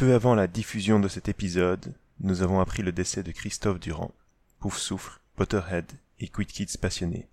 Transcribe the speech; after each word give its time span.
Peu 0.00 0.14
avant 0.14 0.34
la 0.34 0.46
diffusion 0.46 0.98
de 0.98 1.08
cet 1.08 1.28
épisode, 1.28 1.92
nous 2.20 2.40
avons 2.40 2.58
appris 2.58 2.82
le 2.82 2.90
décès 2.90 3.22
de 3.22 3.32
Christophe 3.32 3.78
Durand, 3.78 4.14
Pouf 4.58 4.78
Souffle, 4.78 5.20
Potterhead 5.36 5.92
et 6.18 6.28
Quid 6.28 6.48
Kids 6.48 6.78
passionné. 6.80 7.28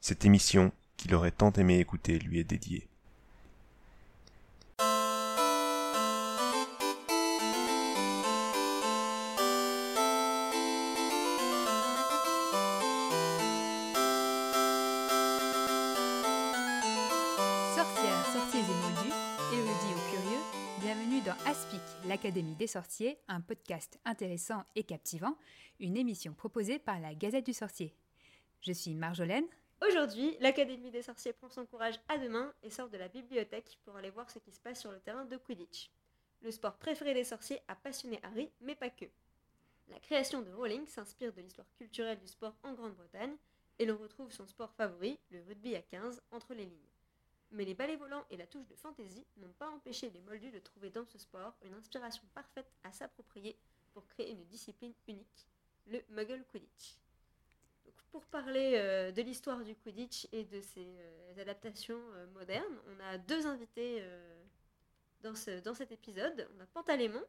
Cette 0.00 0.24
émission, 0.24 0.72
qu'il 0.96 1.14
aurait 1.14 1.30
tant 1.30 1.52
aimé 1.52 1.78
écouter, 1.78 2.18
lui 2.18 2.40
est 2.40 2.42
dédiée. 2.44 2.88
l'Académie 22.38 22.56
des 22.56 22.68
sorciers, 22.68 23.18
un 23.26 23.40
podcast 23.40 23.98
intéressant 24.04 24.64
et 24.76 24.84
captivant, 24.84 25.36
une 25.80 25.96
émission 25.96 26.34
proposée 26.34 26.78
par 26.78 27.00
la 27.00 27.12
Gazette 27.12 27.46
du 27.46 27.52
Sorcier. 27.52 27.92
Je 28.60 28.70
suis 28.70 28.94
Marjolaine. 28.94 29.46
Aujourd'hui, 29.84 30.36
l'Académie 30.38 30.92
des 30.92 31.02
sorciers 31.02 31.32
prend 31.32 31.48
son 31.48 31.66
courage 31.66 31.98
à 32.08 32.16
deux 32.16 32.28
mains 32.28 32.54
et 32.62 32.70
sort 32.70 32.90
de 32.90 32.96
la 32.96 33.08
bibliothèque 33.08 33.80
pour 33.84 33.96
aller 33.96 34.10
voir 34.10 34.30
ce 34.30 34.38
qui 34.38 34.52
se 34.52 34.60
passe 34.60 34.80
sur 34.80 34.92
le 34.92 35.00
terrain 35.00 35.24
de 35.24 35.36
Quidditch. 35.36 35.90
Le 36.42 36.52
sport 36.52 36.76
préféré 36.76 37.12
des 37.12 37.24
sorciers 37.24 37.58
a 37.66 37.74
passionné 37.74 38.20
Harry, 38.22 38.48
mais 38.60 38.76
pas 38.76 38.90
que. 38.90 39.06
La 39.88 39.98
création 39.98 40.40
de 40.40 40.52
Rowling 40.52 40.86
s'inspire 40.86 41.32
de 41.32 41.40
l'histoire 41.40 41.66
culturelle 41.76 42.20
du 42.20 42.28
sport 42.28 42.54
en 42.62 42.72
Grande-Bretagne 42.72 43.34
et 43.80 43.84
l'on 43.84 43.96
retrouve 43.96 44.30
son 44.30 44.46
sport 44.46 44.72
favori, 44.74 45.18
le 45.32 45.42
rugby 45.42 45.74
à 45.74 45.82
15, 45.82 46.22
entre 46.30 46.54
les 46.54 46.66
lignes. 46.66 46.97
Mais 47.50 47.64
les 47.64 47.74
balais 47.74 47.96
volants 47.96 48.24
et 48.30 48.36
la 48.36 48.46
touche 48.46 48.66
de 48.66 48.74
fantaisie 48.74 49.26
n'ont 49.38 49.52
pas 49.58 49.70
empêché 49.70 50.10
les 50.10 50.20
moldus 50.20 50.50
de 50.50 50.58
trouver 50.58 50.90
dans 50.90 51.06
ce 51.06 51.18
sport 51.18 51.54
une 51.62 51.74
inspiration 51.74 52.22
parfaite 52.34 52.70
à 52.84 52.92
s'approprier 52.92 53.56
pour 53.94 54.06
créer 54.06 54.32
une 54.32 54.44
discipline 54.44 54.92
unique, 55.06 55.46
le 55.86 56.02
Muggle 56.10 56.44
Quidditch. 56.52 56.96
Donc, 57.86 57.94
pour 58.10 58.26
parler 58.26 58.74
euh, 58.76 59.12
de 59.12 59.22
l'histoire 59.22 59.64
du 59.64 59.74
Quidditch 59.74 60.28
et 60.32 60.44
de 60.44 60.60
ses 60.60 60.86
euh, 60.98 61.40
adaptations 61.40 62.00
euh, 62.12 62.26
modernes, 62.34 62.78
on 62.86 63.00
a 63.00 63.16
deux 63.18 63.46
invités 63.46 63.98
euh, 64.00 64.44
dans, 65.22 65.34
ce, 65.34 65.60
dans 65.60 65.74
cet 65.74 65.90
épisode. 65.90 66.48
On 66.56 66.62
a 66.62 66.66
Pantalémon 66.66 67.22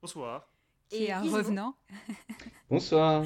Bonsoir. 0.00 0.48
Qui 0.88 1.04
est 1.04 1.12
un 1.12 1.22
revenant. 1.22 1.74
Bonsoir. 2.68 3.24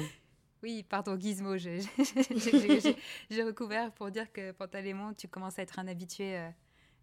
Oui, 0.63 0.83
pardon, 0.87 1.19
Gizmo, 1.19 1.57
j'ai 1.57 3.43
recouvert 3.43 3.91
pour 3.91 4.11
dire 4.11 4.31
que 4.31 4.51
Pantalémon, 4.51 5.13
tu 5.13 5.27
commences 5.27 5.57
à 5.57 5.63
être 5.63 5.79
un 5.79 5.87
habitué 5.87 6.37
euh, 6.37 6.49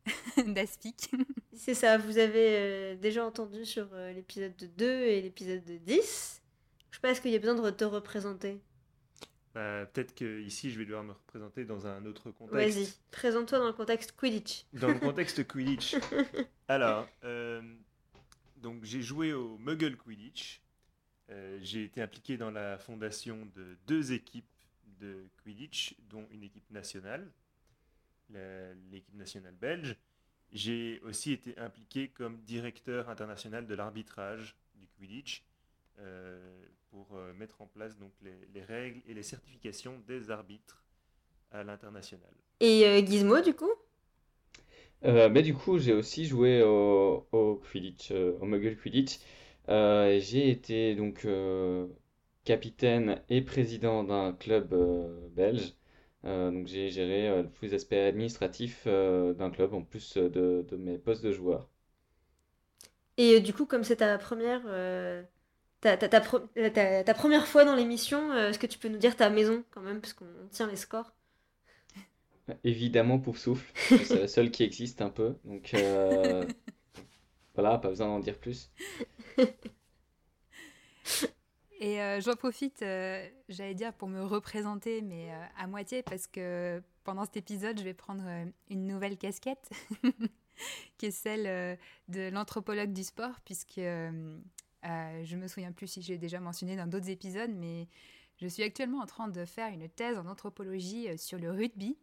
d'Aspic. 0.46 1.10
C'est 1.54 1.74
ça, 1.74 1.98
vous 1.98 2.18
avez 2.18 2.56
euh, 2.56 2.96
déjà 2.96 3.24
entendu 3.24 3.64
sur 3.64 3.88
euh, 3.92 4.12
l'épisode 4.12 4.56
de 4.56 4.66
2 4.66 4.84
et 4.86 5.22
l'épisode 5.22 5.64
de 5.64 5.76
10. 5.76 6.42
Je 6.90 6.96
sais 6.96 7.00
pas, 7.00 7.10
est-ce 7.10 7.20
qu'il 7.20 7.32
y 7.32 7.36
a 7.36 7.40
besoin 7.40 7.54
de 7.54 7.70
te 7.70 7.84
représenter? 7.84 8.60
Bah, 9.54 9.86
Peut-être 9.86 10.14
que 10.14 10.40
ici 10.40 10.70
je 10.70 10.78
vais 10.78 10.84
devoir 10.84 11.02
me 11.02 11.12
représenter 11.12 11.64
dans 11.64 11.86
un 11.86 12.04
autre 12.06 12.30
contexte. 12.30 12.78
Vas-y, 12.78 12.88
présente-toi 13.10 13.58
dans 13.58 13.66
le 13.66 13.72
contexte 13.72 14.12
Quidditch. 14.12 14.66
Dans 14.72 14.88
le 14.88 14.98
contexte 14.98 15.46
Quidditch. 15.48 15.96
Alors, 16.68 17.08
euh, 17.24 17.60
donc 18.56 18.84
j'ai 18.84 19.02
joué 19.02 19.32
au 19.32 19.58
Muggle 19.58 19.96
Quidditch. 19.96 20.62
Euh, 21.30 21.58
j'ai 21.62 21.84
été 21.84 22.00
impliqué 22.00 22.36
dans 22.36 22.50
la 22.50 22.78
fondation 22.78 23.46
de 23.54 23.76
deux 23.86 24.12
équipes 24.12 24.46
de 25.00 25.28
Quidditch, 25.42 25.94
dont 26.10 26.26
une 26.30 26.42
équipe 26.42 26.70
nationale, 26.70 27.30
l'équipe 28.90 29.14
nationale 29.14 29.54
belge. 29.54 29.96
J'ai 30.52 31.00
aussi 31.00 31.32
été 31.32 31.56
impliqué 31.58 32.08
comme 32.08 32.38
directeur 32.38 33.08
international 33.10 33.66
de 33.66 33.74
l'arbitrage 33.74 34.56
du 34.74 34.86
Quidditch 34.88 35.44
euh, 35.98 36.64
pour 36.90 37.06
euh, 37.14 37.32
mettre 37.34 37.60
en 37.60 37.66
place 37.66 37.98
donc 37.98 38.12
les, 38.22 38.48
les 38.54 38.62
règles 38.62 39.00
et 39.06 39.14
les 39.14 39.22
certifications 39.22 40.00
des 40.06 40.30
arbitres 40.30 40.82
à 41.52 41.62
l'international. 41.64 42.32
Et 42.60 42.86
euh, 42.86 43.04
Gizmo, 43.04 43.40
du 43.40 43.54
coup? 43.54 43.70
Euh, 45.04 45.28
mais 45.28 45.42
du 45.42 45.54
coup, 45.54 45.78
j'ai 45.78 45.92
aussi 45.92 46.26
joué 46.26 46.62
au, 46.62 47.26
au 47.30 47.56
Quidditch, 47.56 48.10
au 48.10 48.44
Muggle 48.44 48.76
Quidditch. 48.76 49.18
Euh, 49.68 50.18
j'ai 50.20 50.50
été 50.50 50.94
donc 50.94 51.24
euh, 51.24 51.86
capitaine 52.44 53.22
et 53.28 53.42
président 53.42 54.04
d'un 54.04 54.32
club 54.32 54.72
euh, 54.72 55.28
belge. 55.30 55.74
Donc 56.24 56.66
j'ai 56.66 56.90
géré 56.90 57.44
tous 57.54 57.64
les 57.64 57.74
aspects 57.74 57.92
administratifs 57.94 58.86
d'un 58.86 59.50
club 59.50 59.72
en 59.74 59.82
plus 59.82 60.16
de, 60.18 60.66
de 60.68 60.76
mes 60.76 60.98
postes 60.98 61.24
de 61.24 61.32
joueur. 61.32 61.68
Et 63.18 63.40
du 63.40 63.52
coup, 63.52 63.66
comme 63.66 63.84
c'est 63.84 63.96
ta 63.96 64.16
première, 64.18 64.62
ta, 65.80 65.96
ta- 65.96 66.08
ta 66.08 66.20
ta- 67.04 67.14
première 67.14 67.46
fois 67.48 67.64
dans 67.64 67.74
l'émission, 67.74 68.32
est-ce 68.36 68.58
que 68.58 68.66
tu 68.66 68.78
peux 68.78 68.88
nous 68.88 68.98
dire 68.98 69.16
ta 69.16 69.30
maison 69.30 69.64
quand 69.70 69.80
même, 69.80 70.00
parce 70.00 70.12
qu'on 70.12 70.26
tient 70.50 70.66
les 70.68 70.76
scores? 70.76 71.12
Évidemment, 72.64 73.18
Pouf 73.18 73.38
Souffle, 73.38 73.72
c'est 74.04 74.20
la 74.20 74.28
seule 74.28 74.50
qui 74.50 74.62
existe 74.62 75.02
un 75.02 75.10
peu. 75.10 75.36
Donc 75.44 75.74
euh, 75.74 76.46
voilà, 77.58 77.76
pas 77.76 77.88
besoin 77.88 78.06
d'en 78.06 78.20
dire 78.20 78.38
plus. 78.38 78.70
Et 81.80 82.00
euh, 82.00 82.20
j'en 82.20 82.36
profite, 82.36 82.82
euh, 82.82 83.28
j'allais 83.48 83.74
dire, 83.74 83.92
pour 83.94 84.06
me 84.06 84.22
représenter, 84.22 85.02
mais 85.02 85.32
euh, 85.32 85.44
à 85.56 85.66
moitié, 85.66 86.04
parce 86.04 86.28
que 86.28 86.80
pendant 87.02 87.24
cet 87.24 87.36
épisode, 87.36 87.76
je 87.76 87.82
vais 87.82 87.94
prendre 87.94 88.22
une 88.70 88.86
nouvelle 88.86 89.18
casquette, 89.18 89.70
qui 90.98 91.06
est 91.06 91.10
celle 91.10 91.78
de 92.06 92.28
l'anthropologue 92.30 92.92
du 92.92 93.02
sport, 93.02 93.40
puisque 93.44 93.80
je 93.80 95.36
me 95.36 95.48
souviens 95.48 95.72
plus 95.72 95.88
si 95.88 96.02
je 96.02 96.12
l'ai 96.12 96.18
déjà 96.18 96.38
mentionné 96.38 96.76
dans 96.76 96.86
d'autres 96.86 97.10
épisodes, 97.10 97.50
mais 97.52 97.88
je 98.36 98.46
suis 98.46 98.62
actuellement 98.62 99.00
en 99.00 99.06
train 99.06 99.26
de 99.26 99.44
faire 99.44 99.72
une 99.72 99.88
thèse 99.88 100.16
en 100.16 100.26
anthropologie 100.26 101.08
sur 101.18 101.38
le 101.40 101.50
rugby. 101.50 101.98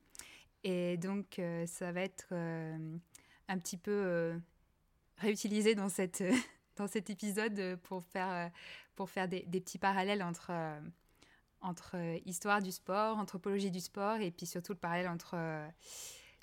Et 0.65 0.97
donc, 0.97 1.39
ça 1.65 1.93
va 1.93 2.01
être 2.01 2.33
un 2.33 3.57
petit 3.57 3.77
peu 3.77 4.37
réutilisé 5.17 5.75
dans, 5.75 5.89
cette, 5.89 6.23
dans 6.77 6.87
cet 6.87 7.09
épisode 7.09 7.59
euh, 7.59 7.77
pour 7.77 8.03
faire, 8.03 8.31
euh, 8.31 8.49
pour 8.95 9.09
faire 9.09 9.27
des, 9.27 9.41
petits 9.41 9.77
parallèles 9.77 10.23
entre, 10.23 10.47
euh, 10.51 10.79
entre 11.61 11.95
euh, 11.95 12.19
histoire 12.25 12.61
du 12.61 12.71
sport, 12.71 13.17
anthropologie 13.17 13.71
du 13.71 13.79
sport, 13.79 14.17
et 14.17 14.31
puis 14.31 14.45
surtout 14.45 14.73
le 14.73 14.79
parallèle 14.79 15.07
entre 15.07 15.35
euh, 15.35 15.67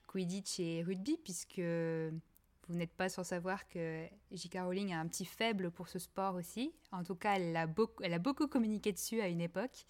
Quidditch 0.07 0.61
et 0.61 0.83
rugby, 0.83 1.17
puisque 1.23 1.61
vous 1.61 2.75
n'êtes 2.75 2.93
pas 2.93 3.09
sans 3.09 3.25
savoir 3.25 3.67
que 3.69 4.07
J.K. 4.31 4.59
Rowling 4.61 4.93
a 4.93 5.01
un 5.01 5.07
petit 5.07 5.25
faible 5.25 5.71
pour 5.71 5.89
ce 5.89 5.99
sport 5.99 6.35
aussi. 6.35 6.73
En 6.93 7.03
tout 7.03 7.15
cas, 7.15 7.35
elle 7.37 7.57
a 7.57 7.67
beaucoup, 7.67 8.03
elle 8.03 8.15
a 8.15 8.19
beaucoup 8.19 8.47
communiqué 8.47 8.93
dessus 8.93 9.21
à 9.21 9.29
une 9.29 9.41
époque. 9.41 9.87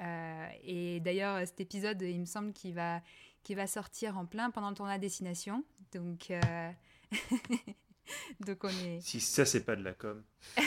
Euh, 0.00 0.48
et 0.62 1.00
d'ailleurs, 1.00 1.46
cet 1.46 1.60
épisode, 1.60 2.00
il 2.02 2.20
me 2.20 2.24
semble 2.24 2.52
qu'il 2.52 2.74
va, 2.74 3.02
qu'il 3.42 3.56
va 3.56 3.66
sortir 3.66 4.16
en 4.16 4.24
plein 4.24 4.50
pendant 4.50 4.70
le 4.70 4.76
tournoi 4.76 4.98
Destination. 4.98 5.64
Donc, 5.92 6.30
euh, 6.30 6.70
donc 8.40 8.64
on 8.64 8.68
est... 8.68 9.00
Si 9.00 9.20
ça, 9.20 9.44
c'est 9.44 9.64
pas 9.64 9.76
de 9.76 9.82
la 9.82 9.94
com. 9.94 10.22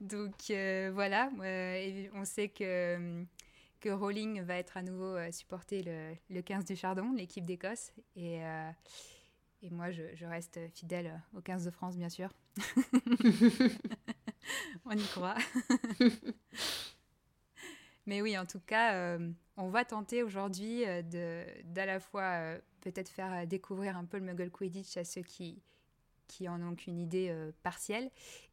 Donc 0.00 0.50
euh, 0.50 0.90
voilà, 0.92 1.30
euh, 1.40 1.74
et 1.76 2.10
on 2.14 2.24
sait 2.24 2.48
que, 2.48 3.24
que 3.80 3.88
Rowling 3.88 4.42
va 4.42 4.56
être 4.56 4.76
à 4.76 4.82
nouveau 4.82 5.16
euh, 5.16 5.30
supporter 5.30 5.82
le, 5.82 6.14
le 6.30 6.42
15 6.42 6.64
du 6.64 6.76
Chardon, 6.76 7.12
l'équipe 7.12 7.44
d'Écosse. 7.44 7.92
Et, 8.16 8.44
euh, 8.44 8.70
et 9.62 9.70
moi, 9.70 9.90
je, 9.92 10.02
je 10.14 10.26
reste 10.26 10.60
fidèle 10.74 11.22
au 11.34 11.40
15 11.40 11.64
de 11.64 11.70
France, 11.70 11.96
bien 11.96 12.08
sûr. 12.08 12.30
on 14.84 14.92
y 14.92 15.06
croit. 15.06 15.36
Mais 18.06 18.20
oui, 18.22 18.36
en 18.36 18.44
tout 18.46 18.60
cas, 18.60 18.94
euh, 18.94 19.30
on 19.56 19.68
va 19.68 19.84
tenter 19.84 20.22
aujourd'hui 20.22 20.84
euh, 20.84 21.02
de 21.02 21.44
d'à 21.64 21.86
la 21.86 22.00
fois 22.00 22.38
euh, 22.38 22.60
peut-être 22.80 23.08
faire 23.08 23.46
découvrir 23.46 23.96
un 23.96 24.04
peu 24.04 24.18
le 24.18 24.24
Muggle 24.24 24.50
Quidditch 24.50 24.96
à 24.96 25.04
ceux 25.04 25.22
qui, 25.22 25.62
qui 26.26 26.48
en 26.48 26.60
ont 26.62 26.74
qu'une 26.74 26.98
idée 26.98 27.28
euh, 27.30 27.52
partielle. 27.62 28.10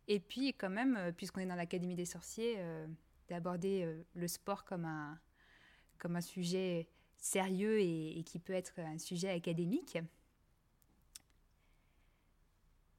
Et 0.07 0.19
puis 0.19 0.53
quand 0.53 0.69
même, 0.69 1.13
puisqu'on 1.17 1.41
est 1.41 1.45
dans 1.45 1.55
l'Académie 1.55 1.95
des 1.95 2.05
sorciers, 2.05 2.55
euh, 2.57 2.87
d'aborder 3.29 3.83
euh, 3.83 4.01
le 4.13 4.27
sport 4.27 4.65
comme 4.65 4.85
un, 4.85 5.19
comme 5.97 6.15
un 6.15 6.21
sujet 6.21 6.87
sérieux 7.17 7.79
et, 7.79 8.19
et 8.19 8.23
qui 8.23 8.39
peut 8.39 8.53
être 8.53 8.79
un 8.79 8.97
sujet 8.97 9.29
académique. 9.29 9.97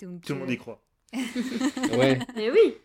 Donc, 0.01 0.23
Tout 0.23 0.35
le 0.35 0.41
monde 0.41 0.51
y 0.51 0.57
croit. 0.57 0.83
Ouais, 1.99 2.19
Mais 2.35 2.51
oui 2.51 2.77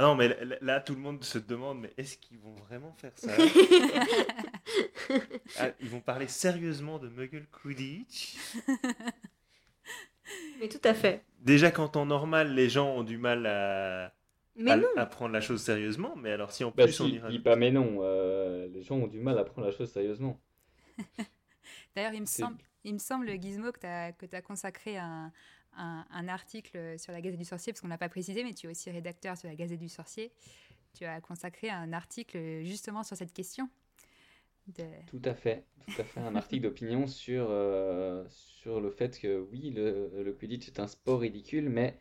Ah 0.00 0.04
non, 0.04 0.14
mais 0.14 0.28
là, 0.28 0.56
là, 0.62 0.80
tout 0.80 0.94
le 0.94 1.00
monde 1.02 1.22
se 1.22 1.36
demande, 1.36 1.80
mais 1.80 1.92
est-ce 1.98 2.16
qu'ils 2.16 2.38
vont 2.38 2.54
vraiment 2.54 2.94
faire 2.94 3.12
ça? 3.16 3.30
Ah, 5.58 5.68
Ils 5.80 5.90
vont 5.90 6.00
parler 6.00 6.26
sérieusement 6.26 6.98
de 6.98 7.08
Muggle 7.08 7.46
Quidditch 7.50 8.36
Mais 10.58 10.68
tout 10.68 10.80
à 10.84 10.94
fait. 10.94 11.22
Déjà 11.40 11.70
qu'en 11.70 11.88
temps 11.88 12.06
normal, 12.06 12.54
les 12.54 12.70
gens 12.70 12.96
ont 12.96 13.02
du 13.02 13.18
mal 13.18 13.44
à, 13.44 14.14
Mais 14.56 14.70
à, 14.70 14.76
non 14.78 14.88
à 14.96 15.04
prendre 15.04 15.32
la 15.32 15.42
chose 15.42 15.60
sérieusement, 15.60 16.14
mais 16.16 16.30
alors 16.30 16.52
si 16.52 16.64
en 16.64 16.70
bah 16.70 16.84
plus 16.84 16.98
on 17.00 17.06
si, 17.06 17.16
y 17.16 17.20
dis 17.28 17.38
pas 17.38 17.56
mais 17.56 17.70
non. 17.70 17.98
euh, 18.00 18.68
les 18.68 18.82
gens 18.82 18.96
ont 18.96 19.06
du 19.06 19.20
mal 19.20 19.38
à 19.38 19.44
prendre 19.44 19.66
la 19.66 19.72
chose 19.72 19.92
sérieusement. 19.92 20.40
D'ailleurs, 21.94 22.14
il 22.14 22.20
me 22.20 22.26
semble, 22.26 22.58
il 22.84 22.94
me 22.94 22.98
semble, 22.98 23.28
Gizmo, 23.40 23.72
que 23.72 23.80
tu 23.80 23.86
as, 23.86 24.12
as 24.32 24.42
consacré 24.42 24.96
un, 24.96 25.32
un, 25.76 26.28
article 26.28 26.98
sur 26.98 27.12
la 27.12 27.20
Gazette 27.20 27.38
du 27.38 27.44
Sorcier, 27.44 27.72
parce 27.72 27.80
qu'on 27.80 27.88
n'a 27.88 27.98
pas 27.98 28.08
précisé, 28.08 28.44
mais 28.44 28.54
tu 28.54 28.66
es 28.66 28.70
aussi 28.70 28.90
rédacteur 28.90 29.36
sur 29.36 29.48
la 29.48 29.54
Gazette 29.54 29.78
du 29.78 29.88
Sorcier. 29.88 30.32
Tu 30.94 31.04
as 31.04 31.20
consacré 31.20 31.70
un 31.70 31.92
article 31.92 32.62
justement 32.62 33.02
sur 33.02 33.16
cette 33.16 33.32
question. 33.32 33.68
Tout 35.06 35.22
à 35.24 35.34
fait, 35.34 35.64
tout 35.86 36.00
à 36.00 36.04
fait. 36.04 36.20
Un 36.20 36.36
article 36.36 36.62
d'opinion 36.62 37.06
sur, 37.06 37.46
euh, 37.48 38.24
sur 38.28 38.80
le 38.80 38.90
fait 38.90 39.18
que 39.18 39.40
oui, 39.50 39.70
le, 39.70 40.22
le 40.22 40.32
Quidditch 40.32 40.68
est 40.68 40.80
un 40.80 40.86
sport 40.86 41.20
ridicule, 41.20 41.68
mais 41.68 41.98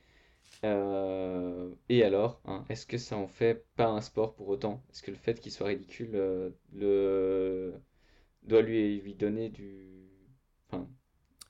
euh, 0.66 1.74
et 1.90 2.04
alors, 2.04 2.42
hein, 2.46 2.66
est-ce 2.70 2.86
que 2.86 2.98
ça 2.98 3.18
en 3.18 3.28
fait 3.28 3.66
pas 3.76 3.88
un 3.88 4.02
sport 4.02 4.36
pour 4.36 4.50
autant? 4.50 4.84
Est-ce 4.92 5.04
que 5.04 5.12
le 5.12 5.18
fait 5.18 5.40
qu'il 5.40 5.52
soit 5.52 5.68
ridicule 5.68 6.12
euh, 6.16 6.50
le... 6.74 7.74
doit 8.44 8.62
lui, 8.62 9.00
lui 9.02 9.16
donner 9.16 9.50
du... 9.50 10.10
Enfin, 10.68 10.90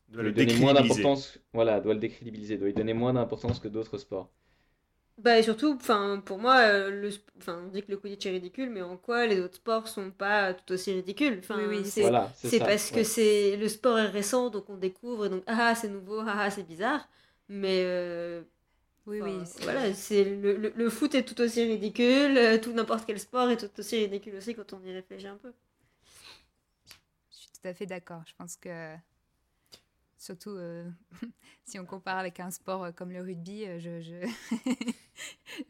Doit 0.10 0.24
lui 0.24 0.32
le 0.32 0.34
donner 0.34 0.54
moins 0.54 0.74
décrédibiliser. 0.74 1.16
d'importance, 1.16 1.40
voilà, 1.54 1.80
doit 1.80 1.94
le 1.96 2.00
décrédibiliser, 2.00 2.58
doit 2.58 2.68
lui 2.68 2.74
donner 2.76 2.94
moins 2.94 3.14
d'importance 3.14 3.60
que 3.60 3.70
d'autres 3.70 3.98
sports. 3.98 4.30
Bah 5.18 5.38
et 5.38 5.44
surtout, 5.44 5.74
enfin 5.76 6.22
pour 6.26 6.38
moi, 6.38 6.60
euh, 6.62 6.90
le, 6.92 7.10
enfin 7.38 7.62
on 7.66 7.68
dit 7.68 7.84
que 7.84 7.92
le 7.92 7.98
Quidditch 7.98 8.26
est 8.26 8.30
ridicule, 8.32 8.70
mais 8.70 8.82
en 8.82 8.96
quoi 8.96 9.28
les 9.28 9.42
autres 9.42 9.56
sports 9.56 9.88
sont 9.90 10.12
pas 10.12 10.54
tout 10.54 10.72
aussi 10.74 10.94
ridicules? 10.94 11.40
Enfin, 11.40 11.66
Oui, 11.68 11.68
oui, 11.68 11.84
c'est 11.86 12.14
Voilà, 12.14 12.34
parce 12.66 12.90
que 12.92 13.04
c'est 13.04 13.58
le 13.58 13.68
sport 13.68 14.00
est 14.00 14.06
récent, 14.08 14.50
donc 14.50 14.70
on 14.70 14.78
découvre, 14.78 15.26
et 15.26 15.30
donc 15.30 15.44
ah 15.46 15.72
ah, 15.72 15.76
c'est 15.76 15.90
nouveau, 15.90 16.20
ah 16.22 16.36
ah 16.46 16.52
c'est 16.52 16.64
bizarre. 16.64 17.10
Mais 17.50 17.82
euh, 17.84 18.44
Oui, 19.06 19.22
oui. 19.22 19.46
c'est- 19.46 19.62
voilà, 19.64 19.94
c'est 19.94 20.24
le, 20.24 20.56
le, 20.58 20.70
le 20.76 20.90
foot 20.90 21.16
est 21.16 21.24
tout 21.26 21.40
aussi 21.42 21.64
ridicule, 21.64 22.38
euh, 22.38 22.58
tout 22.60 22.72
n'importe 22.74 23.06
quel 23.06 23.20
sport 23.20 23.50
est 23.50 23.58
tout 23.58 23.80
aussi 23.80 23.98
ridicule 24.00 24.36
aussi 24.36 24.56
quand 24.56 24.74
on 24.74 24.84
y 24.86 24.94
réfléchit 24.94 25.28
un 25.28 25.38
peu. 25.38 25.54
Je 27.32 27.38
suis 27.38 27.50
tout 27.52 27.68
à 27.68 27.74
fait 27.74 27.86
d'accord. 27.88 28.22
Je 28.28 28.34
pense 28.36 28.56
que, 28.58 28.96
surtout 30.20 30.52
euh, 30.52 30.88
si 31.66 31.80
on 31.80 31.86
compare 31.86 32.18
avec 32.20 32.40
un 32.40 32.52
sport 32.52 32.84
euh, 32.84 32.92
comme 32.92 33.12
le 33.12 33.22
rugby, 33.22 33.66
euh, 33.66 33.80
je, 33.80 34.02
je- 34.02 34.94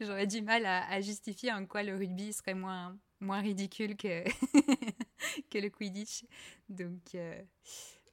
j'aurais 0.00 0.26
du 0.26 0.42
mal 0.42 0.66
à, 0.66 0.86
à 0.90 1.00
justifier 1.00 1.52
en 1.52 1.64
quoi 1.64 1.82
le 1.82 1.96
rugby 1.96 2.32
serait 2.34 2.54
moins, 2.54 2.98
moins 3.20 3.40
ridicule 3.40 3.96
que, 3.96 4.24
que 5.50 5.58
le 5.58 5.70
Quidditch. 5.70 6.24
Donc, 6.68 7.14
euh, 7.14 7.40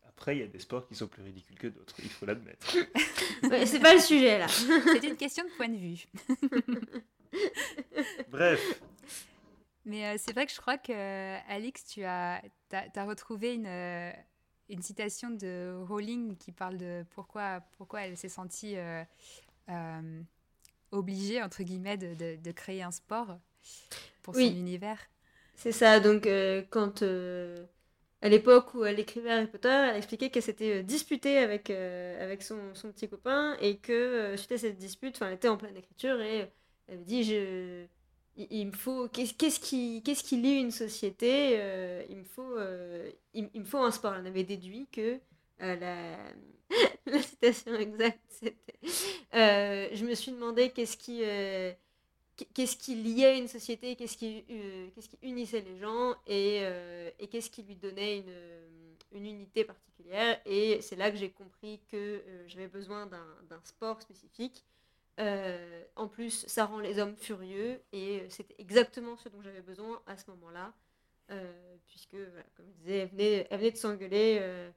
Après, 0.08 0.38
il 0.38 0.40
y 0.40 0.44
a 0.44 0.48
des 0.48 0.60
sports 0.60 0.88
qui 0.88 0.96
sont 0.96 1.08
plus 1.08 1.24
ridicules 1.24 1.58
que 1.58 1.68
d'autres, 1.68 1.96
il 2.04 2.10
faut 2.10 2.26
l'admettre. 2.26 2.76
Ouais, 3.44 3.66
c'est 3.66 3.80
pas 3.82 3.94
le 3.94 4.00
sujet 4.00 4.40
là. 4.40 4.48
c'est 4.48 5.04
une 5.04 5.18
question 5.18 5.44
de 5.44 5.50
point 5.58 5.70
de 5.70 5.78
vue. 5.78 6.06
Bref, 8.30 8.82
Mais 9.86 10.06
euh, 10.06 10.16
c'est 10.18 10.34
vrai 10.34 10.46
que 10.46 10.52
je 10.52 10.60
crois 10.60 10.78
que, 10.78 10.92
Alix, 11.52 11.86
tu 11.86 12.04
as, 12.04 12.42
t'as, 12.70 12.90
t'as 12.90 13.06
retrouvé 13.06 13.54
une, 13.56 13.68
une 14.70 14.82
citation 14.82 15.30
de 15.32 15.76
Rowling 15.88 16.38
qui 16.38 16.52
parle 16.52 16.78
de 16.78 17.06
pourquoi, 17.12 17.62
pourquoi 17.78 18.02
elle 18.04 18.18
s'est 18.18 18.30
sentie 18.30 18.78
euh, 18.78 19.04
euh, 19.70 20.22
obligée, 20.92 21.44
entre 21.44 21.64
guillemets, 21.64 21.98
de, 21.98 22.16
de- 22.16 22.38
de 22.38 22.52
créer 22.52 22.84
un 22.84 22.92
sport 22.92 23.40
pour 24.24 24.36
Oui. 24.36 24.38
son 24.38 24.56
univers. 24.56 25.00
C'est 25.56 25.72
ça, 25.74 26.00
donc 26.00 26.28
euh, 26.28 26.64
quand 26.70 27.04
à 28.22 28.30
l'époque 28.30 28.74
où 28.74 28.84
elle 28.86 29.00
écrivait 29.00 29.32
Harry 29.32 29.48
Potter, 29.48 29.70
elle 29.70 29.96
expliquait 29.98 30.30
qu'elle 30.30 30.44
s'était 30.44 30.84
disputée 30.84 31.38
avec, 31.38 31.70
avec 31.70 32.42
son, 32.44 32.74
son 32.74 32.92
petit 32.92 33.08
copain 33.10 33.56
et 33.62 33.78
que 33.78 34.36
suite 34.38 34.52
à 34.54 34.58
cette 34.58 34.78
dispute, 34.78 35.16
enfin 35.16 35.28
elle 35.28 35.36
était 35.36 35.48
en 35.50 35.58
pleine 35.58 35.78
écriture 35.78 36.20
et 36.22 36.52
elle 36.88 37.00
me 37.00 37.04
dit 37.06 37.24
je, 37.24 37.86
il, 38.38 38.68
me 38.68 38.72
faut 38.72 39.08
qu'est-ce 39.10 39.60
qui 39.60 40.02
qu'est-ce 40.04 40.36
lie 40.36 40.60
une 40.60 40.72
société 40.72 41.56
euh, 41.60 42.04
Il 42.10 42.18
me 42.18 42.24
faut 42.24 42.58
euh, 42.58 43.10
il, 43.34 43.50
un 43.74 43.92
sport. 43.92 44.14
En 44.14 44.26
avait 44.26 44.44
déduit 44.44 44.88
que 44.92 45.20
euh, 45.62 45.76
la, 47.08 47.22
citation 47.22 47.76
exacte 47.76 48.20
c'était 48.30 49.96
je 49.96 50.06
me 50.06 50.14
suis 50.14 50.32
demandé 50.32 50.70
qu'est-ce 50.70 50.98
qui 50.98 51.22
qu'est-ce 52.54 52.78
qui 52.78 52.96
liait 52.96 53.40
une 53.40 53.48
société, 53.48 53.96
qu'est-ce 53.96 54.18
qui, 54.18 54.46
qu'est-ce 54.94 55.10
qui 55.10 55.18
unissait 55.24 55.62
les 55.62 55.78
gens 55.80 56.16
et, 56.28 56.62
qu'est-ce 57.32 57.50
qui 57.50 57.64
lui 57.64 57.76
donnait 57.76 58.20
une, 58.20 59.26
unité 59.26 59.64
particulière. 59.64 60.40
Et 60.46 60.80
c'est 60.82 60.96
là 60.96 61.10
que 61.10 61.18
j'ai 61.18 61.32
compris 61.32 61.80
que 61.92 62.22
j'avais 62.46 62.68
besoin 62.68 63.08
d'un 63.08 63.62
sport 63.64 64.00
spécifique. 64.02 64.64
Euh, 65.20 65.84
en 65.96 66.08
plus, 66.08 66.46
ça 66.48 66.66
rend 66.66 66.80
les 66.80 67.00
hommes 67.00 67.16
furieux 67.18 67.82
et 67.92 68.22
euh, 68.22 68.30
c'était 68.30 68.56
exactement 68.60 69.18
ce 69.18 69.30
dont 69.30 69.42
j'avais 69.42 69.62
besoin 69.62 70.02
à 70.06 70.18
ce 70.18 70.30
moment-là. 70.32 70.74
Euh, 71.32 71.78
puisque, 71.88 72.16
voilà, 72.16 72.44
comme 72.56 72.68
je 72.70 72.78
disais, 72.80 72.98
elle 73.00 73.10
venait, 73.10 73.48
elle 73.50 73.60
venait 73.60 73.72
de 73.72 73.78
s'engueuler 73.78 74.38
euh, 74.42 74.72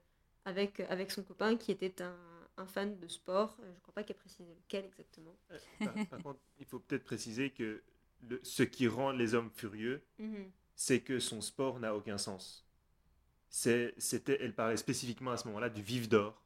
avec, 0.45 0.79
avec 0.81 1.11
son 1.11 1.23
copain 1.23 1.57
qui 1.57 1.71
était 1.71 2.01
un, 2.01 2.17
un 2.57 2.65
fan 2.65 2.99
de 2.99 3.07
sport. 3.07 3.57
Je 3.61 3.67
ne 3.69 3.79
crois 3.81 3.93
pas 3.93 4.03
qu'elle 4.03 4.17
précisait 4.17 4.55
lequel 4.55 4.85
exactement. 4.85 5.37
par, 5.83 5.93
par 6.09 6.21
contre, 6.21 6.39
il 6.59 6.65
faut 6.65 6.79
peut-être 6.79 7.03
préciser 7.03 7.49
que 7.51 7.83
le- 8.27 8.39
ce 8.43 8.63
qui 8.63 8.87
rend 8.87 9.11
les 9.11 9.33
hommes 9.33 9.51
furieux, 9.51 10.03
c'est 10.75 11.01
que 11.01 11.19
son 11.19 11.41
sport 11.41 11.79
n'a 11.79 11.95
aucun 11.95 12.17
sens. 12.17 12.65
C'était, 13.49 14.39
elle 14.41 14.55
parlait 14.55 14.77
spécifiquement 14.77 15.31
à 15.31 15.37
ce 15.37 15.47
moment-là 15.49 15.69
du 15.69 15.81
vif 15.81 16.09
d'or, 16.09 16.41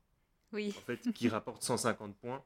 Oui, 0.52 0.74
en 0.76 0.82
fait, 0.82 1.12
qui 1.14 1.30
rapporte 1.30 1.64
150 1.64 2.18
points, 2.18 2.44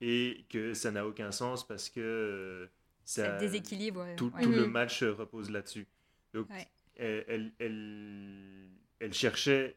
et 0.00 0.44
que 0.50 0.74
ça 0.74 0.90
n'a 0.90 1.06
aucun 1.06 1.30
sens 1.32 1.66
parce 1.66 1.88
que 1.88 2.00
euh, 2.00 2.66
ça 3.04 3.24
ça, 3.24 3.36
déséquilibre. 3.38 4.06
tout, 4.16 4.32
ouais. 4.34 4.42
tout 4.42 4.50
le 4.50 4.66
Mhm. 4.66 4.70
match 4.72 5.02
repose 5.02 5.50
là-dessus. 5.50 5.86
Donc, 6.34 6.48
Ouais. 6.50 6.66
elle, 6.96 7.24
elle, 7.28 7.52
elle- 7.58 8.68
elle 9.00 9.12
cherchait 9.14 9.76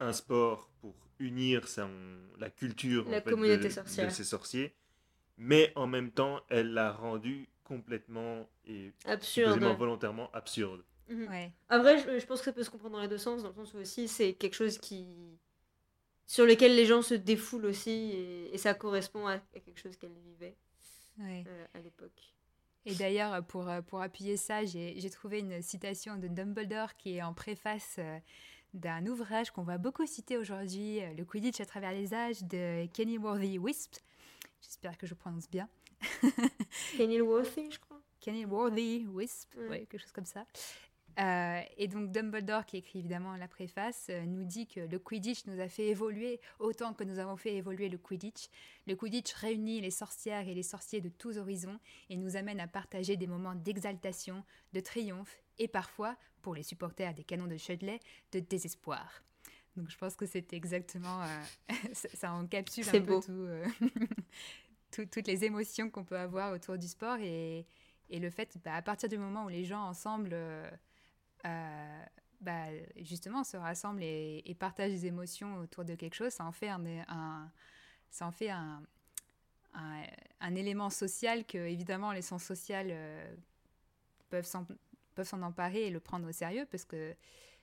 un 0.00 0.12
sport 0.12 0.68
pour 0.80 0.94
unir 1.18 1.68
son, 1.68 1.88
la 2.38 2.50
culture 2.50 3.08
La 3.08 3.18
en 3.18 3.20
fait, 3.22 3.30
communauté 3.30 3.64
de, 3.68 3.72
sorcière. 3.72 4.08
de 4.08 4.12
ces 4.12 4.24
sorciers, 4.24 4.74
mais 5.38 5.72
en 5.76 5.86
même 5.86 6.10
temps, 6.10 6.42
elle 6.48 6.72
l'a 6.74 6.92
rendu 6.92 7.48
complètement 7.62 8.48
et 8.66 8.92
Absurde. 9.06 9.62
volontairement 9.78 10.30
absurde. 10.32 10.84
Ouais. 11.08 11.52
Après, 11.68 11.98
je, 11.98 12.18
je 12.18 12.26
pense 12.26 12.40
que 12.40 12.46
ça 12.46 12.52
peut 12.52 12.62
se 12.62 12.70
comprendre 12.70 12.96
dans 12.96 13.02
les 13.02 13.08
deux 13.08 13.18
sens, 13.18 13.42
dans 13.42 13.48
le 13.50 13.54
sens 13.54 13.72
où 13.74 13.78
aussi 13.78 14.08
c'est 14.08 14.34
quelque 14.34 14.54
chose 14.54 14.78
qui 14.78 15.06
sur 16.26 16.46
lequel 16.46 16.74
les 16.74 16.86
gens 16.86 17.02
se 17.02 17.14
défoulent 17.14 17.66
aussi 17.66 17.90
et, 17.90 18.54
et 18.54 18.58
ça 18.58 18.74
correspond 18.74 19.26
à, 19.26 19.34
à 19.34 19.60
quelque 19.64 19.78
chose 19.80 19.96
qu'elle 19.96 20.16
vivait 20.24 20.56
ouais. 21.18 21.44
euh, 21.46 21.66
à 21.74 21.80
l'époque. 21.80 22.32
Et 22.86 22.94
d'ailleurs, 22.94 23.44
pour, 23.46 23.68
euh, 23.68 23.80
pour 23.80 24.02
appuyer 24.02 24.36
ça, 24.36 24.64
j'ai 24.64 25.10
trouvé 25.10 25.38
une 25.38 25.62
citation 25.62 26.16
de 26.16 26.28
Dumbledore 26.28 26.96
qui 26.96 27.16
est 27.16 27.22
en 27.22 27.32
préface 27.32 27.96
euh, 27.98 28.18
d'un 28.74 29.06
ouvrage 29.06 29.50
qu'on 29.50 29.62
va 29.62 29.78
beaucoup 29.78 30.04
citer 30.06 30.36
aujourd'hui, 30.36 31.00
Le 31.16 31.24
Quidditch 31.24 31.60
à 31.60 31.66
travers 31.66 31.92
les 31.92 32.12
âges 32.12 32.42
de 32.42 32.86
Kenilworthy 32.92 33.58
Wisp. 33.58 33.96
J'espère 34.60 34.98
que 34.98 35.06
je 35.06 35.14
prononce 35.14 35.48
bien. 35.48 35.68
Kenilworthy, 36.96 37.70
je 37.70 37.78
crois. 37.78 38.00
Kenilworthy 38.20 39.06
Wisp, 39.08 39.54
ouais, 39.70 39.86
quelque 39.86 40.00
chose 40.00 40.12
comme 40.12 40.26
ça. 40.26 40.44
Euh, 41.20 41.60
et 41.76 41.86
donc 41.88 42.10
Dumbledore, 42.10 42.66
qui 42.66 42.76
écrit 42.78 42.98
évidemment 42.98 43.36
la 43.36 43.46
préface, 43.48 44.06
euh, 44.10 44.24
nous 44.26 44.44
dit 44.44 44.66
que 44.66 44.80
le 44.80 44.98
Quidditch 44.98 45.46
nous 45.46 45.60
a 45.60 45.68
fait 45.68 45.86
évoluer 45.88 46.40
autant 46.58 46.92
que 46.92 47.04
nous 47.04 47.18
avons 47.20 47.36
fait 47.36 47.54
évoluer 47.54 47.88
le 47.88 47.98
Quidditch. 47.98 48.48
Le 48.86 48.96
Quidditch 48.96 49.32
réunit 49.34 49.80
les 49.80 49.92
sorcières 49.92 50.48
et 50.48 50.54
les 50.54 50.62
sorciers 50.64 51.00
de 51.00 51.08
tous 51.08 51.38
horizons 51.38 51.78
et 52.10 52.16
nous 52.16 52.36
amène 52.36 52.58
à 52.58 52.66
partager 52.66 53.16
des 53.16 53.26
moments 53.28 53.54
d'exaltation, 53.54 54.42
de 54.72 54.80
triomphe 54.80 55.38
et 55.58 55.68
parfois, 55.68 56.16
pour 56.42 56.54
les 56.54 56.64
supporters 56.64 57.14
des 57.14 57.22
canons 57.24 57.46
de 57.46 57.56
Chudley, 57.56 58.00
de 58.32 58.40
désespoir. 58.40 59.22
Donc 59.76 59.90
je 59.90 59.96
pense 59.96 60.16
que 60.16 60.26
c'est 60.26 60.52
exactement... 60.52 61.22
euh, 61.22 61.42
ça, 61.92 62.08
ça 62.14 62.32
encapsule 62.32 62.88
un 62.88 63.00
beau. 63.00 63.20
peu 63.20 63.26
tout, 63.26 63.86
tout- 64.90 65.06
toutes 65.06 65.26
les 65.26 65.44
émotions 65.44 65.90
qu'on 65.90 66.04
peut 66.04 66.18
avoir 66.18 66.52
autour 66.52 66.76
du 66.78 66.86
sport 66.88 67.18
et, 67.20 67.66
et 68.10 68.18
le 68.18 68.30
fait, 68.30 68.56
bah, 68.64 68.74
à 68.74 68.82
partir 68.82 69.08
du 69.08 69.18
moment 69.18 69.44
où 69.44 69.48
les 69.48 69.64
gens 69.64 69.82
ensemble, 69.82 70.36
euh, 71.44 72.04
bah, 72.44 72.66
justement, 72.98 73.42
se 73.42 73.56
rassemblent 73.56 74.02
et, 74.02 74.42
et 74.44 74.56
des 74.76 75.06
émotions 75.06 75.56
autour 75.58 75.84
de 75.84 75.94
quelque 75.94 76.14
chose, 76.14 76.30
ça 76.30 76.44
en 76.44 76.52
fait 76.52 76.68
un, 76.68 77.50
ça 78.10 78.26
en 78.26 78.32
fait 78.32 78.50
un, 78.50 78.82
élément 80.54 80.90
social 80.90 81.44
que, 81.46 81.58
évidemment, 81.58 82.12
les 82.12 82.22
sens 82.22 82.44
sociales 82.44 82.88
euh, 82.90 83.34
peuvent 84.28 84.44
s'en 84.44 85.42
emparer 85.42 85.86
et 85.86 85.90
le 85.90 86.00
prendre 86.00 86.28
au 86.28 86.32
sérieux 86.32 86.66
parce 86.70 86.84
que 86.84 87.16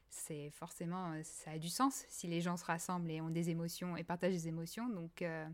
c'est 0.09 0.49
forcément, 0.49 1.13
ça 1.23 1.51
a 1.51 1.57
du 1.57 1.69
sens 1.69 2.03
si 2.09 2.27
les 2.27 2.41
gens 2.41 2.57
se 2.57 2.65
rassemblent 2.65 3.09
et 3.09 3.21
ont 3.21 3.29
des 3.29 3.49
émotions 3.49 3.95
et 3.95 4.03
partagent 4.03 4.33
des 4.33 4.47
émotions. 4.47 4.89
Donc, 4.89 5.21
euh, 5.21 5.47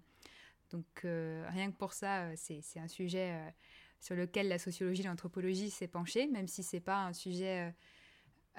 euh, 1.06 1.46
rien 1.50 1.70
que 1.70 1.78
pour 1.78 1.94
ça, 1.94 2.36
c'est 2.36 2.80
un 2.80 2.88
sujet 2.88 3.54
sur 4.00 4.16
lequel 4.16 4.48
la 4.48 4.58
sociologie 4.58 5.04
l'anthropologie 5.04 5.70
s'est 5.70 5.88
penchée, 5.88 6.28
même 6.28 6.48
si 6.48 6.64
c'est 6.64 6.80
pas 6.80 7.06
un 7.06 7.14
sujet 7.14 7.74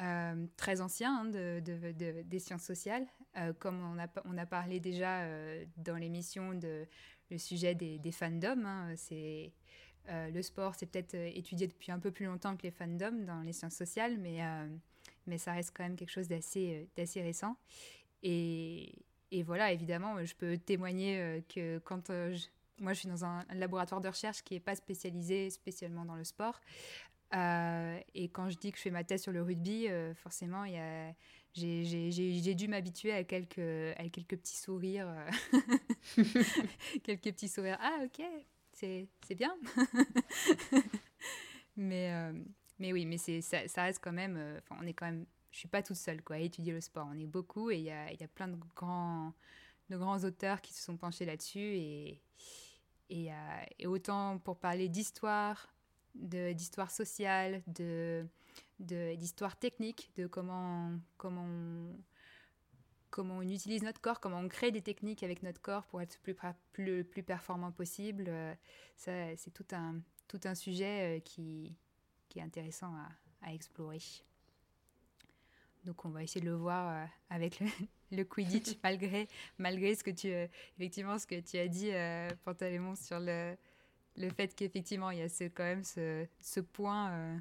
euh, 0.01 0.47
très 0.57 0.81
ancien 0.81 1.21
hein, 1.21 1.25
de, 1.25 1.61
de- 1.61 1.93
de- 1.93 2.23
des 2.23 2.39
sciences 2.39 2.63
sociales. 2.63 3.07
Euh, 3.37 3.53
comme 3.53 3.81
on 4.25 4.39
a, 4.39 4.47
parlé 4.47 4.81
déjà 4.81 5.23
euh, 5.23 5.65
dans 5.77 5.97
l'émission 5.97 6.55
de 6.55 6.87
le 7.31 7.39
sujet 7.39 7.75
des, 7.75 7.99
des 7.99 8.13
fandoms, 8.13 8.65
hein, 8.65 8.95
c'est 8.97 9.53
le 10.11 10.41
sport, 10.41 10.75
c'est 10.75 10.87
peut-être 10.87 11.15
étudié 11.15 11.67
depuis 11.67 11.93
un 11.93 11.99
peu 11.99 12.11
plus 12.11 12.25
longtemps 12.25 12.57
que 12.57 12.63
les 12.63 12.71
fandoms 12.71 13.27
dans 13.27 13.43
les 13.43 13.53
sciences 13.53 13.75
sociales, 13.75 14.17
mais, 14.17 14.41
ça 15.37 15.53
reste 15.53 15.73
quand 15.77 15.83
même 15.83 15.97
quelque 15.97 16.11
chose 16.11 16.29
d'assez 16.29 16.89
récent. 16.97 17.55
et, 18.23 18.95
voilà, 19.45 19.71
évidemment, 19.71 20.25
je 20.25 20.35
peux 20.35 20.57
témoigner 20.57 21.45
que 21.55 21.77
quand 21.81 22.11
moi 22.81 22.93
je 22.93 23.01
suis 23.01 23.09
dans 23.09 23.25
un, 23.25 23.45
laboratoire 23.55 24.01
de 24.01 24.09
recherche 24.09 24.43
qui 24.43 24.55
n'est 24.55 24.61
pas 24.61 24.77
spécialisé 24.77 25.51
spécialement 25.51 26.05
dans 26.05 26.15
le 26.15 26.25
sport, 26.25 26.61
et 27.33 28.29
quand 28.31 28.51
je 28.51 28.59
dis 28.59 28.73
que 28.73 28.79
je 28.79 28.83
fais 28.83 28.91
ma 28.91 29.05
thèse 29.05 29.23
sur 29.23 29.33
le 29.33 29.43
rugby, 29.43 29.87
forcément, 30.15 30.65
y 30.65 30.79
a 30.79 31.13
j'ai 31.59 32.55
dû 32.55 32.69
m'habituer 32.69 33.13
à 33.13 33.25
quelques, 33.25 33.55
petits 33.55 34.57
sourires. 34.57 35.09
quelques 37.03 37.33
petits 37.33 37.49
sourires. 37.49 37.79
Ah, 37.81 38.01
ok, 38.05 38.25
c'est 38.73 39.35
bien. 39.35 39.57
mais, 41.77 42.13
euh, 42.13 42.33
oui, 42.79 43.07
mais 43.07 43.19
ça, 43.19 43.83
reste 43.83 44.01
quand 44.03 44.13
même. 44.13 44.37
Euh, 44.37 44.61
on 44.71 44.87
est 44.87 44.93
quand 44.93 45.07
même. 45.07 45.27
Je 45.51 45.59
suis 45.59 45.69
pas 45.69 45.83
toute 45.83 45.97
seule 45.97 46.21
à 46.31 46.39
étudier 46.39 46.73
le 46.73 46.81
sport. 46.81 47.09
On 47.11 47.19
est 47.19 47.27
beaucoup 47.27 47.71
et 47.71 47.79
il 47.79 47.85
y 47.85 47.91
a, 47.91 48.29
plein 48.35 48.49
de 48.49 48.57
grands, 48.77 49.33
auteurs 50.25 50.61
qui 50.61 50.75
se 50.75 50.83
sont 50.83 50.97
penchés 50.97 51.25
là-dessus. 51.25 52.19
Euh, 53.11 53.33
et, 53.79 53.87
autant 53.87 54.39
pour 54.39 54.59
parler 54.59 54.89
d'histoire, 54.89 55.73
d'histoire 56.19 56.91
sociale, 56.91 57.63
de 57.67 58.27
d'histoire 58.79 59.57
technique, 59.57 60.11
de 60.17 60.27
comment, 60.27 60.93
comment, 61.17 61.45
on, 61.45 61.97
comment 63.11 63.39
on 63.39 63.43
utilise 63.43 63.83
notre 63.83 64.01
corps, 64.01 64.21
comment 64.21 64.39
on 64.39 64.49
crée 64.49 64.71
des 64.71 64.83
techniques 64.83 65.23
avec 65.23 65.43
notre 65.43 65.61
corps 65.61 65.85
pour 65.87 66.01
être 66.01 66.15
le 66.15 66.35
plus, 66.35 66.37
plus, 66.73 67.05
plus 67.05 67.23
performant 67.25 67.73
possible. 67.73 68.27
Euh, 68.29 68.55
ça, 68.97 69.13
c'est 69.37 69.51
tout 69.53 69.67
un, 69.73 70.01
tout 70.29 70.41
un 70.45 70.55
sujet 70.55 71.19
euh, 71.19 71.21
qui, 71.21 71.75
qui 72.29 72.39
est 72.39 72.43
intéressant 72.43 72.95
à, 73.43 73.53
explorer. 73.53 73.99
Donc 75.85 76.05
on 76.05 76.11
va 76.11 76.23
essayer 76.23 76.41
de 76.41 76.51
le 76.51 76.57
voir 76.57 76.89
euh, 76.89 77.07
avec 77.31 77.61
le, 77.61 77.67
le, 78.17 78.25
Quidditch, 78.25 78.77
malgré, 78.83 79.29
malgré 79.57 79.95
ce 79.95 80.05
que 80.05 80.11
tu, 80.11 80.29
effectivement, 80.77 81.19
ce 81.19 81.27
que 81.27 81.41
tu 81.41 81.57
as 81.57 81.69
dit, 81.69 81.91
euh, 81.93 82.29
Pantalémon, 82.45 82.95
sur 82.95 83.19
le, 83.19 83.57
le 84.19 84.31
fait 84.31 84.55
qu'effectivement, 84.55 85.11
il 85.11 85.19
y 85.19 85.23
a 85.23 85.29
ce, 85.29 85.45
quand 85.45 85.65
même 85.65 85.85
ce, 85.85 86.27
ce 86.41 86.61
point 86.61 87.41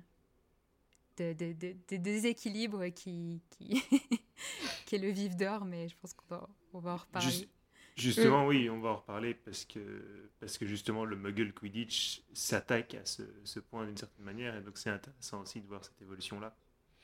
de, 1.18 1.34
de, 1.34 1.54
de, 1.54 1.98
déséquilibre 1.98 2.88
qui, 2.90 3.42
qui, 3.50 3.84
qui, 4.86 4.96
est 4.96 5.00
le 5.00 5.10
vif 5.10 5.36
d'or, 5.36 5.66
mais 5.66 5.88
je 5.88 5.96
pense 6.00 6.14
qu'on 6.14 6.36
va, 6.36 6.50
on 6.74 6.80
va 6.80 6.94
en 6.94 6.98
reparler. 6.98 7.50
justement, 7.96 8.46
oui, 8.46 8.70
on 8.70 8.80
va 8.80 8.90
en 8.90 8.96
reparler 8.98 9.34
parce 9.34 9.66
que, 9.66 10.30
parce 10.40 10.58
que 10.58 10.66
justement, 10.66 11.06
le 11.06 11.16
Muggle 11.16 11.54
Quidditch 11.54 12.24
s'attaque 12.34 12.96
à 12.96 13.06
ce, 13.06 13.24
ce 13.44 13.60
point 13.60 13.86
d'une 13.86 13.98
certaine 13.98 14.26
manière, 14.26 14.56
et 14.56 14.62
donc 14.62 14.78
c'est 14.78 14.90
intéressant 14.90 15.42
aussi 15.42 15.62
de 15.62 15.68
voir 15.68 15.84
cette 15.84 16.02
évolution-là. 16.02 16.56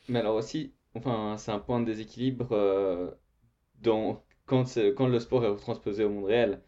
Mais 0.09 0.19
alors 0.19 0.35
aussi, 0.35 0.73
enfin, 0.95 1.35
c'est 1.37 1.51
un 1.51 1.59
point 1.59 1.79
de 1.79 1.85
déséquilibre 1.85 2.49
euh, 2.51 3.11
dans, 3.79 4.23
quand, 4.45 4.65
quand 4.95 5.07
le 5.07 5.19
sport 5.19 5.45
est 5.45 5.55
transposé 5.57 6.03
au 6.03 6.09
monde 6.09 6.25
réel. 6.25 6.61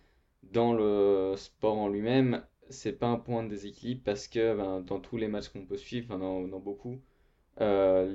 Dans 0.43 0.73
le 0.73 1.33
sport 1.37 1.77
en 1.77 1.89
lui-même, 1.89 2.45
c'est 2.69 2.93
pas 2.93 3.07
un 3.07 3.17
point 3.17 3.43
de 3.43 3.49
déséquilibre 3.49 4.01
parce 4.03 4.27
que 4.27 4.55
ben, 4.55 4.81
dans 4.81 4.99
tous 4.99 5.17
les 5.17 5.27
matchs 5.27 5.49
qu'on 5.49 5.65
peut 5.65 5.77
suivre, 5.77 6.17
dans, 6.17 6.47
dans 6.47 6.59
beaucoup, 6.59 7.01
euh, 7.61 8.05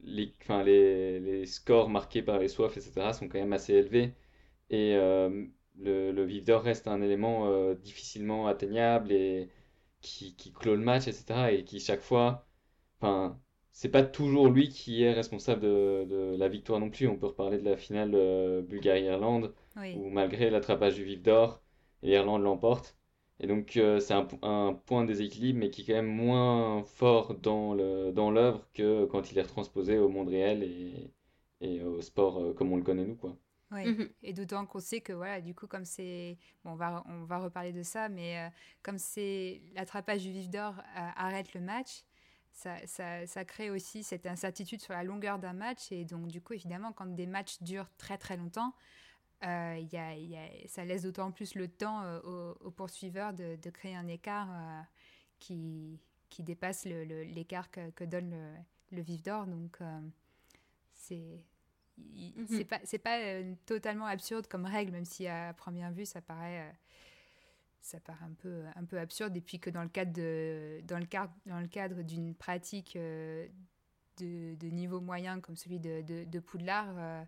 les, 0.00 0.32
les, 0.32 0.32
les, 0.64 1.20
les, 1.20 1.46
scores 1.46 1.90
marqués 1.90 2.22
par 2.22 2.38
les 2.38 2.48
soifs, 2.48 2.76
etc., 2.76 3.12
sont 3.12 3.28
quand 3.28 3.38
même 3.38 3.52
assez 3.52 3.74
élevés. 3.74 4.14
Et 4.70 4.94
euh, 4.96 5.46
le, 5.78 6.12
le 6.12 6.24
vif 6.24 6.44
d'or 6.44 6.62
reste 6.62 6.88
un 6.88 7.02
élément 7.02 7.48
euh, 7.48 7.74
difficilement 7.74 8.46
atteignable 8.46 9.12
et 9.12 9.50
qui, 10.00 10.34
qui, 10.36 10.52
clôt 10.52 10.76
le 10.76 10.82
match, 10.82 11.08
etc. 11.08 11.52
Et 11.52 11.64
qui, 11.64 11.80
chaque 11.80 12.02
fois, 12.02 12.46
enfin, 13.00 13.40
c'est 13.72 13.90
pas 13.90 14.02
toujours 14.04 14.48
lui 14.48 14.68
qui 14.70 15.02
est 15.04 15.12
responsable 15.12 15.62
de, 15.62 16.04
de, 16.08 16.36
la 16.38 16.48
victoire 16.48 16.80
non 16.80 16.90
plus. 16.90 17.08
On 17.08 17.16
peut 17.18 17.26
reparler 17.28 17.58
de 17.58 17.64
la 17.64 17.76
finale 17.76 18.12
Bulgarie-Irlande, 18.68 19.54
où 19.76 20.10
malgré 20.10 20.50
l'attrapage 20.50 20.96
du 20.96 21.04
vif 21.04 21.22
d'or, 21.22 21.63
l'Irlande 22.04 22.42
l'emporte. 22.42 22.96
Et 23.40 23.46
donc, 23.46 23.76
euh, 23.76 23.98
c'est 23.98 24.14
un, 24.14 24.28
un, 24.42 24.74
point 24.74 25.02
de 25.02 25.08
déséquilibre, 25.08 25.58
mais 25.58 25.70
qui 25.70 25.82
est 25.82 25.84
quand 25.86 25.94
même 25.94 26.06
moins 26.06 26.84
fort 26.84 27.34
dans 27.34 27.74
l'œuvre 27.74 28.12
dans 28.12 28.64
que 28.72 29.06
quand 29.06 29.32
il 29.32 29.38
est 29.38 29.42
retransposé 29.42 29.98
au 29.98 30.08
monde 30.08 30.28
réel 30.28 30.62
et, 30.62 31.10
et 31.60 31.82
au 31.82 32.00
sport 32.00 32.38
euh, 32.38 32.54
comme 32.54 32.72
on 32.72 32.76
le 32.76 32.82
connaît 32.82 33.04
nous. 33.04 33.16
Quoi. 33.16 33.36
Oui, 33.72 33.86
mhm. 33.86 34.08
et 34.22 34.32
d'autant 34.32 34.66
qu'on 34.66 34.78
sait 34.78 35.00
que, 35.00 35.12
voilà, 35.12 35.40
du 35.40 35.54
coup, 35.54 35.66
comme 35.66 35.84
c'est. 35.84 36.38
Bon, 36.64 36.72
on 36.72 36.76
va, 36.76 37.02
on 37.08 37.24
va 37.24 37.38
reparler 37.38 37.72
de 37.72 37.82
ça, 37.82 38.08
mais 38.08 38.38
euh, 38.38 38.48
comme 38.82 38.98
c'est 38.98 39.62
l'attrapage 39.74 40.22
du 40.22 40.30
vif 40.30 40.48
d'or 40.48 40.74
arrête 40.94 41.54
le 41.54 41.60
match, 41.60 42.04
ça, 42.52 42.76
ça, 42.86 43.26
ça, 43.26 43.44
crée 43.44 43.70
aussi 43.70 44.04
cette 44.04 44.26
incertitude 44.26 44.80
sur 44.80 44.92
la 44.92 45.02
longueur 45.02 45.40
d'un 45.40 45.54
match. 45.54 45.90
Et 45.90 46.04
donc, 46.04 46.28
du 46.28 46.40
coup, 46.40 46.52
évidemment, 46.52 46.92
quand 46.92 47.06
des 47.06 47.26
matchs 47.26 47.60
durent 47.62 47.90
très 47.98 48.16
très 48.16 48.36
longtemps, 48.36 48.74
euh, 49.44 49.78
y 49.92 49.96
a, 49.96 50.16
y 50.16 50.36
a, 50.36 50.48
ça 50.68 50.84
laisse 50.84 51.02
d'autant 51.02 51.30
plus 51.30 51.54
le 51.54 51.68
temps 51.68 52.02
euh, 52.02 52.54
aux, 52.60 52.70
poursuiveurs 52.70 53.32
de, 53.32 53.56
de, 53.56 53.70
créer 53.70 53.94
un 53.94 54.08
écart 54.08 54.48
euh, 54.50 54.80
qui, 55.38 56.00
qui 56.30 56.42
dépasse 56.42 56.84
l'écart 56.84 57.70
que, 57.70 57.90
que, 57.90 58.04
donne 58.04 58.30
le, 58.30 58.54
le 58.96 59.02
vif 59.02 59.22
d'or. 59.22 59.46
Donc, 59.46 59.76
euh, 59.80 60.00
c'est 60.92 61.44
mhm. 61.98 62.46
c'est 62.46 62.64
pas, 62.64 62.78
pas 63.02 63.42
totalement 63.66 64.06
absurde 64.06 64.46
comme 64.46 64.64
règle, 64.64 64.92
même 64.92 65.04
si 65.04 65.26
à 65.26 65.52
première 65.54 65.92
vue, 65.92 66.06
ça 66.06 66.20
paraît 66.20 66.74
ça 67.80 68.00
paraît 68.00 68.24
un 68.24 68.34
peu, 68.34 68.64
un 68.76 68.84
peu 68.84 68.98
absurde. 68.98 69.36
Et 69.36 69.42
puis 69.42 69.60
que 69.60 69.68
dans 69.68 69.82
le 69.82 69.90
cadre, 69.90 70.12
de, 70.12 70.80
dans 70.84 70.98
le 70.98 71.04
cadre, 71.04 71.34
dans 71.44 71.60
le 71.60 71.68
cadre 71.68 72.02
d'une 72.02 72.34
pratique 72.34 72.94
de, 72.96 73.46
de, 74.16 74.66
niveau 74.68 75.02
moyen 75.02 75.40
comme 75.40 75.56
celui 75.56 75.80
de, 75.80 76.00
de 76.02 76.38
Poudlard, 76.38 77.26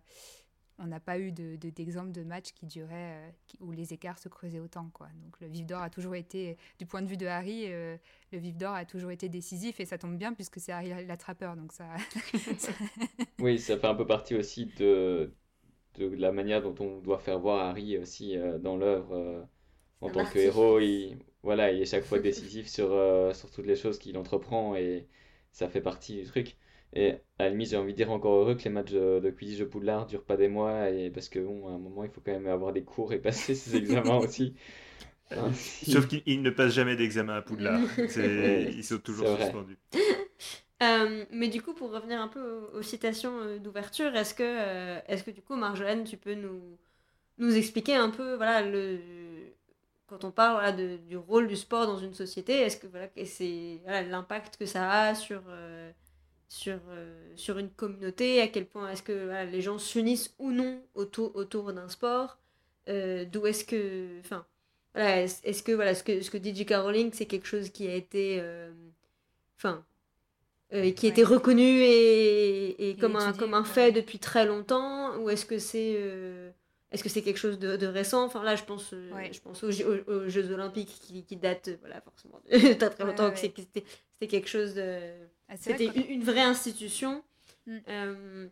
on 0.79 0.87
n'a 0.87 0.99
pas 0.99 1.19
eu 1.19 1.31
d'exemple 1.31 2.11
de, 2.11 2.21
de, 2.21 2.25
match 2.25 2.51
qui 2.53 2.65
durait, 2.65 3.17
euh, 3.17 3.29
où 3.61 3.71
les 3.71 3.93
écarts 3.93 4.19
se 4.19 4.29
creusaient 4.29 4.59
autant. 4.59 4.89
Quoi. 4.93 5.07
Donc 5.23 5.39
le 5.41 5.47
vif 5.47 5.65
d'or 5.65 5.81
a 5.81 5.89
toujours 5.89 6.15
été, 6.15 6.57
du 6.77 6.85
point 6.85 7.01
de 7.01 7.07
vue 7.07 7.17
de 7.17 7.25
Harry, 7.25 7.63
euh, 7.67 7.97
le 8.31 8.37
vif 8.37 8.55
d'or 8.55 8.73
a 8.73 8.85
toujours 8.85 9.11
été 9.11 9.29
décisif 9.29 9.79
et 9.79 9.85
ça 9.85 9.97
tombe 9.97 10.17
bien 10.17 10.33
puisque 10.33 10.59
c'est 10.59 10.71
Harry 10.71 11.05
l'attrapeur. 11.05 11.55
Donc 11.55 11.73
ça, 11.73 11.85
oui, 13.39 13.59
ça 13.59 13.77
fait 13.77 13.87
un 13.87 13.95
peu 13.95 14.05
partie 14.05 14.35
aussi 14.35 14.67
de, 14.77 15.33
de 15.95 16.07
la 16.15 16.31
manière 16.31 16.61
dont 16.61 16.75
on 16.79 16.99
doit 16.99 17.19
faire 17.19 17.39
voir 17.39 17.65
Harry 17.65 17.97
aussi 17.97 18.37
euh, 18.37 18.59
dans 18.59 18.77
l'œuvre 18.77 19.47
en 20.01 20.09
tant 20.09 20.25
que 20.25 20.37
héros. 20.37 20.79
Il, 20.79 21.17
voilà, 21.41 21.71
il 21.71 21.81
est 21.81 21.85
chaque 21.85 22.05
fois 22.05 22.19
décisif 22.19 22.67
sur, 22.67 22.89
sur 23.35 23.49
toutes 23.49 23.65
les 23.65 23.75
choses 23.75 23.97
qu'il 23.97 24.17
entreprend 24.17 24.75
et 24.75 25.07
ça 25.51 25.69
fait 25.69 25.81
partie 25.81 26.21
du 26.21 26.25
truc. 26.25 26.55
Et 26.93 27.15
à 27.37 27.43
la 27.43 27.49
limite, 27.49 27.69
j'ai 27.69 27.77
envie 27.77 27.91
de 27.91 27.97
dire 27.97 28.11
encore 28.11 28.33
heureux 28.35 28.55
que 28.55 28.63
les 28.63 28.69
matchs 28.69 28.91
de, 28.91 29.33
Quidditch 29.37 29.59
de 29.59 29.65
Poudlard 29.65 30.05
durent 30.05 30.23
pas 30.23 30.37
des 30.37 30.47
mois, 30.47 30.89
et 30.89 31.09
parce 31.09 31.29
que 31.29 31.39
bon, 31.39 31.67
à 31.67 31.71
un 31.71 31.77
moment, 31.77 32.03
il 32.03 32.09
faut 32.09 32.21
quand 32.25 32.31
même 32.31 32.47
avoir 32.47 32.73
des 32.73 32.83
cours 32.83 33.13
et 33.13 33.19
passer 33.19 33.55
ses 33.55 33.75
examens 33.77 34.17
aussi. 34.17 34.55
Hein, 35.31 35.51
Sauf 35.53 36.07
qu'ils 36.07 36.41
ne 36.41 36.49
passent 36.49 36.73
jamais 36.73 36.95
d'examen 36.95 37.35
à 37.35 37.41
Poudlard. 37.41 37.81
ils 37.97 38.83
sont 38.83 38.99
toujours 38.99 39.37
suspendus. 39.37 39.77
Euh, 40.83 41.25
mais 41.31 41.47
du 41.47 41.61
coup, 41.63 41.73
pour 41.73 41.91
revenir 41.91 42.21
un 42.21 42.27
peu 42.27 42.69
aux, 42.75 42.83
citations 42.83 43.39
euh, 43.39 43.57
d'ouverture, 43.57 44.15
est-ce 44.15 44.35
que, 44.35 44.43
euh, 44.43 44.99
est-ce 45.07 45.23
que 45.23 45.31
du 45.31 45.41
coup, 45.41 45.55
Marjolaine, 45.55 46.03
tu 46.03 46.17
peux 46.17 46.35
nous, 46.35 46.77
nous 47.39 47.55
expliquer 47.55 47.95
un 47.95 48.11
peu, 48.11 48.35
voilà, 48.35 48.61
le, 48.61 48.99
quand 50.05 50.23
on 50.23 50.29
parle 50.29 50.53
voilà, 50.53 50.71
de, 50.73 50.97
du 50.97 51.17
rôle 51.17 51.47
du 51.47 51.55
sport 51.55 51.87
dans 51.87 51.97
une 51.97 52.13
société, 52.13 52.53
est-ce 52.53 52.77
que 52.77 52.85
voilà, 52.85 53.09
c'est 53.25 53.79
voilà, 53.85 54.03
l'impact 54.03 54.57
que 54.57 54.67
ça 54.67 54.87
a 54.91 55.15
sur 55.15 55.41
sur, 56.49 56.79
euh, 56.89 57.31
sur 57.35 57.57
une 57.57 57.69
communauté, 57.69 58.41
à 58.41 58.47
quel 58.47 58.65
point 58.65 58.89
est-ce 58.89 59.03
que 59.03 59.45
les 59.51 59.61
gens 59.61 59.77
s'unissent 59.77 60.33
ou 60.39 60.51
non 60.51 60.81
autour, 60.95 61.35
autour 61.35 61.73
d'un 61.73 61.89
sport, 61.89 62.37
euh, 62.89 63.25
d'où 63.25 63.45
est-ce 63.45 63.65
que... 63.65 64.19
Enfin, 64.19 64.45
voilà, 64.93 65.23
est-ce 65.23 65.63
que, 65.63 65.71
voilà, 65.73 65.93
ce 65.93 66.03
que, 66.03 66.21
ce 66.21 66.31
que 66.31 66.37
dit 66.37 66.55
J.K. 66.55 66.75
Rowling, 66.75 67.11
c'est 67.13 67.25
quelque 67.25 67.47
chose 67.47 67.69
qui 67.69 67.87
a 67.87 67.95
été... 67.95 68.37
Euh, 68.39 68.71
enfin... 69.57 69.85
qui 70.71 71.07
été 71.07 71.23
reconnu 71.23 71.63
et, 71.63 72.89
et, 72.89 72.95
comme, 72.95 73.17
un, 73.17 73.33
comme 73.33 73.53
un 73.53 73.65
fait 73.65 73.91
depuis 73.91 74.19
très 74.19 74.45
longtemps, 74.45 75.17
ou 75.17 75.29
est-ce 75.29 75.45
que 75.45 75.59
c'est 75.59 76.53
est-ce 76.89 77.03
que 77.03 77.09
c'est 77.09 77.21
quelque 77.21 77.37
chose 77.37 77.59
de, 77.59 77.75
de, 77.75 77.85
récent? 77.85 78.23
Enfin 78.23 78.43
là, 78.43 78.55
je 78.55 78.63
pense, 78.63 78.91
je 78.91 79.39
pense 79.41 79.61
aux, 79.61 79.71
Jeux 80.29 80.51
Olympiques 80.53 81.01
qui, 81.01 81.25
qui 81.25 81.35
datent 81.35 81.71
voilà, 81.81 81.99
forcément 81.99 82.39
de 82.49 82.57
très, 82.75 82.89
très 82.89 83.03
longtemps, 83.03 83.29
que 83.29 83.37
c'était 83.37 83.83
quelque 84.21 84.47
chose 84.47 84.73
de 84.73 85.27
ah, 85.49 85.57
C'était 85.57 85.85
une, 85.85 86.23
vraie 86.23 86.41
institution. 86.41 87.23
Mm. 87.65 87.77
Euh, 87.87 88.47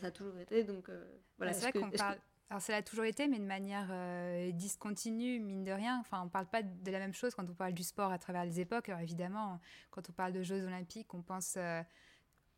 ça 0.00 0.06
a 0.06 0.10
toujours 0.10 0.38
été, 0.38 0.64
donc 0.64 0.88
euh, 0.88 1.04
voilà. 1.38 1.52
c'est 1.52 1.70
vrai 1.70 1.72
qu'on 1.72 1.90
parle. 1.90 2.18
Alors 2.50 2.60
ça 2.60 2.76
a 2.76 2.82
toujours 2.82 3.04
été, 3.04 3.26
mais 3.26 3.38
de 3.38 3.44
manière 3.44 3.88
euh, 3.90 4.52
discontinue, 4.52 5.40
mine 5.40 5.64
de 5.64 5.72
rien. 5.72 5.98
Enfin, 6.00 6.20
on 6.20 6.24
ne 6.26 6.30
parle 6.30 6.46
pas 6.46 6.62
de 6.62 6.90
la 6.90 6.98
même 6.98 7.14
chose 7.14 7.34
quand 7.34 7.48
on 7.48 7.54
parle 7.54 7.72
du 7.72 7.82
sport 7.82 8.12
à 8.12 8.18
travers 8.18 8.44
les 8.44 8.60
époques. 8.60 8.88
Alors 8.88 9.00
évidemment, 9.00 9.60
quand 9.90 10.08
on 10.08 10.12
parle 10.12 10.32
de 10.32 10.42
Jeux 10.42 10.64
olympiques, 10.64 11.12
on 11.14 11.22
pense 11.22 11.58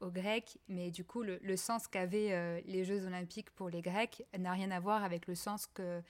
aux 0.01 0.11
Grecs, 0.11 0.59
mais 0.69 0.91
du 0.91 1.05
coup, 1.05 1.23
le, 1.23 1.39
le 1.41 1.57
sens 1.57 1.89
qu'avaient 1.89 2.63
les 2.67 2.85
Jeux 2.85 3.07
olympiques 3.07 3.51
pour 3.51 3.71
les 3.71 3.81
Grecs 3.81 4.25
n'a 4.37 4.53
rien 4.53 4.71
à 4.71 4.81
voir 4.81 5.05
avec 5.05 5.27
le 5.29 5.35
sens 5.35 5.67
que 5.67 6.03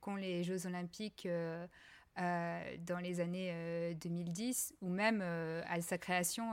qu'ont 0.00 0.16
les 0.16 0.42
Jeux 0.44 0.66
olympiques 0.66 1.28
euh, 2.20 2.76
dans 2.86 2.98
les 2.98 3.20
années 3.20 3.94
2010 4.02 4.72
euh, 4.72 4.86
ou 4.86 4.90
même 4.90 5.20
euh, 5.22 5.62
à 5.68 5.80
sa 5.80 5.96
création 5.96 6.52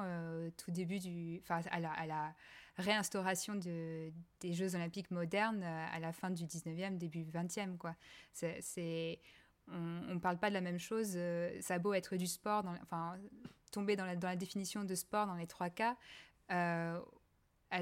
tout 0.55 0.71
début 0.71 0.99
du 0.99 1.41
enfin 1.43 1.61
à 1.71 1.79
la, 1.79 2.35
réinstauration 2.77 3.55
de, 3.55 4.13
des 4.39 4.53
Jeux 4.53 4.75
olympiques 4.75 5.09
modernes 5.09 5.63
à 5.63 5.99
la 5.99 6.13
fin 6.13 6.29
du 6.29 6.45
19e, 6.45 6.97
début 6.97 7.23
20e. 7.23 7.75
Quoi. 7.75 7.95
C'est, 8.33 9.19
on 9.67 10.13
ne 10.13 10.19
parle 10.19 10.37
pas 10.37 10.49
de 10.49 10.53
la 10.53 10.61
même 10.61 10.77
chose. 10.77 11.17
ça 11.59 11.73
a 11.73 11.79
beau 11.79 11.93
être 11.93 12.15
du 12.17 12.27
sport, 12.27 12.63
enfin, 12.83 13.17
tomber 13.71 13.95
dans 13.95 14.05
la, 14.05 14.15
dans 14.15 14.27
la, 14.27 14.35
définition 14.35 14.83
de 14.83 14.93
sport 14.93 15.25
dans 15.25 15.33
les 15.33 15.47
trois 15.47 15.71
cas. 15.71 15.97
à 16.49 17.01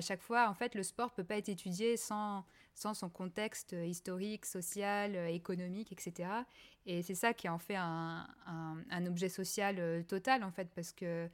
chaque 0.02 0.22
fois, 0.22 0.50
en 0.50 0.54
fait, 0.54 0.76
le 0.76 0.84
sport 0.84 1.14
peut 1.14 1.26
pas 1.26 1.36
être 1.36 1.50
étudié 1.50 1.98
sans, 1.98 2.46
sans 2.76 2.94
son 2.94 3.10
contexte 3.10 3.72
historique, 3.72 4.46
social, 4.46 5.16
économique, 5.30 5.92
etc. 5.92 6.30
Et 6.86 7.02
c'est 7.02 7.16
ça 7.16 7.34
qui 7.34 7.50
en 7.50 7.58
fait 7.58 7.78
un, 7.78 8.28
objet 9.08 9.30
social 9.30 10.06
total, 10.08 10.44
en 10.44 10.52
fait, 10.52 10.70
parce 10.76 10.92
que 10.92 11.30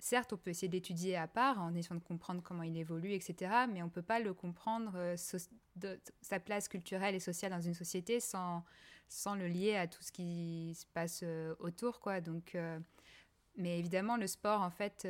certes, 0.00 0.32
on 0.32 0.36
peut 0.36 0.50
essayer 0.50 0.68
d'étudier 0.68 1.16
à 1.16 1.28
part 1.28 1.60
en 1.60 1.74
essayant 1.74 1.94
de 1.94 2.04
comprendre 2.04 2.42
comment 2.42 2.64
il 2.64 2.76
évolue, 2.76 3.12
etc., 3.12 3.52
mais 3.72 3.82
on 3.82 3.86
ne 3.86 3.90
peut 3.90 4.02
pas 4.02 4.18
le 4.18 4.34
comprendre, 4.34 5.14
de, 5.76 6.00
sa 6.20 6.40
place 6.40 6.66
culturelle 6.68 7.14
et 7.14 7.20
sociale 7.20 7.52
dans 7.52 7.60
une 7.60 7.74
société 7.74 8.18
sans, 8.18 8.64
sans 9.08 9.36
le 9.36 9.46
lier 9.46 9.76
à 9.76 9.86
tout 9.86 10.02
ce 10.02 10.10
qui 10.10 10.74
se 10.74 10.84
passe 10.92 11.24
autour, 11.60 12.00
quoi. 12.00 12.20
Donc, 12.20 12.56
mais 13.56 13.78
évidemment, 13.78 14.16
le 14.16 14.26
sport, 14.26 14.62
en 14.62 14.70
fait, 14.70 15.06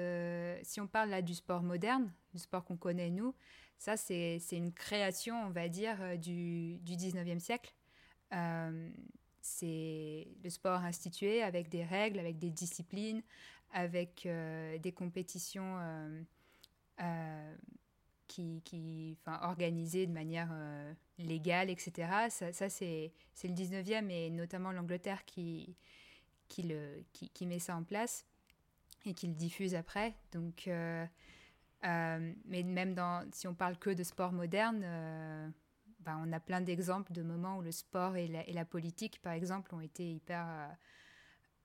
si 0.65 0.83
on 0.83 0.87
parle 0.87 1.09
là 1.09 1.23
du 1.23 1.35
sport 1.35 1.63
moderne, 1.63 2.13
du 2.35 2.41
sport 2.41 2.63
qu'on 2.65 2.77
connaît 2.77 3.11
nous, 3.11 3.35
ça, 3.83 3.97
c'est 3.97 4.39
une 4.53 4.73
création, 4.73 5.35
on 5.45 5.51
va 5.51 5.69
dire, 5.69 5.97
euh, 6.03 6.17
du, 6.17 6.77
du 6.83 6.93
19e 6.95 7.41
siècle. 7.41 7.75
Euh, 8.33 8.91
c'est 9.41 10.29
le 10.45 10.51
sport 10.51 10.83
institué 10.83 11.43
avec 11.43 11.69
des 11.69 11.83
règles, 11.83 12.21
avec 12.21 12.39
des 12.39 12.51
disciplines, 12.51 13.23
avec 13.73 14.25
euh, 14.27 14.79
des 14.79 14.93
compétitions 14.93 15.79
qui, 18.29 18.63
qui 18.65 19.19
enfin, 19.21 19.41
organisées 19.49 20.07
de 20.07 20.13
manière 20.13 20.55
légale, 21.19 21.69
etc. 21.69 22.31
Ça, 22.31 22.53
ça 22.53 22.71
c'est 22.71 23.13
le 23.43 23.49
19e 23.49 24.09
et 24.11 24.31
notamment 24.31 24.71
l'Angleterre 24.71 25.25
qui, 25.25 25.75
qui, 26.47 26.73
qui, 27.13 27.31
qui, 27.31 27.47
met 27.47 27.59
ça 27.59 27.77
en 27.77 27.83
place 27.83 28.25
et 29.07 29.13
qui 29.13 29.27
le 29.27 29.35
diffuse 29.35 29.75
après. 29.75 30.15
Donc, 30.31 30.71
euh, 31.85 32.33
mais 32.45 32.63
même 32.63 32.97
si 33.33 33.47
on 33.49 33.55
parle 33.55 33.77
que 33.77 33.91
de 33.91 34.03
sport 34.03 34.33
moderne, 34.33 34.83
euh, 34.85 35.49
ben 36.01 36.21
on 36.25 36.33
a 36.33 36.41
plein 36.41 36.61
d'exemples 36.61 37.13
de 37.13 37.23
moments 37.23 37.59
où 37.59 37.63
le 37.63 37.73
sport 37.73 38.17
et 38.17 38.29
la, 38.29 38.65
politique, 38.65 39.21
par 39.23 39.33
exemple, 39.33 39.75
ont 39.75 39.81
été 39.81 40.13
hyper 40.13 40.47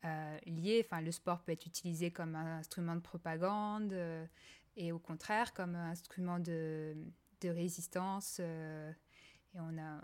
euh, 0.05 0.37
liés. 0.45 0.83
Enfin, 0.85 1.01
le 1.01 1.11
sport 1.11 1.41
peut 1.41 1.51
être 1.51 1.65
utilisé 1.65 2.11
comme 2.11 2.35
un 2.35 2.59
instrument 2.59 2.95
de 2.95 3.01
propagande 3.01 3.95
et 4.75 4.91
au 4.91 4.99
contraire 4.99 5.53
comme 5.53 5.75
un 5.75 5.91
instrument 5.91 6.39
de, 6.39 6.95
résistance. 7.43 8.39
et 8.39 9.59
on 9.59 9.77
a 9.77 10.01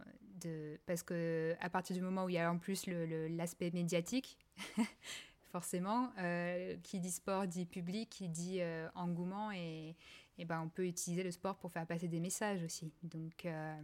parce 0.86 1.04
que 1.04 1.56
à 1.62 1.70
partir 1.70 1.96
du 1.96 2.02
moment 2.02 2.26
où 2.26 2.30
il 2.30 2.36
y 2.36 2.40
a 2.40 2.52
en 2.52 2.58
plus 2.58 2.86
l'aspect 2.88 3.72
médiatique, 3.72 4.38
forcément. 5.54 6.12
Euh, 6.18 6.76
qui 6.82 7.00
dit 7.00 7.12
sport 7.12 7.46
dit 7.46 7.68
public, 7.68 8.10
qui 8.10 8.28
dit 8.28 8.58
euh, 8.60 8.90
engouement, 8.96 9.52
et, 9.52 9.96
et, 10.40 10.46
ben, 10.46 10.60
on 10.62 10.68
peut 10.68 10.88
utiliser 10.88 11.24
le 11.24 11.30
sport 11.30 11.58
pour 11.58 11.72
faire 11.72 11.86
passer 11.86 12.08
des 12.08 12.20
messages 12.20 12.64
aussi. 12.64 12.92
Donc, 13.04 13.46
euh, 13.46 13.80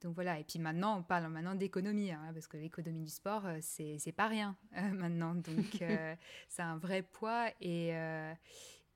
donc 0.00 0.14
voilà, 0.14 0.38
et 0.38 0.44
puis 0.44 0.60
maintenant, 0.60 0.98
on 0.98 1.02
parle 1.02 1.26
maintenant 1.26 1.56
d'économie, 1.56 2.12
hein, 2.12 2.30
parce 2.32 2.46
que 2.46 2.56
l'économie 2.56 3.02
du 3.02 3.10
sport, 3.10 3.42
c'est 3.60 4.14
pas 4.16 4.28
rien 4.28 4.56
maintenant. 4.94 5.34
Donc 5.34 5.82
c'est 6.48 6.62
un 6.62 6.78
vrai 6.78 7.02
poids, 7.02 7.50
et, 7.60 7.88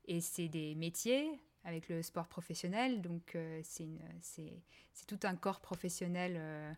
et 0.04 0.20
c'est 0.20 0.48
des 0.48 0.76
métiers 0.76 1.40
avec 1.64 1.88
le 1.88 2.00
sport 2.02 2.28
professionnel, 2.28 3.02
donc 3.02 3.36
c'est 3.62 5.06
tout 5.08 5.20
un 5.24 5.34
corps 5.34 5.60
professionnel 5.60 6.76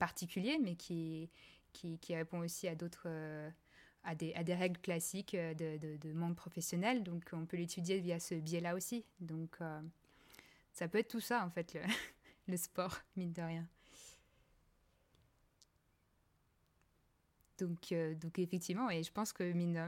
particulier, 0.00 0.58
mais 0.60 0.74
qui, 0.74 1.30
qui, 1.72 2.00
qui, 2.00 2.16
répond 2.16 2.40
aussi 2.40 2.66
à 2.66 2.74
d'autres 2.74 3.06
à 4.06 4.14
des, 4.14 4.54
règles 4.54 4.78
classiques 4.78 5.34
euh, 5.34 5.52
de, 5.54 5.76
de, 5.78 5.96
de, 5.96 6.12
monde 6.12 6.36
professionnel. 6.36 7.02
Donc, 7.02 7.24
on 7.32 7.44
peut 7.44 7.56
l'étudier 7.56 7.98
via 7.98 8.20
ce 8.20 8.34
biais-là 8.34 8.74
aussi. 8.74 9.04
Donc, 9.20 9.56
euh, 9.60 9.80
ça 10.72 10.88
peut 10.88 10.98
être 10.98 11.08
tout 11.08 11.20
ça, 11.20 11.44
en 11.44 11.50
fait, 11.50 11.76
le, 12.46 12.56
sport, 12.56 12.96
mine 13.16 13.32
de 13.32 13.42
rien. 13.42 13.66
Donc, 17.58 17.90
euh, 17.92 18.14
donc 18.14 18.38
effectivement, 18.38 18.90
et 18.90 19.02
je 19.02 19.10
pense 19.10 19.32
que 19.32 19.42
mine, 19.42 19.78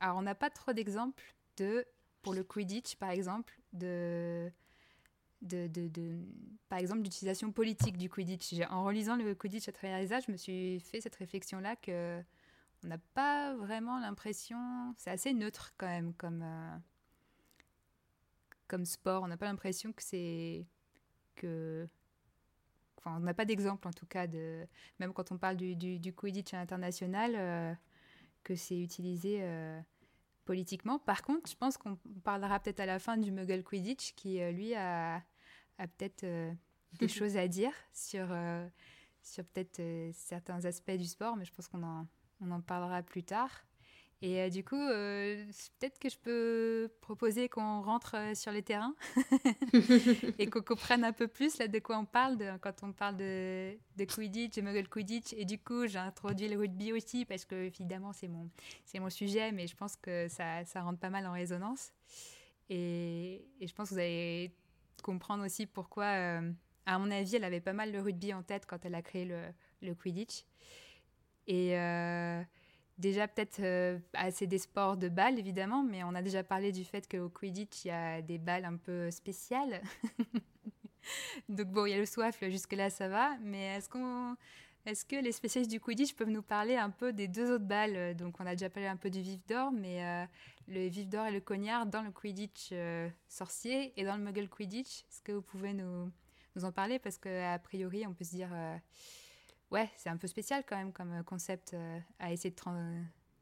alors 0.00 0.16
on 0.16 0.22
n'a 0.22 0.34
pas 0.34 0.48
trop 0.48 0.72
d'exemples 0.72 1.22
de 1.58 1.84
pour 2.22 2.32
le 2.32 2.42
Quidditch, 2.42 2.96
par 2.96 3.10
exemple, 3.10 3.60
de, 3.74 4.50
de, 5.42 5.66
de 5.66 6.18
par 6.70 6.78
exemple 6.78 7.02
d'utilisation 7.02 7.52
politique 7.52 7.98
du 7.98 8.08
Quidditch. 8.08 8.54
En 8.70 8.84
relisant 8.84 9.16
le 9.16 9.34
Quidditch 9.34 9.68
à 9.68 9.72
travers 9.72 9.98
les 9.98 10.10
âges, 10.14 10.24
je 10.26 10.32
me 10.32 10.38
suis 10.38 10.80
fait 10.80 11.02
cette 11.02 11.16
réflexion 11.16 11.60
là 11.60 11.76
que 11.76 12.22
on 12.84 12.88
n'a 12.88 12.98
pas 13.14 13.54
vraiment 13.54 13.98
l'impression. 13.98 14.94
C'est 14.96 15.10
assez 15.10 15.32
neutre 15.32 15.74
quand 15.78 15.86
même 15.86 16.14
comme, 16.14 16.42
euh, 16.42 16.76
comme 18.66 18.84
sport. 18.84 19.22
On 19.22 19.28
n'a 19.28 19.36
pas 19.36 19.46
l'impression 19.46 19.92
que 19.92 20.02
c'est. 20.02 20.66
que. 21.36 21.88
Enfin, 22.98 23.16
on 23.16 23.20
n'a 23.20 23.34
pas 23.34 23.44
d'exemple 23.44 23.86
en 23.88 23.92
tout 23.92 24.06
cas 24.06 24.26
de. 24.26 24.66
Même 24.98 25.12
quand 25.12 25.32
on 25.32 25.38
parle 25.38 25.56
du, 25.56 25.76
du, 25.76 25.98
du 25.98 26.12
Quidditch 26.12 26.54
international, 26.54 27.34
euh, 27.36 27.74
que 28.42 28.56
c'est 28.56 28.80
utilisé 28.80 29.38
euh, 29.42 29.80
politiquement. 30.44 30.98
Par 30.98 31.22
contre, 31.22 31.48
je 31.48 31.56
pense 31.56 31.76
qu'on 31.76 31.96
parlera 32.24 32.58
peut-être 32.58 32.80
à 32.80 32.86
la 32.86 32.98
fin 32.98 33.16
du 33.16 33.30
Muggle 33.30 33.62
Quidditch 33.62 34.14
qui, 34.14 34.40
lui, 34.52 34.74
a, 34.74 35.22
a 35.78 35.86
peut-être 35.86 36.24
des 36.98 37.08
choses 37.08 37.36
à 37.36 37.46
dire 37.46 37.72
sur, 37.92 38.28
sur 39.22 39.44
peut-être 39.46 39.80
certains 40.14 40.64
aspects 40.64 40.90
du 40.90 41.06
sport, 41.06 41.36
mais 41.36 41.44
je 41.44 41.52
pense 41.52 41.68
qu'on 41.68 41.82
en 41.84 42.06
on 42.42 42.50
en 42.50 42.60
parlera 42.60 43.02
plus 43.02 43.22
tard. 43.22 43.50
Et 44.24 44.40
euh, 44.40 44.48
du 44.50 44.62
coup, 44.62 44.76
euh, 44.76 45.44
peut-être 45.80 45.98
que 45.98 46.08
je 46.08 46.16
peux 46.16 46.88
proposer 47.00 47.48
qu'on 47.48 47.82
rentre 47.82 48.14
euh, 48.16 48.34
sur 48.36 48.52
les 48.52 48.62
terrains 48.62 48.94
et 50.38 50.46
qu'on 50.48 50.62
comprenne 50.62 51.02
un 51.02 51.12
peu 51.12 51.26
plus 51.26 51.58
là, 51.58 51.66
de 51.66 51.80
quoi 51.80 51.98
on 51.98 52.04
parle 52.04 52.38
quand 52.60 52.84
on 52.84 52.92
parle 52.92 53.16
de, 53.16 53.76
de 53.96 54.04
Quidditch, 54.04 54.54
de 54.54 54.62
Muggle 54.62 54.88
Quidditch. 54.88 55.32
Et 55.32 55.44
du 55.44 55.58
coup, 55.58 55.88
j'ai 55.88 55.98
introduit 55.98 56.48
le 56.48 56.56
rugby 56.56 56.92
aussi 56.92 57.24
parce 57.24 57.44
que, 57.44 57.56
évidemment, 57.64 58.12
c'est 58.12 58.28
mon, 58.28 58.48
c'est 58.84 59.00
mon 59.00 59.10
sujet, 59.10 59.50
mais 59.50 59.66
je 59.66 59.74
pense 59.74 59.96
que 59.96 60.28
ça, 60.28 60.64
ça 60.66 60.82
rentre 60.82 61.00
pas 61.00 61.10
mal 61.10 61.26
en 61.26 61.32
résonance. 61.32 61.92
Et, 62.70 63.44
et, 63.60 63.66
je 63.66 63.74
pense 63.74 63.88
que 63.88 63.94
vous 63.94 64.00
allez 64.00 64.54
comprendre 65.02 65.44
aussi 65.44 65.66
pourquoi, 65.66 66.40
à 66.86 66.98
mon 67.00 67.10
avis, 67.10 67.34
elle 67.34 67.44
avait 67.44 67.60
pas 67.60 67.72
mal 67.72 67.90
le 67.90 68.00
rugby 68.00 68.32
en 68.32 68.44
tête 68.44 68.66
quand 68.66 68.84
elle 68.84 68.94
a 68.94 69.02
créé 69.02 69.24
le, 69.24 69.40
le 69.82 69.96
Quidditch. 69.96 70.44
Et 71.46 71.78
euh, 71.78 72.42
déjà, 72.98 73.28
peut-être, 73.28 73.60
euh, 73.60 73.98
c'est 74.30 74.46
des 74.46 74.58
sports 74.58 74.96
de 74.96 75.08
balles, 75.08 75.38
évidemment, 75.38 75.82
mais 75.82 76.04
on 76.04 76.14
a 76.14 76.22
déjà 76.22 76.42
parlé 76.42 76.72
du 76.72 76.84
fait 76.84 77.08
qu'au 77.08 77.28
Quidditch, 77.28 77.84
il 77.84 77.88
y 77.88 77.90
a 77.90 78.22
des 78.22 78.38
balles 78.38 78.64
un 78.64 78.76
peu 78.76 79.10
spéciales. 79.10 79.82
Donc 81.48 81.68
bon, 81.68 81.86
il 81.86 81.90
y 81.90 81.94
a 81.94 81.98
le 81.98 82.06
soif, 82.06 82.38
jusque-là, 82.42 82.90
ça 82.90 83.08
va. 83.08 83.36
Mais 83.42 83.76
est-ce 83.76 83.88
qu'on... 83.88 84.36
Est-ce 84.84 85.04
que 85.04 85.14
les 85.14 85.30
spécialistes 85.30 85.70
du 85.70 85.78
Quidditch 85.78 86.12
peuvent 86.14 86.28
nous 86.28 86.42
parler 86.42 86.74
un 86.74 86.90
peu 86.90 87.12
des 87.12 87.28
deux 87.28 87.52
autres 87.52 87.64
balles? 87.64 88.16
Donc, 88.16 88.40
on 88.40 88.46
a 88.46 88.56
déjà 88.56 88.68
parlé 88.68 88.88
un 88.88 88.96
peu 88.96 89.10
du 89.10 89.20
vif 89.20 89.38
d'or, 89.46 89.70
mais 89.70 90.04
euh, 90.04 90.24
le 90.66 90.88
vif 90.88 91.08
d'or 91.08 91.26
et 91.26 91.30
le 91.30 91.40
cognard 91.40 91.86
dans 91.86 92.02
le 92.02 92.10
Quidditch 92.10 92.72
sorcier 93.28 93.92
et 93.96 94.04
dans 94.04 94.16
le 94.16 94.24
Muggle 94.24 94.48
Quidditch. 94.48 95.02
Est-ce 95.02 95.22
que 95.22 95.30
vous 95.30 95.42
pouvez 95.42 95.72
nous, 95.72 96.10
en 96.60 96.72
parler? 96.72 96.98
Parce 96.98 97.16
qu'a 97.16 97.60
priori, 97.60 98.08
on 98.08 98.12
peut 98.12 98.24
se 98.24 98.34
dire 98.34 98.48
ouais, 99.72 99.88
c'est 99.96 100.10
un 100.10 100.16
peu 100.16 100.26
spécial 100.26 100.62
quand 100.66 100.76
même 100.76 100.92
comme 100.92 101.12
euh, 101.12 101.22
concept 101.22 101.74
euh, 101.74 101.98
à 102.18 102.32
essayer 102.32 102.50
de 102.50 102.60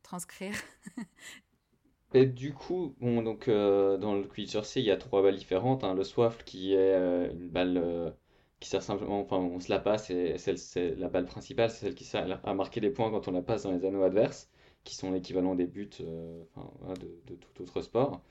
transcrire. 0.03 0.55
Et 2.15 2.27
du 2.27 2.55
coup, 2.55 2.97
bon, 3.01 3.23
donc, 3.23 3.47
euh, 3.47 3.97
dans 3.97 4.15
le 4.15 4.25
Quidditch 4.25 4.53
sorcier, 4.53 4.83
il 4.83 4.87
y 4.87 4.91
a 4.91 4.97
trois 4.97 5.23
balles 5.23 5.37
différentes. 5.37 5.85
Hein. 5.85 5.95
Le 5.95 6.03
Swaffle 6.03 6.43
qui 6.45 6.75
est 6.75 6.97
une 7.31 7.49
balle 7.49 8.17
qui 8.59 8.69
sert 8.69 8.83
simplement, 8.83 9.21
enfin, 9.21 9.37
on 9.37 9.61
se 9.61 9.71
la 9.71 9.79
passe 9.79 10.11
et 10.11 10.37
c'est 10.37 10.97
la 10.97 11.09
balle 11.09 11.27
principale, 11.27 11.71
c'est 11.71 11.87
celle 11.87 11.95
qui 11.95 12.05
sert 12.05 12.41
à 12.45 12.55
marquer 12.55 12.81
des 12.81 12.91
points 12.91 13.11
quand 13.11 13.29
on 13.29 13.31
la 13.31 13.43
passe 13.43 13.63
dans 13.63 13.71
les 13.71 13.85
anneaux 13.85 14.03
adverses, 14.03 14.51
qui 14.83 14.97
sont 14.97 15.13
l'équivalent 15.13 15.55
des 15.55 15.67
buts 15.67 15.89
de, 16.01 17.35
tout 17.37 17.63
autre 17.63 17.81
sport. 17.81 18.23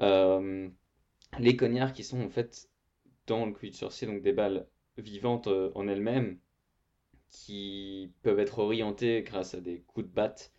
les 0.00 1.56
cognards 1.56 1.94
qui 1.94 2.04
sont 2.04 2.20
en 2.20 2.28
fait 2.28 2.68
dans 3.26 3.46
le 3.46 3.52
Quidditch 3.52 3.80
sorcier, 3.80 4.06
donc 4.06 4.20
des 4.20 4.34
balles 4.34 4.66
vivantes 4.98 5.48
en 5.48 5.88
elles-mêmes, 5.88 6.38
qui 7.34 8.12
peuvent 8.22 8.38
être 8.38 8.60
orientés 8.60 9.22
grâce 9.22 9.54
à 9.54 9.60
des 9.60 9.80
coups 9.80 10.06
de 10.06 10.12
batte 10.12 10.52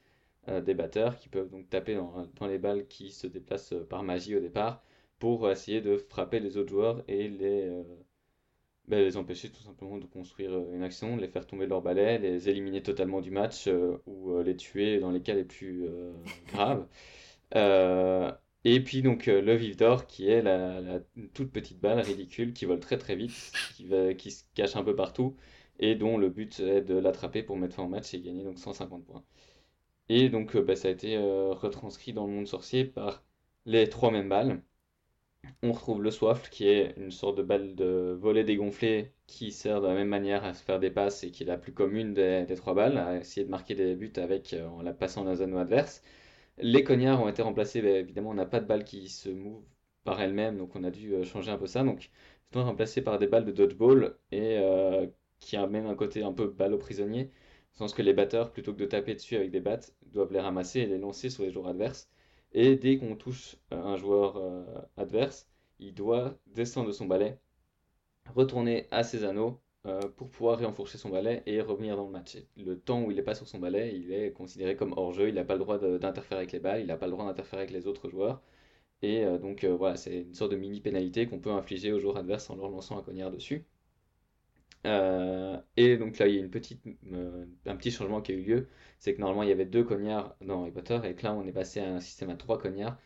euh, 0.50 0.62
des 0.62 0.74
batteurs 0.74 1.18
qui 1.18 1.30
peuvent 1.30 1.50
donc 1.50 1.70
taper 1.70 1.96
dans, 1.96 2.28
dans, 2.36 2.48
les 2.48 2.60
balles 2.60 2.86
qui 2.88 3.12
se 3.12 3.28
déplacent 3.28 3.74
euh, 3.74 3.84
par 3.84 4.04
magie 4.04 4.36
au 4.36 4.42
départ 4.42 4.84
pour 5.18 5.50
essayer 5.50 5.82
de 5.82 5.98
frapper 5.98 6.40
les 6.40 6.58
autres 6.58 6.70
joueurs 6.70 7.04
et 7.08 7.30
les, 7.30 7.64
euh, 7.70 7.84
ben, 8.90 9.00
les 9.04 9.16
empêcher 9.18 9.50
tout 9.50 9.64
simplement 9.64 9.98
de 9.98 10.06
construire 10.06 10.52
une 10.74 10.84
action, 10.84 11.16
de 11.16 11.22
les 11.22 11.30
faire 11.30 11.48
tomber 11.48 11.66
de 11.66 11.70
leur 11.70 11.82
balai, 11.82 12.20
les 12.20 12.50
éliminer 12.50 12.84
totalement 12.84 13.22
du 13.22 13.32
match 13.32 13.70
ou 14.06 14.40
les 14.44 14.58
tuer 14.58 15.00
dans 15.00 15.12
les 15.12 15.22
cas 15.22 15.34
les 15.34 15.46
plus 15.46 15.88
graves. 16.54 16.86
Et 18.66 18.80
puis 18.84 19.02
donc 19.02 19.28
le 19.28 19.56
vif 19.56 19.78
d'or 19.78 20.06
qui 20.08 20.28
est 20.30 20.42
la, 20.42 21.00
toute 21.34 21.52
petite 21.52 21.80
balle 21.80 22.00
ridicule 22.02 22.54
qui 22.54 22.66
vole 22.66 22.80
très 22.80 22.98
très 22.98 23.16
vite, 23.16 23.52
qui, 23.76 23.86
va, 23.86 24.14
qui 24.14 24.32
se 24.32 24.44
cache 24.56 24.76
un 24.76 24.84
peu 24.84 24.96
partout 24.96 25.36
et 25.80 25.96
dont 25.96 26.18
le 26.18 26.30
but 26.30 26.60
est 26.60 26.82
de 26.82 26.96
l'attraper 26.96 27.44
pour 27.44 27.58
mettre 27.58 27.76
fin 27.76 27.84
au 27.84 27.88
match 27.88 28.14
et 28.14 28.22
gagner 28.22 28.44
donc 28.44 28.60
150 28.60 29.06
points. 29.06 29.24
Et 30.10 30.30
donc 30.30 30.58
bah, 30.58 30.76
ça 30.76 30.88
a 30.90 30.92
été 30.92 31.18
retranscrit 31.18 32.14
dans 32.14 32.28
le 32.28 32.34
monde 32.34 32.48
sorcier 32.48 32.86
par 32.86 33.24
les 33.66 33.90
trois 33.90 34.12
mêmes 34.12 34.30
balles. 34.30 34.62
On 35.64 35.72
retrouve 35.72 36.02
le 36.02 36.12
Swaffle 36.12 36.50
qui 36.50 36.68
est 36.68 36.96
une 36.98 37.12
sorte 37.12 37.38
de 37.38 37.44
balle 37.44 37.76
de 37.76 38.18
volet 38.20 38.44
dégonflée 38.44 39.12
qui 39.28 39.52
sert 39.52 39.82
de 39.82 39.88
la 39.88 39.94
même 39.94 40.08
manière 40.08 40.44
à 40.44 40.54
se 40.54 40.64
faire 40.64 40.80
des 40.80 40.92
passes 40.92 41.24
et 41.24 41.32
qui 41.32 41.44
est 41.44 41.46
la 41.46 41.58
plus 41.58 41.74
commune 41.74 42.14
des, 42.14 42.46
trois 42.56 42.74
balles, 42.74 42.98
à 42.98 43.18
essayer 43.18 43.46
de 43.46 43.52
marquer 43.52 43.76
des 43.76 43.96
buts 43.96 44.14
avec 44.18 44.54
euh, 44.54 44.68
en 44.68 44.82
la 44.82 44.94
passant 44.94 45.24
dans 45.24 45.42
un 45.42 45.46
anneau 45.46 45.58
adverse. 45.58 46.04
Les 46.60 46.84
cognards 46.84 47.22
ont 47.22 47.30
été 47.30 47.42
remplacés, 47.42 47.82
bah, 47.82 47.90
évidemment 47.90 48.32
on 48.32 48.36
n'a 48.36 48.46
pas 48.46 48.60
de 48.60 48.68
balles 48.68 48.84
qui 48.86 49.10
se 49.10 49.30
mouvent 49.30 49.66
par 50.04 50.22
elles-mêmes, 50.22 50.58
donc 50.58 50.76
on 50.76 50.84
a 50.84 50.92
dû 50.92 51.14
euh, 51.16 51.24
changer 51.24 51.52
un 51.52 51.58
peu 51.58 51.68
ça. 51.68 51.84
Donc 51.84 52.10
sont 52.54 52.64
remplacés 52.64 53.02
par 53.02 53.20
des 53.20 53.28
balles 53.28 53.46
de 53.46 53.52
dodgeball 53.52 54.18
et 54.32 54.58
euh, 54.60 55.08
qui 55.46 55.56
a 55.58 55.68
même 55.68 55.86
un 55.86 55.96
côté 55.96 56.24
un 56.24 56.34
peu 56.34 56.48
balle 56.48 56.74
aux 56.74 56.80
prisonniers, 56.80 57.32
au 57.76 57.78
sens 57.78 57.94
que 57.94 58.02
les 58.02 58.14
batteurs, 58.14 58.52
plutôt 58.52 58.74
que 58.74 58.80
de 58.80 58.86
taper 58.86 59.14
dessus 59.14 59.36
avec 59.36 59.52
des 59.52 59.60
battes, 59.60 59.94
doivent 60.08 60.34
les 60.34 60.40
ramasser 60.40 60.80
et 60.82 60.86
les 60.88 60.98
lancer 60.98 61.30
sur 61.30 61.44
les 61.44 61.52
joueurs 61.52 61.68
adverses. 61.68 62.10
Et 62.54 62.76
dès 62.76 62.98
qu'on 62.98 63.16
touche 63.16 63.58
euh, 63.74 63.78
un 63.78 63.96
joueur 63.98 64.38
euh, 64.38 64.64
adverse, 64.98 65.48
il 65.80 65.94
doit 65.94 66.36
descendre 66.48 66.88
de 66.88 66.94
son 66.94 67.06
balai, 67.06 67.38
retourner 68.34 68.88
à 68.92 69.04
ses 69.04 69.24
anneaux 69.24 69.62
euh, 69.86 70.02
pour 70.18 70.30
pouvoir 70.32 70.58
réenfourcher 70.58 70.98
son 70.98 71.10
balai 71.10 71.44
et 71.46 71.62
revenir 71.62 71.96
dans 71.96 72.06
le 72.06 72.12
match. 72.12 72.38
Le 72.58 72.80
temps 72.80 73.04
où 73.04 73.12
il 73.12 73.18
n'est 73.18 73.24
pas 73.24 73.36
sur 73.36 73.48
son 73.48 73.60
balai, 73.60 73.96
il 73.96 74.12
est 74.14 74.32
considéré 74.34 74.76
comme 74.76 74.94
hors-jeu, 74.98 75.30
il 75.30 75.36
n'a 75.36 75.46
pas 75.46 75.54
le 75.54 75.60
droit 75.60 75.78
d'interférer 75.78 76.40
avec 76.40 76.52
les 76.54 76.60
balles, 76.60 76.82
il 76.82 76.88
n'a 76.88 76.98
pas 76.98 77.06
le 77.08 77.12
droit 77.12 77.26
d'interférer 77.26 77.64
avec 77.64 77.72
les 77.74 77.86
autres 77.88 78.10
joueurs. 78.10 78.42
Et 79.02 79.26
donc 79.40 79.66
voilà, 79.66 79.98
c'est 79.98 80.22
une 80.22 80.34
sorte 80.34 80.52
de 80.52 80.58
mini 80.58 80.82
pénalité 80.82 81.28
qu'on 81.28 81.40
peut 81.40 81.52
infliger 81.52 81.92
aux 81.94 82.00
joueurs 82.00 82.18
adverses 82.18 82.50
en 82.50 82.56
leur 82.56 82.70
lançant 82.70 82.98
un 82.98 83.04
cognard 83.04 83.32
dessus. 83.32 83.66
Euh, 84.86 85.60
et 85.78 85.98
donc 85.98 86.18
là, 86.20 86.28
il 86.28 86.36
y 86.36 86.38
a 86.38 86.42
une 86.42 86.50
petite, 86.52 86.82
euh, 87.12 87.46
un 87.66 87.76
petit 87.76 87.92
changement 87.92 88.22
qui 88.22 88.32
a 88.34 88.36
eu 88.36 88.44
lieu. 88.44 88.68
C'est 89.00 89.16
que 89.16 89.20
normalement, 89.22 89.44
il 89.44 89.50
y 89.50 89.52
avait 89.52 89.66
deux 89.66 89.84
cognards 89.84 90.36
dans 90.42 90.62
Harry 90.62 90.72
Potter, 90.72 91.00
et 91.04 91.16
que 91.16 91.24
là, 91.24 91.34
on 91.34 91.46
est 91.48 91.52
passé 91.52 91.80
à 91.80 91.88
un 91.96 92.00
système 92.00 92.30
à 92.30 92.36
trois 92.36 92.60
cognards 92.60 92.98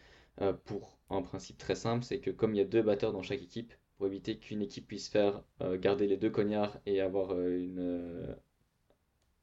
euh, 0.42 0.54
pour 0.54 1.00
un 1.10 1.22
principe 1.22 1.58
très 1.58 1.76
simple 1.76 2.04
c'est 2.06 2.20
que 2.20 2.30
comme 2.30 2.54
il 2.54 2.60
y 2.60 2.62
a 2.62 2.66
deux 2.66 2.84
batteurs 2.84 3.12
dans 3.14 3.24
chaque 3.24 3.42
équipe, 3.42 3.74
pour 3.98 4.08
éviter 4.08 4.38
qu'une 4.38 4.62
équipe 4.62 4.88
puisse 4.88 5.10
faire 5.10 5.44
garder 5.80 6.08
les 6.08 6.16
deux 6.18 6.30
cognards 6.30 6.78
et 6.86 7.02
avoir 7.02 7.38
une. 7.38 8.38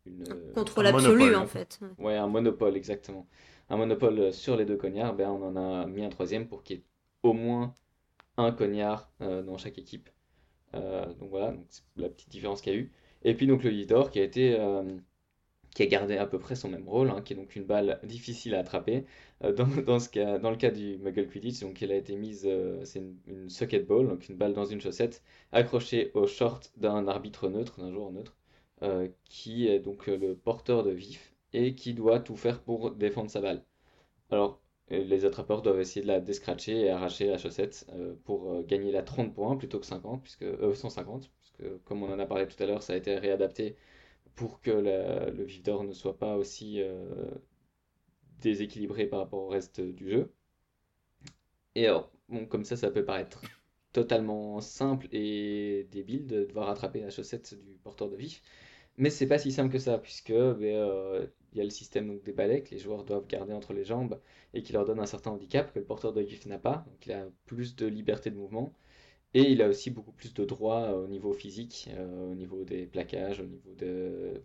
une 0.07 0.25
contrôle 0.55 0.87
absolu, 0.87 1.35
en 1.35 1.47
fait. 1.47 1.81
Ouais, 1.99 2.17
un 2.17 2.27
monopole, 2.29 2.77
exactement. 2.77 3.27
Un 3.69 3.77
monopole 3.77 4.33
sur 4.33 4.57
les 4.57 4.65
deux 4.65 4.77
cognards, 4.77 5.15
ben, 5.15 5.29
on 5.29 5.43
en 5.43 5.57
a 5.57 5.87
mis 5.87 6.05
un 6.05 6.09
troisième 6.09 6.49
pour 6.49 6.63
qu'il 6.63 6.77
y 6.77 6.81
ait 6.81 6.85
au 7.23 7.35
moins 7.35 7.75
un 8.39 8.53
cognard 8.53 9.11
dans 9.21 9.59
chaque 9.59 9.79
équipe. 9.79 10.09
Euh, 10.75 11.07
donc 11.15 11.31
voilà, 11.31 11.55
c'est 11.69 11.83
la 11.97 12.09
petite 12.09 12.29
différence 12.31 12.61
qu'il 12.61 12.73
y 12.73 12.77
a 12.77 12.79
eu. 12.79 12.93
Et 13.23 13.35
puis 13.35 13.47
donc 13.47 13.65
le 13.65 13.71
Lidor 13.71 14.11
qui 14.11 14.21
a 14.21 14.23
été 14.23 14.59
euh, 14.59 14.83
qui 15.75 15.83
a 15.83 15.87
gardé 15.87 16.17
à 16.17 16.27
peu 16.27 16.39
près 16.39 16.55
son 16.57 16.69
même 16.71 16.89
rôle, 16.89 17.11
hein, 17.11 17.23
qui 17.23 17.33
est 17.35 17.37
donc 17.37 17.57
une 17.57 17.65
balle 17.65 18.01
difficile 18.05 18.55
à 18.55 18.61
attraper. 18.61 19.05
Euh, 19.45 19.53
dans, 19.53 19.67
dans, 19.87 19.99
cas, 19.99 20.39
dans 20.39 20.51
le 20.51 20.57
cas 20.57 20.71
du 20.71 20.99
Muggle 20.99 21.29
Quidditch, 21.29 21.61
donc 21.61 21.83
elle 21.83 21.93
a 21.93 21.97
été 21.97 22.17
mise, 22.17 22.49
c'est 22.85 23.01
une, 23.27 23.51
socket 23.51 23.87
ball, 23.87 24.09
donc 24.09 24.29
une 24.29 24.37
balle 24.37 24.55
dans 24.55 24.65
une 24.65 24.81
chaussette, 24.81 25.23
accrochée 25.53 26.11
au 26.15 26.27
short 26.27 26.73
d'un 26.77 27.09
arbitre 27.09 27.49
neutre, 27.49 27.81
d'un 27.81 27.93
joueur 27.93 28.13
neutre, 28.13 28.37
qui 29.25 29.69
est 29.69 29.81
donc 29.81 30.07
le 30.07 30.35
porteur 30.37 30.83
de 30.85 30.91
vif 30.91 31.33
et 31.53 31.75
qui 31.75 31.95
doit 31.95 32.21
tout 32.21 32.37
faire 32.37 32.61
pour 32.63 32.93
défendre 32.93 33.31
sa 33.31 33.41
balle. 33.41 33.63
Alors, 34.31 34.56
les 35.07 35.25
attrapeurs 35.25 35.63
doivent 35.63 35.81
essayer 35.81 36.03
de 36.03 36.07
la 36.07 36.21
descratcher 36.21 36.81
et 36.83 36.91
arracher 36.91 37.27
la 37.27 37.39
chaussette 37.39 37.87
euh, 37.93 38.15
pour 38.25 38.53
euh, 38.53 38.63
gagner 38.63 38.93
la 38.93 39.03
30 39.03 39.35
points 39.35 39.57
plutôt 39.57 39.79
que 39.79 39.87
50, 39.87 40.23
puisque, 40.23 40.45
150, 40.75 41.25
euh, 41.25 41.29
puisque 41.41 41.85
comme 41.85 42.03
on 42.03 42.13
en 42.13 42.19
a 42.19 42.27
parlé 42.27 42.47
tout 42.47 42.61
à 42.63 42.67
l'heure, 42.67 42.83
ça 42.83 42.93
a 42.93 42.97
été 42.97 43.17
réadapté 43.17 43.77
pour 44.35 44.61
que 44.61 44.71
le 44.71 45.45
vif 45.45 45.63
d'or 45.63 45.85
ne 45.85 45.93
soit 45.93 46.19
pas 46.19 46.37
aussi 46.37 46.83
déséquilibré 48.43 49.07
par 49.07 49.21
rapport 49.21 49.45
au 49.45 49.49
reste 49.49 49.81
du 49.81 50.11
jeu. 50.11 50.31
Et 51.75 51.87
alors, 51.87 52.13
comme 52.51 52.65
ça, 52.65 52.77
ça 52.77 52.91
peut 52.91 53.05
paraître 53.05 53.41
totalement 53.93 54.61
simple 54.61 55.09
et 55.11 55.89
débile 55.91 56.27
de 56.27 56.45
devoir 56.45 56.69
attraper 56.69 57.01
la 57.01 57.09
chaussette 57.09 57.55
du 57.65 57.79
porteur 57.83 58.11
de 58.11 58.17
vif. 58.17 58.43
Mais 58.99 59.09
c'est 59.09 59.27
pas 59.27 59.39
si 59.39 59.53
simple 59.53 59.73
que 59.73 59.79
ça, 59.79 59.97
puisque 59.97 60.33
ben, 60.35 61.31
il 61.57 61.61
y 61.61 61.63
a 61.63 61.65
le 61.65 61.71
système 61.71 62.19
des 62.21 62.33
balais 62.33 62.63
que 62.63 62.71
les 62.73 62.79
joueurs 62.79 63.03
doivent 63.05 63.27
garder 63.27 63.55
entre 63.55 63.73
les 63.73 63.85
jambes 63.85 64.21
et 64.53 64.63
qui 64.63 64.75
leur 64.75 64.85
donne 64.85 65.01
un 65.01 65.07
certain 65.07 65.31
handicap 65.31 65.73
que 65.73 65.79
le 65.79 65.87
porteur 65.87 66.13
de 66.13 66.21
GIF 66.23 66.45
n'a 66.47 66.59
pas. 66.59 66.85
Donc 66.87 67.07
il 67.07 67.13
a 67.13 67.27
plus 67.47 67.77
de 67.77 67.87
liberté 67.87 68.31
de 68.31 68.37
mouvement. 68.37 68.75
Et 69.33 69.51
il 69.53 69.63
a 69.63 69.69
aussi 69.69 69.91
beaucoup 69.91 70.13
plus 70.13 70.35
de 70.35 70.45
droits 70.45 70.93
au 70.97 71.07
niveau 71.09 71.33
physique, 71.33 71.89
euh, 71.93 72.33
au 72.33 72.35
niveau 72.35 72.65
des 72.65 72.87
plaquages, 72.87 73.41
au 73.41 73.47
niveau 73.47 73.75
de, 73.75 74.43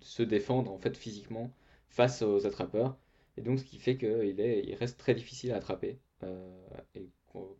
se 0.00 0.22
défendre 0.24 0.72
en 0.72 0.78
fait 0.78 0.96
physiquement 0.96 1.52
face 1.88 2.22
aux 2.22 2.44
attrapeurs. 2.46 2.96
Et 3.36 3.42
donc 3.42 3.60
ce 3.60 3.64
qui 3.64 3.78
fait 3.78 3.96
qu'il 3.96 4.40
il 4.40 4.74
reste 4.74 4.98
très 4.98 5.14
difficile 5.14 5.52
à 5.52 5.56
attraper. 5.56 5.98
Euh, 6.24 6.50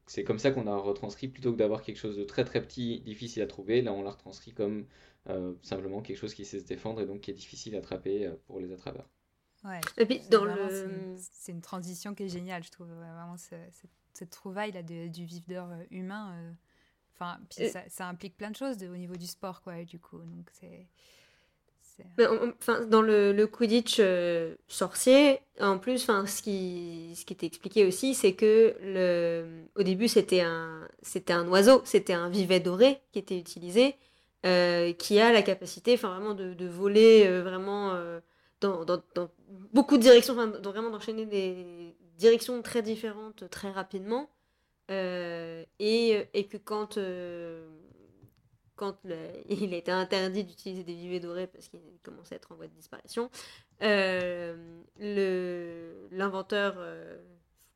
c'est 0.06 0.24
comme 0.24 0.38
ça 0.38 0.50
qu'on 0.50 0.66
a 0.66 0.76
retranscrit, 0.76 1.28
plutôt 1.28 1.52
que 1.52 1.58
d'avoir 1.58 1.82
quelque 1.82 1.98
chose 1.98 2.16
de 2.16 2.24
très 2.24 2.44
très 2.44 2.62
petit, 2.62 3.00
difficile 3.00 3.42
à 3.42 3.46
trouver, 3.46 3.82
là 3.82 3.92
on 3.92 4.02
l'a 4.02 4.10
retranscrit 4.10 4.52
comme 4.52 4.86
euh, 5.28 5.54
simplement 5.62 6.02
quelque 6.02 6.18
chose 6.18 6.34
qui 6.34 6.44
sait 6.44 6.60
se 6.60 6.64
défendre 6.64 7.00
et 7.00 7.06
donc 7.06 7.20
qui 7.22 7.30
est 7.30 7.34
difficile 7.34 7.74
à 7.76 7.78
attraper 7.78 8.26
euh, 8.26 8.34
pour 8.46 8.60
les 8.60 8.72
attrapeurs. 8.72 9.08
Ouais, 9.64 9.80
et 9.96 10.06
puis 10.06 10.20
dans 10.30 10.44
le... 10.44 11.16
C'est 11.18 11.52
une, 11.52 11.60
transition 11.60 12.14
qui 12.14 12.24
est 12.24 12.28
géniale, 12.28 12.64
je 12.64 12.70
trouve 12.70 12.88
vraiment 12.88 13.36
cette, 13.36 14.30
trouvaille 14.30 14.72
là 14.72 14.82
du 14.82 15.24
vif 15.24 15.46
d'or 15.46 15.70
euh, 15.70 15.84
humain. 15.90 16.54
Enfin, 17.14 17.38
ça, 17.50 17.88
ça, 17.88 18.08
implique 18.08 18.36
plein 18.36 18.50
de 18.50 18.56
choses 18.56 18.82
au 18.82 18.96
niveau 18.96 19.14
du 19.14 19.26
sport, 19.26 19.62
quoi, 19.62 19.84
du 19.84 20.00
coup. 20.00 20.18
Donc 20.18 20.50
c'est 20.52 20.88
Dans 22.88 23.02
le, 23.02 23.44
Quidditch 23.46 24.00
sorcier, 24.68 25.40
en 25.60 25.78
plus, 25.78 26.06
ce 26.06 26.42
qui, 26.42 27.14
était 27.30 27.46
expliqué 27.46 27.86
aussi, 27.86 28.14
c'est 28.14 28.32
que 28.34 28.74
au 29.76 29.82
début, 29.82 30.08
c'était 30.08 30.40
un, 30.40 30.88
oiseau, 31.48 31.82
c'était 31.84 32.12
un 32.12 32.28
vivet 32.28 32.60
doré 32.60 33.00
qui 33.12 33.18
était 33.18 33.38
utilisé. 33.38 33.96
Euh, 34.44 34.92
qui 34.94 35.20
a 35.20 35.32
la 35.32 35.40
capacité 35.40 35.94
vraiment 35.94 36.34
de, 36.34 36.66
voler 36.66 37.26
euh, 37.28 37.42
vraiment 37.42 37.92
euh, 37.94 38.18
dans, 38.60 38.84
beaucoup 39.72 39.96
de 39.96 40.02
directions, 40.02 40.34
enfin, 40.34 40.48
vraiment 40.48 40.90
d'enchaîner 40.90 41.26
des 41.26 41.94
directions 42.18 42.60
très 42.60 42.82
différentes 42.82 43.48
très 43.50 43.70
rapidement. 43.70 44.28
Et, 44.88 46.26
que 46.50 46.56
quand, 46.56 46.98
quand 48.76 48.96
il 49.48 49.74
a 49.74 49.76
été 49.76 49.90
interdit 49.90 50.44
d'utiliser 50.44 50.84
des 50.84 50.94
vivets 50.94 51.20
dorés 51.20 51.46
parce 51.46 51.68
qu'il 51.68 51.80
commençait 52.02 52.34
à 52.34 52.36
être 52.36 52.52
en 52.52 52.56
voie 52.56 52.66
de 52.66 52.72
disparition, 52.72 53.30
l'inventeur, 56.10 56.76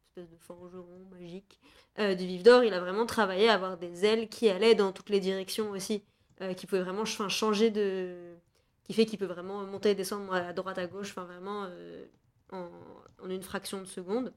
espèce 0.09 0.31
de 0.31 0.37
forgeron 0.39 1.07
magique 1.11 1.61
du 1.99 2.27
vif 2.27 2.43
d'or, 2.43 2.65
il 2.65 2.75
a 2.75 2.81
vraiment 2.81 3.07
travaillé 3.07 3.49
à 3.49 3.55
avoir 3.55 3.77
des 3.79 4.05
ailes 4.05 4.29
qui 4.29 4.49
allaient 4.49 4.75
dans 4.75 4.93
toutes 4.93 5.11
les 5.11 5.21
directions 5.21 5.71
aussi. 5.71 6.03
Euh, 6.43 6.53
qui 6.53 6.67
pouvait 6.67 6.83
vraiment 6.83 7.07
changer 7.07 7.71
de. 7.71 8.37
qui 8.85 8.93
fait 8.93 9.07
qu'il 9.07 9.19
peut 9.19 9.25
vraiment 9.25 9.65
monter 9.65 9.91
et 9.91 9.95
descendre 9.95 10.35
à 10.35 10.53
droite, 10.53 10.77
à 10.77 10.87
gauche, 10.87 11.11
enfin 11.11 11.25
vraiment 11.25 11.65
euh, 11.65 12.05
en, 12.53 12.69
en, 13.23 13.31
une 13.31 13.43
fraction 13.43 13.81
de 13.81 13.87
seconde. 13.87 14.35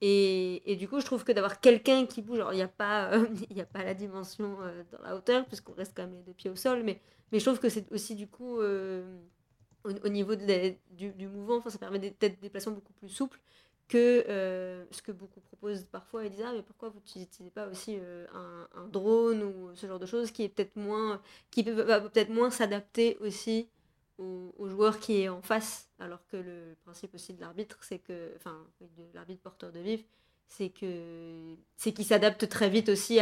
Et, 0.00 0.70
et, 0.70 0.76
du 0.76 0.88
coup, 0.88 1.00
je 1.00 1.06
trouve 1.06 1.24
que 1.24 1.32
d'avoir 1.32 1.60
quelqu'un 1.60 2.06
qui 2.06 2.20
bouge, 2.22 2.38
alors 2.38 2.52
il 2.52 2.56
n'y 2.56 2.62
a, 2.62 2.68
pas, 2.68 3.12
euh, 3.14 3.26
a 3.58 3.64
pas 3.64 3.82
la 3.82 3.94
dimension 3.94 4.58
dans 4.92 5.02
la 5.02 5.16
hauteur, 5.16 5.46
puisqu'on 5.46 5.72
reste 5.72 5.92
quand 5.96 6.02
même 6.02 6.14
les 6.14 6.22
deux 6.22 6.34
pieds 6.34 6.50
au 6.50 6.56
sol, 6.56 6.82
mais, 6.82 7.00
mais 7.32 7.38
je 7.38 7.44
trouve 7.44 7.58
que 7.58 7.68
c'est 7.68 7.90
aussi 7.92 8.14
du 8.14 8.26
coup, 8.26 8.60
au, 8.60 10.08
niveau 10.08 10.34
du, 10.36 11.28
mouvement, 11.28 11.62
ça 11.68 11.78
permet 11.78 11.98
d'être 11.98 12.20
des 12.20 12.30
déplacements 12.30 12.72
beaucoup 12.72 12.92
plus 12.92 13.08
souples 13.08 13.40
que 13.88 14.24
euh, 14.28 14.84
ce 14.90 15.00
que 15.00 15.12
beaucoup 15.12 15.40
proposent 15.40 15.84
parfois 15.84 16.24
et 16.24 16.30
disent 16.30 16.44
ah 16.44 16.52
mais 16.52 16.62
pourquoi 16.62 16.88
vous 16.88 16.98
n'utilisez 16.98 17.50
pas 17.50 17.68
aussi 17.68 17.96
euh, 18.00 18.26
un, 18.74 18.88
drone 18.88 19.42
ou 19.42 19.74
ce 19.74 19.86
genre 19.86 19.98
de 19.98 20.06
choses 20.06 20.30
qui 20.30 20.42
est 20.42 20.48
peut-être 20.48 20.76
moins 20.76 21.20
qui 21.50 21.62
peut 21.62 21.84
peut-être 21.84 22.30
moins 22.30 22.50
s'adapter 22.50 23.16
aussi 23.20 23.68
au, 24.18 24.68
joueur 24.68 24.98
qui 24.98 25.20
est 25.20 25.28
en 25.28 25.42
face 25.42 25.90
alors 25.98 26.26
que 26.26 26.36
le 26.36 26.76
principe 26.84 27.14
aussi 27.14 27.34
de 27.34 27.40
l'arbitre 27.40 27.78
c'est 27.82 27.98
que 27.98 28.32
enfin 28.36 28.66
de 28.80 29.04
l'arbitre 29.14 29.42
porteur 29.42 29.72
de 29.72 29.80
vif 29.80 30.04
c'est 30.48 30.70
que 30.70 31.54
c'est 31.76 31.92
qu'il 31.92 32.04
s'adapte 32.04 32.48
très 32.48 32.70
vite 32.70 32.88
aussi 32.88 33.18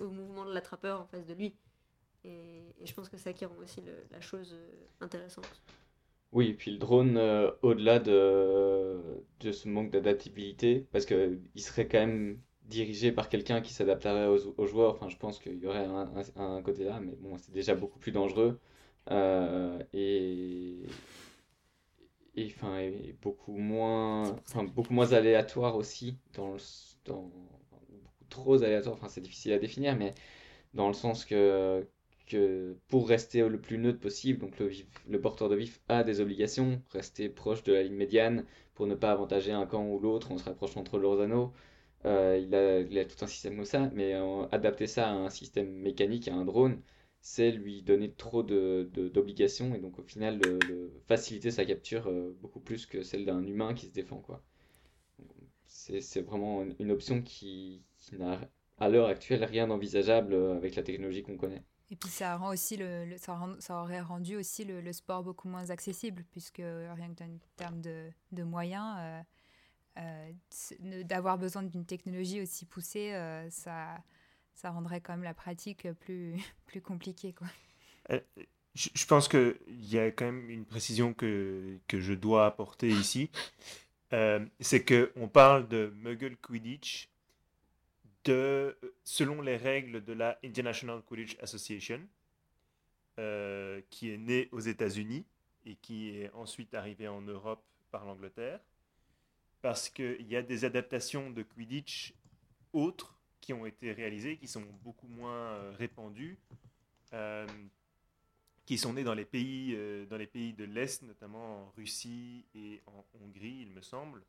au 0.00 0.08
mouvement 0.08 0.44
de 0.44 0.52
l'attrapeur 0.52 1.00
en 1.00 1.06
face 1.06 1.26
de 1.26 1.34
lui 1.34 1.54
et, 2.24 2.62
je 2.84 2.92
pense 2.94 3.08
que 3.08 3.16
c'est 3.16 3.24
ça 3.24 3.32
qui 3.32 3.44
rend 3.44 3.56
aussi 3.62 3.80
la 4.10 4.20
chose 4.20 4.54
euh, 4.54 5.04
intéressante 5.04 5.62
oui, 6.32 6.48
et 6.48 6.54
puis 6.54 6.70
le 6.70 6.78
drone, 6.78 7.18
euh, 7.18 7.50
au-delà 7.60 7.98
de, 7.98 8.98
de 9.40 9.52
ce 9.52 9.68
manque 9.68 9.90
d'adaptabilité, 9.90 10.86
parce 10.90 11.04
qu'il 11.04 11.40
serait 11.56 11.86
quand 11.86 11.98
même 11.98 12.40
dirigé 12.64 13.12
par 13.12 13.28
quelqu'un 13.28 13.60
qui 13.60 13.72
s'adapterait 13.74 14.26
aux, 14.28 14.66
joueurs, 14.66 14.94
enfin 14.94 15.10
je 15.10 15.18
pense 15.18 15.38
qu'il 15.38 15.58
y 15.58 15.66
aurait 15.66 15.84
un, 15.84 16.10
un, 16.36 16.62
côté 16.62 16.84
là, 16.84 17.00
mais 17.00 17.14
bon, 17.16 17.36
c'est 17.36 17.52
déjà 17.52 17.74
beaucoup 17.74 17.98
plus 17.98 18.12
dangereux. 18.12 18.58
Euh, 19.10 19.78
et, 19.92 20.86
et, 22.36 22.46
enfin, 22.46 22.90
beaucoup 23.20 23.56
moins, 23.56 24.36
enfin, 24.48 24.64
beaucoup 24.64 24.94
moins 24.94 25.12
aléatoire 25.12 25.76
aussi, 25.76 26.16
dans 26.34 26.52
le, 26.52 26.58
dans, 27.04 27.22
beaucoup 27.22 28.24
trop 28.28 28.62
aléatoire, 28.62 28.94
enfin 28.94 29.08
c'est 29.08 29.20
difficile 29.20 29.52
à 29.52 29.58
définir, 29.58 29.96
mais 29.96 30.14
dans 30.74 30.88
le 30.88 30.94
sens 30.94 31.24
que, 31.24 31.86
que 32.26 32.76
pour 32.88 33.08
rester 33.08 33.48
le 33.48 33.60
plus 33.60 33.78
neutre 33.78 34.00
possible, 34.00 34.40
donc 34.40 34.58
le, 34.58 34.70
le 35.08 35.20
porteur 35.20 35.48
de 35.48 35.56
vif 35.56 35.80
a 35.88 36.04
des 36.04 36.20
obligations, 36.20 36.82
rester 36.92 37.28
proche 37.28 37.62
de 37.64 37.72
la 37.72 37.82
ligne 37.82 37.94
médiane 37.96 38.44
pour 38.74 38.86
ne 38.86 38.94
pas 38.94 39.12
avantager 39.12 39.52
un 39.52 39.66
camp 39.66 39.86
ou 39.86 39.98
l'autre 40.00 40.32
en 40.32 40.38
se 40.38 40.44
rapprochant 40.44 40.82
trop 40.84 40.98
de 40.98 41.02
leurs 41.02 41.20
anneaux. 41.20 41.52
Euh, 42.04 42.38
il, 42.42 42.54
a, 42.54 42.80
il, 42.80 42.98
a, 42.98 43.04
tout 43.04 43.22
un 43.24 43.28
système 43.28 43.56
comme 43.56 43.64
ça, 43.64 43.90
mais 43.94 44.14
euh, 44.14 44.46
adapter 44.52 44.86
ça 44.86 45.08
à 45.08 45.12
un 45.12 45.30
système 45.30 45.70
mécanique, 45.72 46.28
à 46.28 46.34
un 46.34 46.44
drone, 46.44 46.80
c'est 47.22 47.52
lui 47.52 47.82
donner 47.82 48.12
trop 48.12 48.42
d'obligations 48.42 49.70
de, 49.70 49.76
et 49.76 49.78
donc 49.78 49.98
au 49.98 50.02
final 50.02 50.40
faciliter 51.06 51.50
sa 51.50 51.64
capture 51.64 52.08
euh, 52.08 52.36
beaucoup 52.42 52.60
plus 52.60 52.84
que 52.84 53.02
celle 53.02 53.24
d'un 53.24 53.46
humain 53.46 53.74
qui 53.74 53.86
se 53.86 53.92
défend. 53.92 54.18
quoi. 54.18 54.44
C'est 55.66 56.20
vraiment 56.20 56.62
une 56.78 56.90
option 56.90 57.22
qui, 57.22 57.82
qui 57.98 58.16
n'a 58.18 58.40
à 58.78 58.88
l'heure 58.88 59.06
actuelle 59.06 59.44
rien 59.44 59.68
d'envisageable 59.68 60.34
avec 60.34 60.74
la 60.74 60.82
technologie 60.82 61.22
qu'on 61.22 61.36
connaît. 61.36 61.62
Et 61.92 61.96
puis 61.96 62.08
ça 62.08 62.36
rend 62.36 62.50
aussi 62.52 62.76
le, 62.78 63.16
ça, 63.18 63.34
rend, 63.34 63.54
ça, 63.58 63.82
aurait 63.82 64.00
rendu 64.00 64.36
aussi 64.36 64.64
le, 64.64 64.92
sport 64.92 65.22
beaucoup 65.22 65.46
moins 65.46 65.70
accessible 65.70 66.24
puisque 66.30 66.62
rien 66.62 67.14
que 67.14 67.22
en 67.22 67.38
termes 67.56 67.80
de, 67.82 68.08
de 68.32 68.42
moyens, 68.42 68.96
euh, 68.98 69.20
euh, 69.98 70.32
d'avoir 71.04 71.36
besoin 71.36 71.62
d'une 71.62 71.84
technologie 71.84 72.40
aussi 72.40 72.64
poussée, 72.64 73.12
euh, 73.12 73.48
ça, 73.50 74.02
ça 74.54 74.70
rendrait 74.70 75.00
quand 75.00 75.12
même 75.12 75.24
la 75.24 75.34
pratique 75.34 75.90
plus, 76.00 76.36
plus 76.66 76.80
compliquée. 76.80 77.32
Quoi. 77.32 77.48
Je, 78.74 78.88
je 78.94 79.06
pense 79.06 79.28
qu'il 79.28 79.56
y 79.68 79.98
a 79.98 80.10
quand 80.10 80.24
même 80.24 80.48
une 80.50 80.64
précision 80.64 81.14
que, 81.14 81.78
que 81.88 82.00
je 82.00 82.14
dois 82.14 82.46
apporter 82.46 82.88
ici. 82.88 83.30
C'est 84.60 84.84
qu'on 84.84 85.26
parle 85.26 85.68
de 85.68 85.90
Muggle 85.96 86.36
Quidditch 86.36 87.08
de, 88.24 88.76
selon 89.04 89.40
les 89.42 89.56
règles 89.56 90.04
de 90.04 90.12
la 90.12 90.38
International 90.44 91.02
Quidditch 91.02 91.36
Association, 91.40 92.00
euh, 93.18 93.80
qui 93.90 94.10
est 94.10 94.18
née 94.18 94.48
aux 94.52 94.60
États-Unis 94.60 95.26
et 95.66 95.76
qui 95.76 96.10
est 96.10 96.30
ensuite 96.32 96.74
arrivée 96.74 97.08
en 97.08 97.20
Europe 97.20 97.62
par 97.90 98.04
l'Angleterre, 98.04 98.60
parce 99.60 99.88
qu'il 99.88 100.26
y 100.26 100.36
a 100.36 100.42
des 100.42 100.64
adaptations 100.64 101.30
de 101.30 101.42
Quidditch 101.42 102.14
autres 102.72 103.18
qui 103.42 103.52
ont 103.52 103.66
été 103.66 103.92
réalisées, 103.92 104.38
qui 104.38 104.48
sont 104.48 104.64
beaucoup 104.82 105.08
moins 105.08 105.34
euh, 105.34 105.72
répandues, 105.76 106.38
euh, 107.12 107.46
qui 108.64 108.78
sont 108.78 108.94
nées 108.94 109.04
dans 109.04 109.14
les 109.14 109.26
pays, 109.26 109.74
euh, 109.74 110.06
dans 110.06 110.16
les 110.16 110.28
pays 110.28 110.54
de 110.54 110.64
l'Est, 110.64 111.02
notamment 111.02 111.64
en 111.64 111.70
Russie 111.76 112.46
et 112.54 112.80
en 112.86 113.04
Hongrie, 113.20 113.58
il 113.62 113.70
me 113.70 113.82
semble, 113.82 114.22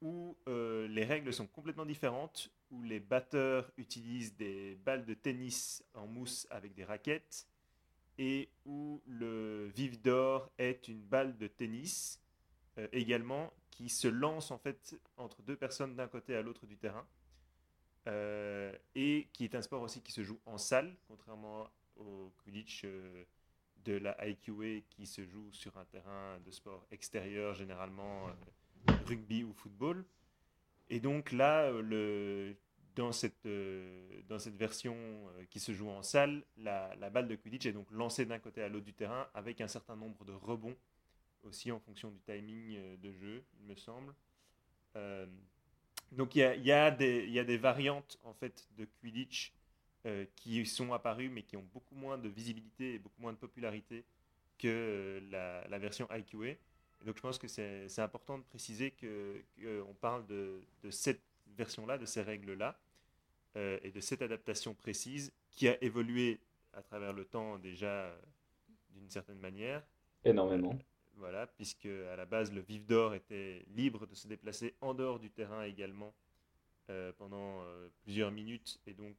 où 0.00 0.36
les 0.46 1.04
règles 1.04 1.32
sont 1.32 1.48
complètement 1.48 1.84
différentes, 1.84 2.52
où 2.70 2.82
les 2.82 3.00
batteurs 3.00 3.68
utilisent 3.76 4.36
des 4.36 4.76
balles 4.84 5.04
de 5.04 5.14
tennis 5.14 5.82
en 5.92 6.06
mousse 6.06 6.46
avec 6.50 6.72
des 6.74 6.84
raquettes, 6.84 7.48
et 8.16 8.48
où 8.64 9.02
le 9.08 9.66
vif 9.74 10.00
d'or 10.00 10.52
est 10.56 10.86
une 10.86 11.00
balle 11.00 11.36
de 11.36 11.48
tennis 11.48 12.22
également 12.92 13.52
qui 13.72 13.88
se 13.88 14.06
lance 14.06 14.52
en 14.52 14.58
fait 14.58 14.96
entre 15.16 15.42
deux 15.42 15.56
personnes 15.56 15.96
d'un 15.96 16.06
côté 16.06 16.36
à 16.36 16.42
l'autre 16.42 16.64
du 16.64 16.76
terrain, 16.76 17.04
euh, 18.08 18.72
et 18.94 19.28
qui 19.34 19.44
est 19.44 19.54
un 19.54 19.60
sport 19.60 19.82
aussi 19.82 20.00
qui 20.00 20.12
se 20.12 20.22
joue 20.22 20.40
en 20.46 20.56
salle, 20.56 20.96
contrairement 21.06 21.68
au 21.96 22.32
Quidditch 22.38 22.82
euh, 22.84 23.24
de 23.84 23.94
la 23.94 24.16
IQA 24.26 24.82
qui 24.88 25.06
se 25.06 25.24
joue 25.26 25.52
sur 25.52 25.76
un 25.76 25.84
terrain 25.84 26.38
de 26.40 26.50
sport 26.50 26.86
extérieur 26.90 27.54
généralement 27.54 28.30
rugby 29.06 29.44
ou 29.44 29.52
football. 29.52 30.04
Et 30.88 31.00
donc 31.00 31.32
là, 31.32 31.70
le, 31.70 32.56
dans, 32.96 33.12
cette, 33.12 33.46
dans 34.26 34.38
cette 34.38 34.56
version 34.56 34.96
qui 35.50 35.60
se 35.60 35.72
joue 35.72 35.88
en 35.90 36.02
salle, 36.02 36.44
la, 36.56 36.94
la 36.96 37.10
balle 37.10 37.28
de 37.28 37.36
Quidditch 37.36 37.66
est 37.66 37.72
donc 37.72 37.90
lancée 37.90 38.24
d'un 38.24 38.38
côté 38.38 38.62
à 38.62 38.68
l'autre 38.68 38.86
du 38.86 38.94
terrain 38.94 39.28
avec 39.34 39.60
un 39.60 39.68
certain 39.68 39.96
nombre 39.96 40.24
de 40.24 40.32
rebonds, 40.32 40.76
aussi 41.42 41.70
en 41.70 41.78
fonction 41.78 42.10
du 42.10 42.20
timing 42.20 42.96
de 42.96 43.12
jeu, 43.12 43.44
il 43.60 43.66
me 43.66 43.76
semble. 43.76 44.14
Euh, 46.12 46.16
donc 46.16 46.34
il 46.34 46.40
y 46.40 46.72
a, 46.72 46.90
des 46.90 47.58
variantes 47.58 48.18
en 48.24 48.34
fait 48.34 48.68
de 48.76 48.86
Quidditch 49.00 49.52
euh, 50.06 50.24
qui 50.36 50.64
sont 50.66 50.92
apparues 50.92 51.28
mais 51.28 51.42
qui 51.42 51.56
ont 51.56 51.66
beaucoup 51.72 51.94
moins 51.94 52.18
de 52.18 52.28
visibilité 52.28 52.94
et 52.94 52.98
beaucoup 52.98 53.20
moins 53.20 53.32
de 53.32 53.38
popularité 53.38 54.04
que 54.58 55.22
la, 55.30 55.66
la 55.68 55.78
version 55.78 56.08
IQA. 56.10 56.56
Donc 57.04 57.16
je 57.16 57.22
pense 57.22 57.38
que 57.38 57.48
c'est 57.48 58.00
important 58.00 58.38
de 58.38 58.44
préciser 58.44 58.90
qu'on 58.90 58.96
que 59.56 59.92
parle 60.00 60.26
de, 60.26 60.60
cette 60.90 61.22
version-là, 61.56 61.98
de 61.98 62.06
ces 62.06 62.22
règles-là, 62.22 62.78
euh, 63.56 63.78
et 63.82 63.90
de 63.90 64.00
cette 64.00 64.22
adaptation 64.22 64.74
précise 64.74 65.32
qui 65.50 65.68
a 65.68 65.82
évolué 65.82 66.40
à 66.74 66.82
travers 66.82 67.12
le 67.12 67.24
temps 67.24 67.58
déjà 67.58 67.86
euh, 67.86 68.18
d'une 68.90 69.08
certaine 69.10 69.38
manière. 69.38 69.82
Énormément. 70.24 70.78
Euh, 71.18 71.20
voilà, 71.20 71.46
puisque 71.46 71.86
à 71.86 72.16
la 72.16 72.26
base 72.26 72.52
le 72.52 72.60
vif 72.60 72.86
d'or 72.86 73.14
était 73.14 73.64
libre 73.74 74.06
de 74.06 74.14
se 74.14 74.28
déplacer 74.28 74.74
en 74.80 74.94
dehors 74.94 75.18
du 75.18 75.30
terrain 75.30 75.64
également 75.64 76.14
euh, 76.90 77.12
pendant 77.18 77.62
euh, 77.62 77.88
plusieurs 78.02 78.30
minutes 78.30 78.80
et 78.86 78.94
donc 78.94 79.16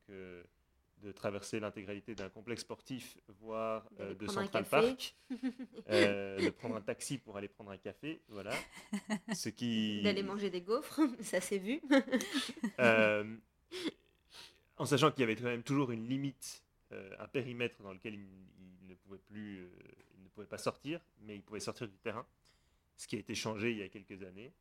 de 1.04 1.12
traverser 1.12 1.60
l'intégralité 1.60 2.14
d'un 2.16 2.30
complexe 2.30 2.62
sportif, 2.62 3.18
voire 3.40 3.90
euh, 4.00 4.14
de 4.16 4.28
Central 4.28 4.66
Park, 4.66 5.16
euh, 5.90 6.38
de 6.40 6.50
prendre 6.50 6.76
un 6.76 6.82
taxi 6.82 7.18
pour 7.18 7.38
aller 7.38 7.48
prendre 7.48 7.72
un 7.72 7.78
café, 7.78 8.22
voilà. 8.28 8.52
Ce 9.34 9.50
qui... 9.50 10.02
D'aller 10.02 10.24
manger 10.24 10.50
des 10.50 10.62
gaufres, 10.62 11.00
ça 11.22 11.40
s'est 11.40 11.58
vu. 11.58 11.82
euh, 12.80 13.36
en 14.78 14.86
sachant 14.86 15.12
qu'il 15.12 15.22
y 15.22 15.24
avait 15.24 15.36
quand 15.36 15.44
même 15.44 15.64
toujours 15.64 15.92
une 15.92 16.08
limite, 16.08 16.64
euh, 16.92 17.16
un 17.20 17.28
périmètre 17.28 17.82
dans 17.82 17.94
lequel 17.94 18.16
il, 18.16 18.28
il 18.82 18.88
ne 18.88 18.96
pouvait 18.96 19.20
plus, 19.20 19.60
euh, 19.60 19.70
pouvait 20.40 20.48
pas 20.50 20.58
sortir, 20.58 21.02
mais 21.22 21.36
il 21.36 21.42
pouvait 21.42 21.60
sortir 21.60 21.88
du 21.88 21.98
terrain, 21.98 22.26
ce 22.98 23.08
qui 23.08 23.16
a 23.16 23.20
été 23.20 23.36
changé 23.36 23.72
il 23.72 23.78
y 23.78 23.84
a 23.84 23.90
quelques 23.90 24.24
années. 24.24 24.54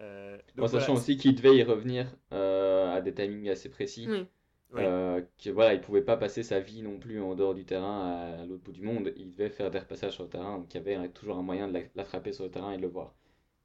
Euh, 0.00 0.38
donc 0.56 0.64
en 0.64 0.68
sachant 0.68 0.94
aussi 0.94 1.16
qu'il 1.16 1.34
devait 1.34 1.56
y 1.56 1.62
revenir 1.62 2.06
à 2.30 3.00
des 3.00 3.14
timings 3.14 3.50
assez 3.50 3.68
précis. 3.68 4.06
Oui. 4.08 4.26
Oui. 4.72 4.80
Euh, 4.82 5.22
que 5.38 5.50
voilà, 5.50 5.74
il 5.74 5.80
pouvait 5.80 6.02
pas 6.02 6.16
passer 6.16 6.42
sa 6.42 6.58
vie 6.58 6.82
non 6.82 6.98
plus 6.98 7.20
en 7.20 7.36
dehors 7.36 7.54
du 7.54 7.64
terrain 7.64 8.08
à, 8.08 8.40
à 8.40 8.44
l'autre 8.44 8.64
bout 8.64 8.72
du 8.72 8.82
monde. 8.82 9.12
Il 9.16 9.30
devait 9.30 9.50
faire 9.50 9.70
des 9.70 9.78
repassages 9.78 10.14
sur 10.14 10.24
le 10.24 10.30
terrain, 10.30 10.58
donc 10.58 10.74
il 10.74 10.78
y 10.78 10.80
avait 10.80 11.08
toujours 11.10 11.36
un 11.36 11.42
moyen 11.42 11.68
de 11.68 11.80
l'attraper 11.94 12.32
sur 12.32 12.44
le 12.44 12.50
terrain 12.50 12.72
et 12.72 12.76
de 12.76 12.82
le 12.82 12.88
voir. 12.88 13.14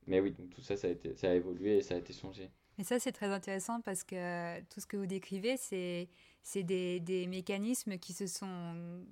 Mais 0.05 0.19
oui, 0.19 0.31
donc 0.31 0.51
tout 0.51 0.61
ça, 0.61 0.77
ça 0.77 0.87
a, 0.87 0.91
été, 0.91 1.15
ça 1.15 1.31
a 1.31 1.33
évolué 1.33 1.77
et 1.77 1.81
ça 1.81 1.95
a 1.95 1.97
été 1.97 2.13
changé. 2.13 2.51
Et 2.77 2.83
ça, 2.83 2.99
c'est 2.99 3.11
très 3.11 3.27
intéressant 3.27 3.81
parce 3.81 4.03
que 4.03 4.59
tout 4.65 4.79
ce 4.79 4.85
que 4.85 4.97
vous 4.97 5.07
décrivez, 5.07 5.57
c'est 5.57 6.07
des, 6.63 6.99
des 6.99 7.25
mécanismes 7.27 7.97
qui 7.97 8.13
se 8.13 8.27
sont 8.27 9.03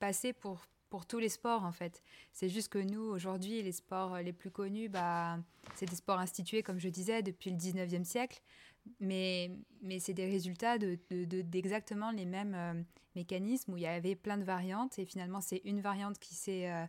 passés 0.00 0.32
pour, 0.32 0.66
pour 0.90 1.06
tous 1.06 1.18
les 1.18 1.28
sports 1.28 1.64
en 1.64 1.72
fait. 1.72 2.02
C'est 2.32 2.48
juste 2.48 2.68
que 2.68 2.78
nous, 2.78 3.02
aujourd'hui, 3.02 3.62
les 3.62 3.72
sports 3.72 4.18
les 4.18 4.32
plus 4.32 4.50
connus, 4.50 4.88
bah, 4.88 5.38
c'est 5.74 5.86
des 5.86 5.96
sports 5.96 6.18
institués, 6.18 6.62
comme 6.62 6.78
je 6.78 6.88
disais, 6.88 7.22
depuis 7.22 7.50
le 7.50 7.56
19e 7.56 8.04
siècle. 8.04 8.40
Mais, 9.00 9.50
mais 9.82 9.98
c'est 9.98 10.14
des 10.14 10.26
résultats 10.26 10.78
d'exactement 10.78 12.12
de, 12.12 12.16
de, 12.16 12.20
les 12.20 12.26
mêmes 12.26 12.54
euh, 12.54 12.74
mécanismes 13.16 13.74
où 13.74 13.76
il 13.76 13.82
y 13.82 13.86
avait 13.86 14.14
plein 14.14 14.38
de 14.38 14.44
variantes. 14.44 14.98
Et 14.98 15.04
finalement 15.04 15.40
c'est 15.40 15.60
une 15.64 15.80
variante 15.80 16.18
qui 16.18 16.34
s'est 16.34 16.70
euh, 16.70 16.86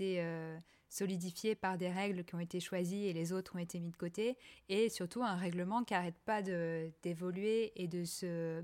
euh, 0.00 0.58
solidifiée 0.88 1.54
par 1.54 1.78
des 1.78 1.88
règles 1.88 2.24
qui 2.24 2.34
ont 2.34 2.40
été 2.40 2.60
choisies 2.60 3.06
et 3.06 3.12
les 3.12 3.32
autres 3.32 3.56
ont 3.56 3.58
été 3.58 3.80
mis 3.80 3.90
de 3.90 3.96
côté. 3.96 4.36
Et 4.68 4.88
surtout 4.88 5.22
un 5.22 5.36
règlement 5.36 5.82
qui 5.82 5.94
n'arrête 5.94 6.18
pas 6.24 6.42
d'évoluer 6.42 7.72
et 7.76 7.88
de 7.88 8.04
se, 8.04 8.62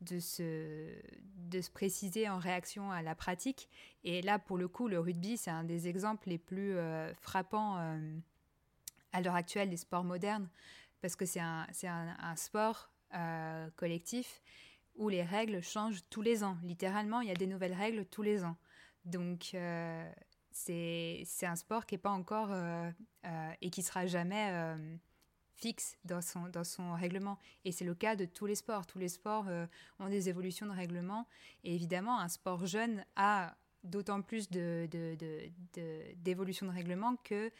de, 0.00 0.18
se, 0.18 0.92
de 1.36 1.60
se 1.60 1.70
préciser 1.70 2.28
en 2.28 2.38
réaction 2.38 2.90
à 2.90 3.02
la 3.02 3.14
pratique. 3.14 3.68
Et 4.04 4.22
là 4.22 4.38
pour 4.38 4.58
le 4.58 4.68
coup 4.68 4.88
le 4.88 4.98
rugby 4.98 5.36
c'est 5.36 5.50
un 5.50 5.64
des 5.64 5.88
exemples 5.88 6.28
les 6.28 6.38
plus 6.38 6.76
euh, 6.76 7.12
frappants 7.14 7.78
euh, 7.78 8.18
à 9.12 9.20
l'heure 9.20 9.34
actuelle 9.34 9.70
des 9.70 9.76
sports 9.76 10.04
modernes 10.04 10.48
parce 11.00 11.16
que 11.16 11.24
c'est 11.24 11.40
un, 11.40 11.66
un, 11.84 12.36
sport 12.36 12.90
euh, 13.14 13.68
collectif 13.76 14.42
où 14.96 15.08
les 15.08 15.22
règles 15.22 15.62
changent 15.62 16.02
tous 16.08 16.22
les 16.22 16.42
ans. 16.42 16.56
Littéralement, 16.62 17.20
il 17.20 17.28
y 17.28 17.30
a 17.30 17.34
des 17.34 17.46
nouvelles 17.46 17.74
règles 17.74 18.06
tous 18.06 18.22
les 18.22 18.44
ans. 18.44 18.56
Donc, 19.04 19.54
c'est 20.50 21.26
un 21.42 21.54
sport 21.54 21.84
qui 21.84 21.94
n'est 21.94 22.00
pas 22.00 22.10
encore 22.10 22.50
et 23.60 23.70
qui 23.70 23.82
sera 23.82 24.06
jamais 24.06 24.74
fixe 25.56 25.96
dans 26.04 26.20
son, 26.20 26.48
dans 26.48 26.64
son 26.64 26.94
règlement. 26.94 27.38
Et 27.64 27.72
c'est 27.72 27.84
le 27.84 27.94
cas 27.94 28.16
de 28.16 28.24
tous 28.24 28.46
les 28.46 28.54
sports. 28.54 28.86
Tous 28.86 28.98
les 28.98 29.08
sports 29.08 29.46
ont 29.98 30.08
des 30.08 30.28
évolutions 30.28 30.66
de 30.66 30.72
règlement. 30.72 31.26
Et 31.64 31.74
évidemment, 31.74 32.20
un 32.20 32.28
sport 32.28 32.66
jeune 32.66 33.04
a 33.16 33.56
d'autant 33.84 34.22
plus 34.22 34.50
d'évolution 34.50 36.66
de, 36.66 36.72
de, 36.72 36.72
de, 36.72 36.76
règlement 36.76 37.16
que 37.24 37.52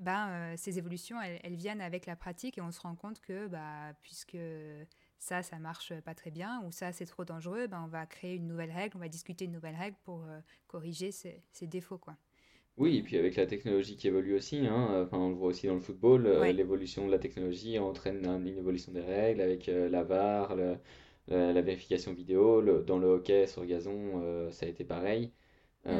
ben, 0.00 0.28
euh, 0.28 0.54
ces 0.56 0.78
évolutions, 0.78 1.20
elles, 1.20 1.38
elles, 1.44 1.56
viennent 1.56 1.82
avec 1.82 2.06
la 2.06 2.16
pratique 2.16 2.56
et 2.56 2.62
on 2.62 2.70
se 2.70 2.80
rend 2.80 2.96
compte 2.96 3.20
que 3.20 3.48
bah, 3.48 3.92
puisque 4.02 4.38
ça, 5.18 5.42
ça 5.42 5.58
marche 5.58 5.92
pas 6.00 6.14
très 6.14 6.30
bien 6.30 6.62
ou 6.64 6.72
ça, 6.72 6.92
c'est 6.92 7.04
trop 7.04 7.24
dangereux, 7.24 7.66
ben, 7.66 7.82
on 7.84 7.88
va 7.88 8.06
créer 8.06 8.36
une 8.36 8.46
nouvelle 8.46 8.72
règle, 8.72 8.96
on 8.96 9.00
va 9.00 9.08
discuter 9.08 9.44
une 9.44 9.52
nouvelle 9.52 9.76
règle 9.76 9.96
pour 10.04 10.24
euh, 10.24 10.40
corriger 10.66 11.12
ces, 11.12 11.42
ces, 11.52 11.66
défauts. 11.66 11.98
Quoi. 11.98 12.16
Oui, 12.80 12.96
et 12.96 13.02
puis 13.02 13.18
avec 13.18 13.36
la 13.36 13.44
technologie 13.44 13.94
qui 13.94 14.08
évolue 14.08 14.34
aussi, 14.34 14.66
hein, 14.66 15.04
enfin, 15.04 15.18
on 15.18 15.28
le 15.28 15.34
voit 15.34 15.48
aussi 15.48 15.66
dans 15.66 15.74
le 15.74 15.80
football, 15.80 16.26
euh, 16.26 16.50
l'évolution 16.50 17.06
de 17.06 17.12
la 17.12 17.18
technologie 17.18 17.78
entraîne 17.78 18.24
une 18.24 18.56
évolution 18.56 18.90
des 18.90 19.02
règles 19.02 19.42
avec 19.42 19.68
euh, 19.68 19.90
la 19.90 20.02
VAR, 20.02 20.56
la, 21.28 21.60
vérification 21.60 22.14
vidéo. 22.14 22.62
dans 22.80 22.98
le 22.98 23.06
hockey 23.06 23.46
sur 23.46 23.66
gazon, 23.66 24.22
euh, 24.24 24.50
ça 24.50 24.64
a 24.64 24.70
été 24.70 24.84
pareil. 24.84 25.30
Mm. 25.84 25.90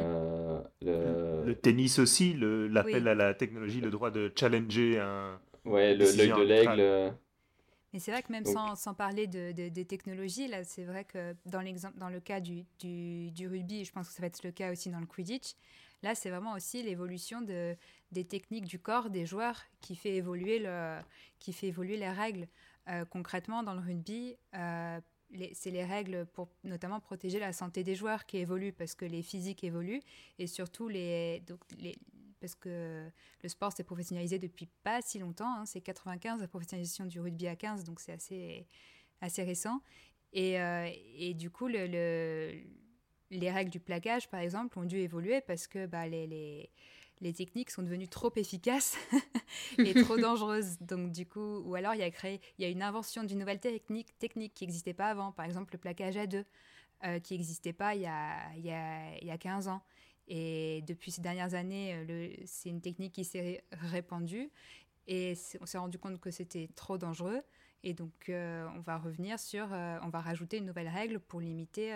le... 0.81 1.53
tennis 1.53 1.99
aussi, 1.99 2.35
l'appel 2.35 3.07
à 3.07 3.13
la 3.13 3.35
technologie, 3.35 3.79
le 3.79 3.91
droit 3.91 4.09
de 4.09 4.31
challenger 4.35 4.97
un. 4.97 5.39
Ouais, 5.65 5.93
l'œil 5.93 6.33
de 6.33 6.41
l'aigle. 6.41 7.13
Mais 7.93 7.99
c'est 7.99 8.11
vrai 8.11 8.23
que 8.23 8.31
même 8.31 8.45
sans, 8.45 8.75
sans, 8.75 8.95
parler 8.95 9.27
de, 9.27 9.51
des 9.51 9.85
technologies, 9.85 10.47
là, 10.47 10.63
c'est 10.63 10.85
vrai 10.85 11.03
que 11.03 11.35
dans, 11.45 11.61
dans 11.97 12.09
le 12.09 12.19
cas 12.21 12.39
du, 12.39 12.63
du, 12.79 13.29
du, 13.31 13.47
rugby, 13.47 13.83
je 13.85 13.91
pense 13.91 14.07
que 14.07 14.13
ça 14.15 14.21
va 14.21 14.27
être 14.27 14.43
le 14.43 14.51
cas 14.51 14.71
aussi 14.71 14.89
dans 14.89 14.99
le 15.01 15.05
Quidditch, 15.05 15.55
Là, 16.03 16.15
c'est 16.15 16.29
vraiment 16.29 16.53
aussi 16.53 16.81
l'évolution 16.81 17.41
de, 17.41 17.75
des 18.11 18.25
techniques 18.25 18.65
du 18.65 18.79
corps 18.79 19.09
des 19.09 19.25
joueurs 19.25 19.61
qui 19.81 19.95
fait 19.95 20.15
évoluer, 20.15 20.65
qui 21.39 21.53
fait 21.53 21.67
évoluer 21.67 21.97
les 21.97 22.09
règles. 22.09 22.47
Euh, 22.89 23.05
concrètement, 23.05 23.63
dans 23.63 23.73
le 23.73 23.79
rugby, 23.79 24.35
euh, 24.55 24.99
c'est 25.53 25.71
les 25.71 25.85
règles 25.85 26.25
pour 26.33 26.49
notamment 26.63 26.99
protéger 26.99 27.39
la 27.39 27.53
santé 27.53 27.83
des 27.83 27.95
joueurs 27.95 28.25
qui 28.25 28.37
évoluent 28.37 28.73
parce 28.73 28.95
que 28.95 29.05
les 29.05 29.21
physiques 29.21 29.63
évoluent 29.63 30.01
et 30.39 30.47
surtout 30.47 30.87
les, 30.87 31.43
parce 32.39 32.55
que 32.55 33.07
le 33.43 33.49
sport 33.49 33.71
s'est 33.71 33.83
professionnalisé 33.83 34.39
depuis 34.39 34.67
pas 34.83 35.01
si 35.01 35.19
longtemps. 35.19 35.59
Hein. 35.59 35.65
c'est 35.65 35.81
95 35.81 36.41
la 36.41 36.47
professionnalisation 36.47 37.05
du 37.05 37.19
rugby 37.19 37.47
à 37.47 37.55
15, 37.55 37.83
donc 37.83 37.99
c'est 37.99 38.13
assez, 38.13 38.67
assez 39.21 39.43
récent. 39.43 39.81
Et, 40.33 40.59
euh, 40.59 40.89
du 41.33 41.49
coup, 41.49 41.67
le 41.67 42.51
les 43.31 43.49
règles 43.49 43.71
du 43.71 43.79
plaquage, 43.79 44.29
par 44.29 44.41
exemple, 44.41 44.77
ont 44.77 44.83
dû 44.83 44.97
évoluer 44.97 45.41
parce 45.41 45.67
que 45.67 45.85
bah, 45.85 46.07
les, 46.07 46.27
les, 46.27 46.69
les, 47.21 47.33
techniques 47.33 47.71
sont 47.71 47.81
devenues 47.81 48.09
trop 48.09 48.31
efficaces 48.35 48.97
et 49.77 49.93
trop 49.93 50.17
dangereuses. 50.17 50.77
Donc, 50.81 51.11
du 51.11 51.25
coup, 51.25 51.59
ou 51.59 51.75
alors 51.75 51.95
il 51.95 52.01
y 52.01 52.03
a, 52.03 52.11
créé, 52.11 52.41
il 52.57 52.63
y 52.63 52.65
a 52.65 52.69
une 52.69 52.83
invention 52.83 53.23
d'une 53.23 53.39
nouvelle 53.39 53.59
technique, 53.59 54.17
technique 54.19 54.53
qui 54.53 54.65
n'existait 54.65 54.93
pas 54.93 55.07
avant, 55.07 55.31
par 55.31 55.45
exemple 55.45 55.73
le 55.73 55.79
plaquage 55.79 56.17
à 56.17 56.27
deux, 56.27 56.45
euh, 57.05 57.19
qui 57.19 57.33
n'existait 57.33 57.73
pas 57.73 57.95
il 57.95 58.01
y, 58.01 58.05
a, 58.05 58.53
il, 58.57 58.65
y 58.65 58.71
a, 58.71 59.17
il 59.21 59.27
y 59.27 59.31
a 59.31 59.37
15 59.37 59.69
ans. 59.69 59.81
Et 60.27 60.83
depuis 60.85 61.11
ces 61.11 61.21
dernières 61.21 61.53
années, 61.53 61.95
euh, 61.95 62.29
c'est 62.45 62.69
une 62.69 62.81
technique 62.81 63.13
qui 63.13 63.23
s'est 63.23 63.63
répandue 63.71 64.51
et 65.07 65.35
on 65.59 65.65
s'est 65.65 65.77
rendu 65.77 65.97
compte 65.97 66.19
que 66.19 66.31
c'était 66.31 66.69
trop 66.75 66.97
dangereux. 66.97 67.41
Et 67.83 67.93
donc, 67.93 68.29
euh, 68.29 68.67
on 68.75 68.81
va 68.81 68.97
revenir 68.97 69.39
sur, 69.39 69.65
on 69.71 70.09
va 70.09 70.19
rajouter 70.19 70.57
une 70.57 70.65
nouvelle 70.65 70.87
règle 70.89 71.19
pour 71.19 71.39
limiter 71.39 71.91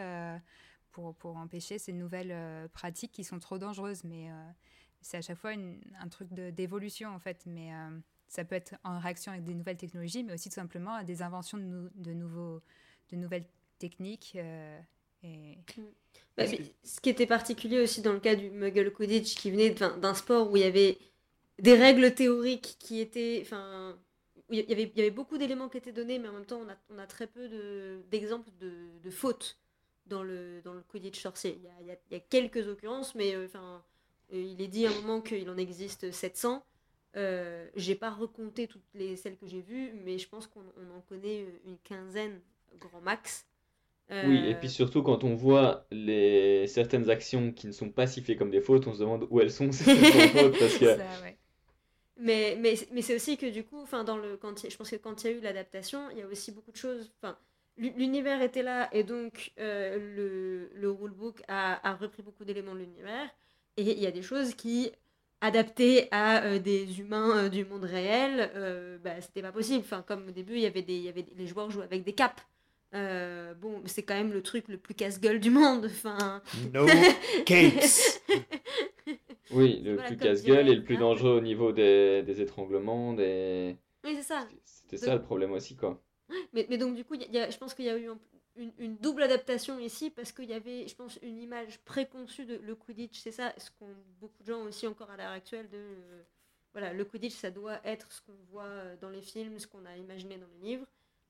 pour, 1.14 1.38
empêcher 1.38 1.78
ces 1.80 1.94
nouvelles 1.94 2.32
euh, 2.32 2.68
pratiques 2.70 3.12
qui 3.12 3.24
sont 3.24 3.40
trop 3.40 3.58
dangereuses. 3.58 4.04
Mais 4.04 4.30
euh, 4.30 4.34
c'est 5.02 5.18
à 5.18 5.22
chaque 5.22 5.38
fois 5.38 5.52
un 5.52 6.08
truc 6.08 6.34
d'évolution, 6.34 7.10
en 7.10 7.20
fait. 7.20 7.44
Mais 7.46 7.74
euh, 7.74 7.98
ça 8.28 8.44
peut 8.46 8.56
être 8.56 8.76
en 8.84 9.00
réaction 9.00 9.32
avec 9.32 9.44
des 9.44 9.54
nouvelles 9.54 9.78
technologies, 9.78 10.24
mais 10.24 10.34
aussi 10.34 10.50
tout 10.50 10.56
simplement 10.56 11.02
des 11.04 11.22
inventions 11.22 11.58
de, 11.58 11.92
de, 11.96 12.14
nouveaux, 12.14 12.62
de 13.12 13.16
nouvelles 13.18 13.46
techniques. 13.80 14.36
et... 15.24 15.58
Bah, 16.38 16.44
ce 16.84 17.02
qui 17.02 17.10
était 17.10 17.26
particulier 17.26 17.80
aussi 17.80 18.02
dans 18.02 18.14
le 18.14 18.20
cas 18.20 18.36
du 18.36 18.52
Muggle 18.52 18.92
Quidditch, 18.92 19.36
qui 19.36 19.50
venait 19.50 19.72
d'un 19.72 20.14
sport 20.14 20.52
où 20.52 20.58
il 20.58 20.62
y 20.62 20.66
avait 20.66 21.00
des 21.60 21.74
règles 21.74 22.14
théoriques 22.14 22.76
qui 22.80 23.00
étaient. 23.00 23.40
Enfin, 23.42 23.98
il 24.50 24.70
y 24.70 24.72
avait, 24.72 24.84
il 24.84 24.98
y 24.98 25.02
avait 25.02 25.12
beaucoup 25.12 25.38
d'éléments 25.38 25.70
qui 25.70 25.78
étaient 25.78 25.92
donnés, 25.92 26.20
mais 26.20 26.28
en 26.28 26.34
même 26.34 26.46
temps, 26.46 26.62
on 26.64 26.70
a, 26.70 26.76
on 26.90 27.00
a 27.00 27.08
très 27.08 27.28
peu 27.28 27.50
d'exemples 28.12 28.50
de, 28.60 29.00
de, 29.04 29.10
fautes 29.10 29.58
dans 30.08 30.24
le, 30.24 30.62
dans 30.64 30.74
le 30.74 30.82
Quidditch 30.82 31.22
sorcier. 31.22 31.60
Il 31.60 31.66
y 31.88 31.92
a, 31.92 31.96
il 32.10 32.14
y 32.14 32.16
a, 32.16 32.20
quelques 32.20 32.68
occurrences, 32.68 33.16
mais 33.16 33.36
euh, 33.36 33.46
enfin, 33.46 33.84
euh, 34.34 34.42
il 34.42 34.62
est 34.62 34.68
dit 34.68 34.86
à 34.86 34.92
un 34.92 35.02
moment 35.02 35.22
qu'il 35.22 35.50
en 35.50 35.58
existe 35.58 36.12
700. 36.12 36.64
Euh, 37.16 37.68
j'ai 37.76 37.96
pas 37.96 38.12
recompté 38.12 38.68
toutes 38.68 38.84
les 38.94 39.16
celles 39.16 39.38
que 39.38 39.48
j'ai 39.48 39.62
vues, 39.62 39.94
mais 40.04 40.18
je 40.18 40.28
pense 40.28 40.48
qu'on 40.48 40.60
en 40.60 41.02
connaît 41.08 41.46
une 41.66 41.78
quinzaine, 41.84 42.40
grand 42.80 43.02
max. 43.02 43.46
Oui, 44.12 44.48
et 44.48 44.54
puis 44.54 44.70
surtout 44.70 45.02
quand 45.02 45.24
on 45.24 45.34
voit 45.34 45.88
les 45.90 46.68
certaines 46.68 47.10
actions 47.10 47.52
qui 47.52 47.66
ne 47.66 47.72
sont 47.72 47.90
pas 47.90 48.06
sifflées 48.06 48.36
comme 48.36 48.52
des 48.52 48.62
fautes, 48.62 48.86
on 48.86 48.94
se 48.94 49.00
demande 49.00 49.26
où 49.32 49.42
elles 49.42 49.50
sont 49.50 49.72
ces 49.72 49.96
fautes 49.96 50.60
parce 50.60 50.78
que... 50.78 50.98
Mais, 52.18 52.56
mais, 52.62 52.76
mais 52.92 53.02
c'est 53.02 53.16
aussi 53.16 53.36
que 53.36 53.48
du 53.48 53.64
coup, 53.64 53.82
enfin, 53.82 54.04
dans 54.04 54.18
le, 54.18 54.38
quand 54.38 54.70
je 54.70 54.76
pense 54.78 54.90
que 54.90 54.96
quand 54.96 55.24
il 55.24 55.32
y 55.32 55.34
a 55.34 55.38
eu 55.38 55.42
l'adaptation, 55.42 56.10
il 56.12 56.20
y 56.20 56.22
a 56.22 56.28
aussi 56.28 56.52
beaucoup 56.52 56.72
de 56.72 56.78
choses. 56.78 57.12
Enfin, 57.22 57.38
l'univers 57.78 58.42
était 58.42 58.64
là 58.64 58.90
et 58.92 59.04
donc 59.04 59.52
euh, 59.60 59.98
le, 60.16 60.70
le 60.74 60.92
rulebook 60.92 61.42
a, 61.48 61.88
a, 61.88 61.96
repris 61.96 62.24
beaucoup 62.24 62.46
d'éléments 62.46 62.74
de 62.74 62.80
l'univers. 62.80 63.30
Et 63.78 63.92
il 63.92 64.00
y 64.00 64.08
a 64.08 64.12
des 64.12 64.22
choses 64.22 64.56
qui, 64.56 64.92
adaptées 65.42 66.08
à 66.12 66.46
euh, 66.46 66.60
des 66.60 67.00
humains 67.00 67.38
euh, 67.38 67.50
du 67.50 67.66
monde 67.66 67.84
réel, 67.84 68.50
bah, 69.04 69.20
c'était 69.20 69.42
pas 69.42 69.52
possible. 69.52 69.84
Enfin, 69.84 70.04
comme 70.08 70.30
au 70.30 70.32
début, 70.32 70.54
il 70.54 70.62
y 70.62 70.66
avait, 70.66 70.82
des, 70.82 70.96
il 70.96 71.04
y 71.04 71.10
avait 71.10 71.26
les 71.36 71.48
joueurs 71.48 71.70
jouaient 71.70 71.84
avec 71.84 72.04
des 72.04 72.14
capes. 72.14 72.42
bon, 72.94 73.82
c'est 73.86 74.04
quand 74.04 74.16
même 74.16 74.32
le 74.32 74.42
truc 74.42 74.68
le 74.70 74.78
plus 74.78 74.94
casse-gueule 74.94 75.40
du 75.40 75.50
monde. 75.50 75.86
Enfin... 75.86 76.42
No 76.74 76.86
capes 77.46 78.22
Oui, 79.52 79.82
le 79.84 79.98
plus 79.98 80.18
casse-gueule 80.18 80.70
et 80.70 80.76
le 80.76 80.84
plus 80.84 80.98
dangereux 80.98 81.38
au 81.38 81.42
niveau 81.42 81.74
des, 81.74 82.24
des 82.24 82.42
étranglements. 82.42 83.14
Des... 83.14 83.76
Oui, 84.06 84.14
c'est 84.16 84.24
ça. 84.24 84.48
C'était 84.64 84.98
ça 84.98 85.16
le 85.16 85.22
problème 85.22 85.52
aussi, 85.52 85.76
quoi. 85.76 86.02
Mais, 86.54 86.66
mais 86.70 86.78
donc, 86.78 86.96
du 86.96 87.06
coup, 87.06 87.16
y 87.16 87.38
a, 87.38 87.50
je 87.50 87.58
pense 87.58 87.74
qu'il 87.74 87.86
y 87.86 87.90
a 87.90 87.98
eu 87.98 88.10
une, 88.56 88.98
double 88.98 89.24
adaptation 89.24 89.80
ici 89.80 90.10
parce 90.10 90.32
qu'il 90.32 90.50
y 90.50 90.54
avait, 90.54 90.88
je 90.88 90.96
pense, 90.96 91.20
une 91.22 91.40
image 91.40 91.80
préconçue 91.80 92.46
de 92.46 92.56
le 92.56 92.76
Quidditch. 92.76 93.20
C'est 93.20 93.32
ça, 93.32 93.54
ce 93.58 93.70
qu'ont 93.72 93.96
beaucoup 94.20 94.42
de 94.44 94.48
gens 94.48 94.62
aussi 94.64 94.88
encore 94.88 95.10
à 95.12 95.18
l'heure 95.18 95.32
actuelle 95.32 95.70
de. 95.70 95.78
Euh, 95.78 96.24
voilà, 96.74 96.94
le 96.94 97.06
Quidditch, 97.06 97.36
ça 97.36 97.52
doit 97.52 97.80
être 97.86 98.12
ce 98.12 98.22
qu'on 98.22 98.36
voit 98.52 98.64
euh, 98.64 98.96
dans 99.00 99.10
les 99.10 99.22
films, 99.22 99.60
ce 99.60 99.68
qu'on 99.68 99.86
a 99.86 99.96
imaginé 99.96 100.38
dans 100.38 100.48
les 100.60 100.70
livres, 100.70 100.88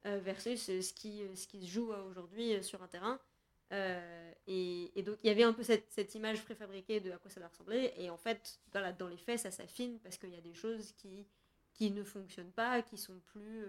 euh, 0.08 0.20
versus 0.20 0.66
ce 0.66 0.94
qui, 0.94 1.22
ce 1.36 1.48
qui 1.48 1.62
se 1.62 1.72
joue 1.72 1.92
aujourd'hui 2.10 2.64
sur 2.64 2.82
un 2.82 2.88
terrain. 2.88 3.20
Et, 4.48 4.92
et, 4.96 5.04
donc 5.04 5.18
il 5.24 5.28
y 5.28 5.30
avait 5.30 5.44
un 5.44 5.52
peu 5.52 5.64
cette, 5.64 5.92
cette, 5.92 6.16
image 6.16 6.42
préfabriquée 6.44 7.02
de 7.02 7.12
à 7.12 7.18
quoi 7.18 7.30
ça 7.30 7.42
doit 7.42 7.50
ressembler 7.50 7.92
et 7.98 8.10
en 8.10 8.16
fait 8.16 8.60
dans, 8.72 8.96
dans 8.96 9.08
les 9.08 9.18
faits 9.18 9.40
ça 9.40 9.52
s'affine 9.52 10.00
parce 10.00 10.18
qu'il 10.18 10.30
y 10.30 10.38
a 10.38 10.42
des 10.42 10.54
choses 10.54 10.94
qui, 10.94 11.26
qui 11.74 11.92
ne 11.92 12.04
fonctionnent 12.04 12.54
pas 12.54 12.82
qui 12.84 12.98
sont 12.98 13.20
plus 13.26 13.66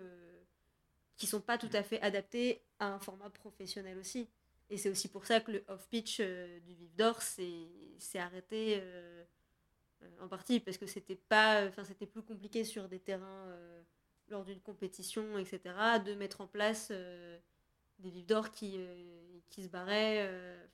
qui 1.17 1.27
sont 1.27 1.41
pas 1.41 1.59
tout 1.59 1.71
à 1.73 1.83
fait 1.83 2.01
adaptés 2.03 2.63
à 2.79 2.89
un 2.89 2.99
format 2.99 3.31
professionnel 3.31 3.99
aussi. 3.99 4.29
Et 4.69 4.77
c'est 4.77 4.91
aussi 4.91 5.09
pour 5.09 5.27
ça 5.27 5.41
que 5.41 5.53
le 5.53 5.65
off-pitch 5.69 6.19
euh, 6.21 6.59
du 6.61 6.75
Vif 6.75 6.95
d'Or 6.97 7.23
s'est 7.23 8.19
arrêté 8.19 8.79
euh, 8.81 9.25
euh, 10.03 10.09
en 10.21 10.29
partie, 10.29 10.61
parce 10.61 10.77
que 10.77 10.87
c'était 10.87 11.17
pas, 11.17 11.67
enfin 11.67 11.85
c'était 11.85 12.07
plus 12.07 12.23
compliqué 12.23 12.65
sur 12.65 12.89
des 12.89 12.99
terrains 12.99 13.57
lors 14.29 14.45
d'une 14.45 14.61
compétition, 14.61 15.39
etc., 15.39 15.61
de 16.05 16.15
mettre 16.15 16.41
en 16.41 16.49
place 16.49 16.91
des 16.91 18.11
Vifs 18.11 18.27
d'Or 18.27 18.51
qui, 18.51 18.81
qui 19.49 19.63
se 19.63 19.69
barraient, 19.69 20.29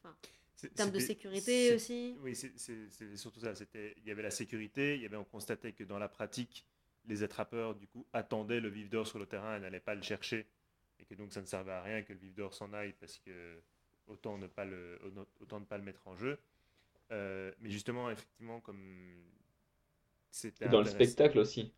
en 0.05 0.69
termes 0.75 0.91
de 0.91 0.99
sécurité 0.99 1.75
aussi. 1.75 2.17
Oui, 2.21 2.35
c'est 2.35 3.17
surtout 3.17 3.41
ça. 3.41 3.53
Il 3.75 4.05
y 4.07 4.11
avait 4.11 4.23
la 4.23 4.31
sécurité, 4.31 4.97
il 4.97 5.03
y 5.03 5.07
avait, 5.07 5.19
on 5.19 5.25
constatait 5.25 5.73
que 5.73 5.85
dans 5.85 5.99
la 5.99 6.09
pratique, 6.09 6.65
les 7.07 7.23
attrapeurs 7.23 7.75
du 7.75 7.87
coup 7.87 8.07
attendaient 8.13 8.61
le 8.61 8.69
vif 8.69 8.89
d'or 8.89 9.07
sur 9.07 9.19
le 9.19 9.27
terrain 9.27 9.57
et 9.57 9.61
n'allaient 9.61 9.81
pas 9.81 9.95
le 9.95 10.03
chercher. 10.03 10.47
Et 11.01 11.05
que 11.05 11.15
donc 11.15 11.33
ça 11.33 11.41
ne 11.41 11.47
servait 11.47 11.73
à 11.73 11.83
rien 11.83 12.03
que 12.03 12.13
le 12.13 12.19
vif 12.19 12.35
d'or 12.35 12.55
s'en 12.55 12.73
aille 12.73 12.95
parce 13.01 13.19
que 13.19 13.61
autant 14.07 14.39
ne 14.39 14.47
pas 14.47 14.65
le 14.65 14.99
autant 15.41 15.61
ne 15.61 15.65
pas 15.65 15.79
le 15.79 15.85
mettre 15.85 16.07
en 16.07 16.17
jeu. 16.17 16.39
Euh, 17.11 17.53
mais 17.61 17.71
justement 17.71 18.11
effectivement 18.11 18.61
comme 18.61 18.81
c'était 20.31 20.69
dans 20.69 20.81
le 20.81 20.87
spectacle 20.87 21.39
aussi. 21.39 21.73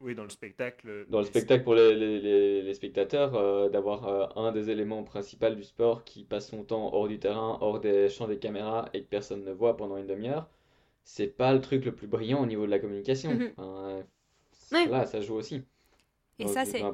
Oui 0.00 0.14
dans 0.14 0.24
le 0.24 0.28
spectacle 0.30 1.06
dans 1.08 1.20
le 1.20 1.24
spectacle 1.24 1.62
pour 1.62 1.74
les, 1.74 1.94
les, 1.94 2.62
les 2.62 2.74
spectateurs 2.74 3.36
euh, 3.36 3.68
d'avoir 3.68 4.08
euh, 4.08 4.26
un 4.36 4.50
des 4.50 4.68
éléments 4.70 5.04
principaux 5.04 5.50
du 5.50 5.62
sport 5.62 6.04
qui 6.04 6.24
passe 6.24 6.48
son 6.50 6.64
temps 6.64 6.92
hors 6.92 7.06
du 7.06 7.18
terrain 7.20 7.58
hors 7.60 7.78
des 7.80 8.08
champs 8.08 8.26
des 8.26 8.38
caméras 8.38 8.88
et 8.92 9.02
que 9.02 9.08
personne 9.08 9.44
ne 9.44 9.52
voit 9.52 9.76
pendant 9.76 9.96
une 9.96 10.08
demi-heure 10.08 10.48
c'est 11.04 11.28
pas 11.28 11.52
le 11.54 11.60
truc 11.60 11.84
le 11.84 11.94
plus 11.94 12.08
brillant 12.08 12.42
au 12.42 12.46
niveau 12.46 12.66
de 12.66 12.70
la 12.70 12.80
communication 12.80 13.38
Là, 14.74 15.06
ça 15.06 15.20
joue 15.20 15.34
aussi. 15.34 15.64
Et 16.38 16.48
ça, 16.48 16.64
c'est. 16.64 16.80
la 16.80 16.92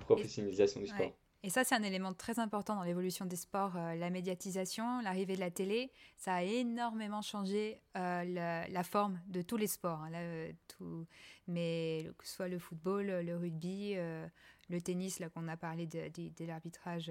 professionnalisation 0.00 0.80
du 0.80 0.86
sport. 0.86 1.12
Et 1.44 1.50
ça, 1.50 1.64
c'est 1.64 1.74
un 1.74 1.82
élément 1.82 2.14
très 2.14 2.38
important 2.38 2.76
dans 2.76 2.84
l'évolution 2.84 3.26
des 3.26 3.34
sports. 3.34 3.76
Euh, 3.76 3.96
la 3.96 4.10
médiatisation, 4.10 5.00
l'arrivée 5.00 5.34
de 5.34 5.40
la 5.40 5.50
télé, 5.50 5.90
ça 6.16 6.34
a 6.34 6.42
énormément 6.42 7.20
changé 7.20 7.80
euh, 7.96 8.68
la, 8.68 8.84
forme 8.84 9.20
de 9.26 9.42
tous 9.42 9.56
les 9.56 9.66
sports. 9.66 10.00
Hein. 10.02 10.12
Euh, 10.14 10.52
tout, 10.68 11.04
mais 11.48 12.08
que 12.16 12.26
ce 12.28 12.36
soit 12.36 12.48
le 12.48 12.60
football, 12.60 13.06
le 13.06 13.36
rugby, 13.36 13.96
le 13.96 14.80
tennis, 14.80 15.18
là 15.18 15.30
qu'on 15.30 15.48
a 15.48 15.56
parlé 15.56 15.86
de, 15.86 16.08
de, 16.08 16.44
l'arbitrage 16.44 17.10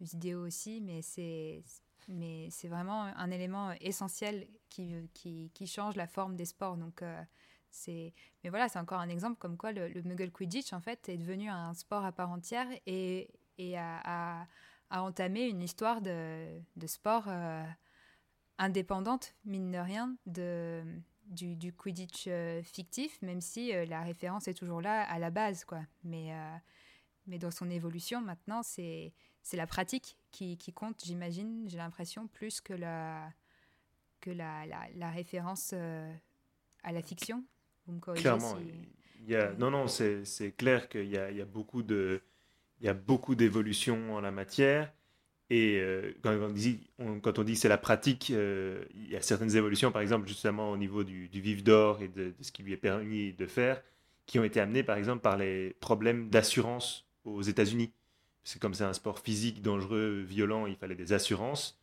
vidéo 0.00 0.46
aussi, 0.46 0.80
mais 0.80 1.02
c'est 1.02 1.62
mais 2.10 2.48
c'est 2.50 2.68
vraiment 2.68 3.02
un 3.02 3.30
élément 3.30 3.72
essentiel 3.82 4.46
qui, 4.70 4.94
qui, 5.12 5.50
qui, 5.52 5.66
change 5.66 5.96
la 5.96 6.06
forme 6.06 6.36
des 6.36 6.46
sports. 6.46 6.78
Donc 6.78 7.02
c'est, 7.70 8.12
mais 8.42 8.50
voilà, 8.50 8.68
c'est 8.68 8.78
encore 8.78 9.00
un 9.00 9.08
exemple 9.08 9.38
comme 9.38 9.56
quoi 9.56 9.72
le, 9.72 10.02
Muggle 10.02 10.30
Quidditch 10.30 10.72
en 10.72 10.80
fait 10.80 11.08
est 11.08 11.16
devenu 11.16 11.48
un 11.48 11.74
sport 11.74 12.04
à 12.04 12.12
part 12.12 12.30
entière 12.30 12.66
et, 12.86 13.30
et 13.58 13.78
a, 13.78 14.46
entamé 14.90 15.48
une 15.48 15.62
histoire 15.62 16.00
de, 16.00 16.60
sport 16.86 17.24
euh, 17.28 17.64
indépendante, 18.58 19.34
mine 19.44 19.70
de 19.70 19.78
rien, 19.78 20.16
de, 20.26 20.82
du, 21.26 21.56
du, 21.56 21.72
Quidditch 21.72 22.28
fictif, 22.62 23.20
même 23.20 23.40
si 23.40 23.72
la 23.86 24.02
référence 24.02 24.48
est 24.48 24.54
toujours 24.54 24.80
là 24.80 25.02
à 25.02 25.18
la 25.18 25.30
base. 25.30 25.64
Quoi. 25.64 25.82
Mais, 26.04 26.32
mais 27.26 27.38
dans 27.38 27.50
son 27.50 27.68
évolution, 27.68 28.22
maintenant, 28.22 28.62
c'est 28.62 29.12
la 29.52 29.66
pratique 29.66 30.16
qui, 30.30 30.56
compte, 30.74 31.04
j'imagine, 31.04 31.68
j'ai 31.68 31.76
l'impression, 31.76 32.26
plus 32.28 32.62
que 32.62 32.72
la, 32.72 33.30
que 34.20 34.30
la, 34.30 34.64
la 34.66 35.10
référence 35.10 35.74
à 36.82 36.92
la 36.92 37.02
fiction. 37.02 37.44
Vous 37.88 37.94
me 37.94 38.00
corrigez 38.00 38.22
Clairement. 38.22 38.56
Il 39.26 39.32
y 39.32 39.36
a, 39.36 39.52
non, 39.58 39.70
non, 39.70 39.88
c'est 39.88 40.54
clair 40.56 40.88
qu'il 40.88 41.06
y, 41.06 41.14
y 41.14 41.18
a, 41.18 41.44
beaucoup 41.44 41.82
de 41.82 42.22
il 42.80 42.86
y 42.86 42.88
a 42.88 42.94
beaucoup 42.94 43.34
d'évolutions 43.34 44.14
en 44.14 44.20
la 44.20 44.30
matière. 44.30 44.92
Et 45.50 45.78
euh, 45.80 46.12
quand, 46.22 46.32
on 46.32 46.50
dit, 46.50 46.78
quand 47.22 47.38
on 47.38 47.42
dit 47.42 47.56
c'est 47.56 47.68
la 47.68 47.78
pratique, 47.78 48.30
euh, 48.30 48.84
il 48.94 49.10
y 49.10 49.16
a 49.16 49.22
certaines 49.22 49.56
évolutions, 49.56 49.90
par 49.90 50.02
exemple, 50.02 50.28
justement 50.28 50.70
au 50.70 50.76
niveau 50.76 51.04
du, 51.04 51.28
du 51.28 51.40
vif 51.40 51.64
d'or 51.64 52.02
et 52.02 52.08
de, 52.08 52.34
ce 52.40 52.52
qui 52.52 52.62
lui 52.62 52.74
est 52.74 52.76
permis 52.76 53.32
de 53.32 53.46
faire, 53.46 53.82
qui 54.26 54.38
ont 54.38 54.44
été 54.44 54.60
amenées, 54.60 54.82
par 54.82 54.98
exemple, 54.98 55.22
par 55.22 55.38
les 55.38 55.74
problèmes 55.80 56.28
d'assurance 56.28 57.06
aux 57.24 57.40
États-Unis. 57.42 57.92
C'est 58.44 58.60
comme 58.60 58.74
c'est 58.74 58.84
un 58.84 58.92
sport 58.92 59.20
physique 59.20 59.62
dangereux, 59.62 60.20
violent, 60.20 60.66
il 60.66 60.76
fallait 60.76 60.94
des 60.94 61.12
assurances. 61.12 61.80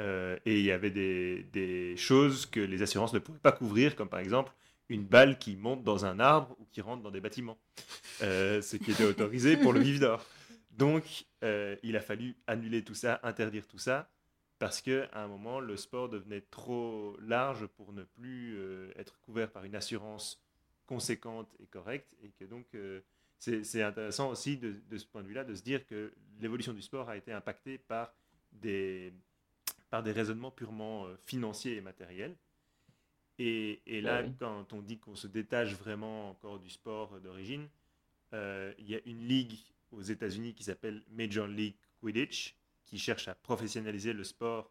Euh, 0.00 0.38
et 0.46 0.58
il 0.58 0.64
y 0.64 0.72
avait 0.72 0.90
des, 0.90 1.44
des, 1.52 1.96
choses 1.96 2.46
que 2.46 2.60
les 2.60 2.82
assurances 2.82 3.12
ne 3.12 3.18
pouvaient 3.18 3.38
pas 3.38 3.52
couvrir, 3.52 3.94
comme 3.94 4.08
par 4.08 4.20
exemple 4.20 4.52
une 4.92 5.04
balle 5.04 5.38
qui 5.38 5.56
monte 5.56 5.82
dans 5.82 6.04
un 6.04 6.20
arbre 6.20 6.54
ou 6.58 6.66
qui 6.70 6.80
rentre 6.80 7.02
dans 7.02 7.10
des 7.10 7.20
bâtiments, 7.20 7.58
ce 8.20 8.76
qui 8.76 8.90
était 8.90 9.04
autorisé 9.04 9.56
pour 9.56 9.72
le 9.72 9.80
vif 9.80 10.00
d'or. 10.00 10.24
Donc, 10.72 11.26
euh, 11.44 11.76
il 11.82 11.96
a 11.96 12.00
fallu 12.00 12.34
annuler 12.46 12.82
tout 12.82 12.94
ça, 12.94 13.20
interdire 13.22 13.66
tout 13.66 13.78
ça, 13.78 14.10
parce 14.58 14.80
qu'à 14.80 15.08
un 15.12 15.28
moment, 15.28 15.60
le 15.60 15.76
sport 15.76 16.08
devenait 16.08 16.40
trop 16.40 17.16
large 17.20 17.66
pour 17.66 17.92
ne 17.92 18.04
plus 18.04 18.56
euh, 18.56 18.90
être 18.96 19.20
couvert 19.20 19.50
par 19.50 19.64
une 19.64 19.74
assurance 19.74 20.42
conséquente 20.86 21.54
et 21.60 21.66
correcte, 21.66 22.14
et 22.22 22.30
que 22.30 22.44
donc 22.44 22.66
euh, 22.74 23.00
c'est 23.38 23.82
intéressant 23.82 24.30
aussi 24.30 24.56
de, 24.56 24.80
ce 24.96 25.04
point 25.04 25.22
de 25.22 25.28
vue-là 25.28 25.44
de 25.44 25.54
se 25.54 25.62
dire 25.62 25.84
que 25.86 26.12
l'évolution 26.40 26.72
du 26.72 26.80
sport 26.80 27.10
a 27.10 27.16
été 27.16 27.32
impactée 27.32 27.76
par 27.76 28.14
des, 28.52 29.12
par 29.90 30.02
des 30.02 30.12
raisonnements 30.12 30.52
purement 30.52 31.06
financiers 31.26 31.76
et 31.76 31.80
matériels. 31.80 32.36
Et, 33.38 34.00
là, 34.02 34.24
quand 34.38 34.72
on 34.72 34.82
dit 34.82 34.98
qu'on 34.98 35.16
se 35.16 35.26
détache 35.26 35.74
vraiment 35.74 36.30
encore 36.30 36.60
du 36.60 36.70
sport 36.70 37.18
d'origine, 37.20 37.68
il 38.32 38.88
y 38.88 38.94
a 38.94 39.00
une 39.04 39.26
ligue 39.26 39.58
aux 39.92 40.02
États-Unis 40.02 40.54
qui 40.54 40.64
s'appelle 40.64 41.02
Major 41.10 41.46
League 41.46 41.74
Quidditch, 42.00 42.56
qui 42.84 42.98
cherche 42.98 43.28
à 43.28 43.34
professionnaliser 43.34 44.12
le 44.12 44.24
sport 44.24 44.70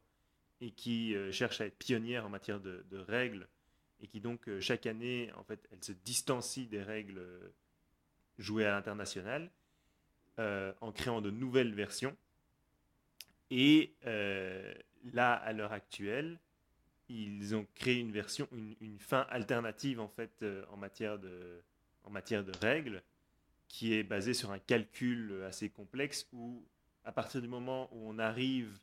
et 0.60 0.72
qui 0.72 1.16
euh, 1.16 1.32
cherche 1.32 1.62
à 1.62 1.66
être 1.66 1.78
pionnière 1.78 2.26
en 2.26 2.30
matière 2.30 2.60
de, 2.60 2.84
règles 3.08 3.48
et 4.00 4.08
qui 4.08 4.20
donc 4.20 4.48
euh, 4.48 4.60
chaque 4.62 4.86
année, 4.86 5.32
en 5.38 5.44
fait, 5.44 5.68
elle 5.72 5.84
se 5.84 5.92
distancie 5.92 6.68
des 6.68 6.84
règles 6.84 7.20
euh, 7.20 7.50
jouées 8.38 8.66
à 8.66 8.72
l'international 8.72 9.50
en 10.82 10.92
créant 10.92 11.22
de 11.22 11.30
nouvelles 11.30 11.72
versions. 11.72 12.18
Et 13.52 13.94
là, 15.14 15.34
à 15.34 15.54
l'heure 15.54 15.72
actuelle, 15.72 16.40
ils 17.12 17.56
ont 17.56 17.66
créé 17.76 18.00
une 18.00 18.12
version, 18.12 18.48
une, 18.52 19.00
fin 19.00 19.26
alternative 19.30 20.00
en 20.00 20.08
fait 20.08 20.46
en 20.72 20.78
matière 20.78 21.20
de, 21.20 21.62
en 22.04 22.10
matière 22.10 22.44
de 22.44 22.52
règles 22.62 23.04
qui 23.68 23.94
est 23.94 24.04
basé 24.04 24.34
sur 24.34 24.52
un 24.52 24.60
calcul 24.60 25.44
assez 25.48 25.70
complexe 25.70 26.28
où, 26.34 26.64
à 27.06 27.12
partir 27.12 27.42
du 27.42 27.48
moment 27.48 27.90
où 27.94 28.10
on 28.10 28.20
arrive 28.20 28.80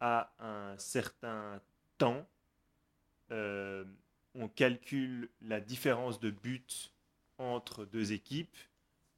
à 0.00 0.32
un 0.38 0.76
certain 0.78 1.60
temps, 1.98 2.26
euh, 3.30 3.84
on 4.34 4.48
calcule 4.48 5.28
la 5.42 5.60
différence 5.60 6.18
de 6.18 6.30
but 6.30 6.92
entre 7.38 7.84
deux 7.84 8.12
équipes, 8.12 8.56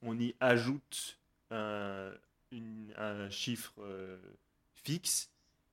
on 0.01 0.19
y 0.19 0.35
ajoute 0.39 1.17
un, 1.49 2.11
chiffre 3.29 3.73
euh, 3.79 4.17
fixe 4.83 5.31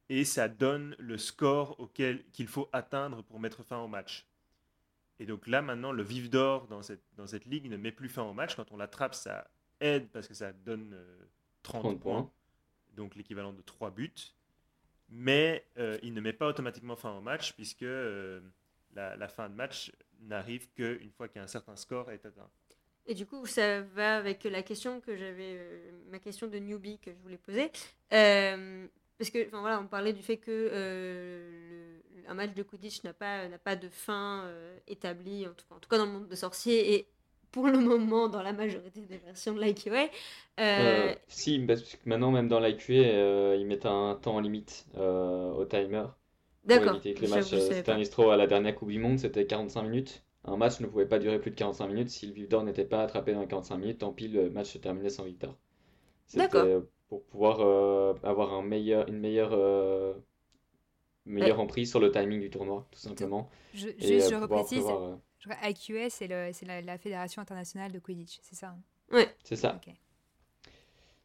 et 0.08 0.24
ça 0.24 0.48
donne 0.48 0.94
le 0.98 1.18
score 1.18 1.78
auquel 1.80 2.24
qu'il 2.32 2.48
faut 2.48 2.68
atteindre 2.72 3.22
pour 3.22 3.40
mettre 3.40 3.62
fin 3.62 3.78
au 3.78 3.88
match. 3.88 4.26
Et 5.18 5.26
donc 5.26 5.46
là, 5.46 5.62
maintenant, 5.62 5.92
le 5.92 6.02
vif 6.02 6.30
d'or 6.30 6.66
dans 6.66 6.82
cette, 6.82 7.04
dans 7.16 7.26
cette 7.26 7.46
ligue 7.46 7.70
ne 7.70 7.76
met 7.76 7.92
plus 7.92 8.08
fin 8.08 8.22
au 8.22 8.32
match. 8.32 8.56
Quand 8.56 8.72
on 8.72 8.76
l'attrape, 8.76 9.14
ça 9.14 9.48
aide 9.80 10.08
parce 10.10 10.26
que 10.26 10.34
ça 10.34 10.52
donne 10.52 10.98
30, 11.62 11.84
euh, 11.84 11.98
points, 11.98 12.30
donc 12.94 13.14
l'équivalent 13.14 13.52
de 13.52 13.62
3 13.62 13.90
buts. 13.90 14.34
Mais 15.08 15.66
euh, 15.78 15.98
il 16.02 16.14
ne 16.14 16.20
met 16.20 16.32
pas 16.32 16.48
automatiquement 16.48 16.96
fin 16.96 17.16
au 17.16 17.20
match 17.20 17.52
puisque 17.52 17.82
euh, 17.82 18.40
la, 18.94 19.28
fin 19.28 19.48
de 19.48 19.54
match 19.54 19.92
n'arrive 20.20 20.68
qu'une 20.72 21.10
fois 21.10 21.28
qu'un 21.28 21.46
certain 21.46 21.76
score 21.76 22.10
est 22.10 22.24
atteint. 22.24 22.50
Et 23.06 23.14
du 23.14 23.26
coup, 23.26 23.46
ça 23.46 23.82
va 23.82 24.16
avec 24.16 24.44
la 24.44 24.62
question 24.62 25.00
que 25.00 25.16
j'avais, 25.16 25.92
ma 26.10 26.18
question 26.18 26.46
de 26.46 26.58
newbie 26.58 26.98
que 26.98 27.12
je 27.12 27.18
voulais 27.18 27.38
poser. 27.38 27.70
Parce 29.22 29.30
que, 29.30 29.48
voilà, 29.50 29.80
on 29.80 29.86
parlait 29.86 30.12
du 30.12 30.22
fait 30.22 30.36
que 30.36 30.70
un 32.28 32.34
match 32.34 32.54
de 32.54 32.62
Quidditch 32.62 33.04
n'a 33.04 33.12
pas, 33.12 33.48
n'a 33.48 33.58
pas 33.58 33.76
de 33.76 33.88
fin 33.88 34.44
euh, 34.44 34.76
établie, 34.88 35.46
en 35.46 35.50
tout, 35.50 35.64
cas, 35.68 35.74
en 35.76 35.78
tout 35.78 35.88
cas 35.88 35.98
dans 35.98 36.06
le 36.06 36.12
monde 36.12 36.28
de 36.28 36.34
sorciers, 36.34 36.94
et 36.94 37.06
pour 37.50 37.68
le 37.68 37.78
moment 37.78 38.28
dans 38.28 38.42
la 38.42 38.52
majorité 38.52 39.02
des 39.02 39.18
versions 39.18 39.54
de 39.54 39.60
l'IQA. 39.60 40.04
Euh, 40.04 40.08
euh... 40.58 41.14
si, 41.28 41.58
parce 41.60 41.82
que 41.82 41.96
maintenant 42.06 42.30
même 42.30 42.48
dans 42.48 42.60
l'IQA, 42.60 42.94
euh, 42.94 43.56
ils 43.58 43.66
mettent 43.66 43.86
un 43.86 44.18
temps 44.20 44.40
limite 44.40 44.86
au 44.96 45.64
timer. 45.66 46.04
D'accord. 46.64 46.84
Pour 46.84 47.06
éviter 47.06 47.14
que 47.14 47.20
les 47.22 47.28
matchs 47.28 47.50
se 47.50 48.30
à 48.30 48.36
la 48.36 48.46
dernière 48.46 48.74
Coupe 48.74 48.90
du 48.90 48.98
Monde, 48.98 49.18
c'était 49.18 49.46
45 49.46 49.82
minutes. 49.82 50.22
Un 50.44 50.56
match 50.56 50.80
ne 50.80 50.86
pouvait 50.86 51.06
pas 51.06 51.18
durer 51.18 51.38
plus 51.40 51.50
de 51.50 51.56
45 51.56 51.88
minutes. 51.88 52.10
Si 52.10 52.26
le 52.26 52.32
Victor 52.32 52.64
n'était 52.64 52.84
pas 52.84 53.02
attrapé 53.02 53.32
dans 53.32 53.40
les 53.40 53.46
45 53.46 53.76
minutes, 53.78 53.98
tant 53.98 54.12
pis, 54.12 54.28
le 54.28 54.48
match 54.50 54.72
se 54.72 54.78
terminait 54.78 55.10
sans 55.10 55.24
victoire. 55.24 55.56
C'était 56.26 56.48
pour 57.12 57.24
pouvoir 57.24 57.60
avoir 58.24 58.54
un 58.54 58.62
meilleur, 58.62 59.06
une 59.08 59.18
meilleure 59.18 59.52
meilleure 61.26 61.60
emprise 61.60 61.90
sur 61.90 62.00
le 62.00 62.10
timing 62.10 62.40
du 62.40 62.50
tournoi, 62.50 62.86
tout 62.90 62.98
simplement. 62.98 63.48
Je, 63.74 63.88
juste, 63.98 64.30
je 64.30 64.34
reprécise, 64.34 64.84
euh, 64.86 65.16
IQS, 65.68 66.10
c'est 66.10 66.26
la, 66.28 66.80
la, 66.82 66.98
Fédération 66.98 67.42
internationale 67.42 67.92
de 67.92 67.98
Quidditch, 67.98 68.38
c'est 68.42 68.54
ça 68.54 68.68
hein? 68.68 68.80
Oui. 69.12 69.22
C'est 69.44 69.56
ça. 69.56 69.78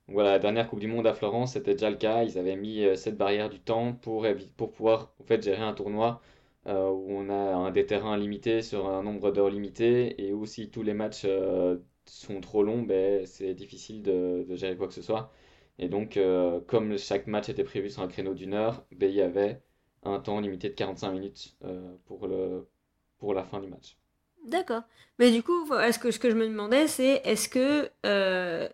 voilà, 0.07 0.31
la 0.31 0.39
dernière 0.39 0.69
Coupe 0.69 0.79
du 0.79 0.87
Monde 0.87 1.07
à 1.07 1.13
Florence, 1.13 1.53
c'était 1.53 1.73
déjà 1.73 1.89
le 1.89 1.95
cas. 1.95 2.23
Ils 2.23 2.37
avaient 2.37 2.57
mis 2.57 2.83
euh, 2.83 2.95
cette 2.95 3.17
barrière 3.17 3.49
du 3.49 3.59
temps 3.59 3.93
pour, 3.93 4.27
pour 4.57 4.71
pouvoir 4.71 5.13
en 5.21 5.23
fait, 5.23 5.41
gérer 5.41 5.61
un 5.61 5.73
tournoi 5.73 6.21
euh, 6.67 6.89
où 6.89 7.11
on 7.11 7.29
a 7.29 7.33
un, 7.33 7.71
des 7.71 7.85
terrains 7.85 8.17
limités 8.17 8.61
sur 8.61 8.89
un 8.89 9.03
nombre 9.03 9.31
d'heures 9.31 9.49
limité 9.49 10.21
et 10.21 10.33
où 10.33 10.45
si 10.45 10.69
tous 10.69 10.83
les 10.83 10.93
matchs 10.93 11.25
sont 12.05 12.41
trop 12.41 12.63
longs, 12.63 12.81
ben, 12.81 13.25
c'est 13.25 13.53
difficile 13.53 14.03
de, 14.03 14.45
de, 14.47 14.55
gérer 14.55 14.75
quoi 14.75 14.87
que 14.87 14.93
ce 14.93 15.01
soit. 15.01 15.31
Et 15.79 15.89
donc, 15.89 16.19
comme 16.67 16.97
chaque 16.97 17.27
match 17.27 17.49
était 17.49 17.63
prévu 17.63 17.89
sur 17.89 18.01
un 18.01 18.07
créneau 18.07 18.33
d'une 18.33 18.53
heure, 18.53 18.83
ben, 18.91 19.09
il 19.09 19.15
y 19.15 19.21
avait 19.21 19.61
un 20.03 20.19
temps 20.19 20.39
limité 20.39 20.69
de 20.69 20.73
45 20.73 21.11
minutes 21.11 21.55
euh, 21.63 21.95
pour, 22.05 22.27
le, 22.27 22.67
pour 23.19 23.33
la 23.33 23.43
fin 23.43 23.59
du 23.59 23.67
match. 23.67 23.97
D'accord. 24.45 24.83
Mais 25.19 25.31
du 25.31 25.43
coup, 25.43 25.73
est-ce 25.75 25.99
que, 25.99 26.11
ce 26.11 26.19
que 26.19 26.29
je 26.29 26.35
me 26.35 26.47
demandais, 26.47 26.87
c'est 26.87 27.21
est-ce 27.25 27.49
que. 27.49 27.89
Euh, 28.05 28.69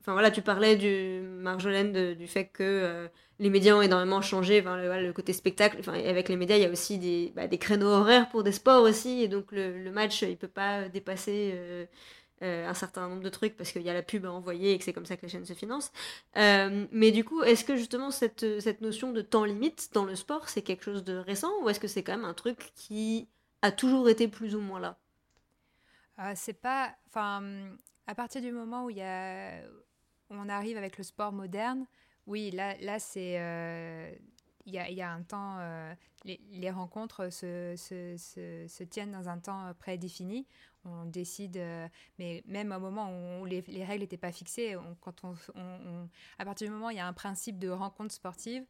enfin 0.00 0.12
voilà, 0.12 0.30
tu 0.30 0.42
parlais 0.42 0.76
du 0.76 1.20
Marjolaine 1.22 2.14
du 2.14 2.26
fait 2.28 2.46
que 2.46 2.62
euh, 2.62 3.08
les 3.40 3.50
médias 3.50 3.74
ont 3.74 3.82
énormément 3.82 4.20
changé, 4.20 4.60
le, 4.60 5.12
côté 5.12 5.32
spectacle. 5.32 5.78
Enfin, 5.80 5.94
avec 5.94 6.28
les 6.28 6.36
médias, 6.36 6.56
il 6.56 6.62
y 6.62 6.66
a 6.66 6.70
aussi 6.70 6.98
des, 6.98 7.32
bah, 7.34 7.48
des 7.48 7.58
créneaux 7.58 7.88
horaires 7.88 8.28
pour 8.28 8.44
des 8.44 8.52
sports 8.52 8.82
aussi, 8.82 9.22
et 9.22 9.28
donc 9.28 9.50
le, 9.50 9.82
le 9.82 9.90
match, 9.90 10.22
il 10.22 10.36
peut 10.36 10.46
pas 10.46 10.88
dépasser 10.88 11.54
euh, 12.42 12.68
un 12.68 12.74
certain 12.74 13.08
nombre 13.08 13.22
de 13.22 13.30
trucs 13.30 13.56
parce 13.56 13.72
qu'il 13.72 13.80
y 13.80 13.88
a 13.88 13.94
la 13.94 14.02
pub 14.02 14.26
à 14.26 14.30
envoyer 14.30 14.72
et 14.72 14.78
que 14.78 14.84
c'est 14.84 14.92
comme 14.92 15.06
ça 15.06 15.16
que 15.16 15.22
les 15.22 15.28
chaînes 15.30 15.46
se 15.46 15.54
financent. 15.54 15.90
Euh, 16.36 16.86
mais 16.92 17.10
du 17.10 17.24
coup, 17.24 17.42
est-ce 17.42 17.64
que 17.64 17.76
justement 17.76 18.10
cette, 18.10 18.60
cette 18.60 18.82
notion 18.82 19.10
de 19.12 19.22
temps 19.22 19.46
limite 19.46 19.88
dans 19.94 20.04
le 20.04 20.14
sport, 20.14 20.50
c'est 20.50 20.60
quelque 20.60 20.84
chose 20.84 21.02
de 21.02 21.16
récent 21.16 21.50
ou 21.62 21.70
est-ce 21.70 21.80
que 21.80 21.88
c'est 21.88 22.02
quand 22.02 22.14
même 22.14 22.26
un 22.26 22.34
truc 22.34 22.72
qui 22.74 23.26
a 23.62 23.72
toujours 23.72 24.10
été 24.10 24.28
plus 24.28 24.54
ou 24.54 24.60
moins 24.60 24.80
là? 24.80 24.98
Euh, 26.18 26.32
C'est 26.36 26.60
pas. 26.60 26.94
Enfin, 27.08 27.42
à 28.06 28.14
partir 28.14 28.42
du 28.42 28.52
moment 28.52 28.84
où 28.84 28.90
y 28.90 29.00
a, 29.00 29.62
on 30.28 30.50
arrive 30.50 30.76
avec 30.76 30.98
le 30.98 31.04
sport 31.04 31.32
moderne, 31.32 31.86
oui, 32.26 32.50
là, 32.50 32.76
là 32.82 32.98
c'est 32.98 33.32
il 34.66 34.74
y, 34.74 34.78
a, 34.78 34.90
y, 34.90 35.00
a, 35.00 35.10
un 35.10 35.22
temps, 35.22 35.58
les, 36.24 36.40
les, 36.50 36.70
rencontres 36.70 37.32
se, 37.32 37.74
se, 37.76 38.16
se, 38.68 38.82
tiennent 38.82 39.12
dans 39.12 39.28
un 39.28 39.38
temps 39.38 39.72
prédéfini 39.78 40.44
on 40.86 41.04
décide, 41.04 41.56
euh, 41.56 41.88
mais 42.18 42.42
même 42.46 42.72
au 42.72 42.78
moment 42.78 43.40
où 43.40 43.44
les, 43.44 43.60
règles 43.84 44.02
n'étaient 44.02 44.16
pas 44.16 44.32
fixées, 44.32 44.76
quand 45.00 45.24
on, 45.24 45.34
à 46.38 46.44
partir 46.44 46.68
du 46.68 46.72
moment 46.72 46.88
où 46.88 46.90
il 46.90 46.96
y 46.96 47.00
a 47.00 47.06
un 47.06 47.12
principe 47.12 47.58
de 47.58 47.68
rencontre 47.68 48.12
sportive, 48.12 48.64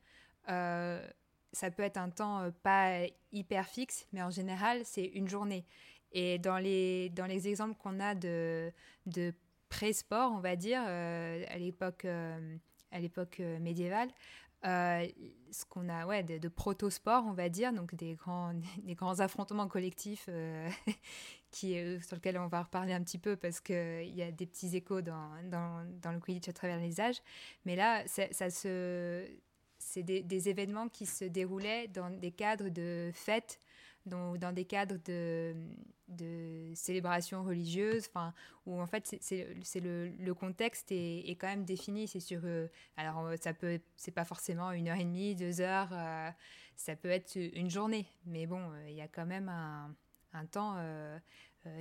euh, 0.48 1.06
ça 1.52 1.70
peut 1.70 1.82
être 1.82 1.96
un 1.96 2.10
temps 2.10 2.40
euh, 2.40 2.50
pas 2.62 3.06
hyper 3.32 3.66
fixe, 3.66 4.06
mais 4.12 4.22
en 4.22 4.30
général, 4.30 4.82
c'est 4.84 5.04
une 5.04 5.28
journée. 5.28 5.64
Et 6.12 6.38
dans 6.38 6.58
les, 6.58 7.10
dans 7.10 7.26
les 7.26 7.48
exemples 7.48 7.74
qu'on 7.76 8.00
a 8.00 8.14
de, 8.14 8.72
de 9.06 9.34
pré-sport, 9.68 10.32
on 10.32 10.40
va 10.40 10.56
dire, 10.56 10.80
à 10.80 11.58
l'époque 11.58 12.06
à 12.92 13.00
l'époque 13.00 13.40
médiévale, 13.60 14.08
ce 14.66 15.64
qu'on 15.68 15.88
a 15.88 16.06
ouais, 16.06 16.22
de, 16.22 16.38
de 16.38 16.48
proto-sport, 16.48 17.24
on 17.26 17.32
va 17.32 17.48
dire, 17.48 17.72
donc 17.72 17.94
des 17.94 18.14
grands, 18.14 18.52
des 18.82 18.94
grands 18.94 19.20
affrontements 19.20 19.68
collectifs 19.68 20.28
qui, 21.50 21.74
sur 22.02 22.16
lesquels 22.16 22.38
on 22.38 22.48
va 22.48 22.62
reparler 22.62 22.92
un 22.92 23.02
petit 23.02 23.18
peu 23.18 23.36
parce 23.36 23.60
qu'il 23.60 24.14
y 24.14 24.22
a 24.22 24.30
des 24.30 24.46
petits 24.46 24.76
échos 24.76 25.02
dans, 25.02 25.30
dans, 25.44 26.12
le 26.12 26.20
Quidditch 26.20 26.48
à 26.48 26.52
travers 26.52 26.78
les 26.78 27.00
âges. 27.00 27.22
Mais 27.64 27.76
là, 27.76 28.04
c'est 28.06 30.02
des, 30.02 30.48
événements 30.48 30.88
qui 30.88 31.06
se 31.06 31.24
déroulaient 31.24 31.88
dans 31.88 32.10
des 32.10 32.32
cadres 32.32 32.68
de 32.68 33.10
fêtes 33.14 33.58
dans, 34.06 34.52
des 34.52 34.64
cadres 34.64 34.98
de, 35.04 35.54
de 36.08 36.72
célébration 36.74 37.42
religieuse, 37.42 38.06
enfin, 38.08 38.32
où 38.64 38.80
en 38.80 38.86
fait 38.86 39.16
c'est 39.20 39.80
le, 39.80 40.32
contexte 40.32 40.92
est, 40.92 41.36
quand 41.38 41.48
même 41.48 41.64
défini. 41.64 42.06
C'est 42.08 42.20
sur, 42.20 42.40
euh, 42.44 42.68
alors 42.96 43.26
euh, 43.26 43.36
ça 43.40 43.52
peut, 43.52 43.80
c'est 43.96 44.12
pas 44.12 44.24
forcément 44.24 44.70
une 44.72 44.88
heure 44.88 44.98
et 44.98 45.04
demie, 45.04 45.34
deux 45.34 45.60
heures, 45.60 45.90
euh, 45.92 46.30
ça 46.76 46.94
peut 46.94 47.10
être 47.10 47.36
une 47.36 47.70
journée, 47.70 48.06
mais 48.26 48.46
bon, 48.46 48.62
il 48.86 48.94
y 48.94 49.00
a 49.00 49.08
quand 49.08 49.26
même 49.26 49.48
un, 49.48 49.94
un 50.32 50.46
temps. 50.46 50.76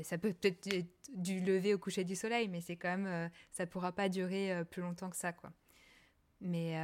ça 0.03 0.17
peut 0.17 0.34
peut-être 0.34 0.67
être 0.73 0.88
du 1.13 1.41
lever 1.41 1.73
au 1.73 1.78
coucher 1.78 2.05
du 2.05 2.15
soleil, 2.15 2.47
mais 2.47 2.61
c'est 2.61 2.78
quand 2.78 2.97
même, 2.97 3.30
ça 3.51 3.65
pourra 3.67 3.91
pas 3.91 4.07
durer 4.07 4.63
plus 4.71 4.82
longtemps 4.82 5.09
que 5.09 5.17
ça, 5.17 5.34
quoi. 5.34 5.51
Mais 6.39 6.76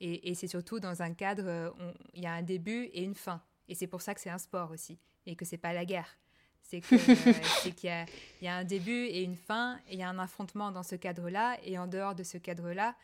et, 0.00 0.30
et 0.30 0.34
c'est 0.34 0.48
surtout 0.48 0.80
dans 0.80 1.00
un 1.00 1.14
cadre, 1.14 1.76
il 2.12 2.22
y 2.22 2.26
a 2.26 2.32
un 2.32 2.42
début 2.42 2.84
et 2.92 3.04
une 3.04 3.14
fin. 3.14 3.40
Et 3.68 3.74
c'est 3.74 3.86
pour 3.86 4.02
ça 4.02 4.14
que 4.14 4.20
c'est 4.20 4.30
un 4.30 4.38
sport 4.38 4.70
aussi, 4.70 4.98
et 5.26 5.36
que 5.36 5.44
c'est 5.44 5.58
pas 5.58 5.72
la 5.72 5.84
guerre. 5.84 6.18
C'est 6.62 6.80
qu'il 7.76 7.90
y, 7.90 8.44
y, 8.44 8.48
a 8.48 8.56
un 8.56 8.64
début 8.64 9.04
et 9.06 9.22
une 9.22 9.36
fin, 9.36 9.78
et 9.88 9.94
il 9.94 9.98
y 9.98 10.02
a 10.02 10.08
un 10.08 10.18
affrontement 10.18 10.70
dans 10.70 10.82
ce 10.82 10.96
cadre-là, 10.96 11.58
et 11.62 11.78
en 11.78 11.86
dehors 11.86 12.14
de 12.14 12.22
ce 12.22 12.38
cadre-là, 12.38 12.94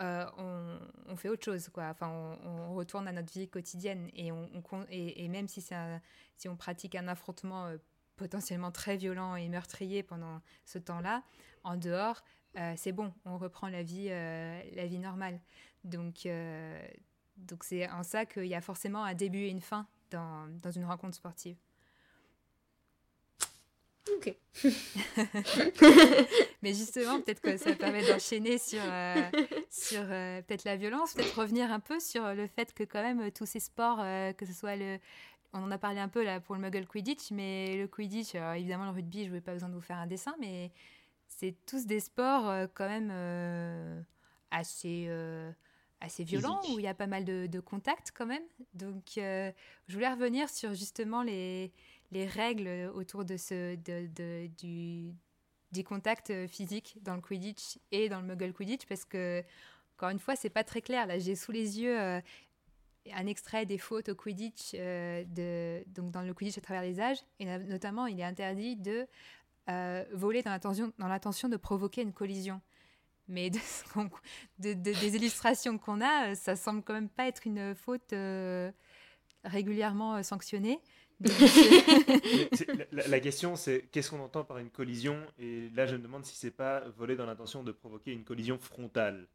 euh, 0.00 0.24
on, 0.38 0.78
on, 1.06 1.16
fait 1.16 1.28
autre 1.28 1.44
chose, 1.44 1.68
quoi. 1.70 1.88
Enfin, 1.90 2.08
on, 2.08 2.48
on, 2.48 2.74
retourne 2.74 3.08
à 3.08 3.12
notre 3.12 3.32
vie 3.32 3.48
quotidienne, 3.48 4.08
et, 4.14 4.30
on, 4.30 4.48
et, 4.90 5.24
et 5.24 5.28
même 5.28 5.48
si, 5.48 5.64
un, 5.74 6.00
si 6.36 6.48
on 6.48 6.56
pratique 6.56 6.94
un 6.94 7.08
affrontement 7.08 7.66
euh, 7.66 7.78
potentiellement 8.14 8.70
très 8.70 8.96
violent 8.96 9.36
et 9.36 9.48
meurtrier 9.48 10.02
pendant 10.02 10.40
ce 10.64 10.78
temps-là, 10.78 11.22
en 11.64 11.76
dehors, 11.76 12.22
euh, 12.56 12.74
c'est 12.76 12.92
bon, 12.92 13.12
on 13.24 13.38
reprend 13.38 13.68
la 13.68 13.82
vie, 13.82 14.08
euh, 14.10 14.60
la 14.74 14.86
vie 14.86 14.98
normale. 14.98 15.40
Donc, 15.84 16.26
euh, 16.26 16.80
donc 17.36 17.64
c'est 17.64 17.88
en 17.88 18.02
ça 18.02 18.26
qu'il 18.26 18.46
y 18.46 18.54
a 18.54 18.60
forcément 18.60 19.04
un 19.04 19.14
début 19.14 19.38
et 19.38 19.48
une 19.48 19.60
fin 19.60 19.86
dans, 20.10 20.48
dans 20.62 20.70
une 20.70 20.84
rencontre 20.84 21.14
sportive. 21.14 21.56
Ok. 24.16 24.34
Mais 26.62 26.74
justement, 26.74 27.20
peut-être 27.20 27.40
que 27.40 27.56
ça 27.56 27.74
permet 27.74 28.06
d'enchaîner 28.06 28.58
sur, 28.58 28.80
euh, 28.82 29.30
sur 29.70 30.00
euh, 30.02 30.42
peut-être 30.42 30.64
la 30.64 30.76
violence, 30.76 31.14
peut-être 31.14 31.38
revenir 31.38 31.70
un 31.70 31.80
peu 31.80 32.00
sur 32.00 32.34
le 32.34 32.46
fait 32.46 32.72
que 32.72 32.84
quand 32.84 33.02
même 33.02 33.30
tous 33.32 33.46
ces 33.46 33.60
sports, 33.60 34.00
euh, 34.00 34.32
que 34.32 34.46
ce 34.46 34.52
soit 34.52 34.76
le... 34.76 34.98
On 35.54 35.62
en 35.62 35.70
a 35.70 35.78
parlé 35.78 35.98
un 35.98 36.08
peu 36.08 36.22
là 36.22 36.40
pour 36.40 36.54
le 36.56 36.60
Muggle 36.60 36.86
Quidditch, 36.86 37.30
mais 37.30 37.76
le 37.78 37.88
Quidditch, 37.88 38.34
évidemment 38.34 38.84
le 38.84 38.90
rugby, 38.90 39.26
je 39.26 39.32
n'ai 39.32 39.40
pas 39.40 39.54
besoin 39.54 39.70
de 39.70 39.74
vous 39.74 39.80
faire 39.80 39.96
un 39.96 40.06
dessin, 40.06 40.34
mais 40.38 40.70
c'est 41.26 41.54
tous 41.64 41.86
des 41.86 42.00
sports 42.00 42.68
quand 42.74 42.86
même 42.86 44.04
assez 44.50 45.08
assez 46.00 46.24
violent, 46.24 46.60
où 46.70 46.78
il 46.78 46.84
y 46.84 46.88
a 46.88 46.94
pas 46.94 47.06
mal 47.06 47.24
de, 47.24 47.46
de 47.46 47.60
contacts 47.60 48.12
quand 48.14 48.26
même. 48.26 48.42
Donc, 48.74 49.18
euh, 49.18 49.50
je 49.88 49.94
voulais 49.94 50.08
revenir 50.08 50.48
sur 50.48 50.72
justement 50.74 51.22
les, 51.22 51.72
les 52.12 52.26
règles 52.26 52.90
autour 52.94 53.24
de 53.24 53.36
ce, 53.36 53.74
de, 53.74 54.06
de, 54.14 54.46
du, 54.58 55.12
du 55.72 55.84
contact 55.84 56.46
physique 56.46 56.98
dans 57.02 57.16
le 57.16 57.20
Quidditch 57.20 57.78
et 57.90 58.08
dans 58.08 58.20
le 58.20 58.26
Muggle 58.26 58.52
Quidditch, 58.52 58.86
parce 58.86 59.04
que, 59.04 59.42
encore 59.96 60.10
une 60.10 60.20
fois, 60.20 60.36
c'est 60.36 60.50
pas 60.50 60.64
très 60.64 60.82
clair. 60.82 61.06
Là, 61.06 61.18
j'ai 61.18 61.34
sous 61.34 61.50
les 61.50 61.80
yeux 61.80 62.00
euh, 62.00 62.20
un 63.12 63.26
extrait 63.26 63.66
des 63.66 63.78
fautes 63.78 64.08
au 64.10 64.14
Quidditch, 64.14 64.72
euh, 64.74 65.24
de, 65.26 65.82
donc 65.88 66.12
dans 66.12 66.22
le 66.22 66.32
Quidditch 66.32 66.58
à 66.58 66.60
travers 66.60 66.82
les 66.82 67.00
âges, 67.00 67.18
et 67.40 67.44
notamment, 67.44 68.06
il 68.06 68.20
est 68.20 68.24
interdit 68.24 68.76
de 68.76 69.08
euh, 69.68 70.04
voler 70.12 70.42
dans 70.42 70.52
l'intention 70.52 71.48
de 71.48 71.56
provoquer 71.56 72.02
une 72.02 72.12
collision 72.12 72.60
mais 73.28 73.50
de, 73.50 73.58
de, 74.58 74.72
des 74.72 75.16
illustrations 75.16 75.78
qu'on 75.78 76.00
a, 76.00 76.34
ça 76.34 76.56
semble 76.56 76.82
quand 76.82 76.94
même 76.94 77.08
pas 77.08 77.28
être 77.28 77.46
une 77.46 77.74
faute 77.74 78.12
euh, 78.12 78.72
régulièrement 79.44 80.16
euh, 80.16 80.22
sanctionnée. 80.22 80.80
la, 82.92 83.08
la, 83.08 83.20
question, 83.20 83.56
c'est 83.56 83.88
qu'est-ce 83.90 84.10
qu'on 84.10 84.20
entend 84.20 84.44
par 84.44 84.58
une 84.58 84.70
collision? 84.70 85.20
Et 85.38 85.68
là, 85.70 85.86
je 85.86 85.96
me 85.96 86.02
demande 86.02 86.24
si 86.24 86.36
c'est 86.36 86.50
pas 86.52 86.80
voler 86.96 87.16
dans 87.16 87.26
l'intention 87.26 87.62
de 87.62 87.72
provoquer 87.72 88.12
une 88.12 88.24
collision 88.24 88.58
frontale. 88.58 89.26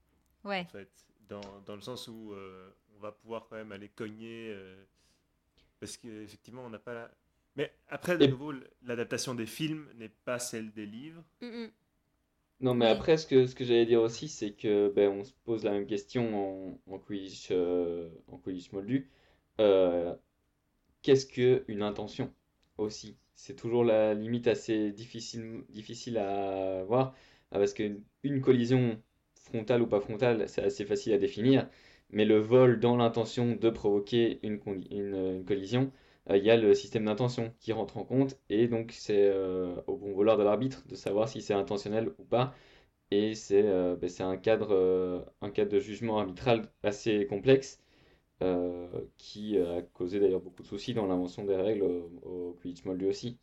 Ouais. 0.44 0.62
En 0.62 0.72
fait, 0.72 0.90
dans, 1.28 1.42
dans 1.66 1.76
le 1.76 1.82
sens 1.82 2.08
où 2.08 2.32
euh, 2.34 2.70
on 2.98 3.00
va 3.02 3.12
pouvoir 3.12 3.48
quand 3.50 3.58
même 3.58 3.72
aller 3.74 3.90
cogner. 3.90 4.56
parce 5.80 5.98
qu'effectivement, 5.98 6.66
on 6.66 6.70
n'a 6.70 6.80
pas 6.80 6.94
la... 6.94 7.12
Mais 7.56 7.72
après, 7.90 8.18
de 8.18 8.26
nouveau, 8.28 8.54
l'adaptation 8.84 9.36
des 9.36 9.46
films 9.46 9.88
n'est 9.96 10.10
pas 10.10 10.40
celle 10.40 10.72
des 10.72 10.86
livres. 10.88 11.22
Mm 11.42 11.48
-mm. 11.48 11.72
Non, 12.64 12.74
mais 12.76 12.88
après, 12.88 13.18
ce 13.18 13.28
que, 13.28 13.46
ce 13.46 13.54
que 13.56 13.64
j'allais 13.66 13.86
dire 13.86 14.02
aussi, 14.02 14.28
c'est 14.30 14.54
que 14.54 14.92
ben, 14.96 15.10
on 15.12 15.24
se 15.24 15.34
pose 15.44 15.64
la 15.66 15.72
même 15.72 15.86
question 15.86 16.80
en, 16.88 16.94
en 16.94 16.98
Quidditch, 17.00 17.50
euh, 17.52 18.10
en 18.28 18.38
Quidditch 18.38 18.72
Moldu. 18.72 19.10
Euh, 19.62 20.16
qu'est-ce 21.04 21.28
qu'une 21.28 21.84
intention 21.84 22.34
aussi? 22.78 23.18
C'est 23.36 23.56
toujours 23.56 23.84
la 23.86 24.14
limite 24.16 24.48
assez 24.48 24.92
difficile, 24.94 25.64
difficile 25.70 26.18
à 26.20 26.84
voir, 26.86 27.16
ah, 27.52 27.60
parce 27.60 27.74
qu'une 27.74 28.04
une 28.24 28.42
collision 28.42 29.02
frontale 29.36 29.82
ou 29.84 29.88
pas 29.88 30.02
frontale, 30.02 30.50
c'est 30.50 30.64
assez 30.64 30.86
facile 30.86 31.14
à 31.14 31.20
définir, 31.20 31.70
mais 32.12 32.26
le 32.26 32.40
vol 32.40 32.80
dans 32.80 32.98
l'intention 32.98 33.56
de 33.56 33.70
provoquer 33.72 34.40
une, 34.44 34.60
une, 34.92 35.16
une 35.38 35.46
collision, 35.46 35.92
euh, 36.30 36.38
il 36.38 36.44
y 36.44 36.52
a 36.52 36.58
le 36.58 36.74
système 36.74 37.06
d'intention 37.06 37.54
qui 37.60 37.74
rentre 37.74 37.98
en 37.98 38.06
compte 38.06 38.38
et 38.50 38.68
donc 38.68 38.92
c'est 38.92 39.28
euh, 39.28 39.76
au 39.88 39.98
bon 39.98 40.14
vouloir 40.14 40.38
de 40.38 40.44
l'arbitre 40.44 40.86
de 40.88 40.96
savoir 40.96 41.28
si 41.30 41.42
c'est 41.42 41.54
intentionnel 41.54 42.14
ou 42.18 42.24
pas. 42.24 42.54
Et 43.12 43.36
c'est 43.36 43.64
euh, 43.66 43.96
ben, 43.96 44.10
un, 44.22 44.38
cadre, 44.38 45.26
un 45.42 45.50
cadre 45.52 45.72
de 45.72 45.80
jugement 45.80 46.20
arbitral 46.20 46.72
assez 46.84 47.28
complexe 47.28 47.80
qui 49.18 49.58
a 49.58 49.82
causé 49.94 50.20
d'ailleurs 50.20 50.42
beaucoup 50.42 50.64
de 50.64 50.68
soucis 50.68 50.94
dans 50.94 51.06
l'invention 51.06 51.46
des 51.46 51.56
règles 51.56 51.84
au, 51.84 52.12
au 52.24 52.54
Quidditch 52.62 52.84
Moldu 52.84 53.06
aussi. 53.08 53.40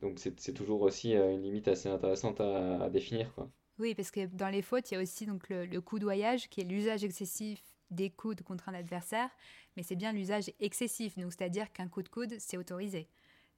Donc 0.00 0.20
c'est 0.20 0.52
toujours 0.52 0.82
aussi 0.82 1.14
une 1.14 1.42
limite 1.42 1.66
assez 1.66 1.88
intéressante 1.88 2.40
à, 2.40 2.82
à, 2.84 2.90
définir. 2.90 3.34
Quoi. 3.34 3.50
Oui, 3.80 3.96
parce 3.96 4.12
que 4.12 4.26
dans 4.26 4.50
les 4.50 4.62
fautes, 4.62 4.88
il 4.90 4.94
y 4.94 4.96
a 4.98 5.00
aussi 5.00 5.26
donc 5.26 5.48
le, 5.48 5.66
le 5.66 5.80
coudoyage 5.80 6.48
qui 6.48 6.60
est 6.60 6.64
l'usage 6.64 7.02
excessif 7.02 7.60
des 7.90 8.10
coudes 8.10 8.42
contre 8.42 8.68
un 8.68 8.74
adversaire, 8.74 9.30
mais 9.76 9.82
c'est 9.82 9.96
bien 9.96 10.12
l'usage 10.12 10.50
excessif, 10.60 11.14
c'est-à-dire 11.16 11.72
qu'un 11.72 11.88
coup 11.88 12.02
de 12.02 12.08
coude, 12.08 12.34
c'est 12.38 12.56
autorisé. 12.56 13.08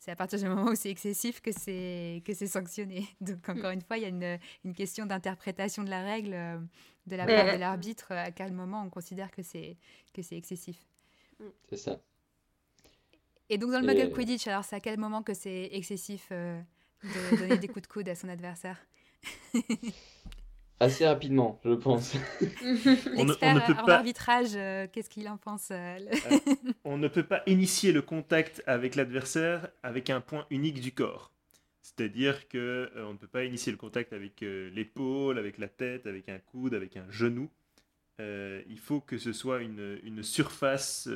C'est 0.00 0.12
à 0.12 0.16
partir 0.16 0.38
du 0.38 0.44
moment 0.46 0.70
où 0.70 0.74
c'est 0.76 0.90
excessif 0.90 1.40
que 1.40 1.50
c'est 1.50 2.22
que 2.24 2.32
c'est 2.32 2.46
sanctionné. 2.46 3.08
Donc 3.20 3.48
encore 3.48 3.70
une 3.70 3.82
fois, 3.82 3.98
il 3.98 4.02
y 4.02 4.06
a 4.06 4.08
une, 4.08 4.38
une 4.64 4.74
question 4.74 5.06
d'interprétation 5.06 5.82
de 5.82 5.90
la 5.90 6.02
règle 6.02 6.34
euh, 6.34 6.58
de 7.06 7.16
la 7.16 7.26
part 7.26 7.52
de 7.52 7.58
l'arbitre. 7.58 8.12
À 8.12 8.30
quel 8.30 8.52
moment 8.52 8.82
on 8.84 8.90
considère 8.90 9.30
que 9.32 9.42
c'est 9.42 9.76
que 10.14 10.22
c'est 10.22 10.36
excessif. 10.36 10.86
C'est 11.68 11.76
ça. 11.76 12.00
Et 13.50 13.58
donc 13.58 13.72
dans 13.72 13.80
le 13.80 13.86
Muggle 13.86 14.12
Quidditch, 14.12 14.46
alors 14.46 14.64
c'est 14.64 14.76
à 14.76 14.80
quel 14.80 14.98
moment 14.98 15.22
que 15.22 15.34
c'est 15.34 15.70
excessif 15.72 16.28
euh, 16.32 16.60
de 17.02 17.36
donner 17.36 17.58
des 17.58 17.68
coups 17.68 17.82
de 17.82 17.92
coude 17.92 18.08
à 18.08 18.14
son 18.14 18.28
adversaire? 18.28 18.78
Assez 20.80 21.06
rapidement, 21.06 21.58
je 21.64 21.72
pense. 21.72 22.14
on, 23.16 23.24
ne, 23.24 23.32
on 23.42 23.54
ne 23.54 23.60
peut 23.66 23.72
en 23.76 23.84
pas... 23.84 23.96
arbitrage, 23.96 24.50
euh, 24.54 24.86
qu'est-ce 24.92 25.10
qu'il 25.10 25.28
en 25.28 25.36
pense 25.36 25.70
euh, 25.72 25.98
le... 25.98 26.06
euh, 26.06 26.72
On 26.84 26.96
ne 26.98 27.08
peut 27.08 27.24
pas 27.24 27.42
initier 27.46 27.90
le 27.90 28.00
contact 28.00 28.62
avec 28.66 28.94
l'adversaire 28.94 29.68
avec 29.82 30.08
un 30.08 30.20
point 30.20 30.46
unique 30.50 30.80
du 30.80 30.92
corps. 30.92 31.32
C'est-à-dire 31.82 32.46
que 32.48 32.92
euh, 32.94 33.06
on 33.08 33.14
ne 33.14 33.18
peut 33.18 33.26
pas 33.26 33.44
initier 33.44 33.72
le 33.72 33.78
contact 33.78 34.12
avec 34.12 34.42
euh, 34.44 34.70
l'épaule, 34.70 35.38
avec 35.38 35.58
la 35.58 35.66
tête, 35.68 36.06
avec 36.06 36.28
un 36.28 36.38
coude, 36.38 36.74
avec 36.74 36.96
un 36.96 37.10
genou. 37.10 37.50
il 38.20 38.78
faut 38.80 39.00
que 39.00 39.18
ce 39.18 39.32
soit 39.32 39.62
une, 39.62 39.98
une 40.04 40.22
surface, 40.22 41.08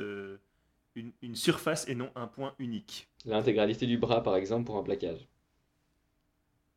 une, 0.96 1.12
une, 1.22 1.36
surface 1.36 1.86
et 1.88 1.94
non 1.94 2.10
un 2.16 2.26
point 2.26 2.54
unique. 2.58 3.08
L'intégralité 3.26 3.86
du 3.86 3.96
bras, 3.98 4.24
par 4.24 4.34
exemple, 4.34 4.64
pour 4.66 4.76
un 4.76 4.82
plaquage. 4.82 5.28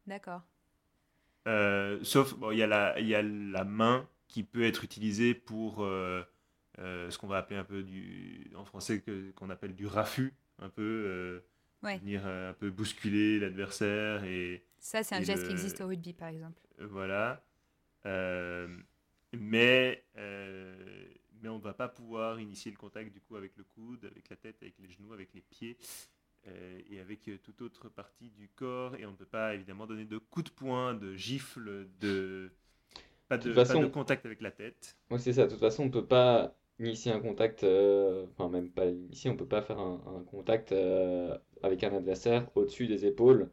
D'accord. 0.06 0.42
Euh, 1.48 2.00
sauf, 2.04 2.34
il 2.34 2.40
bon, 2.40 2.52
y, 2.52 2.58
y, 2.58 2.64
a 2.64 3.22
la 3.22 3.64
main 3.64 4.08
qui 4.28 4.44
peut 4.44 4.64
être 4.64 4.84
utilisée 4.84 5.34
pour 5.34 5.84
euh, 5.84 6.24
euh, 6.80 7.10
ce 7.10 7.18
qu'on 7.18 7.28
va 7.28 7.38
appeler 7.38 7.60
un 7.60 7.64
peu 7.64 7.84
du, 7.84 8.52
en 8.56 8.66
français, 8.66 9.04
qu'on 9.36 9.50
appelle 9.50 9.76
du 9.76 9.86
raffut, 9.86 10.34
un 10.60 10.70
peu, 10.70 11.44
ouais. 11.84 12.00
venir 12.00 12.26
un 12.26 12.54
peu 12.54 12.72
bousculer 12.72 13.40
l'adversaire. 13.40 14.24
et 14.24 14.66
Ça, 14.80 15.04
c'est 15.04 15.16
un 15.16 15.22
geste 15.22 15.44
le... 15.44 15.50
qui 15.50 15.54
existe 15.54 15.82
au 15.82 15.88
rugby, 15.88 16.14
par 16.14 16.30
exemple. 16.30 16.60
Voilà. 16.80 17.44
mais, 18.04 20.04
mais 20.16 21.50
on 21.50 21.58
ne 21.58 21.64
va 21.64 21.74
pas 21.74 21.88
pouvoir 21.88 22.40
initier 22.40 22.72
le 22.72 22.78
contact 22.78 23.14
du 23.14 23.22
coup 23.22 23.36
avec 23.36 23.56
le 23.56 23.64
coude, 23.64 24.06
avec 24.06 24.30
la 24.30 24.36
tête, 24.36 24.58
avec 24.62 24.76
les 24.80 24.90
genoux, 24.90 25.14
avec 25.14 25.34
les 25.34 25.42
pieds 25.42 25.78
et 26.90 27.00
avec 27.00 27.28
euh, 27.28 27.38
toute 27.44 27.62
autre 27.62 27.90
partie 27.90 28.30
du 28.30 28.50
corps. 28.50 28.96
Et 28.96 29.06
on 29.06 29.12
ne 29.12 29.16
peut 29.16 29.26
pas 29.26 29.54
évidemment 29.56 29.88
donner 29.88 30.06
de 30.06 30.18
coups 30.18 30.52
de 30.52 30.56
poing, 30.56 30.94
de 30.94 31.16
gifles, 31.16 31.88
de. 32.00 32.52
Pas 33.28 33.38
de, 33.38 33.52
pas 33.54 33.90
contact 33.90 34.26
avec 34.26 34.42
la 34.42 34.52
tête. 34.52 34.96
Ouais, 35.10 35.18
c'est 35.18 35.34
ça. 35.34 35.46
De 35.46 35.50
toute 35.50 35.60
façon, 35.60 35.86
on 35.86 35.90
peut 35.90 36.06
pas 36.06 36.56
initier 36.80 37.12
un 37.12 37.20
contact, 37.20 37.64
euh, 37.64 38.26
enfin 38.32 38.50
même 38.50 38.70
pas 38.70 38.86
initier, 38.86 39.30
on 39.30 39.38
peut 39.38 39.48
pas 39.48 39.62
faire 39.62 39.80
un, 39.80 40.02
un 40.18 40.24
contact 40.24 40.72
euh, 40.72 41.36
avec 41.64 41.84
un 41.84 41.94
adversaire 41.96 42.48
au-dessus 42.56 42.88
des 42.88 43.06
épaules 43.06 43.50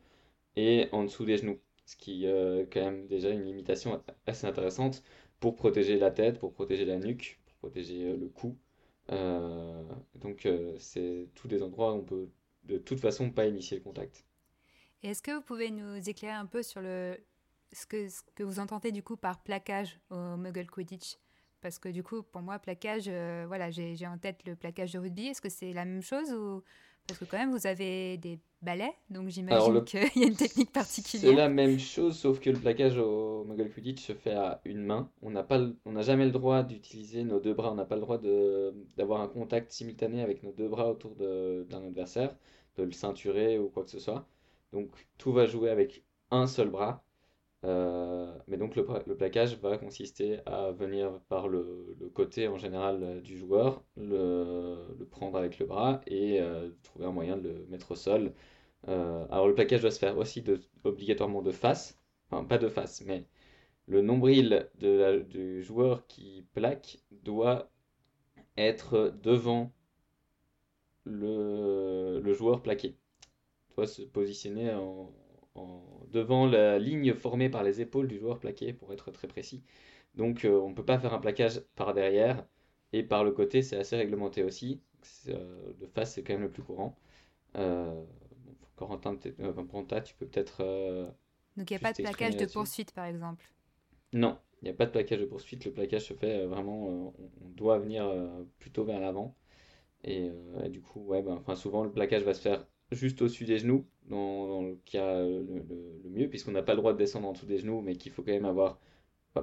et 0.57 0.89
en 0.93 1.05
dessous 1.05 1.25
des 1.25 1.39
genoux. 1.39 1.61
Ce 1.87 1.97
qui 1.97 2.27
euh, 2.27 2.65
quand 2.71 2.81
même 2.81 3.07
déjà 3.07 3.31
une 3.31 3.45
limitation 3.45 4.03
assez 4.27 4.47
intéressante 4.47 5.03
pour 5.41 5.57
protéger 5.57 5.99
la 5.99 6.11
tête, 6.11 6.39
pour 6.39 6.53
protéger 6.53 6.85
la 6.85 6.99
nuque, 6.99 7.41
pour 7.47 7.55
protéger 7.57 8.05
euh, 8.11 8.17
le 8.17 8.29
cou. 8.29 8.57
Euh, 9.11 9.83
donc 10.17 10.47
euh, 10.47 10.75
c'est 10.79 11.29
tous 11.35 11.49
des 11.49 11.63
endroits 11.63 11.93
où 11.93 11.99
on 11.99 12.05
peut 12.05 12.29
de 12.65 12.79
toute 12.79 13.01
façon 13.01 13.31
pas 13.31 13.47
initier 13.47 13.79
le 13.79 13.83
contact. 13.83 14.25
Est-ce 15.03 15.23
que 15.23 15.33
vous 15.33 15.43
pouvez 15.43 15.71
nous 15.71 16.09
éclairer 16.09 16.35
un 16.35 16.47
peu 16.47 16.63
sur 16.63 16.81
le, 16.81 17.19
ce, 17.73 17.87
que, 17.87 18.09
ce 18.09 18.21
que 18.35 18.43
vous 18.45 18.61
entendez 18.61 18.93
du 18.93 19.03
coup 19.03 19.17
par 19.17 19.43
plaquage 19.43 19.99
au 20.11 20.37
Muggle 20.37 20.71
Quidditch? 20.71 21.17
Parce 21.61 21.79
que 21.79 21.89
du 21.89 22.03
coup, 22.03 22.23
pour 22.23 22.43
moi, 22.43 22.59
plaquage, 22.59 23.05
euh, 23.07 23.45
voilà, 23.47 23.71
j'ai 23.71 23.95
j'ai 23.95 24.07
en 24.07 24.19
tête 24.19 24.45
le 24.47 24.57
plaquage 24.57 24.93
de 24.93 24.99
rugby. 24.99 25.27
Est-ce 25.27 25.41
que 25.41 25.49
c'est 25.49 25.73
la 25.73 25.85
même 25.85 26.03
chose 26.03 26.33
ou... 26.33 26.63
Parce 27.07 27.19
que 27.19 27.25
quand 27.25 27.39
même, 27.39 27.53
vous 27.53 27.67
avez 27.67 28.17
des 28.17 28.41
balais, 28.63 28.93
donc 29.11 29.29
j'imagine 29.29 29.83
qu'il 29.85 30.01
y 30.17 30.25
a 30.25 30.27
une 30.29 30.37
technique 30.37 30.71
C'est 31.15 31.33
particulière. 31.33 31.33
la 31.33 31.49
même 31.49 31.79
chose, 31.79 32.19
sauf 32.19 32.41
que 32.41 32.51
le 32.51 32.59
plaquage 32.59 32.99
au 32.99 33.45
Muggle 33.45 33.71
Quidditch 33.71 34.01
se 34.07 34.15
fait 34.15 34.33
à 34.35 34.61
une 34.65 34.83
main. 34.85 35.11
On 35.23 35.31
n'a 35.31 35.43
pas, 35.43 35.59
le- 35.59 35.77
on 35.85 35.93
n'a 35.93 36.03
jamais 36.03 36.25
le 36.25 36.31
droit 36.33 36.63
d'utiliser 36.63 37.23
nos 37.25 37.39
deux 37.41 37.55
bras. 37.55 37.71
On 37.73 37.75
n'a 37.77 37.85
pas 37.85 37.95
le 37.97 38.01
droit 38.01 38.19
de, 38.19 38.75
d'avoir 38.97 39.21
un 39.21 39.29
contact 39.29 39.71
simultané 39.73 40.23
avec 40.23 40.43
nos 40.43 40.53
deux 40.53 40.69
bras 40.69 40.91
autour 40.91 41.15
d'un 41.17 41.85
adversaire, 41.87 42.37
de 42.77 42.83
le 42.85 42.93
ceinturer 42.93 43.59
ou 43.59 43.69
quoi 43.69 43.85
que 43.85 43.91
ce 43.91 43.99
soit. 44.01 44.27
Donc 44.73 44.91
tout 45.19 45.33
va 45.33 45.47
jouer 45.47 45.71
avec 45.71 46.05
un 46.31 46.47
seul 46.47 46.71
bras. 46.71 47.05
Euh, 47.65 48.33
mais 48.49 48.57
donc 48.57 48.75
le, 48.77 48.85
le 49.07 49.17
plaquage 49.17 49.57
va 49.61 49.79
consister 49.79 50.41
à 50.47 50.73
venir 50.73 51.21
par 51.29 51.47
le, 51.49 51.97
le 52.01 52.09
côté 52.09 52.49
en 52.49 52.59
général 52.59 53.03
euh, 53.03 53.21
du 53.21 53.39
joueur, 53.39 53.85
le, 53.97 54.77
le 54.99 55.05
prendre 55.07 55.39
avec 55.39 55.59
le 55.61 55.67
bras 55.67 56.01
et 56.09 56.41
euh, 56.41 56.71
trouver 56.83 57.07
un 57.07 57.13
moyen 57.13 57.37
de 57.37 57.51
le 57.51 57.67
mettre 57.69 57.93
au 57.93 57.97
sol. 57.97 58.33
Alors 58.87 59.49
le 59.49 59.55
plaquage 59.55 59.81
doit 59.83 59.91
se 59.93 59.99
faire 60.01 60.19
aussi 60.19 60.43
obligatoirement 60.85 61.43
de 61.43 61.53
face, 61.53 61.99
enfin 62.31 62.45
pas 62.45 62.59
de 62.59 62.69
face, 62.69 63.03
mais 63.07 63.27
le 63.87 64.03
nombril 64.03 64.69
de 64.81 65.21
du 65.29 65.63
joueur 65.63 66.07
qui 66.09 66.47
plaque 66.55 66.99
doit 67.11 67.71
être 68.57 69.15
devant 69.23 69.73
le, 71.05 72.21
le 72.21 72.33
joueur 72.33 72.63
plaqué. 72.63 72.97
Doit 73.77 73.87
se 73.87 74.03
positionner 74.03 74.73
en, 74.75 75.13
en- 75.55 75.83
devant 76.11 76.47
la 76.47 76.79
ligne 76.79 77.15
formée 77.15 77.49
par 77.51 77.63
les 77.63 77.81
épaules 77.81 78.09
du 78.09 78.19
joueur 78.19 78.39
plaqué, 78.41 78.73
pour 78.73 78.93
être 78.93 79.11
très 79.11 79.29
précis. 79.29 79.63
Donc 80.15 80.45
euh, 80.45 80.61
on 80.61 80.71
ne 80.71 80.75
peut 80.75 80.85
pas 80.85 80.99
faire 80.99 81.15
un 81.15 81.19
plaquage 81.21 81.61
par 81.77 81.95
derrière, 81.95 82.47
et 82.93 83.03
par 83.03 83.25
le 83.25 83.33
côté 83.33 83.63
c'est 83.63 83.79
assez 83.79 83.97
réglementé 83.97 84.43
aussi. 84.45 84.83
Euh, 85.29 85.73
de 85.81 85.87
face 85.87 86.15
c'est 86.15 86.23
quand 86.23 86.35
même 86.35 86.43
le 86.43 86.51
plus 86.51 86.63
courant. 86.63 86.97
Euh, 87.57 87.93
bon, 88.47 88.55
Corentin, 88.77 89.17
peut-être- 89.17 89.41
euh, 89.41 90.01
tu 90.03 90.15
peux 90.17 90.27
peut-être... 90.27 90.63
euh, 90.63 91.11
Donc 91.57 91.71
il 91.71 91.73
n'y 91.73 91.77
a 91.77 91.81
pas 91.81 91.95
de 91.95 91.99
plaquage 91.99 92.37
de 92.37 92.45
poursuite, 92.45 92.93
par 92.93 93.07
exemple? 93.07 93.47
Non, 94.13 94.39
il 94.61 94.65
n'y 94.67 94.71
a 94.71 94.75
pas 94.75 94.87
de 94.87 94.91
plaquage 94.91 95.21
de 95.21 95.25
poursuite. 95.27 95.65
Le 95.65 95.73
plaquage 95.73 96.07
se 96.09 96.15
fait 96.15 96.47
vraiment, 96.47 96.87
on, 96.87 97.15
doit 97.51 97.79
venir 97.79 98.05
plutôt 98.59 98.85
vers 98.85 99.01
l'avant. 99.01 99.37
Et, 100.05 100.31
et 100.65 100.69
du 100.71 100.81
coup, 100.83 101.01
ouais, 101.03 101.23
ben, 101.23 101.43
souvent 101.57 101.85
le 101.85 101.93
plaquage 101.93 102.23
va 102.25 102.35
se 102.35 102.41
faire 102.43 102.67
juste 102.95 103.21
au-dessus 103.23 103.45
des 103.45 103.59
genoux, 103.59 103.87
dans, 104.09 104.63
le 104.63 104.77
cas 104.85 105.17
euh, 105.19 105.45
le, 106.05 106.11
mieux, 106.11 106.29
puisqu'on 106.29 106.53
n'a 106.53 106.63
pas 106.63 106.73
le 106.75 106.79
droit 106.79 106.93
de 106.93 106.99
descendre 106.99 107.29
en 107.29 107.33
dessous 107.33 107.47
des 107.47 107.59
genoux, 107.59 107.81
mais 107.81 107.97
qu'il 107.97 108.13
faut 108.13 108.23
quand 108.23 108.33
même 108.33 108.45
avoir, 108.45 108.79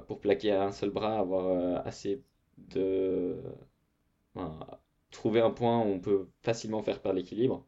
pour 0.06 0.20
plaquer 0.20 0.52
à 0.52 0.64
un 0.64 0.72
seul 0.72 0.90
bras, 0.90 1.18
avoir 1.18 1.46
euh, 1.48 1.78
assez 1.84 2.22
de... 2.58 3.36
trouver 5.12 5.40
un 5.40 5.50
point 5.50 5.78
où 5.78 5.84
on 5.84 6.00
peut 6.00 6.26
facilement 6.42 6.82
faire 6.82 7.00
perdre 7.00 7.16
l'équilibre. 7.18 7.64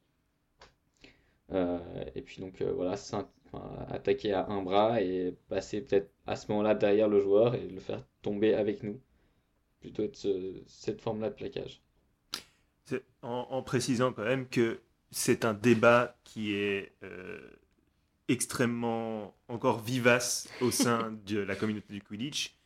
Euh, 1.52 1.78
et 2.14 2.22
puis 2.22 2.40
donc 2.40 2.62
voilà, 2.62 2.94
cin- 2.96 3.26
enfin, 3.46 3.86
attaquer 3.90 4.32
à 4.32 4.46
un 4.48 4.62
bras 4.62 5.00
et 5.02 5.36
passer 5.48 5.80
peut-être 5.82 6.10
à 6.26 6.36
ce 6.36 6.50
moment-là 6.50 6.74
derrière 6.74 7.08
le 7.08 7.20
joueur 7.20 7.54
et 7.54 7.68
le 7.68 7.80
faire 7.80 8.04
tomber 8.22 8.54
avec 8.54 8.82
nous. 8.82 9.00
Plutôt 9.80 10.04
être 10.04 10.16
ce- 10.16 10.62
cette 10.66 11.00
forme-là 11.02 11.30
de 11.30 11.34
plaquage. 11.34 11.82
En 13.22 13.62
précisant 13.62 14.12
quand 14.12 14.24
même 14.24 14.48
que 14.48 14.80
c'est 15.12 15.46
un 15.46 15.54
débat 15.54 16.16
qui 16.24 16.54
est 16.54 16.94
euh, 17.04 17.40
extrêmement 18.28 19.36
encore 19.48 19.80
vivace 19.80 20.54
au 20.60 20.70
sein 20.70 21.12
de 21.26 21.38
la 21.40 21.56
communauté 21.56 21.94
du 21.94 22.02
Quidditch 22.02 22.56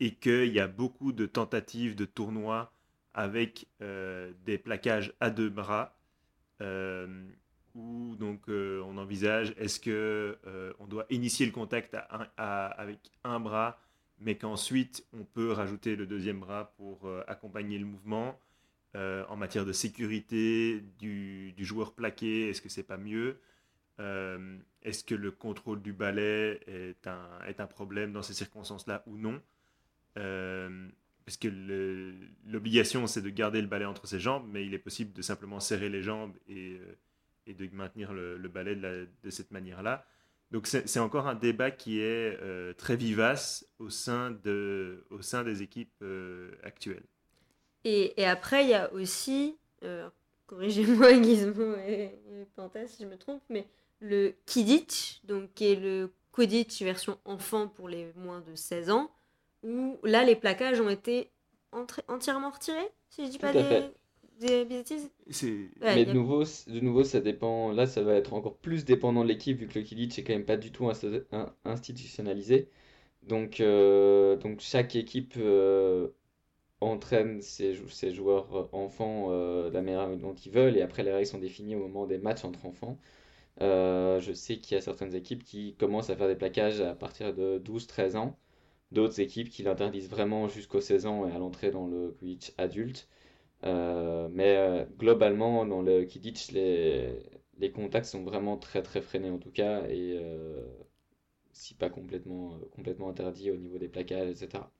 et 0.00 0.14
qu'il 0.14 0.52
y 0.52 0.60
a 0.60 0.68
beaucoup 0.68 1.12
de 1.12 1.26
tentatives 1.26 1.96
de 1.96 2.04
tournois 2.06 2.72
avec 3.14 3.68
euh, 3.82 4.32
des 4.46 4.58
plaquages 4.58 5.14
à 5.20 5.30
deux 5.30 5.50
bras 5.50 5.96
euh, 6.62 7.28
où 7.74 8.16
donc 8.16 8.48
euh, 8.48 8.82
on 8.86 8.98
envisage 8.98 9.54
est-ce 9.58 9.80
que 9.80 10.38
on 10.80 10.86
doit 10.86 11.06
initier 11.10 11.46
le 11.46 11.52
contact 11.52 11.94
à 11.94 12.08
un- 12.22 12.28
à- 12.36 12.66
avec 12.68 13.12
un 13.24 13.40
bras 13.40 13.80
mais 14.20 14.36
qu'ensuite 14.38 15.06
on 15.12 15.24
peut 15.24 15.52
rajouter 15.52 15.96
le 15.96 16.06
deuxième 16.06 16.40
bras 16.40 16.72
pour 16.76 17.08
accompagner 17.28 17.78
le 17.78 17.86
mouvement? 17.86 18.38
Euh, 18.96 19.24
en 19.28 19.36
matière 19.36 19.66
de 19.66 19.72
sécurité 19.72 20.82
du, 20.98 21.54
joueur 21.58 21.92
plaqué, 21.92 22.48
est-ce 22.48 22.62
que 22.62 22.70
c'est 22.70 22.82
pas 22.82 22.96
mieux? 22.96 23.38
Euh, 24.00 24.56
Est-ce 24.82 25.04
que 25.04 25.14
le 25.14 25.30
contrôle 25.30 25.82
du 25.82 25.92
balai 25.92 26.60
est 26.66 27.06
un, 27.06 27.66
problème 27.66 28.12
dans 28.12 28.22
ces 28.22 28.32
circonstances-là 28.32 29.02
ou 29.06 29.18
non? 29.18 29.42
Euh, 30.16 30.88
Parce 31.26 31.36
que 31.36 31.48
l'obligation, 32.46 33.06
c'est 33.06 33.20
de 33.20 33.28
garder 33.28 33.60
le 33.60 33.66
balai 33.66 33.84
entre 33.84 34.06
ses 34.06 34.18
jambes, 34.18 34.48
mais 34.50 34.64
il 34.64 34.72
est 34.72 34.78
possible 34.78 35.12
de 35.12 35.20
simplement 35.20 35.60
serrer 35.60 35.90
les 35.90 36.02
jambes 36.02 36.34
et, 36.48 36.80
de 37.46 37.68
maintenir 37.74 38.14
le, 38.14 38.48
balai 38.48 38.76
de, 38.76 39.30
cette 39.30 39.50
manière-là. 39.50 40.06
Donc 40.52 40.66
c'est 40.66 41.00
encore 41.00 41.26
un 41.26 41.34
débat 41.34 41.70
qui 41.70 42.00
est 42.00 42.74
très 42.78 42.96
vivace 42.96 43.68
au 43.78 43.90
sein, 43.90 44.30
des 44.30 45.62
équipes 45.62 46.02
actuelles. 46.62 47.04
Et, 47.88 48.20
et 48.20 48.26
après, 48.26 48.64
il 48.64 48.70
y 48.70 48.74
a 48.74 48.92
aussi, 48.92 49.56
euh, 49.84 50.08
corrigez-moi 50.48 51.12
Gizmo 51.22 51.76
et, 51.86 52.02
et 52.02 52.44
Panta 52.56 52.84
si 52.88 53.04
je 53.04 53.08
me 53.08 53.16
trompe, 53.16 53.42
mais 53.48 53.68
le 54.00 54.34
Kidditch, 54.44 55.20
donc 55.22 55.54
qui 55.54 55.66
est 55.66 55.76
le 55.76 56.12
Quidditch 56.32 56.82
version 56.82 57.16
enfant 57.24 57.68
pour 57.68 57.88
les 57.88 58.12
moins 58.16 58.40
de 58.40 58.56
16 58.56 58.90
ans, 58.90 59.08
où 59.62 59.98
là 60.02 60.24
les 60.24 60.34
plaquages 60.34 60.80
ont 60.80 60.88
été 60.88 61.30
entré- 61.70 62.02
entièrement 62.08 62.50
retirés, 62.50 62.90
si 63.08 63.24
je 63.24 63.30
dis 63.30 63.38
pas 63.38 63.52
des, 63.52 64.64
bêtises. 64.64 65.08
Ouais, 65.80 65.94
Mais 65.94 66.04
de 66.04 66.10
a- 66.10 66.14
nouveau, 66.14 66.42
de 66.42 66.80
nouveau, 66.80 67.04
ça 67.04 67.20
dépend. 67.20 67.70
Là, 67.70 67.86
ça 67.86 68.02
va 68.02 68.14
être 68.14 68.34
encore 68.34 68.56
plus 68.56 68.84
dépendant 68.84 69.22
de 69.22 69.28
l'équipe, 69.28 69.58
vu 69.58 69.68
que 69.68 69.78
le 69.78 69.84
Quidditch 69.84 70.18
est 70.18 70.24
quand 70.24 70.32
même 70.32 70.44
pas 70.44 70.56
du 70.56 70.72
tout 70.72 70.90
institutionnalisé. 71.64 72.68
Donc, 73.22 73.60
euh, 73.60 74.36
donc 74.36 74.60
chaque 74.60 74.94
équipe 74.96 75.34
euh, 75.36 76.08
entraîne 76.80 77.40
ses 77.42 77.74
joueurs 78.12 78.54
euh, 78.56 78.68
enfants 78.72 79.28
euh, 79.30 79.68
de 79.70 79.74
la 79.74 79.82
manière 79.82 80.16
dont 80.16 80.34
ils 80.34 80.52
veulent, 80.52 80.76
et 80.76 80.82
après 80.82 81.02
les 81.02 81.12
règles 81.12 81.26
sont 81.26 81.38
définies 81.38 81.74
au 81.76 81.80
moment 81.80 82.06
des 82.06 82.18
matchs 82.18 82.44
entre 82.44 82.66
enfants. 82.66 82.98
Euh, 83.62 84.20
je 84.20 84.32
sais 84.32 84.58
qu'il 84.58 84.74
y 84.76 84.78
a 84.78 84.82
certaines 84.82 85.14
équipes 85.14 85.44
qui 85.44 85.74
commencent 85.76 86.10
à 86.10 86.16
faire 86.16 86.28
des 86.28 86.36
plaquages 86.36 86.80
à 86.80 86.94
partir 86.94 87.34
de 87.34 87.58
12-13 87.58 88.16
ans, 88.16 88.38
d'autres 88.92 89.20
équipes 89.20 89.50
qui 89.50 89.62
l'interdisent 89.62 90.10
vraiment 90.10 90.48
jusqu'aux 90.48 90.80
16 90.80 91.06
ans 91.06 91.28
et 91.28 91.32
à 91.32 91.38
l'entrée 91.38 91.70
dans 91.70 91.86
le 91.86 92.12
Quidditch 92.18 92.52
adulte. 92.58 93.08
Mais 93.64 94.86
globalement, 94.98 95.66
dans 95.66 95.82
le 95.82 96.04
Kidditch, 96.04 96.52
les, 96.52 97.18
les 97.58 97.70
contacts 97.72 98.06
sont 98.06 98.22
vraiment 98.24 98.56
très 98.58 98.82
très 98.82 99.00
freinés 99.02 99.30
en 99.30 99.38
tout 99.38 99.50
cas, 99.52 99.86
et 99.88 100.20
si 101.52 101.74
pas 101.74 101.90
complètement, 101.90 102.58
complètement 102.70 103.08
interdits 103.08 103.50
au 103.50 103.56
niveau 103.56 103.78
des 103.78 103.88
plaquages, 103.88 104.30
etc. 104.30 104.70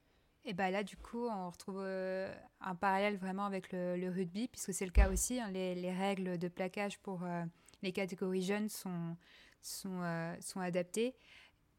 Et 0.48 0.54
bah 0.54 0.70
là, 0.70 0.84
du 0.84 0.96
coup, 0.96 1.26
on 1.26 1.50
retrouve 1.50 1.80
euh, 1.80 2.32
un 2.60 2.76
parallèle 2.76 3.16
vraiment 3.16 3.46
avec 3.46 3.72
le, 3.72 4.08
rugby, 4.08 4.46
puisque 4.46 4.72
c'est 4.72 4.84
le 4.84 4.92
cas 4.92 5.10
aussi. 5.10 5.40
hein, 5.40 5.50
les, 5.50 5.74
les 5.74 5.92
règles 5.92 6.38
de 6.38 6.46
plaquage 6.46 7.00
pour 7.00 7.24
euh, 7.24 7.42
les 7.82 7.90
catégories 7.90 8.42
jeunes 8.42 8.68
sont, 8.68 9.16
sont, 9.60 10.02
euh, 10.02 10.32
sont 10.40 10.60
adaptées. 10.60 11.16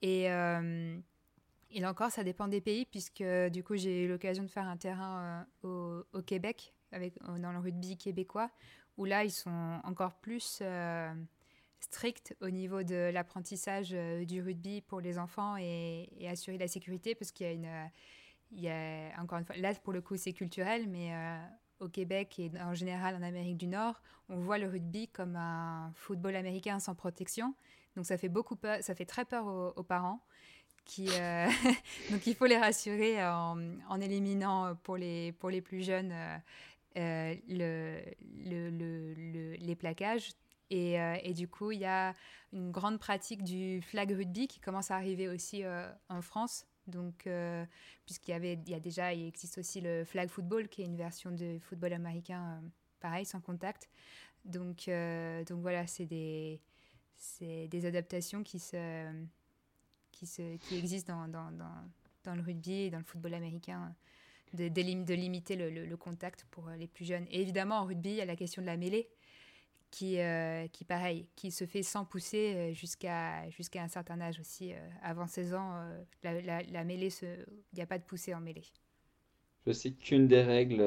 Et, 0.01 0.26
et 0.26 1.80
là 1.80 1.89
encore, 1.89 2.11
ça 2.11 2.26
dépend 2.26 2.49
des 2.49 2.59
pays, 2.59 2.86
puisque 2.86 3.24
du 3.51 3.63
coup, 3.63 3.78
j'ai 3.78 4.03
eu 4.03 4.07
l'occasion 4.09 4.43
de 4.43 4.49
faire 4.49 4.68
un 4.68 4.78
terrain 4.78 5.47
au, 5.63 6.03
au 6.13 6.22
Québec, 6.22 6.74
dans 6.91 7.51
le 7.51 7.59
rugby 7.59 7.97
québécois, 7.97 8.51
où 8.97 9.05
là, 9.05 9.24
ils 9.24 9.32
sont 9.32 9.80
encore 9.86 10.15
plus 10.15 10.61
stricts 11.80 12.36
au 12.41 12.49
niveau 12.49 12.84
de 12.84 13.09
l'apprentissage 13.11 13.89
du 13.89 14.41
rugby 14.41 14.82
pour 14.82 15.01
les 15.01 15.18
enfants 15.18 15.55
et, 15.57 16.09
assurer 16.30 16.59
la 16.59 16.68
sécurité, 16.68 17.15
parce 17.15 17.32
qu'il 17.32 17.47
y 17.47 17.49
a 17.49 17.53
une 17.53 17.89
il 18.51 18.61
y 18.61 18.69
a, 18.69 19.11
encore 19.19 19.39
une 19.39 19.45
fois, 19.45 19.55
là 19.57 19.73
pour 19.75 19.93
le 19.93 20.01
coup 20.01 20.17
c'est 20.17 20.33
culturel, 20.33 20.87
mais 20.87 21.13
euh, 21.13 21.37
au 21.79 21.89
Québec 21.89 22.39
et 22.39 22.51
en 22.61 22.73
général 22.73 23.15
en 23.15 23.21
Amérique 23.21 23.57
du 23.57 23.67
Nord, 23.67 24.01
on 24.29 24.37
voit 24.37 24.57
le 24.57 24.67
rugby 24.67 25.07
comme 25.09 25.35
un 25.35 25.91
football 25.95 26.35
américain 26.35 26.79
sans 26.79 26.95
protection. 26.95 27.55
Donc 27.95 28.05
ça 28.05 28.17
fait 28.17 28.29
beaucoup 28.29 28.55
peur, 28.55 28.77
ça 28.81 28.95
fait 28.95 29.05
très 29.05 29.25
peur 29.25 29.47
aux, 29.75 29.83
parents 29.83 30.21
Qui, 30.85 31.05
donc 32.11 32.27
il 32.27 32.35
faut 32.35 32.45
les 32.45 32.57
rassurer 32.57 33.23
en, 33.25 33.57
en, 33.89 34.01
éliminant 34.01 34.75
pour 34.83 34.97
les, 34.97 35.31
pour 35.33 35.49
les 35.49 35.61
plus 35.61 35.83
jeunes 35.83 36.13
le, 36.95 38.01
le, 38.45 38.69
le, 38.69 39.53
les 39.55 39.75
plaquages. 39.75 40.31
Et, 40.69 40.95
et, 41.23 41.33
du 41.33 41.47
coup, 41.47 41.71
il 41.71 41.79
y 41.79 41.85
a 41.85 42.13
une 42.51 42.71
grande 42.71 42.99
pratique 42.99 43.43
du 43.43 43.81
flag 43.81 44.11
rugby 44.11 44.47
qui 44.47 44.59
commence 44.59 44.91
à 44.91 44.95
arriver 44.95 45.29
aussi 45.29 45.63
en 46.09 46.21
France. 46.21 46.65
Donc, 46.88 47.27
puisqu'il 48.05 48.31
y 48.31 48.33
avait, 48.33 48.53
il 48.53 48.69
y 48.69 48.73
a 48.73 48.79
déjà, 48.79 49.13
il 49.13 49.27
existe 49.27 49.57
aussi 49.57 49.81
le 49.81 50.05
flag 50.05 50.29
football, 50.29 50.67
qui 50.67 50.81
est 50.81 50.85
une 50.85 50.95
version 50.95 51.31
de 51.31 51.59
football 51.59 51.93
américain, 51.93 52.61
pareil, 52.99 53.25
sans 53.25 53.41
contact. 53.41 53.89
Donc, 54.45 54.89
donc 55.47 55.61
voilà, 55.61 55.85
c'est 55.85 56.05
des, 56.05 56.61
c'est 57.17 57.67
des 57.67 57.85
adaptations 57.85 58.43
qui, 58.43 58.59
se, 58.59 59.11
qui, 60.11 60.25
se, 60.25 60.57
qui 60.57 60.77
existent 60.77 61.27
dans, 61.27 61.51
dans, 61.51 62.35
le 62.35 62.41
rugby 62.41 62.73
et 62.73 62.89
dans 62.89 62.99
le 62.99 63.03
football 63.03 63.33
américain, 63.33 63.95
de, 64.53 64.67
de, 64.67 65.03
de 65.03 65.13
limiter 65.13 65.55
le, 65.55 65.69
le, 65.85 65.97
contact 65.97 66.45
pour 66.51 66.69
les 66.69 66.88
plus 66.88 67.05
jeunes. 67.05 67.25
Et 67.29 67.41
évidemment, 67.41 67.79
en 67.79 67.85
rugby, 67.85 68.09
il 68.11 68.15
y 68.15 68.21
a 68.21 68.25
la 68.25 68.35
question 68.35 68.61
de 68.61 68.67
la 68.67 68.77
mêlée, 68.77 69.09
qui, 69.91 70.19
euh, 70.19 70.67
qui 70.67 70.85
pareil, 70.85 71.27
qui 71.35 71.51
se 71.51 71.65
fait 71.65 71.83
sans 71.83 72.05
pousser 72.05 72.55
euh, 72.55 72.73
jusqu'à 72.73 73.49
jusqu'à 73.49 73.83
un 73.83 73.88
certain 73.88 74.19
âge 74.21 74.39
aussi. 74.39 74.73
Euh, 74.73 74.77
avant 75.01 75.27
16 75.27 75.53
ans, 75.53 75.81
la, 76.23 76.41
la, 76.41 76.63
la, 76.63 76.83
mêlée, 76.83 77.09
il 77.21 77.45
n'y 77.75 77.81
a 77.81 77.85
pas 77.85 77.97
de 77.97 78.03
poussée 78.03 78.33
en 78.33 78.41
mêlée. 78.41 78.65
Je 79.65 79.71
sais 79.71 79.91
qu'une 79.91 80.27
des 80.27 80.41
règles, 80.41 80.81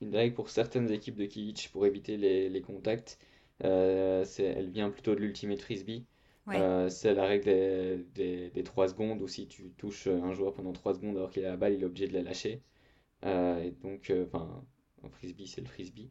une 0.00 0.14
règle 0.14 0.34
pour 0.34 0.50
certaines 0.50 0.90
équipes 0.90 1.16
de 1.16 1.26
Kilich 1.26 1.70
pour 1.70 1.86
éviter 1.86 2.16
les, 2.16 2.48
les 2.48 2.60
contacts, 2.60 3.18
elle 3.60 4.70
vient 4.70 4.90
plutôt 4.90 5.14
de 5.14 5.20
l'Ultimate 5.20 5.60
Frisbee. 5.60 6.04
Euh, 6.48 6.88
c'est 6.88 7.14
la 7.14 7.24
règle 7.24 7.44
des, 7.44 8.04
des, 8.14 8.50
des, 8.50 8.64
3 8.64 8.88
secondes 8.88 9.22
où 9.22 9.28
si 9.28 9.46
tu 9.46 9.70
touches 9.76 10.08
un 10.08 10.32
joueur 10.32 10.52
pendant 10.54 10.72
3 10.72 10.94
secondes 10.94 11.16
alors 11.16 11.30
qu'il 11.30 11.44
a 11.44 11.50
la 11.50 11.56
balle, 11.56 11.74
il 11.74 11.82
est 11.82 11.86
obligé 11.86 12.08
de 12.08 12.14
la 12.14 12.22
lâcher. 12.22 12.62
Euh, 13.24 13.62
et 13.62 13.70
donc, 13.70 14.12
enfin, 14.26 14.64
en 15.02 15.08
frisbee, 15.08 15.46
c'est 15.46 15.60
le 15.60 15.68
frisbee. 15.68 16.10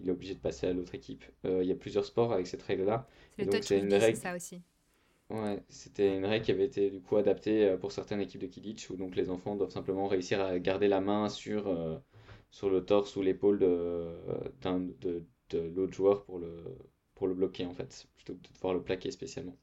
Il 0.00 0.08
est 0.08 0.12
obligé 0.12 0.34
de 0.34 0.40
passer 0.40 0.66
à 0.66 0.72
l'autre 0.72 0.94
équipe. 0.94 1.24
Il 1.44 1.64
y 1.64 1.72
a 1.72 1.76
plusieurs 1.76 2.04
sports 2.04 2.32
avec 2.32 2.46
cette 2.46 2.62
règle-là. 2.62 3.06
C'est 3.36 3.44
le 3.44 3.50
touch 3.50 3.70
une 3.70 3.92
règle... 3.94 4.16
ça 4.16 4.34
aussi. 4.34 4.62
Ouais, 5.30 5.62
c'était 5.68 6.16
une 6.16 6.24
règle 6.26 6.44
qui 6.44 6.50
avait 6.50 6.64
été 6.64 6.90
du 6.90 7.00
coup 7.00 7.16
adaptée 7.16 7.76
pour 7.80 7.92
certaines 7.92 8.20
équipes 8.20 8.40
de 8.40 8.46
Kidditch 8.48 8.90
où 8.90 8.96
donc 8.96 9.14
les 9.14 9.30
enfants 9.30 9.54
doivent 9.54 9.70
simplement 9.70 10.08
réussir 10.08 10.40
à 10.40 10.58
garder 10.58 10.88
la 10.88 11.00
main 11.00 11.28
sur, 11.28 11.72
sur 12.50 12.68
le 12.70 12.84
torse 12.84 13.14
ou 13.16 13.22
l'épaule 13.22 13.58
de, 13.60 14.08
de, 15.00 15.24
de 15.50 15.58
l'autre 15.60 15.92
joueur 15.94 16.24
pour 16.24 16.38
le, 16.38 16.64
pour 17.14 17.28
le 17.28 17.34
bloquer 17.34 17.64
en 17.66 17.74
fait, 17.74 18.06
plutôt 18.16 18.34
que 18.34 18.48
de 18.48 18.52
devoir 18.54 18.74
le 18.74 18.82
plaquer 18.82 19.10
spécialement. 19.12 19.56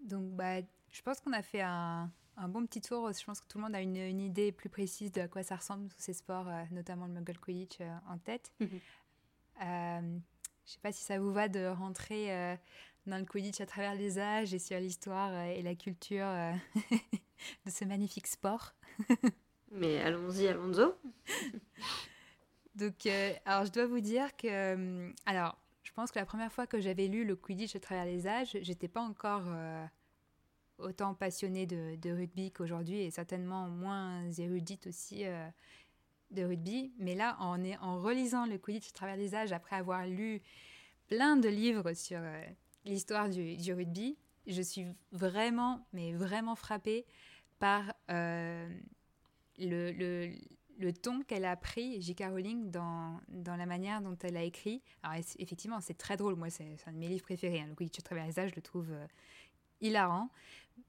Donc 0.00 0.30
bah, 0.36 0.60
je 0.90 1.02
pense 1.02 1.20
qu'on 1.20 1.32
a 1.32 1.42
fait 1.42 1.62
un, 1.62 2.10
un, 2.36 2.48
bon 2.48 2.66
petit 2.66 2.80
tour. 2.80 3.12
Je 3.12 3.24
pense 3.24 3.40
que 3.40 3.46
tout 3.46 3.58
le 3.58 3.64
monde 3.64 3.74
a 3.74 3.80
une, 3.80 3.96
une, 3.96 4.20
idée 4.20 4.52
plus 4.52 4.68
précise 4.68 5.12
de 5.12 5.20
à 5.20 5.28
quoi 5.28 5.42
ça 5.42 5.56
ressemble 5.56 5.88
tous 5.88 6.00
ces 6.00 6.12
sports, 6.12 6.48
euh, 6.48 6.62
notamment 6.70 7.06
le 7.06 7.12
Muggle 7.12 7.38
Quidditch 7.38 7.78
euh, 7.80 7.96
en 8.08 8.18
tête. 8.18 8.52
Mhm. 8.60 8.68
euh, 9.62 10.18
je 10.64 10.70
ne 10.70 10.74
sais 10.74 10.80
pas 10.80 10.92
si 10.92 11.02
ça 11.02 11.18
vous 11.18 11.32
va 11.32 11.48
de 11.48 11.66
rentrer 11.66 12.32
euh, 12.32 12.56
dans 13.06 13.18
le 13.18 13.24
Quidditch 13.24 13.60
à 13.60 13.66
travers 13.66 13.94
les 13.94 14.18
âges 14.18 14.54
et 14.54 14.58
sur 14.58 14.78
l'histoire 14.78 15.46
et 15.46 15.62
la 15.62 15.74
culture 15.74 16.26
de 17.66 17.70
ce 17.70 17.84
magnifique 17.84 18.28
sport. 18.28 18.72
Mais 19.72 20.00
allons-y, 20.00 20.46
allons-y. 20.46 20.84
Donc, 22.76 23.06
alors, 23.44 23.66
je 23.66 23.72
dois 23.72 23.86
vous 23.86 24.00
dire 24.00 24.36
que. 24.36 24.46
Euh, 24.48 25.10
alors, 25.26 25.58
je 25.82 25.92
pense 25.92 26.12
que 26.12 26.18
la 26.18 26.26
première 26.26 26.52
fois 26.52 26.66
que 26.66 26.80
j'avais 26.80 27.08
lu 27.08 27.24
le 27.24 27.36
Quidditch 27.36 27.74
à 27.76 27.80
travers 27.80 28.04
les 28.04 28.26
âges, 28.26 28.56
j'étais 28.62 28.88
pas 28.88 29.02
encore 29.02 29.42
autant 30.78 31.14
passionnée 31.14 31.66
de, 31.66 32.10
rugby 32.10 32.50
qu'aujourd'hui 32.50 33.00
et 33.00 33.10
certainement 33.10 33.68
moins 33.68 34.30
érudite 34.32 34.86
aussi 34.86 35.24
de 36.30 36.44
rugby. 36.44 36.92
Mais 36.98 37.14
là, 37.14 37.36
en, 37.40 37.62
en 37.80 38.00
relisant 38.00 38.46
le 38.46 38.58
Quidditch 38.58 38.88
à 38.88 38.92
travers 38.92 39.16
les 39.16 39.34
âges, 39.34 39.52
après 39.52 39.76
avoir 39.76 40.06
lu 40.06 40.40
plein 41.08 41.36
de 41.36 41.48
livres 41.48 41.92
sur 41.92 42.20
l'histoire 42.84 43.28
du, 43.28 43.72
rugby, 43.72 44.16
je 44.46 44.62
suis 44.62 44.86
vraiment, 45.12 45.86
mais 45.92 46.12
vraiment 46.12 46.56
frappée 46.56 47.06
par 47.58 47.92
le, 48.08 48.68
le 50.82 50.92
ton 50.92 51.22
qu'elle 51.22 51.44
a 51.44 51.56
pris, 51.56 52.00
J.K. 52.02 52.24
Rowling, 52.30 52.70
dans, 52.70 53.20
dans 53.28 53.56
la 53.56 53.66
manière 53.66 54.02
dont 54.02 54.16
elle 54.22 54.36
a 54.36 54.42
écrit. 54.42 54.82
Alors, 55.02 55.16
effectivement, 55.38 55.80
c'est 55.80 55.96
très 55.96 56.16
drôle. 56.16 56.34
Moi, 56.34 56.50
c'est 56.50 56.76
un 56.86 56.92
de 56.92 56.98
mes 56.98 57.08
livres 57.08 57.22
préférés. 57.22 57.60
Hein. 57.60 57.66
Le 57.68 57.74
Quidditch 57.74 57.98
à 57.98 58.02
travers 58.02 58.26
les 58.26 58.38
âges, 58.38 58.50
je 58.50 58.56
le 58.56 58.62
trouve 58.62 58.90
euh, 58.90 59.06
hilarant. 59.80 60.28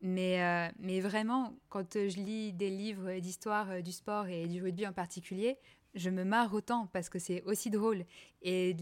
Mais, 0.05 0.43
euh, 0.43 0.69
mais 0.79 0.99
vraiment, 0.99 1.53
quand 1.69 1.93
je 1.93 2.17
lis 2.17 2.51
des 2.51 2.69
livres 2.69 3.19
d'histoire 3.19 3.71
euh, 3.71 3.81
du 3.81 3.93
sport 3.93 4.27
et 4.27 4.47
du 4.47 4.61
rugby 4.61 4.85
en 4.85 4.91
particulier, 4.91 5.57
je 5.95 6.09
me 6.09 6.25
marre 6.25 6.53
autant 6.53 6.87
parce 6.91 7.07
que 7.07 7.19
c'est 7.19 7.41
aussi 7.43 7.69
drôle. 7.69 8.03
Et 8.41 8.75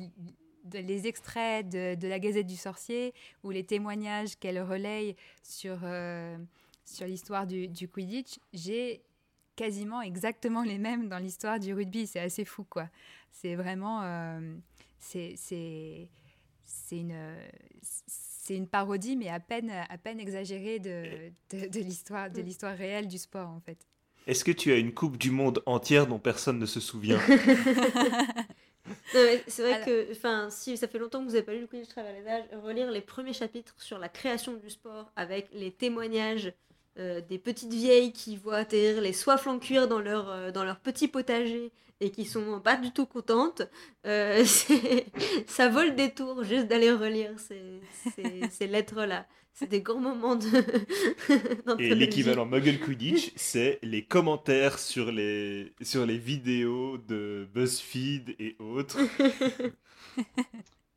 les 0.74 1.06
extraits 1.06 1.70
de, 1.70 2.08
la 2.08 2.18
Gazette 2.18 2.48
du 2.48 2.56
Sorcier 2.56 3.14
ou 3.44 3.52
les 3.52 3.64
témoignages 3.64 4.36
qu'elle 4.40 4.60
relaye 4.62 5.16
sur, 5.44 5.80
sur 6.86 7.08
l'histoire 7.08 7.46
du, 7.46 7.88
Quidditch, 7.88 8.40
j'ai 8.54 9.04
quasiment 9.56 10.02
exactement 10.02 10.64
les 10.64 10.78
mêmes 10.78 11.10
dans 11.10 11.18
l'histoire 11.20 11.60
du 11.60 11.74
rugby. 11.74 12.08
C'est 12.08 12.20
assez 12.20 12.46
fou, 12.46 12.64
quoi. 12.64 12.90
C'est 13.32 13.56
vraiment... 13.56 14.02
Euh, 14.04 14.56
c'est 15.00 15.36
une... 16.92 17.36
C'est 18.52 18.58
une 18.58 18.68
parodie, 18.68 19.16
mais 19.16 19.30
à 19.30 19.40
peine, 19.40 19.72
à 19.72 19.98
peine 19.98 20.20
exagérée 20.20 20.78
de, 20.80 21.06
de, 21.54 21.70
de 21.70 21.80
l'histoire 21.80 22.28
mm. 22.30 22.78
réelle 22.78 23.08
du 23.08 23.18
sport, 23.18 23.48
en 23.48 23.62
fait. 23.62 23.78
Est-ce 24.28 24.44
que 24.44 24.52
tu 24.52 24.74
as 24.74 24.78
une 24.78 24.94
Coupe 24.94 25.16
du 25.16 25.32
Monde 25.32 25.64
entière 25.66 26.06
dont 26.06 26.20
personne 26.20 26.60
ne 26.60 26.66
se 26.66 26.82
souvient 26.82 27.18
c'est 29.14 29.62
vrai 29.62 29.82
que, 29.86 30.12
enfin, 30.12 30.50
si 30.50 30.76
ça 30.76 30.90
fait 30.90 31.00
longtemps 31.00 31.20
que 31.20 31.28
vous 31.28 31.32
n'avez 31.32 31.46
pas 31.46 31.54
lu 31.54 31.62
le 31.62 31.68
Quidditch 31.68 31.88
travers 31.88 32.12
les 32.14 32.28
âges, 32.28 32.44
relire 32.62 32.92
les 32.92 33.00
premiers 33.00 33.32
chapitres 33.32 33.74
sur 33.78 34.00
la 34.00 34.10
création 34.10 34.58
du 34.58 34.70
sport 34.70 35.14
avec 35.16 35.48
les 35.54 35.72
témoignages 35.72 36.52
euh, 37.00 37.22
des 37.22 37.38
petites 37.38 37.74
vieilles 37.74 38.12
qui 38.12 38.36
voient 38.36 38.58
atterrir 38.58 39.02
les 39.02 39.14
soifs 39.14 39.48
en 39.48 39.60
cuir 39.60 39.88
dans 39.88 40.00
leur, 40.00 40.30
euh, 40.30 40.52
dans 40.52 40.66
leur 40.66 40.80
petit 40.80 41.08
potager 41.08 41.72
et 42.02 42.10
qui 42.10 42.26
sont 42.26 42.60
pas 42.60 42.76
du 42.76 42.92
tout 42.92 43.06
contentes, 43.06 43.62
euh, 44.06 44.44
ça 45.48 45.70
vole 45.70 45.96
des 45.96 46.10
tours 46.10 46.44
juste 46.44 46.68
d'aller 46.68 46.92
relire 46.92 47.32
ces, 47.40 47.80
ces, 48.16 48.42
ces 48.52 48.68
lettres-là. 48.68 49.26
C'est 49.54 49.70
des 49.70 49.82
grands 49.82 50.00
moments 50.00 50.36
de. 50.36 50.48
et 51.80 51.94
l'équivalent 51.94 52.46
Muggle 52.46 52.80
Quidditch, 52.80 53.32
c'est 53.36 53.80
les 53.84 54.04
commentaires 54.04 54.80
sur 54.80 55.12
les, 55.12 55.74
sur 55.82 56.06
les 56.06 56.18
vidéos 56.18 56.98
de 56.98 57.48
BuzzFeed 57.54 58.36
et 58.40 58.56
autres. 58.60 58.98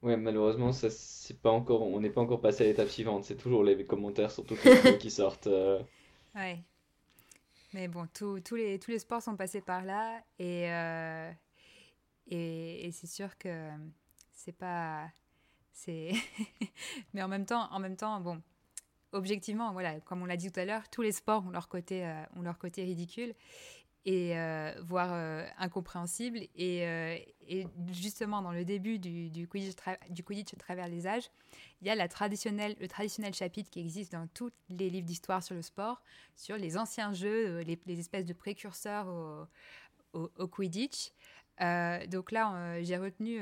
Ouais, 0.05 0.19
malheureusement, 0.19 0.71
ça, 0.73 0.91
c'est 0.91 1.41
pas 1.41 1.51
encore, 1.51 1.81
on 1.81 1.99
n'est 1.99 2.11
pas 2.11 2.21
encore 2.21 2.43
passé 2.43 2.65
à 2.65 2.67
l'étape 2.67 2.91
suivante. 2.91 3.25
C'est 3.25 3.37
toujours 3.37 3.65
les 3.65 3.87
commentaires 3.87 4.31
sur 4.31 4.45
toutes 4.45 4.63
les 4.63 4.75
vidéos 4.75 4.99
qui 4.99 5.11
sortent. 5.11 5.47
Euh. 5.47 5.83
Ouais. 6.35 6.63
Mais 7.73 7.89
bon, 7.89 8.07
tous 8.13 8.55
les, 8.55 8.79
tous 8.79 8.91
les 8.91 8.99
sports 8.99 9.23
sont 9.23 9.35
passés 9.35 9.63
par 9.63 9.83
là. 9.83 10.21
Et, 10.39 10.71
euh, 10.71 11.33
et, 12.27 12.87
et 12.87 12.93
c'est 12.93 13.07
sûr 13.07 13.39
que 13.39 13.71
c'est 14.35 14.53
pas. 14.53 15.09
c'est 15.73 16.13
Mais 17.15 17.23
en 17.23 17.29
même 17.29 17.47
temps, 17.47 17.67
en 17.73 17.81
même 17.81 17.97
temps, 17.97 18.21
bon, 18.21 18.43
objectivement, 19.13 19.73
voilà, 19.73 20.01
comme 20.01 20.21
on 20.21 20.27
l'a 20.27 20.37
dit 20.37 20.53
tout 20.53 20.61
à 20.61 20.67
l'heure, 20.67 20.91
tous 20.91 21.01
les 21.01 21.13
sports 21.13 21.47
ont 21.47 21.51
leur 21.51 21.69
côté, 21.69 22.07
euh, 22.07 22.23
ont 22.37 22.43
leur 22.43 22.59
côté 22.59 22.85
ridicule 22.85 23.35
et 24.07 24.37
euh, 24.37 24.73
voire 24.83 25.11
euh, 25.13 25.47
incompréhensible. 25.59 26.39
Et, 26.55 26.87
euh, 26.87 27.17
et, 27.49 27.67
justement, 27.91 28.43
dans 28.43 28.53
le 28.53 28.65
début 28.65 28.99
du, 28.99 29.49
Quidditch, 29.49 29.77
du 30.11 30.23
Quidditch 30.23 30.53
à 30.53 30.57
travers 30.57 30.89
les 30.89 31.07
âges, 31.07 31.31
il 31.81 31.87
y 31.87 31.91
a 31.91 31.95
le 31.97 32.09
traditionnel 32.09 33.35
chapitre 33.35 33.71
qui 33.71 33.81
existe 33.81 34.13
dans 34.13 34.27
tous 34.29 34.51
les 34.69 34.91
livres 34.91 35.07
d'histoire 35.07 35.43
sur 35.43 35.55
le 35.55 35.63
sport, 35.63 36.03
sur 36.37 36.57
les 36.57 36.77
anciens 36.77 37.13
jeux, 37.13 37.61
les, 37.61 37.79
espèces 37.99 38.27
de 38.27 38.33
précurseurs 38.33 39.07
au, 40.13 40.49
Quidditch. 40.49 41.11
donc 42.09 42.31
là, 42.31 42.83
j'ai 42.83 42.97
retenu 42.97 43.41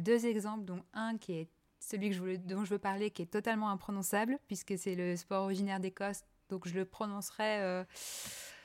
deux 0.00 0.26
exemples, 0.26 0.64
dont 0.64 0.82
un 0.92 1.16
qui 1.18 1.32
est 1.32 1.48
celui 1.80 2.10
que 2.10 2.36
dont 2.36 2.64
je 2.64 2.70
veux 2.70 2.78
parler, 2.78 3.10
qui 3.10 3.22
est 3.22 3.30
totalement 3.30 3.70
imprononçable, 3.70 4.38
puisque 4.46 4.76
c'est 4.76 4.94
le 4.94 5.16
sport 5.16 5.44
originaire 5.44 5.80
d'Écosse. 5.80 6.22
Donc 6.48 6.66
je 6.66 6.74
le 6.74 6.86
prononcerai 6.86 7.84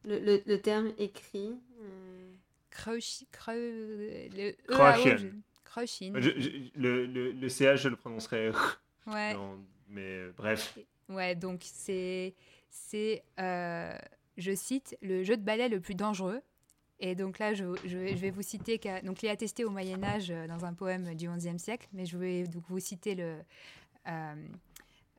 le, 0.05 0.18
le, 0.18 0.43
le, 0.47 0.61
terme 0.62 0.95
écrit. 0.99 1.53
Crochen. 2.70 3.26
Le 4.32 4.53
Crochen. 5.64 6.14
Le, 6.14 7.05
le, 7.05 7.32
le 7.32 7.49
CH, 7.51 7.82
je 7.82 7.91
le 7.91 7.97
prononcerai. 7.97 8.51
Ouais. 9.07 9.35
Non, 9.35 9.62
mais 9.89 10.01
euh, 10.01 10.32
bref. 10.35 10.78
Ouais, 11.11 11.35
donc 11.35 11.61
c'est 11.62 12.35
c'est, 12.70 13.22
je 13.37 14.55
cite, 14.55 14.97
le 15.03 15.22
jeu 15.22 15.37
de 15.37 15.43
ballet 15.43 15.68
le 15.68 15.80
plus 15.80 15.95
dangereux. 15.95 16.41
Et 17.07 17.15
donc 17.15 17.39
là, 17.39 17.53
je, 17.53 17.65
vais 17.99 18.31
vous 18.31 18.41
citer, 18.41 18.81
donc 19.03 19.23
il 19.23 19.27
est 19.27 19.31
attesté 19.31 19.67
au 19.67 19.69
Moyen 19.69 20.03
Âge 20.03 20.33
dans 20.49 20.65
un 20.65 20.73
poème 20.73 21.15
du 21.15 21.29
XIe 21.29 21.59
siècle, 21.59 21.87
mais 21.93 22.07
je 22.07 22.17
vais 22.17 22.45
donc 22.45 22.63
vous 22.71 22.79
citer 22.79 23.15
le, 23.15 23.37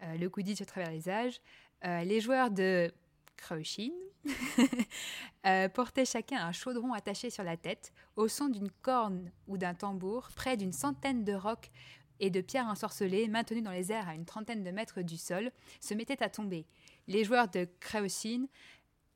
le 0.02 0.28
Quidditch 0.28 0.62
à 0.62 0.66
travers 0.66 0.90
les 0.90 1.08
âges. 1.08 1.40
les 1.84 2.22
joueurs 2.22 2.50
de 2.50 2.92
Krauchine 3.38 3.94
euh, 5.46 5.70
portaient 5.70 6.06
chacun 6.06 6.40
un 6.48 6.52
chaudron 6.52 6.92
attaché 6.94 7.30
sur 7.30 7.44
la 7.44 7.56
tête, 7.56 7.94
au 8.16 8.28
son 8.28 8.48
d'une 8.48 8.72
corne 8.82 9.30
ou 9.48 9.60
d'un 9.60 9.76
tambour, 9.76 10.30
près 10.36 10.58
d'une 10.58 10.74
centaine 10.74 11.24
de 11.24 11.34
rocs 11.34 11.70
et 12.20 12.32
de 12.32 12.42
pierres 12.42 12.66
ensorcelées, 12.66 13.28
maintenues 13.28 13.62
dans 13.62 13.70
les 13.70 13.92
airs 13.92 14.10
à 14.10 14.16
une 14.16 14.26
trentaine 14.26 14.64
de 14.64 14.72
mètres 14.72 15.04
du 15.04 15.18
sol, 15.18 15.52
se 15.82 15.94
mettaient 15.94 16.24
à 16.24 16.30
tomber. 16.30 16.66
Les 17.08 17.24
joueurs 17.24 17.48
de 17.48 17.68
Krauchine 17.80 18.48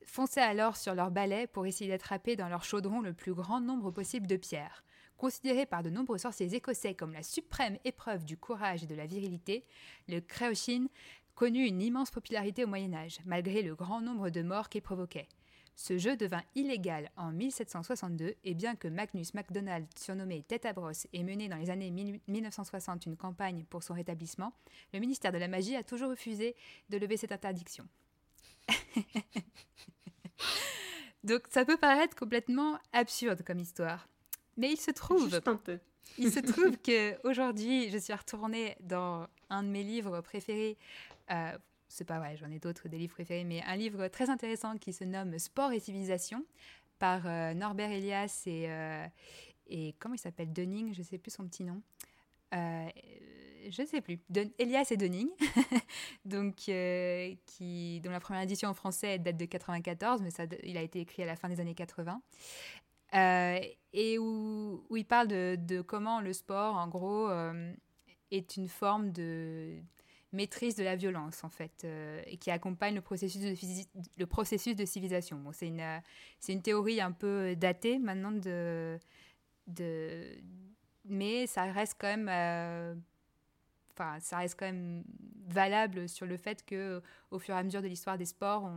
fonçaient 0.04 0.42
alors 0.42 0.78
sur 0.78 0.96
leurs 0.96 1.12
balais 1.12 1.48
pour 1.48 1.66
essayer 1.66 1.90
d'attraper 1.90 2.36
dans 2.36 2.50
leur 2.50 2.64
chaudron 2.64 3.02
le 3.02 3.14
plus 3.14 3.34
grand 3.34 3.62
nombre 3.62 3.92
possible 3.92 4.28
de 4.28 4.38
pierres. 4.38 4.84
Considéré 5.18 5.66
par 5.66 5.84
de 5.84 5.90
nombreux 5.90 6.18
sorciers 6.18 6.56
écossais 6.56 6.96
comme 6.96 7.12
la 7.12 7.24
suprême 7.24 7.78
épreuve 7.84 8.24
du 8.24 8.38
courage 8.38 8.84
et 8.84 8.88
de 8.88 8.96
la 8.96 9.06
virilité, 9.06 9.66
le 10.08 10.22
Krauchine 10.22 10.88
connut 11.36 11.68
une 11.68 11.82
immense 11.82 12.12
popularité 12.12 12.64
au 12.64 12.68
Moyen 12.68 12.94
Âge, 12.94 13.20
malgré 13.26 13.62
le 13.62 13.76
grand 13.76 14.02
nombre 14.02 14.30
de 14.30 14.42
morts 14.42 14.70
qu'il 14.70 14.82
provoquait. 14.82 15.28
Ce 15.76 15.98
jeu 15.98 16.18
devint 16.18 16.44
illégal 16.56 17.10
en 17.16 17.32
1762 17.32 18.36
et 18.44 18.54
bien 18.54 18.76
que 18.76 18.90
Magnus 18.90 19.34
MacDonald, 19.34 19.88
surnommé 19.98 20.44
Tête 20.44 20.66
à 20.66 20.74
brosse, 20.74 21.08
ait 21.14 21.24
mené 21.24 21.48
dans 21.48 21.56
les 21.56 21.70
années 21.70 21.90
1960 22.28 23.06
une 23.06 23.16
campagne 23.16 23.64
pour 23.70 23.84
son 23.84 23.94
rétablissement, 23.94 24.52
le 24.94 25.00
ministère 25.00 25.32
de 25.32 25.38
la 25.38 25.48
Magie 25.48 25.78
a 25.78 25.84
toujours 25.84 26.10
refusé 26.10 26.58
de 26.90 26.98
lever 26.98 27.16
cette 27.16 27.32
interdiction. 27.32 27.88
Donc 31.24 31.44
ça 31.50 31.66
peut 31.66 31.78
paraître 31.78 32.16
complètement 32.16 32.80
absurde 32.94 33.44
comme 33.44 33.60
histoire, 33.60 34.08
mais 34.58 34.72
il 34.72 34.78
se 34.78 34.92
trouve 34.92 35.30
Juste 35.30 35.48
un 35.48 35.58
peu. 35.58 35.80
il 36.18 36.32
se 36.32 36.40
trouve 36.40 36.78
que 36.84 37.28
aujourd'hui, 37.28 37.90
je 37.90 37.98
suis 37.98 38.14
retournée 38.14 38.78
dans 38.80 39.28
un 39.50 39.64
de 39.64 39.68
mes 39.68 39.84
livres 39.84 40.22
préférés 40.22 40.78
euh, 41.32 41.58
c'est 41.88 42.06
pas 42.06 42.20
vrai, 42.20 42.38
j'en 42.38 42.52
ai 42.52 42.60
d'autres 42.60 42.88
des 42.88 42.98
livres 42.98 43.14
préférés, 43.14 43.44
mais 43.44 43.64
un 43.64 43.76
livre 43.76 44.08
très 44.08 44.30
intéressant 44.30 44.78
qui 44.78 44.94
se 44.94 45.04
nomme 45.04 45.38
Sport 45.40 45.72
et 45.72 45.80
civilisation 45.80 46.46
par 47.00 47.26
euh, 47.26 47.54
Norbert 47.54 47.92
Elias 47.92 48.44
et, 48.46 48.66
euh, 48.70 49.06
et 49.68 49.96
comment 50.00 50.16
il 50.16 50.20
s'appelle? 50.20 50.54
Dunning, 50.54 50.94
je 50.94 51.02
sais 51.02 51.18
plus 51.18 51.32
son 51.32 51.48
petit 51.48 51.64
nom. 51.64 51.82
Je 53.70 53.82
ne 53.82 53.88
sais 53.88 54.02
plus. 54.02 54.20
Elias 54.58 54.88
et 54.92 54.98
Dunning, 54.98 55.30
donc 56.26 56.56
qui, 56.56 58.02
dont 58.02 58.12
la 58.12 58.20
première 58.20 58.44
édition 58.44 58.70
en 58.70 58.74
français 58.74 59.20
date 59.20 59.38
de 59.38 59.46
94, 59.46 60.22
mais 60.22 60.32
ça, 60.32 60.46
il 60.64 60.78
a 60.78 60.82
été 60.82 61.00
écrit 61.00 61.24
à 61.24 61.26
la 61.26 61.36
fin 61.36 61.50
des 61.50 61.60
années 61.60 61.76
80. 61.76 62.22
et 63.94 64.20
où, 64.20 64.86
il 64.96 65.06
parle 65.06 65.28
de, 65.28 65.82
comment 65.82 66.22
le 66.22 66.34
sport, 66.34 66.76
en 66.76 66.88
gros, 66.88 67.30
est 68.32 68.58
une 68.58 68.68
forme 68.68 69.12
de 69.12 69.82
maîtrise 70.32 70.76
de 70.76 70.84
la 70.84 70.96
violence, 70.96 71.44
en 71.44 71.50
fait, 71.50 71.82
euh, 71.84 72.22
et 72.26 72.38
qui 72.38 72.52
accompagne 72.52 72.96
le 72.96 73.02
processus 73.02 73.42
de, 74.76 74.86
civilisation. 74.86 75.38
Bon, 75.38 75.52
c'est 75.52 75.68
une, 75.68 75.80
euh, 75.80 76.00
une 76.48 76.62
théorie 76.62 77.02
un 77.02 77.12
peu 77.12 77.56
datée 77.56 77.98
maintenant, 77.98 78.32
de, 78.32 79.00
de, 79.68 80.24
mais 81.06 81.48
ça 81.48 81.64
reste 81.64 81.96
quand 82.00 82.16
même... 82.16 83.02
Euh, 84.02 84.20
ça 84.20 84.38
reste 84.38 84.60
quand 84.60 84.66
même 84.66 85.04
valable 85.50 86.08
sur 86.08 86.26
le 86.26 86.38
fait 86.38 86.66
que 86.66 87.02
au 87.32 87.40
fur 87.40 87.56
et 87.56 87.58
à 87.58 87.64
mesure 87.64 87.82
de 87.82 87.88
l'histoire 87.88 88.18
des 88.18 88.26
sports, 88.26 88.70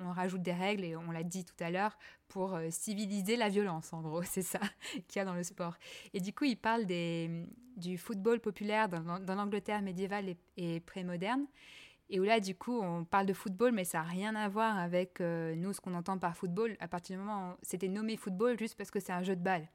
on, 0.00 0.10
rajoute 0.10 0.42
des 0.42 0.52
règles 0.52 0.84
et 0.84 0.96
on 0.96 1.10
l'a 1.10 1.22
dit 1.22 1.44
tout 1.44 1.54
à 1.60 1.70
l'heure 1.70 1.96
pour 2.28 2.54
euh, 2.54 2.68
civiliser 2.70 3.36
la 3.36 3.48
violence. 3.48 3.92
En 3.92 4.02
gros, 4.02 4.22
c'est 4.24 4.42
ça 4.42 4.60
qu'il 5.08 5.16
y 5.16 5.18
a 5.20 5.24
dans 5.24 5.34
le 5.34 5.42
sport. 5.42 5.76
Et 6.14 6.20
du 6.20 6.32
coup, 6.32 6.44
il 6.44 6.56
parle 6.56 6.84
du 6.86 7.98
football 7.98 8.40
populaire 8.40 8.88
dans, 8.88 9.34
l'Angleterre 9.34 9.82
médiévale 9.82 10.36
et, 10.56 10.80
pré-moderne. 10.80 11.46
Et 12.08 12.20
où 12.20 12.24
là, 12.24 12.38
du 12.38 12.54
coup, 12.54 12.80
on 12.80 13.04
parle 13.04 13.26
de 13.26 13.32
football, 13.32 13.72
mais 13.72 13.84
ça 13.84 13.98
n'a 13.98 14.04
rien 14.04 14.36
à 14.36 14.48
voir 14.48 14.78
avec 14.78 15.20
euh, 15.20 15.56
nous, 15.56 15.72
ce 15.72 15.80
qu'on 15.80 15.94
entend 15.94 16.18
par 16.18 16.36
football. 16.36 16.76
À 16.78 16.86
partir 16.86 17.16
du 17.16 17.24
moment 17.24 17.50
où 17.50 17.54
c'était 17.62 17.88
nommé 17.88 18.16
football 18.16 18.56
juste 18.58 18.76
parce 18.76 18.92
que 18.92 19.00
c'est 19.00 19.12
un 19.12 19.24
jeu 19.24 19.34
de 19.34 19.42
balle, 19.42 19.68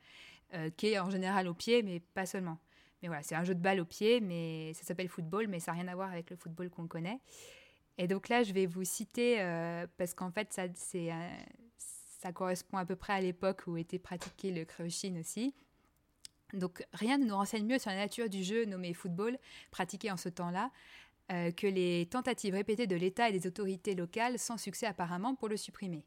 euh, 0.54 0.70
qui 0.70 0.88
est 0.88 1.00
en 1.00 1.10
général 1.10 1.50
au 1.50 1.54
pied, 1.54 1.84
mais 1.84 2.00
pas 2.00 2.26
seulement. 2.26 2.58
Mais 3.02 3.08
voilà, 3.08 3.24
c'est 3.24 3.36
un 3.36 3.44
jeu 3.44 3.56
de 3.56 3.60
balle 3.60 3.80
au 3.80 3.86
pied, 3.86 4.22
mais 4.22 4.74
ça 4.74 4.84
s'appelle 4.84 5.10
football, 5.10 5.48
mais 5.48 5.60
ça 5.60 5.72
n'a 5.72 5.82
rien 5.82 5.88
à 5.88 5.96
voir 5.96 6.12
avec 6.12 6.30
le 6.30 6.36
football 6.36 6.70
qu'on 6.70 6.88
connaît. 6.88 7.20
Et 7.98 8.08
donc 8.08 8.30
là, 8.30 8.44
je 8.44 8.54
vais 8.54 8.66
vous 8.66 8.84
citer, 8.84 9.42
euh, 9.42 9.88
parce 9.98 10.14
qu'en 10.14 10.32
fait, 10.32 10.54
ça, 10.54 10.64
c'est, 10.76 11.10
ça 11.78 12.32
correspond 12.32 12.78
à 12.78 12.86
peu 12.86 12.96
près 12.96 13.14
à 13.14 13.22
l'époque 13.22 13.64
où 13.68 13.78
était 13.78 14.00
pratiqué 14.00 14.52
le 14.52 14.66
Krushin 14.66 15.20
aussi. 15.20 15.54
Donc 16.54 16.86
rien 16.94 17.18
ne 17.18 17.26
nous 17.26 17.36
renseigne 17.36 17.66
mieux 17.66 17.80
sur 17.80 17.90
la 17.90 17.98
nature 17.98 18.30
du 18.30 18.44
jeu 18.44 18.66
nommé 18.66 18.94
football, 18.94 19.38
pratiqué 19.72 20.12
en 20.12 20.18
ce 20.18 20.30
temps-là, 20.30 20.72
euh, 21.32 21.52
que 21.52 21.68
les 21.68 22.08
tentatives 22.08 22.54
répétées 22.54 22.88
de 22.88 22.96
l'État 22.96 23.30
et 23.30 23.32
des 23.32 23.48
autorités 23.48 23.96
locales, 23.96 24.38
sans 24.38 24.58
succès 24.58 24.86
apparemment, 24.86 25.36
pour 25.36 25.50
le 25.50 25.58
supprimer. 25.58 26.06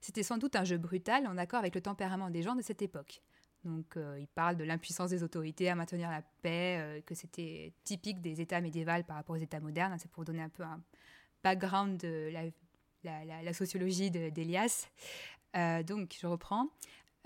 C'était 0.00 0.22
sans 0.22 0.36
doute 0.36 0.56
un 0.56 0.64
jeu 0.64 0.76
brutal, 0.76 1.26
en 1.26 1.38
accord 1.38 1.60
avec 1.60 1.74
le 1.74 1.80
tempérament 1.80 2.30
des 2.30 2.42
gens 2.42 2.56
de 2.56 2.62
cette 2.62 2.82
époque. 2.82 3.22
Donc, 3.64 3.96
euh, 3.96 4.18
il 4.20 4.26
parle 4.26 4.56
de 4.56 4.64
l'impuissance 4.64 5.10
des 5.10 5.22
autorités 5.22 5.70
à 5.70 5.74
maintenir 5.74 6.10
la 6.10 6.22
paix, 6.42 6.78
euh, 6.78 7.00
que 7.00 7.14
c'était 7.14 7.72
typique 7.82 8.20
des 8.20 8.40
États 8.40 8.60
médiévaux 8.60 9.02
par 9.06 9.16
rapport 9.16 9.36
aux 9.36 9.40
États 9.40 9.60
modernes. 9.60 9.96
C'est 9.98 10.10
pour 10.10 10.24
donner 10.24 10.42
un 10.42 10.48
peu 10.48 10.62
un 10.62 10.80
background 11.42 11.98
de 11.98 12.30
la, 13.02 13.52
sociologie 13.52 14.10
d'Elias. 14.10 14.88
Euh, 15.56 15.82
donc, 15.82 16.16
je 16.20 16.26
reprends. 16.26 16.68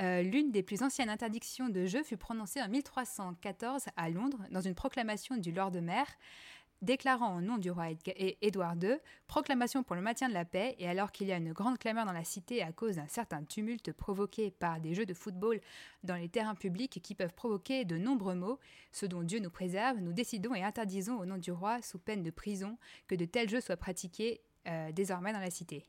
L'une 0.00 0.52
des 0.52 0.62
plus 0.62 0.84
anciennes 0.84 1.10
interdictions 1.10 1.68
de 1.68 1.84
jeu 1.84 2.04
fut 2.04 2.16
prononcée 2.16 2.62
en 2.62 2.68
1314 2.68 3.86
à 3.96 4.08
Londres 4.08 4.38
dans 4.52 4.60
une 4.60 4.76
proclamation 4.76 5.36
du 5.36 5.50
Lord 5.50 5.72
Maire 5.72 6.06
déclarant 6.82 7.36
au 7.36 7.40
nom 7.40 7.58
du 7.58 7.70
roi 7.70 7.86
Édouard 8.40 8.76
II 8.80 8.96
proclamation 9.26 9.82
pour 9.82 9.96
le 9.96 10.02
maintien 10.02 10.28
de 10.28 10.34
la 10.34 10.44
paix 10.44 10.76
et 10.78 10.88
alors 10.88 11.10
qu'il 11.10 11.26
y 11.26 11.32
a 11.32 11.36
une 11.36 11.52
grande 11.52 11.78
clameur 11.78 12.06
dans 12.06 12.12
la 12.12 12.24
cité 12.24 12.62
à 12.62 12.72
cause 12.72 12.96
d'un 12.96 13.08
certain 13.08 13.42
tumulte 13.42 13.92
provoqué 13.92 14.50
par 14.50 14.80
des 14.80 14.94
jeux 14.94 15.06
de 15.06 15.14
football 15.14 15.60
dans 16.04 16.14
les 16.14 16.28
terrains 16.28 16.54
publics 16.54 17.00
qui 17.02 17.14
peuvent 17.14 17.34
provoquer 17.34 17.84
de 17.84 17.98
nombreux 17.98 18.34
maux, 18.34 18.58
ce 18.92 19.06
dont 19.06 19.22
Dieu 19.22 19.40
nous 19.40 19.50
préserve, 19.50 19.98
nous 19.98 20.12
décidons 20.12 20.54
et 20.54 20.62
interdisons 20.62 21.18
au 21.18 21.26
nom 21.26 21.38
du 21.38 21.50
roi, 21.50 21.82
sous 21.82 21.98
peine 21.98 22.22
de 22.22 22.30
prison, 22.30 22.78
que 23.06 23.14
de 23.14 23.24
tels 23.24 23.48
jeux 23.48 23.60
soient 23.60 23.76
pratiqués 23.76 24.40
euh, 24.66 24.92
désormais 24.92 25.32
dans 25.32 25.40
la 25.40 25.50
cité. 25.50 25.84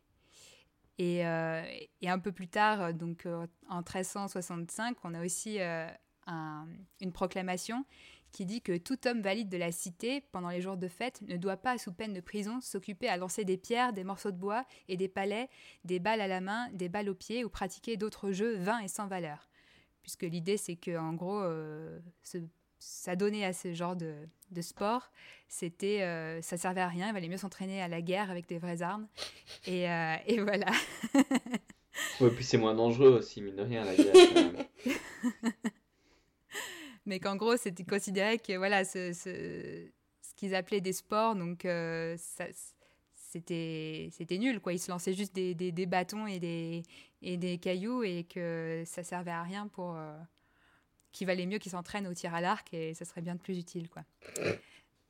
Et, 0.97 1.25
euh, 1.25 1.63
un 2.03 2.19
peu 2.19 2.31
plus 2.31 2.47
tard, 2.47 2.93
donc 2.93 3.25
euh, 3.25 3.47
en 3.69 3.77
1365, 3.77 4.97
on 5.03 5.13
a 5.13 5.23
aussi 5.23 5.59
une 5.59 7.11
proclamation 7.11 7.85
qui 8.32 8.45
dit 8.45 8.61
que 8.61 8.77
tout 8.77 9.07
homme 9.07 9.21
valide 9.21 9.49
de 9.49 9.57
la 9.57 9.71
cité, 9.71 10.21
pendant 10.32 10.49
les 10.49 10.61
jours 10.61 10.77
de 10.77 10.88
fête, 10.88 11.21
ne 11.21 11.38
doit 11.38 11.57
pas, 11.57 11.77
sous 11.77 11.91
peine 11.91 12.13
de 12.13 12.21
prison, 12.21 12.59
s'occuper 12.61 13.07
à 13.07 13.17
lancer 13.17 13.45
des 13.45 13.57
pierres, 13.57 13.93
des 13.93 14.03
morceaux 14.03 14.32
de 14.32 14.38
bois 14.38 14.65
et 14.88 14.97
des 14.97 15.07
palais, 15.07 15.49
des 15.84 15.99
balles 15.99 16.21
à 16.21 16.27
la 16.27 16.41
main, 16.41 16.69
des 16.73 16.89
balles 16.89 17.09
aux 17.09 17.15
pieds 17.15 17.43
ou 17.43 17.49
pratiquer 17.49 17.97
d'autres 17.97 18.32
jeux 18.32 18.55
vains 18.57 18.80
et 18.80 18.88
sans 18.88 19.07
valeur. 19.07 19.49
Puisque 20.01 20.23
l'idée, 20.23 20.57
c'est 20.57 20.75
que, 20.75 20.97
en 20.97 21.13
gros, 21.13 21.41
euh, 21.41 21.99
s'adonner 22.80 23.45
à 23.45 23.53
ce 23.53 23.73
genre 23.73 23.95
de, 23.95 24.15
sport, 24.61 25.11
c'était, 25.47 26.01
euh, 26.01 26.41
ça 26.41 26.57
servait 26.57 26.82
à 26.82 26.88
rien. 26.88 27.07
Il 27.07 27.13
valait 27.13 27.27
mieux 27.27 27.38
s'entraîner 27.38 27.82
à 27.82 27.88
la 27.88 28.01
guerre 28.01 28.32
avec 28.32 28.47
des 28.47 28.57
vraies 28.57 28.82
armes. 28.82 29.07
Et, 29.65 29.89
euh, 29.89 30.15
et 30.25 30.39
voilà. 30.39 30.71
ouais, 32.21 32.30
puis 32.32 32.43
c'est 32.43 32.57
moins 32.57 32.75
dangereux 32.75 33.19
aussi, 33.19 33.41
mine 33.41 33.55
de 33.55 33.63
rien, 33.63 33.84
la 33.84 33.95
guerre. 33.95 34.65
mais 37.10 37.20
qu'en 37.20 37.36
gros, 37.36 37.57
c'était 37.57 37.84
considéré 37.84 38.38
que 38.38 38.55
voilà, 38.55 38.86
ce, 38.86 39.14
ce, 39.14 39.89
qu'ils 40.36 40.53
appelaient 40.53 40.80
des 40.80 40.93
sports, 40.93 41.36
donc 41.36 41.66
euh, 41.66 42.16
c'était 43.16 44.10
c'était 44.12 44.38
nul 44.38 44.60
quoi. 44.60 44.74
Ils 44.74 44.80
se 44.80 44.91
lançaient 44.91 45.14
juste 45.14 45.34
des, 45.34 45.55
des, 45.55 45.86
bâtons 45.88 46.28
et 46.28 46.39
des, 46.39 46.84
et 47.24 47.38
des 47.38 47.57
cailloux 47.57 48.03
et 48.03 48.26
que 48.26 48.84
ça 48.86 49.03
servait 49.03 49.32
à 49.32 49.41
rien 49.43 49.68
pour. 49.68 49.95
Euh, 49.95 50.18
qu'il 51.12 51.26
valait 51.26 51.47
mieux 51.47 51.57
qu'ils 51.57 51.72
s'entraînent 51.72 52.05
au 52.05 52.14
tir 52.14 52.36
à 52.36 52.41
l'arc 52.41 52.72
et 52.72 52.93
ça 52.93 53.03
serait 53.03 53.22
bien 53.22 53.36
plus 53.36 53.57
utile 53.57 53.89
quoi. 53.89 54.03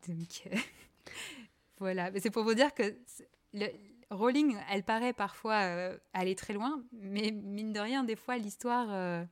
Donc 0.08 0.47
euh, 0.47 0.56
voilà, 1.80 2.10
c'est 2.22 2.30
pour 2.30 2.45
vous 2.45 2.54
dire 2.54 2.74
que 2.74 2.95
le, 3.54 3.68
Rowling, 4.10 4.56
elle 4.72 4.84
paraît 4.84 5.12
parfois 5.12 5.91
aller 6.14 6.36
très 6.36 6.54
loin, 6.54 6.82
mais 6.93 7.32
mine 7.32 7.74
de 7.74 7.80
rien, 7.80 8.04
des 8.04 8.16
fois, 8.16 8.38
l'histoire, 8.38 9.28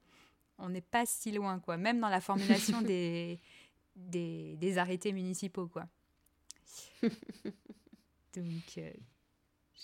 on 0.60 0.70
n'est 0.70 0.82
pas 0.82 1.06
si 1.06 1.32
loin, 1.32 1.60
quoi. 1.60 1.78
Même 1.78 2.00
dans 2.00 2.10
la 2.10 2.22
formulation 2.22 2.82
des, 2.84 3.40
des, 3.96 4.78
arrêtés 4.78 5.12
municipaux, 5.12 5.68
quoi. 5.68 5.86
Donc. 7.04 8.78
Euh, 8.78 8.92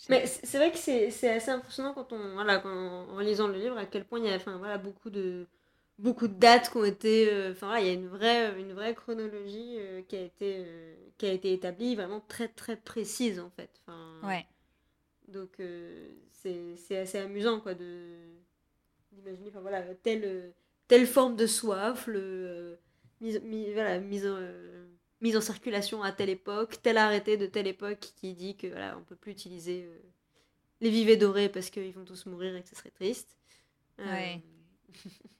mais 0.09 0.25
c'est 0.25 0.57
vrai 0.57 0.71
que 0.71 0.77
c'est 0.77 1.29
assez 1.29 1.49
impressionnant 1.49 1.93
quand 1.93 2.11
on, 2.11 2.33
voilà, 2.33 2.65
en 2.65 3.19
lisant 3.19 3.47
le 3.47 3.57
livre, 3.57 3.77
à 3.77 3.85
quel 3.85 4.03
point 4.03 4.19
il 4.19 4.25
y 4.25 4.29
a 4.29 4.35
enfin, 4.35 4.57
voilà, 4.57 4.77
beaucoup, 4.77 5.09
de, 5.09 5.47
beaucoup 5.97 6.27
de 6.27 6.33
dates 6.33 6.69
qui 6.69 6.77
ont 6.77 6.83
été. 6.83 7.31
Euh, 7.31 7.51
enfin, 7.53 7.67
voilà, 7.67 7.81
il 7.81 7.87
y 7.87 7.89
a 7.89 7.93
une 7.93 8.07
vraie, 8.07 8.59
une 8.59 8.73
vraie 8.73 8.95
chronologie 8.95 9.77
euh, 9.77 10.01
qui, 10.01 10.17
a 10.17 10.21
été, 10.21 10.65
qui 11.17 11.25
a 11.25 11.31
été 11.31 11.53
établie, 11.53 11.95
vraiment 11.95 12.19
très, 12.27 12.49
très 12.49 12.75
précise, 12.75 13.39
en 13.39 13.49
fait. 13.51 13.69
Enfin, 13.87 14.27
ouais. 14.27 14.45
Donc 15.27 15.59
euh, 15.59 16.09
c'est 16.31 16.75
c'est 16.75 16.97
assez 16.97 17.17
amusant 17.17 17.59
quoi 17.59 17.73
de 17.73 18.17
d'imaginer 19.11 19.49
enfin 19.49 19.61
voilà 19.61 19.81
telle 19.95 20.23
euh, 20.25 20.51
telle 20.87 21.07
forme 21.07 21.35
de 21.35 21.47
soif 21.47 22.07
le 22.07 22.19
euh, 22.21 22.75
mise, 23.21 23.41
voilà, 23.73 23.99
mise, 23.99 24.25
en, 24.27 24.35
euh, 24.37 24.87
mise 25.21 25.37
en 25.37 25.41
circulation 25.41 26.03
à 26.03 26.11
telle 26.11 26.29
époque, 26.29 26.81
tel 26.81 26.97
arrêté 26.97 27.37
de 27.37 27.45
telle 27.47 27.67
époque 27.67 27.99
qui 28.17 28.33
dit 28.33 28.57
que 28.57 28.67
voilà, 28.67 28.97
on 28.97 29.03
peut 29.03 29.15
plus 29.15 29.31
utiliser 29.33 29.85
euh, 29.85 29.99
les 30.81 30.89
vivets 30.91 31.17
dorés 31.17 31.49
parce 31.49 31.69
qu'ils 31.71 31.93
vont 31.93 32.05
tous 32.05 32.25
mourir 32.27 32.55
et 32.55 32.63
que 32.63 32.69
ce 32.69 32.75
serait 32.75 32.91
triste. 32.91 33.37
Euh, 34.01 34.05
Ouais. 34.05 34.41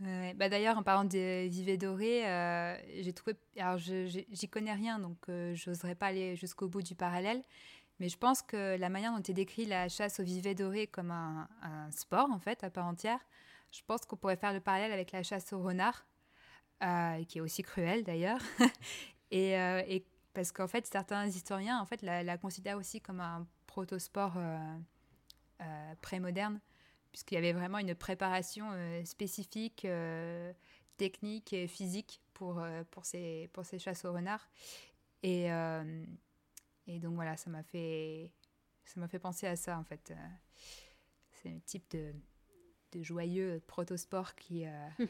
Ouais, 0.00 0.34
bah 0.34 0.48
d'ailleurs, 0.48 0.76
en 0.76 0.82
parlant 0.82 1.04
des 1.04 1.48
vivets 1.48 1.76
dorés, 1.76 2.28
euh, 2.28 2.76
j'ai 3.00 3.12
trouvé. 3.12 3.36
Alors, 3.56 3.78
je- 3.78 4.06
j'y 4.30 4.48
connais 4.48 4.72
rien, 4.72 4.98
donc 4.98 5.16
euh, 5.28 5.54
j'oserais 5.54 5.94
pas 5.94 6.06
aller 6.08 6.34
jusqu'au 6.36 6.68
bout 6.68 6.82
du 6.82 6.96
parallèle. 6.96 7.44
Mais 8.00 8.08
je 8.08 8.18
pense 8.18 8.42
que 8.42 8.76
la 8.78 8.88
manière 8.90 9.12
dont 9.12 9.22
est 9.22 9.32
décrit 9.34 9.66
la 9.66 9.88
chasse 9.90 10.20
aux 10.20 10.24
vivets 10.24 10.54
dorés 10.54 10.86
comme 10.88 11.10
un, 11.10 11.48
un 11.62 11.90
sport, 11.92 12.30
en 12.32 12.38
fait, 12.40 12.64
à 12.64 12.70
part 12.70 12.86
entière, 12.86 13.20
je 13.74 13.82
pense 13.86 14.04
qu'on 14.04 14.16
pourrait 14.16 14.36
faire 14.36 14.52
le 14.52 14.60
parallèle 14.60 14.92
avec 14.92 15.10
la 15.10 15.22
chasse 15.22 15.52
au 15.52 15.60
renard, 15.60 16.06
euh, 16.82 17.24
qui 17.24 17.38
est 17.38 17.40
aussi 17.40 17.62
cruelle 17.62 18.04
d'ailleurs. 18.04 18.40
euh, 19.32 19.82
et 19.88 20.04
parce 20.32 20.52
qu'en 20.52 20.68
fait, 20.68 20.86
certains 20.86 21.26
historiens 21.26 21.80
en 21.80 21.86
fait, 21.86 22.02
la, 22.02 22.38
considèrent 22.38 22.78
aussi 22.78 23.00
comme 23.00 23.20
un 23.20 23.46
protosport 23.66 24.34
euh, 24.36 24.76
euh, 25.62 25.94
pré-moderne 26.00 26.60
puisqu'il 27.10 27.34
y 27.34 27.38
avait 27.38 27.52
vraiment 27.52 27.78
une 27.78 27.94
préparation 27.94 28.72
spécifique, 29.04 29.86
technique 30.96 31.52
et 31.52 31.68
physique 31.68 32.20
pour, 32.32 32.60
pour, 32.90 33.04
ces, 33.04 33.48
pour 33.52 33.64
ces 33.64 33.78
chasses 33.78 34.04
au 34.04 34.12
renard. 34.12 34.50
Et, 35.22 35.44
et 36.88 36.98
donc 36.98 37.14
voilà, 37.14 37.36
ça 37.36 37.50
m'a 37.50 37.62
fait, 37.62 38.32
fait 38.82 39.18
penser 39.20 39.46
à 39.46 39.54
ça 39.54 39.78
en 39.78 39.84
fait. 39.84 40.12
C'est 41.30 41.50
un 41.50 41.60
type 41.60 41.88
de, 41.92 42.12
de 42.94 43.02
joyeux 43.02 43.62
protosport 43.66 44.34
qui... 44.34 44.66
euh, 44.66 44.88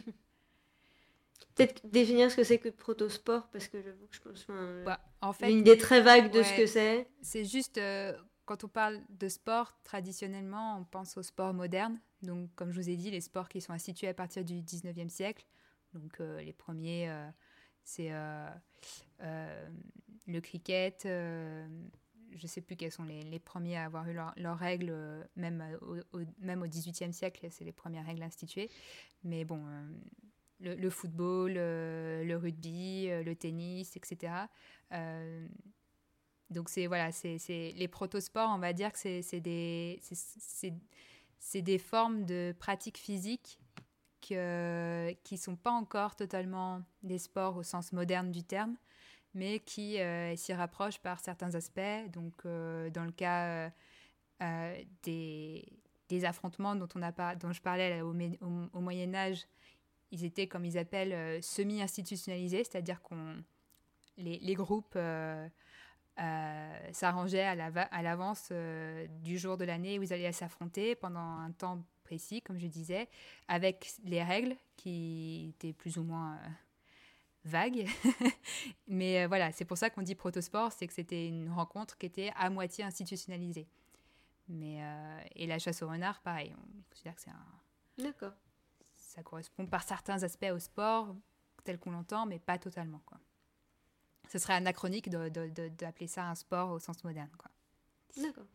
Peut-être 1.54 1.86
définir 1.86 2.30
ce 2.30 2.36
que 2.36 2.44
c'est 2.44 2.58
que 2.58 2.68
protosport 2.68 3.48
parce 3.48 3.68
que 3.68 3.80
j'avoue 3.80 4.06
que 4.06 4.16
je 4.16 4.20
pense 4.20 4.42
enfin, 4.42 4.82
bah, 4.84 5.00
en 5.20 5.32
fait, 5.32 5.50
une 5.50 5.58
idée 5.58 5.78
très 5.78 6.00
vague 6.00 6.32
de 6.32 6.42
ce 6.42 6.56
que 6.56 6.66
c'est. 6.66 7.08
C'est 7.22 7.44
juste, 7.44 7.78
euh, 7.78 8.12
quand 8.44 8.64
on 8.64 8.68
parle 8.68 9.00
de 9.08 9.28
sport, 9.28 9.78
traditionnellement, 9.84 10.78
on 10.80 10.84
pense 10.84 11.16
aux 11.16 11.22
sports 11.22 11.54
modernes. 11.54 12.00
Donc, 12.22 12.52
comme 12.56 12.72
je 12.72 12.80
vous 12.80 12.90
ai 12.90 12.96
dit, 12.96 13.10
les 13.10 13.20
sports 13.20 13.48
qui 13.48 13.60
sont 13.60 13.72
institués 13.72 14.08
à 14.08 14.14
partir 14.14 14.44
du 14.44 14.54
19e 14.62 15.08
siècle. 15.08 15.46
Donc, 15.92 16.20
euh, 16.20 16.40
les 16.40 16.52
premiers, 16.52 17.08
euh, 17.08 17.28
c'est 17.84 18.08
euh, 18.10 18.48
euh, 19.22 19.68
le 20.26 20.40
cricket. 20.40 21.06
Je 22.34 22.42
ne 22.42 22.48
sais 22.48 22.60
plus 22.60 22.76
quels 22.76 22.90
sont 22.90 23.04
les, 23.04 23.38
premiers 23.38 23.76
à 23.76 23.84
avoir 23.84 24.08
eu 24.08 24.12
leur- 24.12 24.34
leurs 24.36 24.58
règles, 24.58 24.90
euh, 24.90 25.22
même, 25.36 25.62
euh, 25.82 26.24
même 26.38 26.62
au 26.62 26.66
18e 26.66 27.12
siècle, 27.12 27.46
c'est 27.50 27.64
les 27.64 27.72
premières 27.72 28.06
règles 28.06 28.22
instituées. 28.22 28.70
Mais 29.22 29.44
bon, 29.44 29.62
euh, 29.66 30.74
le, 30.76 30.90
football, 30.90 31.54
le 31.54 32.36
rugby, 32.36 33.08
le 33.08 33.34
tennis, 33.34 33.96
etc. 33.96 34.32
Donc 36.50 36.68
c'est 36.68 36.86
voilà, 36.86 37.10
c'est 37.10 37.38
les 37.48 37.88
protosports, 37.88 38.50
on 38.54 38.58
va 38.58 38.72
dire 38.72 38.92
que 38.92 38.98
c'est 38.98 39.40
des 39.40 40.00
formes 41.78 42.24
de 42.24 42.54
pratiques 42.58 42.98
physiques 42.98 43.58
que, 44.28 45.12
qui 45.24 45.36
sont 45.36 45.56
pas 45.56 45.72
encore 45.72 46.16
totalement 46.16 46.82
des 47.02 47.18
sports 47.18 47.56
au 47.56 47.62
sens 47.62 47.92
moderne 47.92 48.30
du 48.30 48.42
terme, 48.42 48.76
mais 49.34 49.58
qui 49.60 50.00
euh, 50.00 50.34
s'y 50.36 50.52
rapprochent 50.52 51.00
par 51.00 51.20
certains 51.20 51.54
aspects. 51.54 51.80
Donc 52.12 52.32
euh, 52.46 52.88
dans 52.90 53.04
le 53.04 53.12
cas 53.12 53.70
euh, 54.42 54.82
des, 55.02 55.64
affrontements 56.24 56.76
dont 56.76 56.88
on 56.94 57.02
a 57.02 57.10
pas 57.10 57.34
dont 57.34 57.52
je 57.52 57.60
parlais 57.60 58.00
au, 58.00 58.12
Moyen 58.80 59.14
Âge, 59.14 59.46
ils 60.12 60.24
étaient 60.24 60.46
comme 60.46 60.64
ils 60.64 60.78
appellent 60.78 61.42
semi-institutionnalisés, 61.42 62.62
c'est-à-dire 62.62 63.02
qu'on 63.02 63.42
les, 64.16 64.54
groupes 64.54 64.94
euh, 64.94 65.48
s'arrangeaient 66.92 67.42
à 67.42 67.56
la- 67.56 67.82
à 67.82 68.02
l'avance 68.02 68.52
du 69.22 69.38
jour 69.38 69.56
de 69.56 69.64
l'année 69.64 69.98
où 69.98 70.04
ils 70.04 70.12
allaient 70.12 70.30
s'affronter 70.30 70.94
pendant 70.94 71.18
un 71.18 71.50
temps 71.50 71.84
précis, 72.04 72.42
comme 72.42 72.60
je 72.60 72.68
disais, 72.68 73.08
avec 73.48 73.94
les 74.04 74.22
règles 74.22 74.54
qui 74.76 75.52
étaient 75.56 75.72
plus 75.72 75.98
ou 75.98 76.04
moins 76.04 76.38
vagues. 77.44 77.86
Mais 78.86 79.22
euh, 79.24 79.28
voilà, 79.28 79.52
c'est 79.52 79.64
pour 79.64 79.78
ça 79.78 79.90
qu'on 79.90 80.02
dit 80.02 80.14
protosport, 80.14 80.72
c'est 80.72 80.86
que 80.86 80.92
c'était 80.92 81.28
une 81.28 81.50
rencontre 81.50 81.96
qui 81.98 82.06
était 82.06 82.32
à 82.36 82.50
moitié 82.50 82.84
institutionnalisée. 82.84 83.66
Mais, 84.48 84.82
euh, 84.82 85.20
et 85.36 85.46
la 85.46 85.58
chasse 85.58 85.82
au 85.82 85.88
renard, 85.88 86.20
pareil, 86.20 86.54
on 86.58 86.82
considère 86.90 87.14
que 87.14 87.22
c'est 87.22 87.30
un, 87.30 88.02
D'accord. 88.02 88.34
ça 88.94 89.22
correspond 89.22 89.66
par 89.66 89.82
certains 89.82 90.22
aspects 90.22 90.50
au 90.52 90.58
sport 90.58 91.14
tel 91.64 91.78
qu'on 91.78 91.92
l'entend, 91.92 92.26
mais 92.26 92.38
pas 92.38 92.58
totalement. 92.58 93.00
Quoi. 93.06 93.18
Ce 94.30 94.38
serait 94.38 94.54
anachronique 94.54 95.08
d'appeler 95.08 96.06
ça 96.06 96.28
un 96.28 96.34
sport 96.34 96.70
au 96.70 96.78
sens 96.78 97.02
moderne. 97.04 97.30
D'accord. 98.16 98.46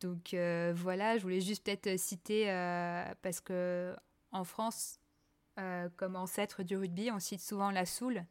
Donc 0.00 0.34
euh, 0.34 0.72
voilà, 0.74 1.16
je 1.16 1.22
voulais 1.22 1.40
juste 1.40 1.64
peut-être 1.64 1.98
citer, 1.98 2.50
euh, 2.50 3.04
parce 3.22 3.40
que 3.40 3.94
en 4.32 4.44
France, 4.44 4.98
euh, 5.58 5.88
comme 5.96 6.16
ancêtre 6.16 6.62
du 6.62 6.76
rugby, 6.76 7.10
on 7.10 7.18
cite 7.20 7.40
souvent 7.40 7.70
la 7.70 7.86
soule, 7.86 8.24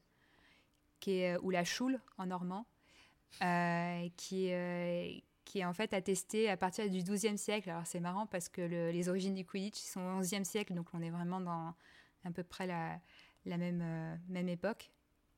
qui 1.00 1.20
est, 1.20 1.38
ou 1.38 1.50
la 1.50 1.64
choule 1.64 2.00
en 2.18 2.28
normand, 2.28 2.66
euh, 3.44 4.10
qui, 4.18 4.52
euh, 4.54 5.10
est 5.56 5.66
en 5.66 5.74
fait 5.74 5.94
attestée 5.94 6.50
à 6.50 6.58
partir 6.58 6.90
du 6.90 7.04
XIIe 7.04 7.38
siècle. 7.38 7.70
Alors 7.70 7.86
c'est 7.86 8.00
marrant 8.00 8.26
parce 8.28 8.50
que 8.50 8.62
le- 8.62 8.92
les 8.92 9.10
origines 9.10 9.34
du 9.36 9.46
Quidditch 9.46 9.80
sont 9.80 10.18
au 10.20 10.22
XIe 10.22 10.46
siècle, 10.46 10.74
donc 10.74 10.88
on 10.94 11.02
est 11.02 11.10
vraiment 11.10 11.42
dans 11.42 11.76
à 12.24 12.32
peu 12.32 12.44
près 12.44 12.68
la, 12.68 13.00
la 13.46 13.58
même, 13.58 13.82
euh, 13.84 14.16
même 14.30 14.48
époque. 14.50 14.92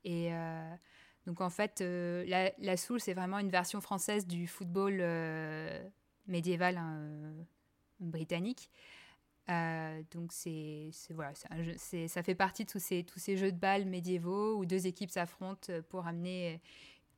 Et 0.04 0.34
euh, 0.34 0.76
donc 1.26 1.42
en 1.42 1.50
fait, 1.50 1.82
euh, 1.82 2.26
la, 2.28 2.52
la 2.60 2.78
soule, 2.78 3.00
c'est 3.00 3.14
vraiment 3.16 3.40
une 3.40 3.50
version 3.50 3.82
française 3.82 4.28
du 4.28 4.48
football 4.48 5.00
euh, 5.02 5.84
médiéval 6.28 6.78
hein, 6.78 6.98
euh, 7.00 7.44
britannique. 8.00 8.70
Euh, 9.50 10.02
donc 10.12 10.32
c'est 10.32 10.90
voilà, 11.10 11.34
ça 11.36 12.24
fait 12.24 12.36
partie 12.36 12.64
de 12.64 12.70
tous 12.70 12.80
ces, 12.80 13.38
jeux 13.38 13.52
de 13.52 13.58
balles 13.58 13.86
médiévaux 13.86 14.58
où 14.58 14.66
deux 14.66 14.88
équipes 14.88 15.12
s'affrontent 15.12 15.74
pour 15.90 16.08
amener 16.08 16.62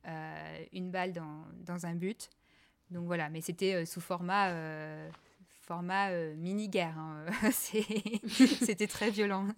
euh, 0.06 0.64
une 0.72 0.90
balle 0.90 1.12
dans, 1.12 1.44
dans 1.64 1.86
un 1.86 1.94
but. 1.94 2.30
Donc 2.90 3.06
voilà, 3.06 3.28
mais 3.28 3.40
c'était 3.40 3.74
euh, 3.74 3.84
sous 3.84 4.00
format, 4.00 4.50
euh, 4.50 5.10
format 5.66 6.10
euh, 6.10 6.34
mini-guerre. 6.36 6.96
hein. 6.98 7.26
C'était 7.50 8.86
très 8.86 9.10
violent. 9.10 9.48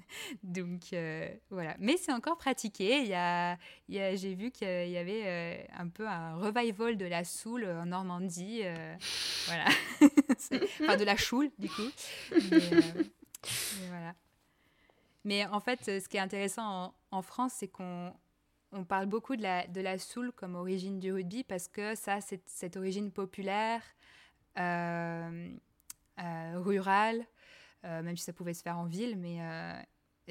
Donc 0.43 0.93
euh, 0.93 1.29
voilà, 1.51 1.77
mais 1.79 1.97
c'est 1.97 2.13
encore 2.13 2.37
pratiqué. 2.39 3.01
Il 3.03 3.09
y 3.09 3.15
a, 3.15 3.57
il 3.89 3.95
y 3.97 4.01
a- 4.01 4.15
J'ai 4.17 4.35
vu 4.35 4.51
qu'il 4.51 4.89
y 4.89 4.97
avait 4.97 5.23
euh, 5.27 5.63
un 5.77 5.89
peu 5.89 6.07
un 6.09 6.37
revival 6.37 6.97
de 6.97 7.05
la 7.07 7.25
soule 7.25 7.65
en 7.67 7.87
Normandie. 7.87 8.63
voilà. 9.47 9.67
Enfin, 10.81 10.97
de 10.97 11.05
la 11.05 11.17
choule, 11.17 11.51
du 11.59 11.69
coup. 11.69 11.83
Mais, 12.51 12.61
mais 12.61 13.89
voilà. 13.89 14.15
Mais 15.25 15.47
en 15.47 15.61
fait, 15.61 15.85
ce 15.85 16.09
qui 16.09 16.17
est 16.17 16.21
intéressant 16.21 16.95
en, 17.11 17.19
en 17.19 17.23
France, 17.23 17.53
c'est 17.57 17.69
qu'on 17.69 18.15
on 18.73 18.85
parle 18.85 19.07
beaucoup 19.07 19.37
de 19.37 19.43
la, 19.43 19.67
de 19.67 19.81
la 19.81 19.99
soule 19.99 20.33
comme 20.33 20.55
origine 20.55 20.99
du 21.01 21.13
rugby 21.13 21.43
parce 21.45 21.69
que 21.69 21.95
ça, 21.95 22.21
c'est 22.21 22.41
cette 22.49 22.77
origine 22.77 23.11
populaire, 23.11 23.83
euh, 24.59 25.51
euh, 26.19 26.55
rurale, 26.57 27.25
euh, 27.85 28.03
même 28.03 28.17
si 28.17 28.25
ça 28.25 28.33
pouvait 28.33 28.55
se 28.55 28.63
faire 28.63 28.77
en 28.77 28.87
ville, 28.87 29.17
mais 29.17 29.39
euh, 29.41 29.81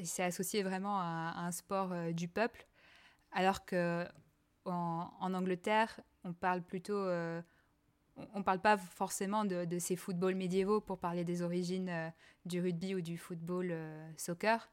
c'est 0.03 0.23
associé 0.23 0.61
vraiment 0.61 0.99
à, 0.99 1.33
un 1.37 1.51
sport 1.51 1.93
du 2.13 2.27
peuple. 2.27 2.67
Alors 3.31 3.65
que 3.65 4.05
en, 4.65 5.33
Angleterre, 5.33 6.01
on 6.25 6.33
parle 6.33 6.61
plutôt, 6.61 6.97
on 6.97 8.39
ne 8.39 8.43
parle 8.43 8.59
pas 8.59 8.77
forcément 8.77 9.45
de, 9.45 9.79
ces 9.79 9.95
footballs 9.95 10.35
médiévaux 10.35 10.81
pour 10.81 10.99
parler 10.99 11.23
des 11.23 11.41
origines 11.41 12.11
du 12.45 12.59
rugby 12.59 12.95
ou 12.95 13.01
du 13.01 13.17
football 13.17 13.73
soccer, 14.17 14.69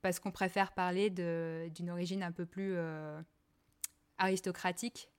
parce 0.00 0.18
qu'on 0.18 0.30
préfère 0.32 0.72
parler 0.72 1.10
d'une 1.10 1.90
origine 1.90 2.22
un 2.22 2.32
peu 2.32 2.46
plus 2.46 2.76
aristocratique 4.16 5.10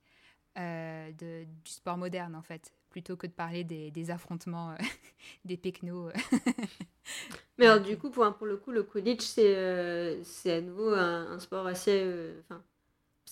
du 0.56 1.46
sport 1.70 1.96
moderne 1.96 2.34
en 2.34 2.42
fait, 2.42 2.72
plutôt 2.90 3.16
que 3.16 3.26
de 3.26 3.32
parler 3.32 3.64
des, 3.64 3.90
des 3.90 4.10
affrontements, 4.10 4.72
euh, 4.72 4.76
des 5.44 5.56
pecnos. 5.56 6.08
euh. 6.08 6.38
Mais 7.58 7.66
alors, 7.66 7.82
du 7.84 7.96
coup, 7.98 8.10
pour, 8.10 8.32
pour 8.36 8.46
le 8.46 8.56
coup, 8.56 8.70
le 8.70 8.82
Quidditch, 8.82 9.22
c'est 9.24 9.54
euh, 9.56 10.22
c'est 10.24 10.52
à 10.54 10.60
nouveau 10.60 10.90
un, 10.94 11.32
un 11.32 11.38
sport 11.38 11.66
assez. 11.66 12.32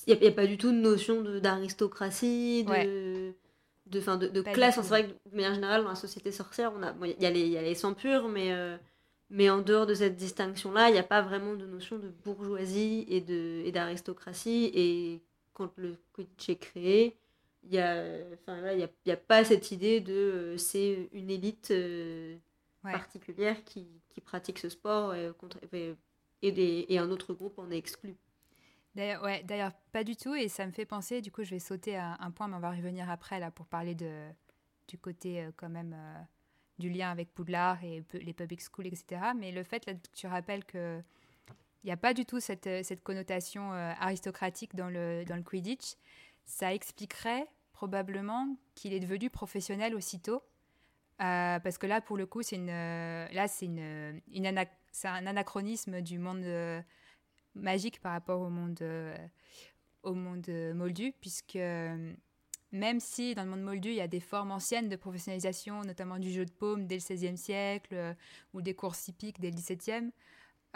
il 0.07 0.19
n'y 0.19 0.27
a, 0.27 0.33
pas 0.33 0.47
du 0.47 0.57
tout 0.59 0.71
de 0.71 0.77
notion 0.77 1.23
d'aristocratie, 1.41 2.65
de, 2.65 2.71
Ouais. 2.71 3.35
de, 3.87 4.01
fin, 4.01 4.17
de, 4.17 4.43
classe. 4.43 4.77
C'est 4.77 4.83
vrai 4.89 5.07
que 5.09 5.13
de 5.31 5.37
manière 5.37 5.55
générale, 5.55 5.83
dans 5.83 5.91
la 5.91 5.95
société 5.95 6.31
sorcière, 6.33 6.73
on 6.77 6.83
a- 6.83 6.93
bon, 6.93 7.07
il 7.07 7.23
y, 7.23 7.27
a 7.27 7.31
les- 7.31 7.41
il 7.43 7.49
y 7.53 7.59
a 7.59 7.63
les 7.63 7.75
sangs 7.75 7.95
purs, 7.95 8.29
mais, 8.29 8.53
euh, 8.53 8.77
mais 9.31 9.51
en 9.51 9.61
dehors 9.61 9.87
de 9.87 9.95
cette 9.95 10.17
distinction-là, 10.17 10.89
il 10.89 10.93
n'y 10.93 10.99
a 10.99 11.03
pas 11.03 11.23
vraiment 11.23 11.55
de 11.55 11.67
notion 11.67 11.99
de 11.99 12.09
bourgeoisie 12.25 13.05
et 13.09 13.21
de- 13.21 13.63
et 13.65 13.73
d'aristocratie. 13.73 14.71
Et, 14.75 15.23
quand 15.55 15.73
le 15.77 15.97
Quidditch 16.15 16.49
est 16.51 16.57
créé, 16.57 17.17
il 17.65 17.71
n'y 17.71 17.79
a, 17.79 18.05
enfin, 18.35 18.61
là, 18.61 18.75
y 18.75 18.83
a, 18.85 18.89
y 19.07 19.11
a 19.11 19.17
pas 19.17 19.45
cette 19.45 19.71
idée 19.73 20.01
de 20.01 20.13
euh, 20.15 20.57
c'est 20.59 21.09
une 21.13 21.31
élite 21.31 21.71
euh, 21.71 22.37
Ouais. 22.85 22.93
particulière 22.93 23.65
qui, 23.65 23.87
qui 24.11 24.21
pratique 24.21 24.59
ce 24.59 24.69
sport 24.69 25.15
et, 25.15 25.31
contre- 25.39 25.59
et, 25.73 25.95
et 26.43 26.53
des, 26.53 26.87
et 26.89 26.99
un 26.99 27.11
autre 27.11 27.35
groupe 27.35 27.59
en 27.59 27.71
est 27.71 27.79
exclu. 27.79 28.17
D'ailleurs, 28.95 29.23
ouais, 29.23 29.43
d'ailleurs, 29.45 29.73
pas 29.93 30.05
du 30.05 30.17
tout. 30.17 30.35
Et 30.35 30.49
ça 30.49 30.67
me 30.67 30.73
fait 30.73 30.87
penser, 30.87 31.21
du 31.21 31.31
coup, 31.31 31.45
je 31.45 31.51
vais 31.51 31.59
sauter 31.59 31.97
à 31.97 32.17
un 32.21 32.31
point, 32.31 32.49
mais 32.49 32.57
on 32.57 32.61
va 32.61 32.71
revenir 32.71 33.09
après, 33.11 33.39
là, 33.39 33.51
pour 33.51 33.67
parler 33.67 33.95
de, 33.95 34.29
du 34.89 34.99
côté, 34.99 35.43
euh, 35.43 35.51
quand 35.57 35.69
même, 35.69 35.95
euh, 35.97 36.21
du 36.79 36.91
lien 36.91 37.11
avec 37.11 37.33
Poudlard 37.35 37.83
et 37.85 38.05
les 38.15 38.33
public 38.33 38.61
schools, 38.63 38.87
etc. 38.87 39.33
Mais 39.37 39.53
le 39.53 39.65
fait, 39.65 39.87
là, 39.87 39.95
que 39.95 40.01
tu 40.15 40.27
rappelles 40.27 40.65
que 40.65 41.01
il 41.85 41.87
n'y 41.89 41.93
a 41.93 41.97
pas 41.97 42.15
du 42.15 42.27
tout 42.27 42.41
cette, 42.41 42.67
euh, 42.67 42.83
cette 42.83 43.03
connotation 43.03 43.73
euh, 43.73 43.93
aristocratique 44.01 44.75
dans 44.77 44.91
le, 44.91 45.25
dans 45.25 45.37
le 45.37 45.43
Quidditch, 45.43 45.95
ça 46.49 46.75
expliquerait 46.75 47.47
probablement 47.73 48.57
qu'il 48.75 48.93
est 48.95 49.01
devenu 49.01 49.31
professionnel 49.31 49.95
aussitôt. 49.95 50.43
Euh, 51.21 51.61
parce 51.61 51.79
que 51.79 51.87
là, 51.87 52.01
pour 52.01 52.17
le 52.17 52.27
coup, 52.27 52.43
c'est 52.43 52.57
une, 52.57 52.71
euh, 52.71 53.29
là, 53.33 53.47
c'est 53.49 53.67
une, 53.67 54.21
une 54.33 54.47
un 54.47 55.27
anachronisme 55.27 56.01
du 56.01 56.19
monde 56.19 56.45
euh, 56.45 56.81
magique 57.55 58.01
par 58.01 58.13
rapport 58.13 58.41
au 58.41 58.49
monde, 58.49 58.83
au 60.03 60.15
monde 60.15 60.49
moldu, 60.75 61.13
puisque 61.21 61.59
même 62.73 63.01
si 63.01 63.35
dans 63.35 63.45
le 63.45 63.51
monde 63.51 63.63
moldu, 63.63 63.91
il 63.91 63.97
y 63.97 64.01
a 64.01 64.09
des 64.09 64.21
formes 64.21 64.51
anciennes 64.51 64.89
de 64.89 64.97
professionnalisation, 64.97 65.83
notamment 65.83 66.19
du 66.19 66.31
jeu 66.31 66.47
de 66.47 66.51
paume 66.51 66.87
dès 66.87 66.97
le 66.97 67.01
XVIe 67.01 67.37
siècle, 67.37 68.17
ou 68.55 68.63
des 68.63 68.75
courses 68.75 69.07
hippiques 69.09 69.41
dès 69.41 69.51
le 69.51 69.57
XVIIe, 69.57 70.13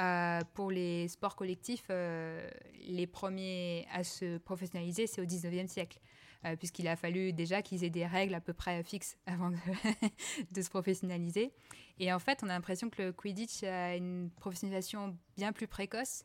euh, 0.01 0.41
pour 0.55 0.71
les 0.71 1.09
sports 1.09 1.37
collectifs, 1.37 1.85
euh, 1.91 2.49
les 2.81 3.07
premiers 3.07 3.87
à 3.93 4.05
se 4.05 4.39
professionnaliser, 4.39 5.07
c'est 5.07 5.21
au 5.21 5.27
XIXe 5.27 5.71
siècle. 5.71 6.01
euh, 6.47 6.57
Puisqu'il 6.57 6.89
a 6.89 6.97
fallu 6.97 7.33
déjà 7.33 7.63
qu'ils 7.63 7.85
aient 7.85 7.91
des 7.91 8.07
règles 8.07 8.35
à 8.35 8.41
peu 8.41 8.55
près 8.55 8.83
fixes 8.85 9.17
avant 9.27 9.51
de, 9.51 10.63
se 10.63 10.71
professionnaliser. 10.71 11.53
Et 11.99 12.13
en 12.13 12.19
fait, 12.19 12.43
on 12.43 12.49
a 12.49 12.55
l'impression 12.55 12.89
que 12.89 13.03
le 13.03 13.13
Quidditch 13.13 13.63
a 13.65 13.97
une 13.97 14.31
professionnalisation 14.31 15.17
bien 15.37 15.53
plus 15.53 15.69
précoce, 15.69 16.25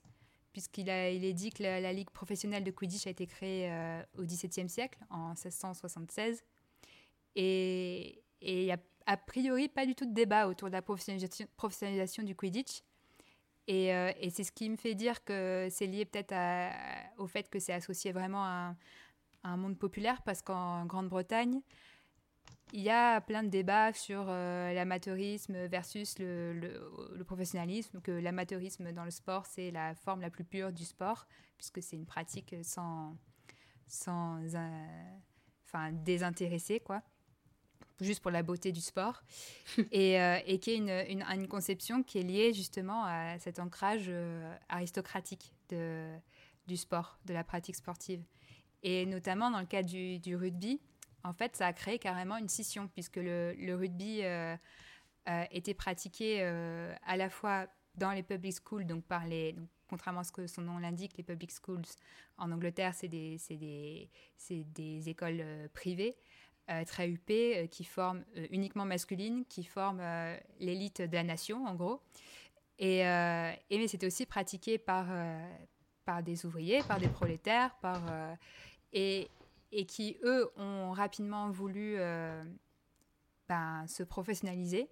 puisqu'il 0.54 0.88
il 0.88 1.26
est 1.26 1.34
dit 1.34 1.52
que 1.52 1.62
la, 1.62 1.94
Ligue 1.94 2.10
professionnelle 2.10 2.64
de 2.64 2.72
Quidditch 2.72 3.06
a 3.06 3.10
été 3.10 3.28
créée 3.28 3.70
au 4.18 4.24
XVIIe 4.24 4.70
siècle, 4.70 4.98
en 5.10 5.30
1676. 5.30 6.44
Et 7.36 8.24
il 8.42 8.64
n'y 8.64 8.72
a 8.72 8.78
a 9.08 9.18
priori 9.18 9.70
pas 9.70 9.86
du 9.86 9.96
tout 9.96 10.06
de 10.06 10.14
débat 10.14 10.48
autour 10.48 10.68
de 10.68 10.74
la 10.74 10.82
professionnalisation 10.82 12.24
du 12.24 12.36
Quidditch. 12.36 12.84
Et, 13.68 13.94
euh, 13.94 14.12
et 14.20 14.30
c'est 14.30 14.44
ce 14.44 14.52
qui 14.52 14.70
me 14.70 14.78
fait 14.78 14.96
dire 14.96 15.24
que 15.24 15.68
c'est 15.70 15.88
lié 15.88 16.06
peut-être 16.06 16.34
au 17.18 17.28
fait 17.28 17.50
que 17.50 17.60
c'est 17.60 17.74
associé 17.74 18.12
vraiment 18.12 18.44
à 18.44 18.76
un, 19.44 19.58
monde 19.58 19.78
populaire, 19.78 20.22
parce 20.24 20.42
qu'en 20.42 20.86
Grande-Bretagne, 20.86 21.62
il 22.74 22.82
y 22.82 22.90
a 22.90 23.22
plein 23.22 23.44
de 23.44 23.50
débats 23.50 23.94
sur 23.94 24.26
euh, 24.28 24.74
l'amateurisme 24.74 25.68
versus 25.68 26.20
le, 26.20 27.24
professionnalisme, 27.26 28.02
que 28.02 28.12
l'amateurisme 28.12 28.92
dans 28.92 29.06
le 29.06 29.12
sport, 29.12 29.46
c'est 29.46 29.72
la 29.72 29.96
forme 29.96 30.22
la 30.22 30.30
plus 30.30 30.44
pure 30.44 30.72
du 30.72 30.84
sport, 30.84 31.28
puisque 31.58 31.82
c'est 31.82 31.96
une 31.96 32.06
pratique 32.06 32.56
sans, 32.64 33.16
sans 33.88 34.42
euh, 34.54 35.18
enfin, 35.66 35.92
désintéressé, 35.92 36.80
quoi, 36.80 37.02
juste 38.06 38.22
pour 38.22 38.32
la 38.32 38.44
beauté 38.44 38.72
du 38.72 38.82
sport, 38.82 39.24
et, 39.92 40.20
euh, 40.22 40.40
et 40.46 40.60
qui 40.60 40.72
est 40.72 40.78
une, 40.78 40.90
une, 40.90 41.24
une 41.24 41.48
conception 41.48 42.04
qui 42.04 42.20
est 42.20 42.24
liée 42.24 42.54
justement 42.54 43.04
à 43.06 43.40
cet 43.40 43.60
ancrage 43.60 44.06
euh, 44.08 44.56
aristocratique 44.70 45.54
de, 45.70 46.16
du 46.68 46.78
sport, 46.78 47.20
de 47.26 47.34
la 47.34 47.44
pratique 47.44 47.76
sportive. 47.76 48.24
Et 48.84 49.06
notamment 49.06 49.50
dans 49.52 49.60
le 49.60 49.66
cas 49.66 49.84
du, 49.84 50.20
du 50.20 50.36
rugby, 50.36 50.80
en 51.24 51.34
fait, 51.34 51.56
ça 51.56 51.68
a 51.68 51.74
créé 51.74 52.00
carrément 52.00 52.38
une 52.38 52.48
scission, 52.48 52.88
puisque 52.88 53.18
le, 53.18 53.54
le 53.54 53.76
rugby 53.76 54.22
euh, 54.24 54.56
était 55.52 55.74
pratiqué 55.74 56.42
à 56.42 57.18
la 57.18 57.30
fois 57.30 57.68
dans 57.96 58.12
les 58.12 58.24
public 58.24 58.54
schools, 58.54 58.86
donc 58.86 59.04
par 59.04 59.26
les, 59.26 59.54
donc, 59.54 59.68
contrairement 59.90 60.22
à 60.22 60.24
ce 60.24 60.32
que 60.32 60.48
son 60.48 60.62
nom 60.62 60.78
l'indique, 60.78 61.18
les 61.18 61.24
public 61.24 61.52
schools 61.52 61.82
en 62.38 62.52
Angleterre, 62.52 62.94
c'est 62.94 63.08
des, 63.08 63.42
des, 63.50 64.10
des 64.64 65.10
écoles 65.10 65.44
privées, 65.74 66.16
très 66.86 67.08
huppées, 67.10 67.58
euh, 67.64 67.68
qui 67.68 67.84
forment 67.84 68.24
euh, 68.36 68.48
uniquement 68.52 68.86
masculines, 68.86 69.46
qui 69.46 69.64
forment 69.64 70.02
euh, 70.02 70.38
l'élite 70.60 71.02
de 71.02 71.14
la 71.16 71.24
nation, 71.24 71.66
en 71.66 71.76
gros. 71.76 72.02
Et, 72.80 73.00
mais 73.04 73.88
c'était 73.88 74.06
aussi 74.06 74.26
pratiqué 74.28 74.78
par, 74.78 75.08
par 76.06 76.22
des 76.22 76.46
ouvriers, 76.46 76.84
par 76.84 77.00
des 77.00 77.08
prolétaires, 77.08 77.74
par, 77.82 78.04
et, 78.94 79.30
et 79.72 79.86
qui, 79.86 80.16
eux, 80.24 80.48
ont 80.58 80.92
rapidement 80.92 81.50
voulu 81.50 81.98
ben, 83.50 83.84
se 83.88 84.04
professionnaliser. 84.04 84.90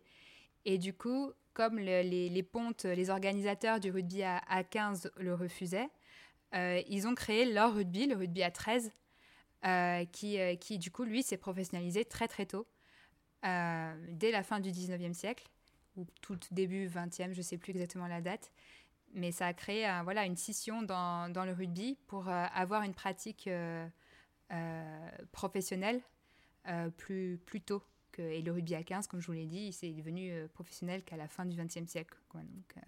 Et 0.65 0.79
du 0.79 0.95
coup, 0.95 1.31
comme 1.53 1.77
le- 1.77 2.01
les, 2.01 2.41
pontes, 2.43 2.85
les 2.85 3.11
organisateurs 3.11 3.79
du 3.79 3.91
rugby 3.91 4.23
à, 4.23 4.37
à 4.49 4.63
15 4.63 5.11
le 5.17 5.35
refusaient, 5.35 5.89
ils 6.53 7.05
ont 7.07 7.13
créé 7.13 7.45
leur 7.45 7.75
rugby, 7.75 8.07
le 8.07 8.15
rugby 8.15 8.41
à 8.41 8.49
13, 8.49 8.87
euh, 8.87 8.89
qui, 9.63 10.39
euh, 10.39 10.55
qui, 10.55 10.77
du 10.77 10.91
coup, 10.91 11.03
lui, 11.03 11.23
s'est 11.23 11.37
professionnalisé 11.37 12.05
très 12.05 12.27
très 12.27 12.45
tôt, 12.45 12.67
euh, 13.45 13.93
dès 14.09 14.31
la 14.31 14.43
fin 14.43 14.59
du 14.59 14.71
19e 14.71 15.13
siècle, 15.13 15.47
ou 15.95 16.05
tout 16.21 16.37
début 16.51 16.87
20e, 16.87 17.33
je 17.33 17.37
ne 17.37 17.41
sais 17.41 17.57
plus 17.57 17.71
exactement 17.71 18.07
la 18.07 18.21
date. 18.21 18.51
Mais 19.13 19.31
ça 19.31 19.47
a 19.47 19.53
créé 19.53 19.89
voilà, 20.03 20.25
une 20.25 20.35
scission 20.35 20.81
dans, 20.81 21.31
le 21.33 21.53
rugby 21.53 21.97
pour 22.07 22.27
euh, 22.27 22.45
avoir 22.53 22.83
une 22.83 22.93
pratique 22.93 23.47
euh, 23.47 23.87
euh, 24.51 25.09
professionnelle 25.31 26.01
euh, 26.67 26.89
plus, 26.89 27.39
plus 27.45 27.61
tôt. 27.61 27.83
Et 28.17 28.41
le 28.41 28.51
rugby 28.51 28.75
à 28.75 28.83
15, 28.83 29.07
comme 29.07 29.19
je 29.19 29.27
vous 29.27 29.33
l'ai 29.33 29.45
dit, 29.45 29.73
c'est 29.73 29.91
devenu 29.91 30.31
euh, 30.31 30.47
professionnel 30.47 31.03
qu'à 31.03 31.17
la 31.17 31.27
fin 31.27 31.45
du 31.45 31.57
20e 31.57 31.87
siècle. 31.87 32.17
Euh, 32.35 32.81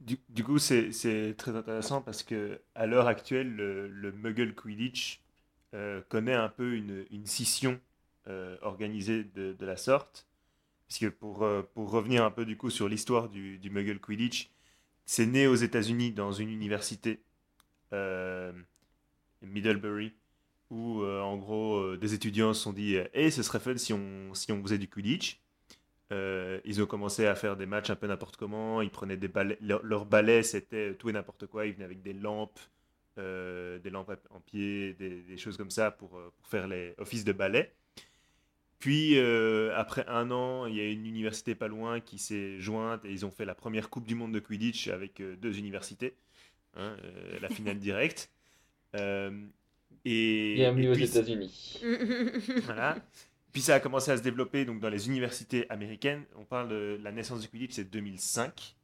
Du, 0.00 0.44
coup, 0.44 0.58
c'est 0.58 1.34
très 1.36 1.54
intéressant 1.54 2.00
parce 2.00 2.22
que 2.22 2.60
à 2.74 2.86
l'heure 2.86 3.06
actuelle, 3.06 3.54
le, 3.54 3.86
le 3.86 4.12
Muggle 4.12 4.54
Quidditch 4.54 5.20
euh, 5.74 6.00
connaît 6.08 6.34
un 6.34 6.48
peu 6.48 6.74
une, 6.74 7.26
scission 7.26 7.78
euh, 8.26 8.56
organisée 8.62 9.24
de, 9.24 9.54
la 9.64 9.76
sorte. 9.76 10.26
Puisque 10.88 11.10
pour, 11.10 11.44
euh, 11.44 11.62
pour 11.74 11.90
revenir 11.90 12.24
un 12.24 12.30
peu 12.32 12.44
du 12.44 12.56
coup 12.56 12.70
sur 12.70 12.88
l'histoire 12.88 13.28
du, 13.28 13.60
Muggle 13.70 14.00
Quidditch, 14.00 14.50
c'est 15.06 15.26
né 15.26 15.46
aux 15.46 15.54
États-Unis 15.54 16.12
dans 16.12 16.32
une 16.32 16.50
université, 16.50 17.22
Middlebury, 19.42 20.14
où 20.70 21.04
en 21.04 21.36
gros 21.36 21.96
des 21.96 22.14
étudiants 22.14 22.54
se 22.54 22.62
sont 22.62 22.72
dit 22.72 22.96
Eh, 23.14 23.30
ce 23.30 23.42
serait 23.42 23.60
fun 23.60 23.76
si 23.76 23.92
on, 23.92 24.34
si 24.34 24.52
on 24.52 24.62
faisait 24.62 24.78
du 24.78 24.88
Quidditch. 24.88 25.40
Euh, 26.12 26.60
ils 26.64 26.82
ont 26.82 26.86
commencé 26.86 27.26
à 27.26 27.34
faire 27.34 27.56
des 27.56 27.66
matchs 27.66 27.90
un 27.90 27.96
peu 27.96 28.06
n'importe 28.06 28.36
comment. 28.36 28.82
Ils 28.82 28.90
prenaient 28.90 29.16
des 29.16 29.28
balais. 29.28 29.58
Leur, 29.60 29.84
leur 29.84 30.06
balai, 30.06 30.42
c'était 30.42 30.94
tout 30.94 31.08
et 31.08 31.12
n'importe 31.12 31.46
quoi. 31.46 31.66
Ils 31.66 31.74
venaient 31.74 31.84
avec 31.84 32.02
des 32.02 32.12
lampes, 32.12 32.58
euh, 33.18 33.78
des 33.78 33.90
lampes 33.90 34.12
en 34.30 34.40
pied, 34.40 34.94
des, 34.94 35.22
des 35.22 35.36
choses 35.36 35.56
comme 35.56 35.70
ça 35.70 35.90
pour, 35.90 36.18
euh, 36.18 36.32
pour 36.36 36.48
faire 36.48 36.66
les 36.66 36.94
offices 36.98 37.24
de 37.24 37.32
ballet. 37.32 37.74
Puis, 38.80 39.18
euh, 39.18 39.76
après 39.76 40.06
un 40.08 40.30
an, 40.30 40.64
il 40.64 40.74
y 40.74 40.80
a 40.80 40.88
une 40.88 41.04
université 41.04 41.54
pas 41.54 41.68
loin 41.68 42.00
qui 42.00 42.18
s'est 42.18 42.58
jointe 42.58 43.04
et 43.04 43.10
ils 43.10 43.26
ont 43.26 43.30
fait 43.30 43.44
la 43.44 43.54
première 43.54 43.90
Coupe 43.90 44.06
du 44.06 44.14
Monde 44.14 44.32
de 44.32 44.40
Quidditch 44.40 44.88
avec 44.88 45.20
euh, 45.20 45.36
deux 45.36 45.58
universités. 45.58 46.16
Hein, 46.74 46.96
euh, 47.04 47.38
la 47.42 47.50
finale 47.50 47.78
directe. 47.78 48.30
Euh, 48.96 49.30
et, 50.06 50.54
Bienvenue 50.56 50.86
et 50.86 50.88
aux 50.88 50.94
États-Unis. 50.94 51.82
voilà. 52.64 52.96
Puis 53.52 53.62
ça 53.62 53.74
a 53.74 53.80
commencé 53.80 54.10
à 54.10 54.16
se 54.16 54.22
développer 54.22 54.64
donc, 54.64 54.80
dans 54.80 54.88
les 54.88 55.08
universités 55.08 55.68
américaines. 55.70 56.24
On 56.36 56.44
parle 56.44 56.68
de 56.68 57.00
la 57.02 57.10
naissance 57.10 57.40
du 57.40 57.48
Quidditch, 57.48 57.72
c'est 57.72 57.90
2005. 57.90 58.76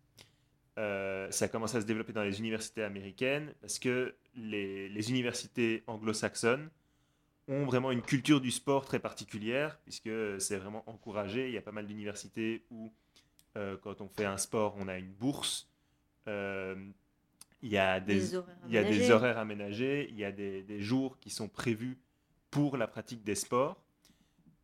Euh, 0.78 1.30
ça 1.30 1.46
a 1.46 1.48
commencé 1.48 1.76
à 1.76 1.80
se 1.80 1.86
développer 1.86 2.12
dans 2.12 2.22
les 2.22 2.38
universités 2.38 2.82
américaines 2.82 3.54
parce 3.62 3.78
que 3.78 4.14
les, 4.34 4.88
les 4.88 5.10
universités 5.10 5.82
anglo-saxonnes 5.86 6.68
ont 7.48 7.64
vraiment 7.64 7.92
une 7.92 8.02
culture 8.02 8.40
du 8.40 8.50
sport 8.50 8.84
très 8.84 8.98
particulière, 8.98 9.78
puisque 9.84 10.10
c'est 10.38 10.56
vraiment 10.56 10.82
encouragé. 10.88 11.48
Il 11.48 11.54
y 11.54 11.58
a 11.58 11.62
pas 11.62 11.72
mal 11.72 11.86
d'universités 11.86 12.64
où, 12.70 12.92
euh, 13.56 13.76
quand 13.82 14.00
on 14.00 14.08
fait 14.08 14.24
un 14.24 14.36
sport, 14.36 14.74
on 14.78 14.88
a 14.88 14.98
une 14.98 15.12
bourse. 15.12 15.68
Euh, 16.28 16.74
il 17.62 17.70
y 17.70 17.78
a 17.78 18.00
des, 18.00 18.34
horaires 18.34 18.56
il 18.66 18.74
y 18.74 18.78
a 18.78 18.82
des 18.82 18.88
aménagés. 18.88 19.12
horaires 19.12 19.38
aménagés, 19.38 20.08
il 20.10 20.16
y 20.16 20.24
a 20.24 20.32
des, 20.32 20.62
des 20.62 20.82
jours 20.82 21.18
qui 21.20 21.30
sont 21.30 21.48
prévus 21.48 21.98
pour 22.50 22.76
la 22.76 22.86
pratique 22.86 23.24
des 23.24 23.34
sports. 23.34 23.80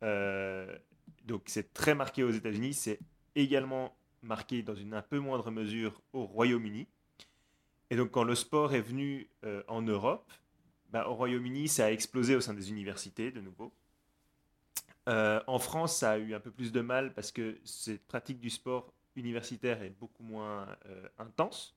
Euh, 0.03 0.77
donc 1.25 1.43
c'est 1.47 1.73
très 1.73 1.95
marqué 1.95 2.23
aux 2.23 2.31
États-Unis, 2.31 2.73
c'est 2.73 2.99
également 3.35 3.95
marqué 4.21 4.61
dans 4.61 4.75
une 4.75 4.93
un 4.93 5.01
peu 5.01 5.19
moindre 5.19 5.49
mesure 5.51 6.01
au 6.11 6.25
Royaume-Uni. 6.25 6.87
Et 7.89 7.95
donc 7.95 8.11
quand 8.11 8.23
le 8.23 8.35
sport 8.35 8.73
est 8.73 8.81
venu 8.81 9.29
euh, 9.43 9.63
en 9.67 9.81
Europe, 9.81 10.31
bah, 10.89 11.07
au 11.07 11.15
Royaume-Uni, 11.15 11.67
ça 11.67 11.85
a 11.85 11.91
explosé 11.91 12.35
au 12.35 12.41
sein 12.41 12.53
des 12.53 12.69
universités 12.69 13.31
de 13.31 13.41
nouveau. 13.41 13.73
Euh, 15.09 15.41
en 15.47 15.59
France, 15.59 15.97
ça 15.97 16.11
a 16.11 16.17
eu 16.17 16.33
un 16.33 16.39
peu 16.39 16.51
plus 16.51 16.71
de 16.71 16.81
mal 16.81 17.13
parce 17.13 17.31
que 17.31 17.57
cette 17.63 18.05
pratique 18.05 18.39
du 18.39 18.49
sport 18.49 18.93
universitaire 19.15 19.81
est 19.83 19.89
beaucoup 19.89 20.23
moins 20.23 20.67
intense, 21.19 21.75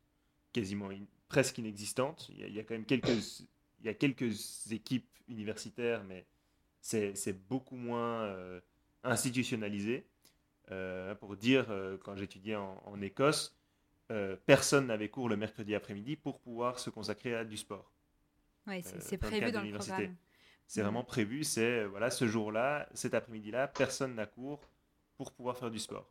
quasiment 0.52 0.88
presque 1.28 1.58
inexistante. 1.58 2.28
Il 2.30 2.40
y, 2.40 2.44
a, 2.44 2.48
y 2.48 2.58
a 2.60 2.62
quand 2.62 2.74
même 2.74 2.86
quelques, 2.86 3.42
y 3.82 3.88
a 3.88 3.94
quelques 3.94 4.70
équipes 4.72 5.08
universitaires, 5.28 6.02
mais 6.04 6.24
c'est 6.86 7.48
beaucoup 7.48 7.76
moins 7.76 8.34
institutionnalisé. 9.02 10.06
pour 11.20 11.36
dire, 11.36 11.66
quand 12.04 12.16
j'étudiais 12.16 12.56
en, 12.56 12.82
en, 12.86 13.00
Écosse, 13.00 13.56
personne 14.46 14.86
n'avait 14.86 15.08
cours 15.08 15.28
le 15.28 15.36
mercredi 15.36 15.74
après-midi 15.74 16.16
pour 16.16 16.40
pouvoir 16.40 16.78
se 16.78 16.90
consacrer 16.90 17.34
à 17.34 17.44
du 17.44 17.56
sport. 17.56 17.90
Oui, 18.66 18.82
c'est 18.82 19.18
prévu 19.18 19.52
dans 19.52 19.62
le 19.62 19.72
programme. 19.72 20.16
C'est 20.66 20.82
vraiment 20.82 21.02
mm. 21.02 21.06
prévu, 21.06 21.44
c'est 21.44 21.84
voilà, 21.84 22.10
ce 22.10 22.26
jour-là, 22.26 22.88
cet 22.94 23.14
après-midi-là, 23.14 23.68
personne 23.68 24.14
n'a 24.14 24.26
cours 24.26 24.60
pour 25.16 25.32
pouvoir 25.32 25.56
faire 25.56 25.70
du 25.70 25.78
sport. 25.78 26.10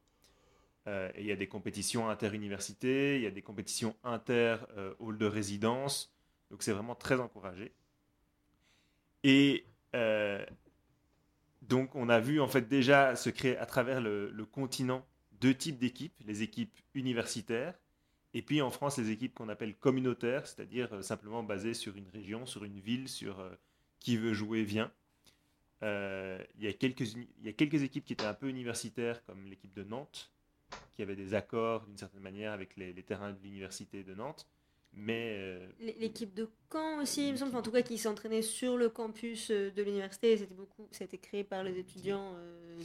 Euh, 0.88 1.12
et 1.16 1.22
il 1.22 1.28
y 1.28 1.32
a 1.32 1.36
des 1.36 1.48
compétitions 1.48 2.10
inter-universités, 2.10 3.18
il 3.18 3.24
y 3.24 3.28
a 3.28 3.32
des 3.32 3.42
compétitions 3.42 3.96
inter-hall 4.04 5.18
de 5.18 5.26
résidence, 5.26 6.14
donc 6.52 6.64
c'est 6.64 6.72
vraiment 6.72 6.96
très 6.96 7.20
encouragé. 7.20 7.74
Et 9.24 9.66
euh, 9.96 10.46
donc 11.68 11.96
on 11.96 12.10
a 12.10 12.20
vu 12.20 12.40
en 12.40 12.48
fait 12.48 12.68
déjà 12.68 13.16
se 13.16 13.30
créer 13.30 13.58
à 13.58 13.66
travers 13.66 14.02
le, 14.02 14.46
continent 14.52 15.06
deux 15.42 15.54
types 15.54 15.78
d'équipes, 15.78 16.14
les 16.26 16.42
équipes 16.42 16.74
universitaires 16.94 17.74
et 18.34 18.42
puis 18.42 18.62
en 18.62 18.70
France 18.70 18.98
les 18.98 19.12
équipes 19.12 19.34
qu'on 19.34 19.50
appelle 19.50 19.76
communautaires, 19.76 20.46
c'est-à-dire 20.46 20.94
euh, 20.94 21.02
simplement 21.02 21.44
basées 21.44 21.74
sur 21.74 21.96
une 21.96 22.08
région, 22.10 22.46
sur 22.46 22.64
une 22.64 22.80
ville, 22.80 23.08
sur 23.08 23.40
qui 24.00 24.18
veut 24.18 24.34
jouer 24.34 24.64
vient. 24.64 24.92
Euh, 25.84 26.40
il, 26.58 26.64
y 26.64 26.68
a 26.68 26.74
quelques, 26.74 27.14
il 27.14 27.28
y 27.44 27.50
a 27.50 27.54
quelques 27.54 27.84
équipes 27.84 28.06
qui 28.06 28.14
étaient 28.14 28.26
un 28.26 28.34
peu 28.34 28.50
universitaires, 28.50 29.24
comme 29.26 29.46
l'équipe 29.48 29.74
de 29.74 29.84
Nantes, 29.84 30.32
qui 30.96 31.02
avait 31.02 31.16
des 31.16 31.34
accords 31.34 31.86
d'une 31.86 31.98
certaine 31.98 32.22
manière 32.22 32.54
avec 32.54 32.76
les, 32.78 32.94
terrains 33.04 33.32
de 33.32 33.40
l'université 33.44 34.04
de 34.04 34.14
Nantes. 34.14 34.48
Mais 34.98 35.36
euh, 35.38 35.68
l'équipe 36.00 36.34
de 36.34 36.50
Caen 36.72 37.02
aussi, 37.02 37.28
il 37.28 37.34
me 37.34 37.38
semble, 37.38 37.56
en 37.56 37.62
tout 37.62 37.72
cas, 37.72 37.82
qui 37.82 37.98
s'entraînait 37.98 38.42
sur 38.42 38.78
le 38.78 38.90
campus 38.90 39.52
euh, 39.52 39.72
de 39.72 39.84
l'université. 39.84 40.38
C'était 40.38 40.56
beaucoup, 40.56 40.88
c'était 40.92 41.18
créé 41.18 41.44
par 41.44 41.64
les 41.64 41.78
étudiants 41.78 42.34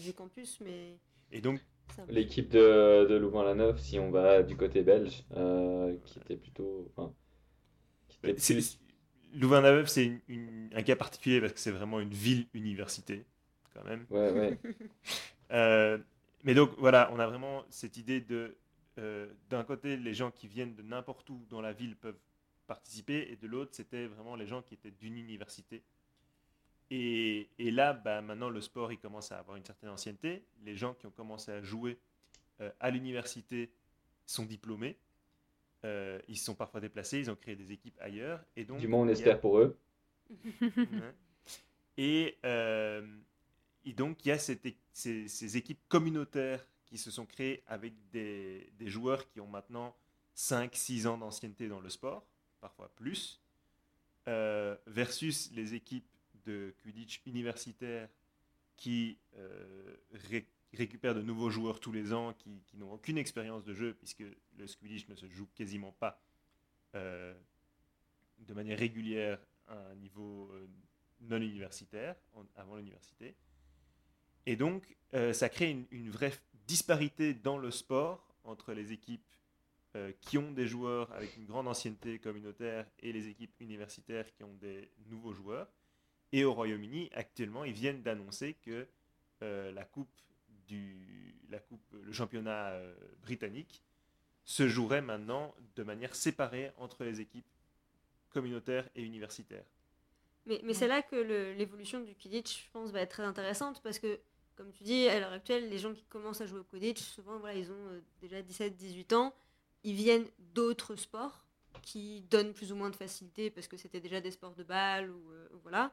du 0.04 0.12
campus, 0.12 0.58
mais. 0.60 0.98
Et 1.32 1.40
donc. 1.40 1.60
L'équipe 2.08 2.48
de, 2.48 3.04
de 3.08 3.16
Louvain-la-Neuve, 3.16 3.80
si 3.80 3.98
on 3.98 4.12
va 4.12 4.44
du 4.44 4.56
côté 4.56 4.82
belge, 4.82 5.24
qui 6.04 6.18
était 6.20 6.36
plutôt. 6.36 6.88
Enfin, 6.94 7.12
Louvain-la-Neuve, 9.34 9.88
c'est 9.88 10.20
un 10.74 10.82
cas 10.82 10.96
particulier 10.96 11.40
parce 11.40 11.52
que 11.52 11.60
c'est 11.60 11.70
vraiment 11.70 12.00
une 12.00 12.12
ville-université, 12.12 13.24
quand 13.74 13.84
même. 13.84 14.06
Ouais, 14.10 14.32
ouais. 14.32 14.58
Euh, 15.52 15.98
mais 16.44 16.54
donc, 16.54 16.70
voilà, 16.78 17.10
on 17.12 17.18
a 17.18 17.26
vraiment 17.26 17.64
cette 17.70 17.96
idée 17.96 18.20
de, 18.20 18.56
euh, 19.00 19.32
d'un 19.48 19.64
côté, 19.64 19.96
les 19.96 20.14
gens 20.14 20.30
qui 20.30 20.46
viennent 20.46 20.74
de 20.74 20.82
n'importe 20.82 21.28
où 21.30 21.44
dans 21.48 21.60
la 21.60 21.72
ville 21.72 21.96
peuvent 21.96 22.20
participer, 22.66 23.32
et 23.32 23.36
de 23.36 23.46
l'autre, 23.46 23.72
c'était 23.74 24.06
vraiment 24.06 24.36
les 24.36 24.46
gens 24.46 24.62
qui 24.62 24.74
étaient 24.74 24.92
d'une 24.92 25.16
université. 25.16 25.82
Et, 26.90 27.48
et 27.58 27.70
là, 27.70 27.92
bah, 27.92 28.20
maintenant, 28.20 28.50
le 28.50 28.60
sport, 28.60 28.92
il 28.92 28.98
commence 28.98 29.32
à 29.32 29.38
avoir 29.38 29.56
une 29.56 29.64
certaine 29.64 29.90
ancienneté. 29.90 30.44
Les 30.64 30.76
gens 30.76 30.94
qui 30.94 31.06
ont 31.06 31.10
commencé 31.10 31.50
à 31.50 31.62
jouer 31.62 31.98
euh, 32.60 32.70
à 32.80 32.90
l'université 32.90 33.72
sont 34.26 34.44
diplômés. 34.44 34.98
Euh, 35.84 36.20
ils 36.28 36.36
se 36.36 36.44
sont 36.44 36.54
parfois 36.54 36.80
déplacés, 36.80 37.18
ils 37.18 37.30
ont 37.30 37.36
créé 37.36 37.56
des 37.56 37.72
équipes 37.72 37.98
ailleurs. 38.00 38.44
Et 38.56 38.64
donc, 38.64 38.78
du 38.78 38.88
moins, 38.88 39.00
on 39.00 39.08
espère 39.08 39.40
pour 39.40 39.58
eux. 39.58 39.78
et, 41.96 42.36
euh, 42.44 43.06
et, 43.84 43.94
donc, 43.94 44.24
il 44.24 44.28
y 44.28 44.32
a 44.32 44.38
ces, 44.38 44.60
ces, 44.92 45.56
équipes 45.56 45.80
communautaires 45.88 46.66
qui 46.90 46.98
se 46.98 47.10
sont 47.10 47.24
créées 47.24 47.62
avec 47.66 47.94
des, 48.10 48.70
des 48.78 48.88
joueurs 48.88 49.26
qui 49.28 49.40
ont 49.40 49.46
maintenant 49.46 49.96
5-6 50.36 51.06
ans 51.06 51.16
d'ancienneté 51.16 51.68
dans 51.68 51.80
le 51.80 51.88
sport, 51.88 52.26
parfois 52.60 52.92
plus, 52.94 53.40
euh, 54.28 54.76
versus 54.86 55.50
les 55.52 55.74
équipes 55.74 56.04
de 56.44 56.74
Quidditch 56.82 57.22
universitaires 57.26 58.08
qui 58.76 59.18
récupère 60.72 61.14
de 61.14 61.22
nouveaux 61.22 61.50
joueurs 61.50 61.80
tous 61.80 61.92
les 61.92 62.12
ans 62.12 62.32
qui, 62.34 62.60
n'ont 62.74 62.92
aucune 62.92 63.18
expérience 63.18 63.64
de 63.64 63.74
jeu, 63.74 63.94
puisque 63.94 64.24
le 64.56 64.66
Squidditch 64.66 65.08
ne 65.08 65.14
se 65.14 65.28
joue 65.28 65.46
quasiment 65.54 65.92
pas 65.92 66.20
euh, 66.94 67.34
de 68.38 68.54
manière 68.54 68.78
régulière 68.78 69.38
à 69.68 69.76
un 69.90 69.94
niveau 69.96 70.50
euh, 70.52 70.66
non 71.20 71.36
universitaire, 71.36 72.16
avant 72.56 72.76
l'université. 72.76 73.36
Et 74.46 74.56
donc, 74.56 74.96
euh, 75.14 75.32
ça 75.32 75.48
crée 75.48 75.70
une, 75.70 75.86
une, 75.90 76.10
vraie 76.10 76.32
disparité 76.66 77.34
dans 77.34 77.58
le 77.58 77.70
sport 77.70 78.34
entre 78.44 78.72
les 78.72 78.92
équipes 78.92 79.24
qui 80.20 80.38
ont 80.38 80.52
des 80.52 80.68
joueurs 80.68 81.12
avec 81.12 81.36
une 81.36 81.46
grande 81.46 81.66
ancienneté 81.66 82.20
communautaire 82.20 82.86
et 83.00 83.12
les 83.12 83.26
équipes 83.26 83.52
universitaires 83.58 84.32
qui 84.32 84.44
ont 84.44 84.54
des 84.60 84.88
nouveaux 85.08 85.32
joueurs. 85.32 85.66
Et 86.30 86.44
au 86.44 86.54
Royaume-Uni, 86.54 87.10
actuellement, 87.12 87.64
ils 87.64 87.72
viennent 87.72 88.00
d'annoncer 88.00 88.54
que 88.64 88.86
la 89.40 89.84
Coupe 89.84 90.08
la 91.50 91.58
coupe, 91.58 91.94
le 92.02 92.12
championnat 92.12 92.70
euh, 92.70 92.94
britannique 93.22 93.82
se 94.44 94.68
jouerait 94.68 95.02
maintenant 95.02 95.54
de 95.76 95.82
manière 95.82 96.14
séparée 96.14 96.72
entre 96.78 97.04
les 97.04 97.20
équipes 97.20 97.46
communautaires 98.30 98.88
et 98.94 99.02
universitaires. 99.02 99.64
Mais, 100.46 100.60
mais 100.64 100.74
c'est 100.74 100.88
là 100.88 101.02
que 101.02 101.16
l'évolution 101.56 102.00
du 102.00 102.14
Quidditch, 102.14 102.64
je 102.64 102.70
pense, 102.70 102.90
va 102.90 103.00
être 103.00 103.10
très 103.10 103.24
intéressante 103.24 103.82
parce 103.82 103.98
que, 103.98 104.18
comme 104.60 104.72
tu 104.72 104.84
dis, 104.84 105.08
à 105.08 105.18
l'heure 105.18 105.32
actuelle, 105.32 105.70
les 105.70 105.78
gens 105.78 105.94
qui 105.94 106.04
commencent 106.04 106.42
à 106.42 106.46
jouer 106.46 106.58
au 106.60 106.64
Quidditch, 106.64 107.00
souvent, 107.00 107.38
voilà, 107.38 107.58
ils 107.58 107.70
ont 107.70 107.86
euh, 107.92 108.02
déjà 108.20 108.42
17-18 108.42 109.14
ans, 109.14 109.34
ils 109.84 109.94
viennent 109.94 110.26
d'autres 110.52 110.96
sports 110.96 111.46
qui 111.80 112.20
donnent 112.30 112.52
plus 112.52 112.70
ou 112.70 112.76
moins 112.76 112.90
de 112.90 112.96
facilité 112.96 113.48
parce 113.48 113.66
que 113.68 113.78
c'était 113.78 114.00
déjà 114.00 114.20
des 114.20 114.30
sports 114.30 114.54
de 114.54 114.62
balle 114.62 115.10
ou 115.10 115.32
euh, 115.32 115.48
voilà. 115.62 115.92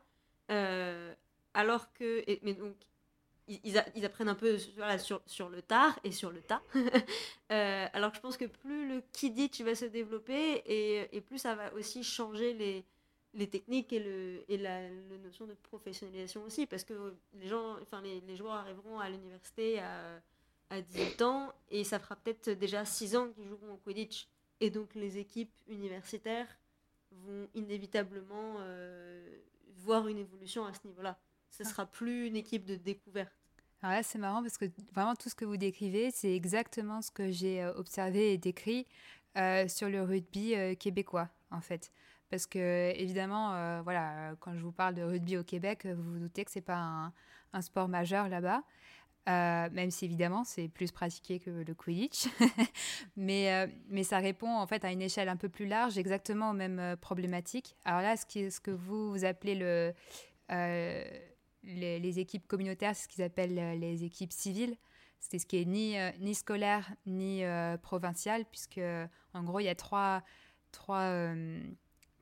alors 1.53 1.93
que, 1.93 2.25
mais 2.43 2.55
donc, 2.55 2.75
ils, 3.47 3.77
apprennent 4.03 4.27
un 4.27 4.35
peu 4.35 4.57
sur, 4.57 5.21
sur, 5.25 5.47
le 5.47 5.61
tard 5.61 5.97
et 6.03 6.11
sur 6.11 6.31
le 6.31 6.41
tas. 6.41 6.61
Euh, 7.49 7.87
alors 7.93 8.11
que 8.11 8.17
je 8.17 8.21
pense 8.21 8.35
que 8.35 8.43
plus 8.43 8.89
le 8.89 9.01
Kidditch 9.13 9.61
va 9.61 9.73
se 9.73 9.85
développer 9.85 10.61
et, 10.65 11.15
et, 11.15 11.21
plus 11.21 11.37
ça 11.37 11.55
va 11.55 11.73
aussi 11.75 12.03
changer 12.03 12.53
les, 12.53 12.83
les 13.37 13.47
techniques 13.47 13.93
et, 13.93 13.99
le, 13.99 14.43
et 14.49 14.57
la, 14.57 14.89
notion 15.23 15.45
de 15.45 15.53
professionnalisation 15.53 16.43
aussi. 16.43 16.65
Parce 16.65 16.83
que 16.83 17.15
les, 17.35 17.47
gens, 17.47 17.77
enfin, 17.81 18.01
les, 18.01 18.19
les 18.21 18.35
joueurs 18.35 18.55
arriveront 18.55 18.99
à 18.99 19.09
l'université 19.09 19.79
à, 19.79 20.21
à 20.69 20.81
18 20.81 21.21
ans 21.21 21.53
et 21.69 21.85
ça 21.85 21.99
fera 21.99 22.17
peut-être 22.17 22.49
déjà 22.49 22.83
6 22.83 23.15
ans 23.15 23.29
qu'ils 23.29 23.47
joueront 23.47 23.73
au 23.73 23.77
Quidditch. 23.77 24.27
Et 24.59 24.69
donc 24.69 24.93
les 24.95 25.17
équipes 25.17 25.53
universitaires 25.67 26.47
vont 27.11 27.47
inévitablement 27.55 28.55
euh, 28.59 29.39
voir 29.77 30.07
une 30.07 30.17
évolution 30.17 30.65
à 30.65 30.73
ce 30.73 30.79
niveau-là 30.85 31.17
ce 31.57 31.63
sera 31.63 31.85
plus 31.85 32.27
une 32.27 32.35
équipe 32.35 32.65
de 32.65 32.75
découverte. 32.75 33.33
Alors 33.81 33.95
là, 33.95 34.03
c'est 34.03 34.17
marrant 34.17 34.41
parce 34.41 34.57
que 34.57 34.65
vraiment 34.93 35.15
tout 35.15 35.29
ce 35.29 35.35
que 35.35 35.45
vous 35.45 35.57
décrivez, 35.57 36.11
c'est 36.11 36.33
exactement 36.33 37.01
ce 37.01 37.11
que 37.11 37.31
j'ai 37.31 37.63
euh, 37.63 37.73
observé 37.75 38.33
et 38.33 38.37
décrit 38.37 38.87
euh, 39.37 39.67
sur 39.67 39.89
le 39.89 40.01
rugby 40.01 40.55
euh, 40.55 40.75
québécois, 40.75 41.29
en 41.51 41.61
fait. 41.61 41.91
Parce 42.29 42.45
que, 42.45 42.91
évidemment, 42.95 43.81
voilà, 43.83 44.35
quand 44.39 44.53
je 44.53 44.59
vous 44.59 44.71
parle 44.71 44.95
de 44.95 45.01
rugby 45.01 45.37
au 45.37 45.43
Québec, 45.43 45.85
vous 45.85 46.13
vous 46.13 46.19
doutez 46.19 46.43
que 46.43 46.51
c'est 46.51 46.61
pas 46.61 47.11
un, 47.53 47.61
sport 47.61 47.87
majeur 47.87 48.27
là-bas. 48.27 48.63
même 49.25 49.91
si 49.91 50.05
évidemment 50.05 50.43
c'est 50.43 50.67
plus 50.67 50.91
pratiqué 50.91 51.39
que 51.39 51.49
le 51.49 51.73
Quidditch, 51.73 52.27
mais, 53.15 53.67
mais 53.89 54.03
ça 54.03 54.19
répond 54.19 54.53
en 54.53 54.67
fait 54.67 54.83
à 54.83 54.91
une 54.91 55.01
échelle 55.01 55.29
un 55.29 55.37
peu 55.37 55.49
plus 55.49 55.67
large, 55.67 55.97
exactement 55.97 56.51
aux 56.51 56.53
mêmes 56.53 56.97
problématiques. 56.99 57.75
Alors 57.85 58.01
là, 58.01 58.17
ce, 58.17 58.25
qui, 58.25 58.51
ce 58.51 58.59
que 58.59 58.71
vous, 58.71 59.09
vous 59.11 59.23
appelez 59.23 59.55
le, 59.55 59.93
les, 61.67 62.19
équipes 62.19 62.47
communautaires, 62.47 62.95
c'est 62.95 63.03
ce 63.03 63.07
qu'ils 63.07 63.23
appellent 63.23 63.57
euh, 63.57 63.75
les 63.75 64.03
équipes 64.03 64.33
civiles. 64.33 64.75
C'est 65.19 65.39
ce 65.39 65.45
qui 65.45 65.57
est 65.57 65.65
ni, 65.65 65.97
euh, 65.97 66.11
ni 66.19 66.35
scolaire 66.35 66.93
ni 67.05 67.43
euh, 67.43 67.77
provincial, 67.77 68.45
puisque 68.45 68.81
en 69.33 69.43
gros, 69.43 69.59
il 69.59 69.65
y 69.65 69.69
a 69.69 69.75
trois, 69.75 70.23
trois 70.71 71.33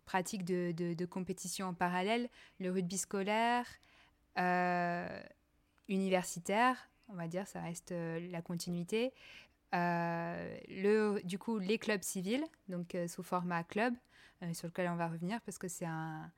pratiques 0.05 0.45
de, 0.45 1.05
compétition 1.05 1.67
en 1.67 1.73
parallèle. 1.73 2.29
Le 2.59 2.71
rugby 2.71 2.97
scolaire, 2.97 3.65
universitaire, 5.87 6.89
on 7.09 7.15
va 7.15 7.27
dire, 7.27 7.47
ça 7.47 7.61
reste 7.61 7.91
la 7.91 8.41
continuité. 8.41 9.13
le, 9.73 11.19
du 11.23 11.37
coup, 11.37 11.59
les 11.59 11.77
clubs 11.77 12.03
civils, 12.03 12.45
donc 12.69 12.95
sous 13.07 13.23
format 13.23 13.63
club, 13.63 13.93
sur 14.53 14.67
lequel 14.67 14.89
on 14.89 14.95
va 14.95 15.07
revenir 15.07 15.41
parce 15.41 15.57
que 15.57 15.67
c'est 15.67 15.85
un, 15.85 16.31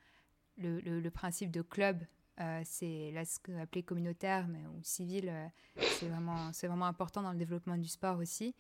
le, 0.58 1.10
principe 1.10 1.52
de 1.52 1.62
club 1.62 2.04
euh, 2.40 2.62
c'est 2.66 3.10
là 3.14 3.26
ce 3.26 3.40
qu'on 3.40 3.60
appelait 3.60 3.82
communautaire 3.82 4.48
mais, 4.48 4.60
ou 4.68 4.80
civil, 4.84 5.28
euh, 5.28 5.48
c'est 5.76 6.08
vraiment, 6.08 6.52
vraiment 6.52 6.86
important 6.86 7.24
dans 7.24 7.32
le 7.32 7.38
développement 7.38 7.78
du 7.78 7.88
sport 7.88 8.20
aussi. 8.20 8.54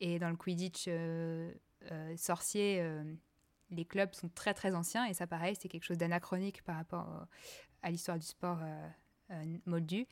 Et 0.00 0.18
dans 0.18 0.30
le 0.30 0.36
Quidditch 0.36 0.86
euh, 0.88 1.52
sorcier, 2.16 2.84
les 3.70 3.84
clubs 3.84 4.14
sont 4.14 4.28
très 4.28 4.54
très 4.54 4.74
anciens 4.74 5.06
et 5.06 5.14
ça 5.14 5.26
pareil, 5.26 5.56
c'est 5.60 5.68
quelque 5.68 5.84
chose 5.84 5.98
d'anachronique 5.98 6.62
par 6.62 6.76
rapport 6.76 7.26
à 7.82 7.90
l'histoire 7.90 8.18
du 8.18 8.26
sport 8.26 8.58
moldu. 9.66 10.06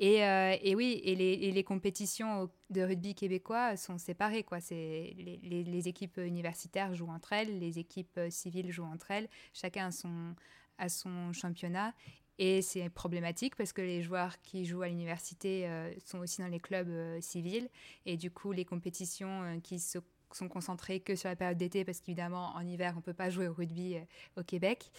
Et, 0.00 0.24
euh, 0.24 0.56
et, 0.62 0.76
oui, 0.76 1.00
et 1.02 1.16
les, 1.16 1.32
et 1.32 1.50
les, 1.50 1.64
compétitions 1.64 2.48
de 2.70 2.82
rugby 2.82 3.16
québécois 3.16 3.76
sont 3.76 3.98
séparées. 3.98 4.44
Quoi. 4.44 4.58
Les, 4.70 5.64
les, 5.66 5.88
équipes 5.88 6.18
universitaires 6.18 6.94
jouent 6.94 7.10
entre 7.10 7.32
elles, 7.32 7.58
les 7.58 7.80
équipes 7.80 8.20
civiles 8.30 8.70
jouent 8.70 8.84
entre 8.84 9.10
elles, 9.10 9.28
chacun 9.52 9.86
a 9.86 9.90
son, 9.90 10.36
a 10.78 10.88
son 10.88 11.32
championnat. 11.32 11.94
Et 12.38 12.62
c'est 12.62 12.88
problématique 12.88 13.56
parce 13.56 13.72
que 13.72 13.82
les 13.82 14.00
joueurs 14.00 14.40
qui 14.42 14.64
jouent 14.64 14.82
à 14.82 14.88
l'université 14.88 15.66
euh, 15.66 15.92
sont 16.04 16.18
aussi 16.18 16.40
dans 16.40 16.46
les 16.46 16.60
clubs 16.60 16.88
euh, 16.88 17.20
civils. 17.20 17.68
Et 18.06 18.16
du 18.16 18.30
coup, 18.30 18.52
les 18.52 18.64
compétitions 18.64 19.42
euh, 19.42 19.58
qui 19.60 19.80
se 19.80 19.98
sont 20.36 20.48
concentrées 20.48 21.00
que 21.00 21.14
sur 21.16 21.28
la 21.28 21.36
période 21.36 21.56
d'été, 21.56 21.84
parce 21.84 22.00
qu'évidemment, 22.00 22.54
en 22.54 22.66
hiver, 22.66 22.94
on 22.96 23.00
peut 23.00 23.14
pas 23.14 23.30
jouer 23.30 23.48
au 23.48 23.54
rugby 23.54 23.96
au 24.36 24.42
Québec, 24.42 24.90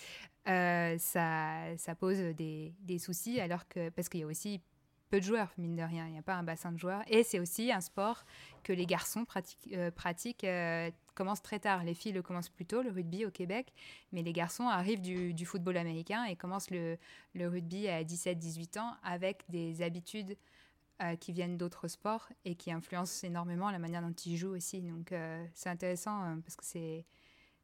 ça, 0.46 1.78
ça, 1.78 1.96
pose 1.96 2.18
des, 2.18 2.74
des, 2.82 2.98
soucis, 2.98 3.40
alors 3.40 3.68
que, 3.68 3.90
parce 3.90 4.10
qu'il 4.10 4.22
y 4.22 4.24
a 4.24 4.28
aussi 4.28 4.62
peu 5.10 5.20
de 5.20 5.26
joueurs, 5.26 5.52
mine 5.58 5.76
de 5.76 5.82
rien. 5.82 6.06
Il 6.08 6.14
n'y 6.14 6.20
a 6.20 6.22
pas 6.22 6.36
un 6.36 6.44
bassin 6.44 6.72
de 6.72 6.78
joueurs. 6.78 7.02
Et 7.08 7.24
c'est 7.24 7.40
aussi 7.40 7.72
un 7.72 7.82
sport 7.82 8.24
que 8.64 8.72
les 8.72 8.86
garçons 8.86 9.26
pratiquent, 9.26 9.74
euh, 9.74 9.92
pratiquent 9.92 10.44
euh, 10.44 10.90
commencent 11.16 11.42
très 11.42 11.60
tard. 11.60 11.84
Les 11.84 11.94
filles 11.94 12.14
le 12.14 12.22
commencent 12.22 12.50
plus 12.50 12.66
tôt, 12.66 12.82
le 12.82 12.92
rugby 12.92 13.26
au 13.26 13.32
Québec, 13.32 13.74
mais 14.12 14.22
les 14.22 14.34
garçons 14.34 14.68
arrivent 14.68 15.02
du, 15.02 15.34
du 15.34 15.46
football 15.46 15.78
américain 15.78 16.24
et 16.26 16.36
commencent 16.36 16.70
le, 16.70 16.98
le 17.34 17.48
rugby 17.48 17.88
à 17.88 18.04
17-18 18.04 18.80
ans 18.80 18.96
avec 19.04 19.44
des 19.50 19.82
habitudes 19.82 20.38
euh, 21.02 21.16
qui 21.16 21.32
viennent 21.32 21.58
d'autres 21.58 21.88
sports 21.88 22.30
et 22.46 22.56
qui 22.56 22.72
influencent 22.72 23.26
énormément 23.26 23.72
la 23.72 23.80
manière 23.80 24.02
dont 24.02 24.14
ils 24.26 24.38
jouent 24.38 24.56
aussi. 24.56 24.82
Donc 24.82 25.14
c'est 25.54 25.70
intéressant 25.70 26.40
parce 26.42 26.56
que 26.56 26.66
c'est, 26.66 27.06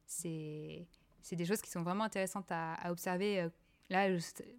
c'est, 0.05 0.87
c'est 1.21 1.35
des 1.35 1.45
choses 1.45 1.61
qui 1.61 1.71
sont 1.71 1.83
vraiment 1.83 2.03
intéressantes 2.03 2.51
à, 2.51 2.73
à 2.73 2.91
observer 2.91 3.49
Là, 3.89 4.07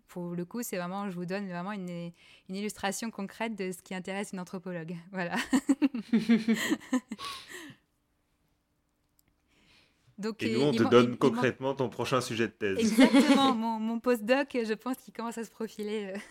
pour 0.07 0.35
le 0.35 0.45
coup, 0.45 0.63
c'est 0.63 0.77
vraiment, 0.77 1.11
je 1.11 1.17
vous 1.17 1.27
donne 1.27 1.49
vraiment 1.49 1.73
une, 1.73 2.13
une, 2.49 2.55
illustration 2.55 3.11
concrète 3.11 3.57
de 3.57 3.73
ce 3.73 3.83
qui 3.83 3.93
intéresse 3.95 4.33
une 4.33 4.39
anthropologue. 4.41 4.95
Voilà. 5.13 5.35
Donc, 10.19 10.43
et 10.43 10.51
nous, 10.55 10.63
on 10.63 10.73
te 10.73 10.83
donne 10.83 11.19
concrètement 11.19 11.75
ton 11.75 11.91
prochain 11.91 12.23
sujet 12.23 12.47
de 12.47 12.53
thèse. 12.53 12.79
Exactement, 12.79 13.55
mon, 13.55 13.79
mon 13.79 14.01
postdoc, 14.01 14.49
je 14.55 14.73
pense 14.73 14.97
qu'il 14.97 15.13
commence 15.13 15.37
à 15.37 15.45
se 15.45 15.51
profiler. 15.51 16.15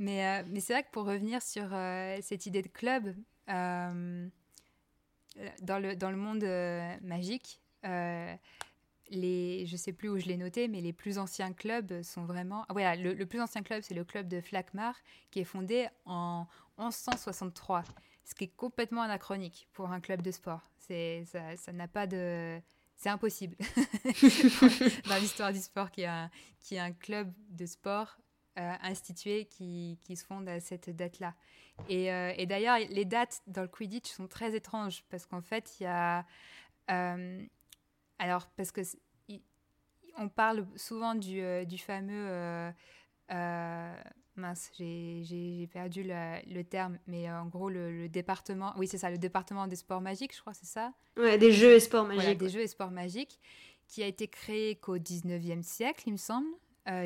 mais 0.00 0.24
euh, 0.24 0.42
mais 0.48 0.60
c'est 0.60 0.72
vrai 0.72 0.82
que 0.82 0.90
pour 0.90 1.04
revenir 1.04 1.42
sur 1.42 1.68
euh, 1.72 2.16
cette 2.22 2.46
idée 2.46 2.62
de 2.62 2.68
club, 2.68 3.14
euh, 3.50 4.28
dans, 5.60 5.78
le, 5.78 5.94
dans 5.94 6.10
le 6.10 6.16
monde 6.16 6.42
magique, 7.02 7.60
les, 9.10 9.66
je 9.66 9.76
sais 9.76 9.92
plus 9.92 10.08
où 10.08 10.18
je 10.18 10.26
l'ai 10.26 10.36
noté, 10.36 10.68
mais 10.68 10.80
les 10.80 10.92
plus 10.92 11.18
anciens 11.18 11.52
clubs 11.52 12.02
sont 12.02 12.24
vraiment. 12.24 12.64
Ah, 12.68 12.72
voilà, 12.72 12.96
le, 12.96 13.26
plus 13.26 13.40
ancien 13.40 13.62
club, 13.62 13.82
c'est 13.82 13.94
le 13.94 14.04
club 14.04 14.26
de 14.26 14.40
Flakmar, 14.40 14.94
qui 15.30 15.40
est 15.40 15.44
fondé 15.44 15.88
en 16.06 16.46
1163, 16.78 17.84
ce 18.24 18.34
qui 18.34 18.44
est 18.44 18.56
complètement 18.56 19.02
anachronique 19.02 19.68
pour 19.72 19.90
un 19.90 20.00
club 20.00 20.22
de 20.22 20.30
sport. 20.30 20.62
C'est, 20.78 21.24
ça, 21.26 21.72
n'a 21.72 21.88
pas 21.88 22.06
de. 22.06 22.58
C'est 22.96 23.10
impossible 23.10 23.56
dans 25.08 25.16
l'histoire 25.20 25.52
du 25.52 25.60
sport 25.60 25.90
qu'il 25.90 26.04
y, 26.04 26.06
a 26.06 26.24
un, 26.24 26.30
un 26.76 26.92
club 26.92 27.32
de 27.50 27.64
sport 27.66 28.18
euh, 28.58 28.72
institué 28.82 29.44
qui, 29.46 29.98
qui, 30.02 30.16
se 30.16 30.24
fonde 30.24 30.48
à 30.48 30.60
cette 30.60 30.90
date-là. 30.90 31.34
Et, 31.88 32.12
euh, 32.12 32.32
et, 32.36 32.46
d'ailleurs, 32.46 32.78
les 32.78 33.04
dates 33.04 33.42
dans 33.46 33.62
le 33.62 33.68
Quidditch 33.68 34.10
sont 34.10 34.26
très 34.26 34.54
étranges 34.54 35.04
parce 35.08 35.26
qu'en 35.26 35.40
fait, 35.40 35.78
il 35.78 35.84
y 35.84 35.86
a. 35.86 36.26
Euh, 36.90 37.44
alors, 38.18 38.48
parce 38.56 38.72
que 38.72 38.80
on 40.18 40.28
parle 40.28 40.66
souvent 40.76 41.14
du, 41.14 41.40
du 41.66 41.78
fameux. 41.78 42.72
Euh, 43.32 43.94
mince, 44.36 44.70
j'ai 44.76 45.68
perdu 45.72 46.02
le 46.04 46.62
terme, 46.62 46.98
mais 47.06 47.30
en 47.30 47.46
gros, 47.46 47.70
le, 47.70 48.08
département. 48.08 48.74
Oui, 48.76 48.88
c'est 48.88 48.98
ça, 48.98 49.10
le 49.10 49.18
département 49.18 49.66
des 49.66 49.76
sports 49.76 50.00
magiques, 50.00 50.34
je 50.34 50.40
crois, 50.40 50.54
c'est 50.54 50.66
ça? 50.66 50.92
Ouais, 51.16 51.38
des 51.38 51.52
jeux 51.52 51.74
et 51.74 51.80
sports 51.80 52.06
magiques. 52.06 52.38
des 52.38 52.48
jeux 52.48 52.60
et 52.60 52.66
sports 52.66 52.90
magiques, 52.90 53.38
qui 53.86 54.02
a 54.02 54.06
été 54.06 54.28
créé 54.28 54.76
qu'au 54.76 54.98
19e 54.98 55.62
siècle, 55.62 56.04
il 56.06 56.12
me 56.12 56.18
semble. 56.18 56.48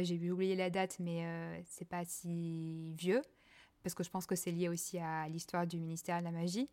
J'ai 0.03 0.31
oublié 0.31 0.57
la 0.57 0.71
date, 0.71 0.99
mais 0.99 1.63
c'est 1.67 1.89
pas 1.89 2.05
si 2.05 2.95
vieux, 2.95 3.23
parce 3.83 3.95
que 3.95 4.03
je 4.03 4.11
pense 4.11 4.27
que 4.27 4.35
c'est 4.35 4.51
lié 4.51 4.69
aussi 4.69 4.99
à 4.99 5.29
l'histoire 5.29 5.67
du 5.67 5.79
ministère 5.79 6.21
de 6.21 6.25
la 6.25 6.31
magie. 6.31 6.69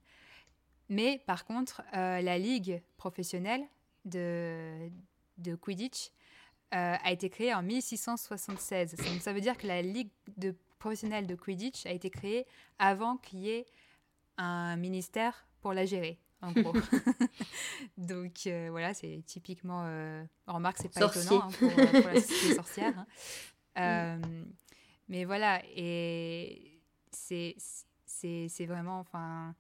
Mais 0.89 1.21
par 1.25 1.45
contre, 1.45 1.81
la 1.93 2.37
ligue 2.37 2.81
professionnelle, 2.97 3.63
de, 4.05 5.55
Quidditch 5.61 6.11
euh, 6.73 6.95
a 7.03 7.11
été 7.11 7.29
créée 7.29 7.53
en 7.53 7.61
1676. 7.61 8.95
Ça, 9.19 9.33
veut 9.33 9.41
dire 9.41 9.57
que 9.57 9.67
la 9.67 9.81
Ligue 9.81 10.09
de 10.37 10.55
professionnelle 10.79 11.27
de 11.27 11.35
Quidditch 11.35 11.85
a 11.85 11.91
été 11.91 12.09
créée 12.09 12.45
avant 12.79 13.17
qu'il 13.17 13.39
y 13.39 13.49
ait 13.49 13.65
un 14.37 14.75
ministère 14.77 15.45
pour 15.61 15.73
la 15.73 15.85
gérer, 15.85 16.17
en 16.41 16.51
gros. 16.51 16.73
Donc 17.97 18.41
euh, 18.47 18.67
voilà, 18.71 18.93
c'est 18.93 19.23
typiquement. 19.25 19.83
Euh, 19.85 20.23
remarque, 20.47 20.77
c'est 20.79 20.93
pas 20.93 21.05
étonnant 21.05 21.43
hein, 21.43 21.49
pour, 21.57 21.69
pour, 21.71 22.11
la 22.11 22.21
société 22.21 22.55
sorcière. 22.55 23.05
Hein. 23.75 24.17
Mm. 24.17 24.45
Mais 25.09 25.25
voilà, 25.25 25.61
et 25.75 26.81
c'est 27.11 27.55
vraiment. 28.65 28.99
Enfin 28.99 29.55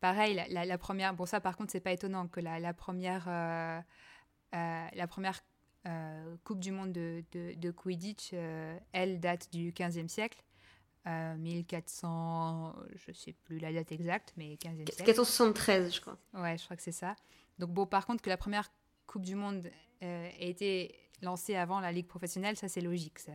pareil, 0.00 0.40
la, 0.50 0.78
première, 0.78 1.14
bon 1.14 1.26
ça 1.26 1.40
par 1.40 1.56
contre 1.56 1.72
c'est 1.72 1.80
pas 1.80 1.92
étonnant 1.92 2.28
que 2.28 2.40
la, 2.40 2.74
première, 2.74 3.26
euh, 3.28 3.80
euh, 4.54 4.86
la 4.92 5.06
première 5.06 5.40
euh, 5.86 6.36
Coupe 6.44 6.60
du 6.60 6.72
Monde 6.72 6.92
de, 6.92 7.24
de, 7.32 7.70
Quidditch, 7.70 8.32
elle 8.92 9.20
date 9.20 9.50
du 9.52 9.72
15e 9.72 10.08
siècle. 10.08 10.42
1400, 11.06 12.74
je 12.96 13.12
sais 13.12 13.32
plus 13.32 13.58
la 13.58 13.72
date 13.72 13.92
exacte, 13.92 14.32
mais 14.36 14.54
15e 14.54 14.76
siècle. 14.76 15.02
1473, 15.04 15.94
je 15.94 16.00
crois. 16.00 16.18
Ouais, 16.34 16.58
je 16.58 16.64
crois 16.64 16.76
que 16.76 16.82
c'est 16.82 16.92
ça. 16.92 17.14
Donc 17.58 17.70
bon, 17.70 17.86
par 17.86 18.06
contre, 18.06 18.22
que 18.22 18.30
la 18.30 18.36
première 18.36 18.70
Coupe 19.06 19.22
du 19.22 19.36
Monde 19.36 19.70
ait 20.00 20.50
été 20.50 20.94
lancée 21.22 21.54
avant 21.54 21.80
la 21.80 21.92
Ligue 21.92 22.08
professionnelle, 22.08 22.56
ça 22.56 22.68
c'est 22.68 22.80
logique. 22.80 23.20
Ça, 23.20 23.32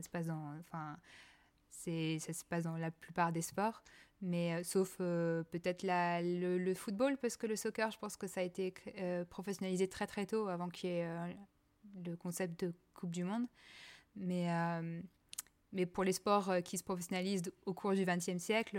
se 0.00 0.08
passe 0.08 0.26
dans, 0.26 0.58
enfin, 0.60 0.96
c'est, 1.70 2.18
ça 2.18 2.32
se 2.32 2.44
passe 2.44 2.64
dans 2.64 2.76
la 2.76 2.90
plupart 2.90 3.30
des 3.30 3.42
sports 3.42 3.82
mais 4.22 4.54
euh, 4.54 4.62
sauf 4.62 4.96
euh, 5.00 5.42
peut-être 5.50 5.82
le, 5.82 6.56
le, 6.56 6.74
football, 6.74 7.18
parce 7.18 7.36
que 7.36 7.46
le 7.46 7.56
soccer, 7.56 7.90
je 7.90 7.98
pense 7.98 8.16
que 8.16 8.28
ça 8.28 8.40
a 8.40 8.44
été 8.44 8.72
euh, 8.98 9.24
professionnalisé 9.24 9.88
très 9.88 10.06
très 10.06 10.26
tôt 10.26 10.46
avant 10.48 10.68
qu'il 10.68 10.90
y 10.90 10.92
ait 10.92 11.36
le 12.06 12.16
concept 12.16 12.64
de 12.64 12.72
Coupe 12.94 13.10
du 13.10 13.24
Monde. 13.24 13.46
Mais, 14.14 14.48
mais 15.72 15.86
pour 15.86 16.04
les 16.04 16.12
sports 16.12 16.52
qui 16.64 16.78
se 16.78 16.84
professionnalisent 16.84 17.52
au 17.66 17.74
cours 17.74 17.92
du 17.92 18.04
XXe 18.04 18.38
siècle, 18.38 18.78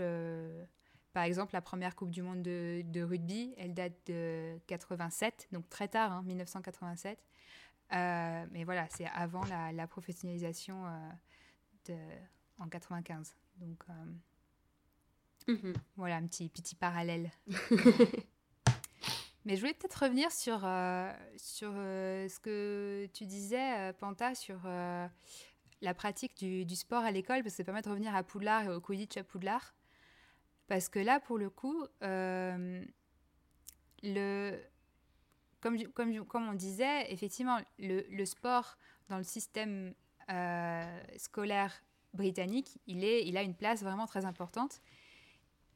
par 1.12 1.24
exemple, 1.24 1.54
la 1.54 1.60
première 1.60 1.94
Coupe 1.94 2.10
du 2.10 2.22
Monde 2.22 2.42
de, 2.42 2.82
de, 2.84 3.02
rugby, 3.02 3.54
elle 3.56 3.74
date 3.74 3.94
de 4.06 4.58
87, 4.66 5.48
donc 5.52 5.68
très 5.68 5.88
tard, 5.88 6.12
hein, 6.12 6.22
1987. 6.24 7.18
mais 7.90 8.64
voilà, 8.64 8.86
c'est 8.90 9.06
avant 9.14 9.44
la, 9.44 9.72
la 9.72 9.86
professionnalisation 9.86 10.84
de, 11.86 11.96
en 12.58 12.68
95. 12.68 13.34
Donc. 13.58 13.84
Mhm. 15.46 15.74
Voilà 15.96 16.16
un 16.16 16.26
petit, 16.26 16.48
petit 16.48 16.74
parallèle. 16.74 17.30
Mais 19.44 19.56
je 19.56 19.60
voulais 19.60 19.74
peut-être 19.74 20.04
revenir 20.04 20.32
sur, 20.32 20.62
euh, 20.64 21.12
sur 21.36 21.70
euh, 21.74 22.26
ce 22.28 22.40
que 22.40 23.06
tu 23.12 23.26
disais, 23.26 23.78
euh, 23.78 23.92
Panta, 23.92 24.34
sur 24.34 24.60
la 25.84 25.94
pratique 25.94 26.36
du, 26.36 26.76
sport 26.76 27.04
à 27.04 27.10
l'école, 27.10 27.42
parce 27.42 27.54
que 27.54 27.58
ça 27.58 27.64
permet 27.64 27.82
de 27.82 27.88
revenir 27.88 28.14
à 28.14 28.22
Poudlard 28.22 28.64
et 28.64 28.68
au 28.68 28.80
Quidditch 28.80 29.16
à 29.16 29.24
Poudlard. 29.24 29.74
Parce 30.66 30.88
que 30.88 30.98
là, 30.98 31.20
pour 31.20 31.38
le 31.38 31.50
coup, 31.50 31.84
le, 32.00 32.82
comme, 35.60 35.78
on 36.34 36.54
disait, 36.54 37.12
effectivement, 37.12 37.58
le, 37.78 38.24
sport 38.24 38.76
dans 39.08 39.18
le 39.18 39.24
système 39.24 39.94
scolaire 41.16 41.82
britannique, 42.14 42.78
il, 42.86 43.36
a 43.36 43.42
une 43.42 43.54
place 43.54 43.82
vraiment 43.82 44.06
très 44.06 44.24
importante. 44.24 44.80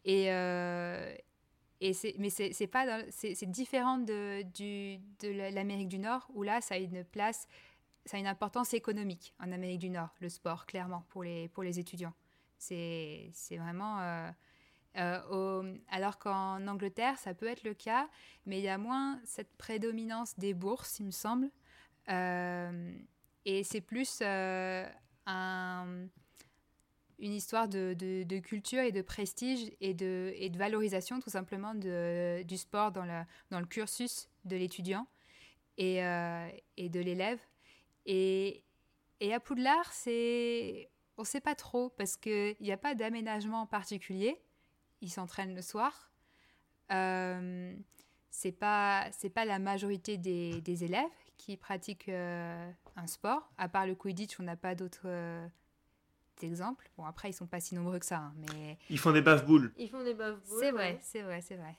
Euh, 0.06 1.14
mais 1.80 2.30
c'est, 2.30 3.46
différent 3.46 3.98
de 3.98 4.42
l'Amérique 5.50 5.88
du 5.88 5.98
Nord 5.98 6.28
où 6.34 6.42
là 6.42 6.60
ça 6.60 6.74
a 6.74 6.78
une 6.78 7.04
place, 7.04 7.46
ça 8.08 8.16
a 8.16 8.20
une 8.20 8.26
importance 8.26 8.74
économique 8.74 9.34
en 9.38 9.52
Amérique 9.52 9.80
du 9.80 9.90
Nord, 9.90 10.14
le 10.20 10.28
sport 10.28 10.66
clairement 10.66 11.04
pour 11.08 11.22
les 11.22 11.48
pour 11.48 11.62
les 11.62 11.78
étudiants. 11.78 12.14
C'est, 12.58 13.30
vraiment 13.52 14.00
euh, 14.00 14.30
euh, 14.96 15.78
alors 15.88 16.18
qu'en 16.18 16.66
Angleterre 16.66 17.18
ça 17.18 17.34
peut 17.34 17.46
être 17.46 17.62
le 17.62 17.74
cas, 17.74 18.08
mais 18.46 18.58
il 18.58 18.64
y 18.64 18.68
a 18.68 18.78
moins 18.78 19.20
cette 19.24 19.56
prédominance 19.56 20.36
des 20.38 20.54
bourses, 20.54 20.98
il 20.98 21.06
me 21.06 21.10
semble, 21.12 21.50
et 22.08 23.62
c'est 23.64 23.80
plus 23.80 24.22
un 24.22 26.08
une 27.18 27.32
histoire 27.32 27.68
de, 27.68 27.94
de, 27.94 28.38
culture 28.38 28.80
et 28.80 28.92
de 28.92 29.02
prestige 29.02 29.72
et 29.80 29.92
de, 29.92 30.32
et 30.36 30.50
de 30.50 30.58
valorisation 30.58 31.20
tout 31.20 31.30
simplement 31.30 31.74
du 31.74 32.56
sport 32.56 32.92
dans, 32.92 33.04
la, 33.04 33.26
dans 33.50 33.60
le 33.60 33.66
cursus 33.66 34.28
de 34.44 34.56
l'étudiant 34.56 35.06
et, 35.76 36.04
euh, 36.04 36.48
et 36.76 36.88
de 36.88 37.00
l'élève. 37.00 37.40
Et, 38.08 38.64
et 39.20 39.32
à 39.34 39.38
Poudlard, 39.38 39.92
c'est 39.92 40.90
on 41.18 41.22
ne 41.22 41.26
sait 41.26 41.40
pas 41.40 41.54
trop 41.54 41.90
parce 41.90 42.16
qu'il 42.16 42.56
n'y 42.60 42.72
a 42.72 42.76
pas 42.76 42.94
d'aménagement 42.94 43.66
particulier. 43.66 44.40
Ils 45.02 45.10
s'entraînent 45.10 45.54
le 45.54 45.62
soir. 45.62 46.10
Euh, 46.92 47.74
c'est 48.30 48.52
pas 48.52 49.06
c'est 49.12 49.30
pas 49.30 49.44
la 49.44 49.58
majorité 49.58 50.16
des, 50.16 50.60
des 50.62 50.84
élèves 50.84 51.04
qui 51.36 51.56
pratiquent 51.56 52.08
euh, 52.08 52.70
un 52.96 53.06
sport. 53.06 53.50
À 53.58 53.68
part 53.68 53.86
le 53.86 53.94
Quidditch, 53.94 54.40
on 54.40 54.44
n'a 54.44 54.56
pas 54.56 54.74
d'autres 54.74 55.02
euh, 55.06 55.46
exemples. 56.42 56.90
Bon, 56.96 57.04
après, 57.04 57.30
ils 57.30 57.34
sont 57.34 57.46
pas 57.46 57.60
si 57.60 57.74
nombreux 57.74 57.98
que 57.98 58.06
ça, 58.06 58.18
hein, 58.18 58.34
mais 58.36 58.78
Ils 58.88 58.98
font 58.98 59.12
des 59.12 59.20
bave-boules. 59.20 59.72
Ils 59.76 59.88
font 59.90 60.02
des 60.02 60.14
bave 60.14 60.40
c'est 60.44 60.70
vrai, 60.70 60.98
c'est 61.02 61.22
vrai, 61.22 61.40
c'est 61.42 61.56
vrai. 61.56 61.76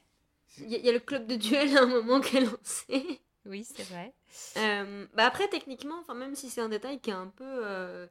Il 0.60 0.70
y, 0.70 0.76
a- 0.76 0.78
il 0.80 0.86
y 0.86 0.90
a 0.90 0.94
le 0.94 1.00
club 1.00 1.28
de 1.28 1.36
duel 1.36 1.76
à 1.78 1.84
un 1.84 1.88
moment 1.88 2.22
qui 2.22 2.38
est 2.38 2.42
lancé. 2.46 3.22
Oui, 3.45 3.64
c'est 3.64 3.84
vrai. 3.84 4.14
Euh, 4.57 5.06
bah 5.14 5.26
après, 5.26 5.48
techniquement, 5.48 6.03
même 6.14 6.36
si 6.36 6.49
c'est 6.49 6.61
un 6.61 6.70
détail 6.70 6.99
qui 6.99 7.10
est 7.10 7.14
un 7.14 7.28
peu 7.28 7.45
euh, 7.45 8.07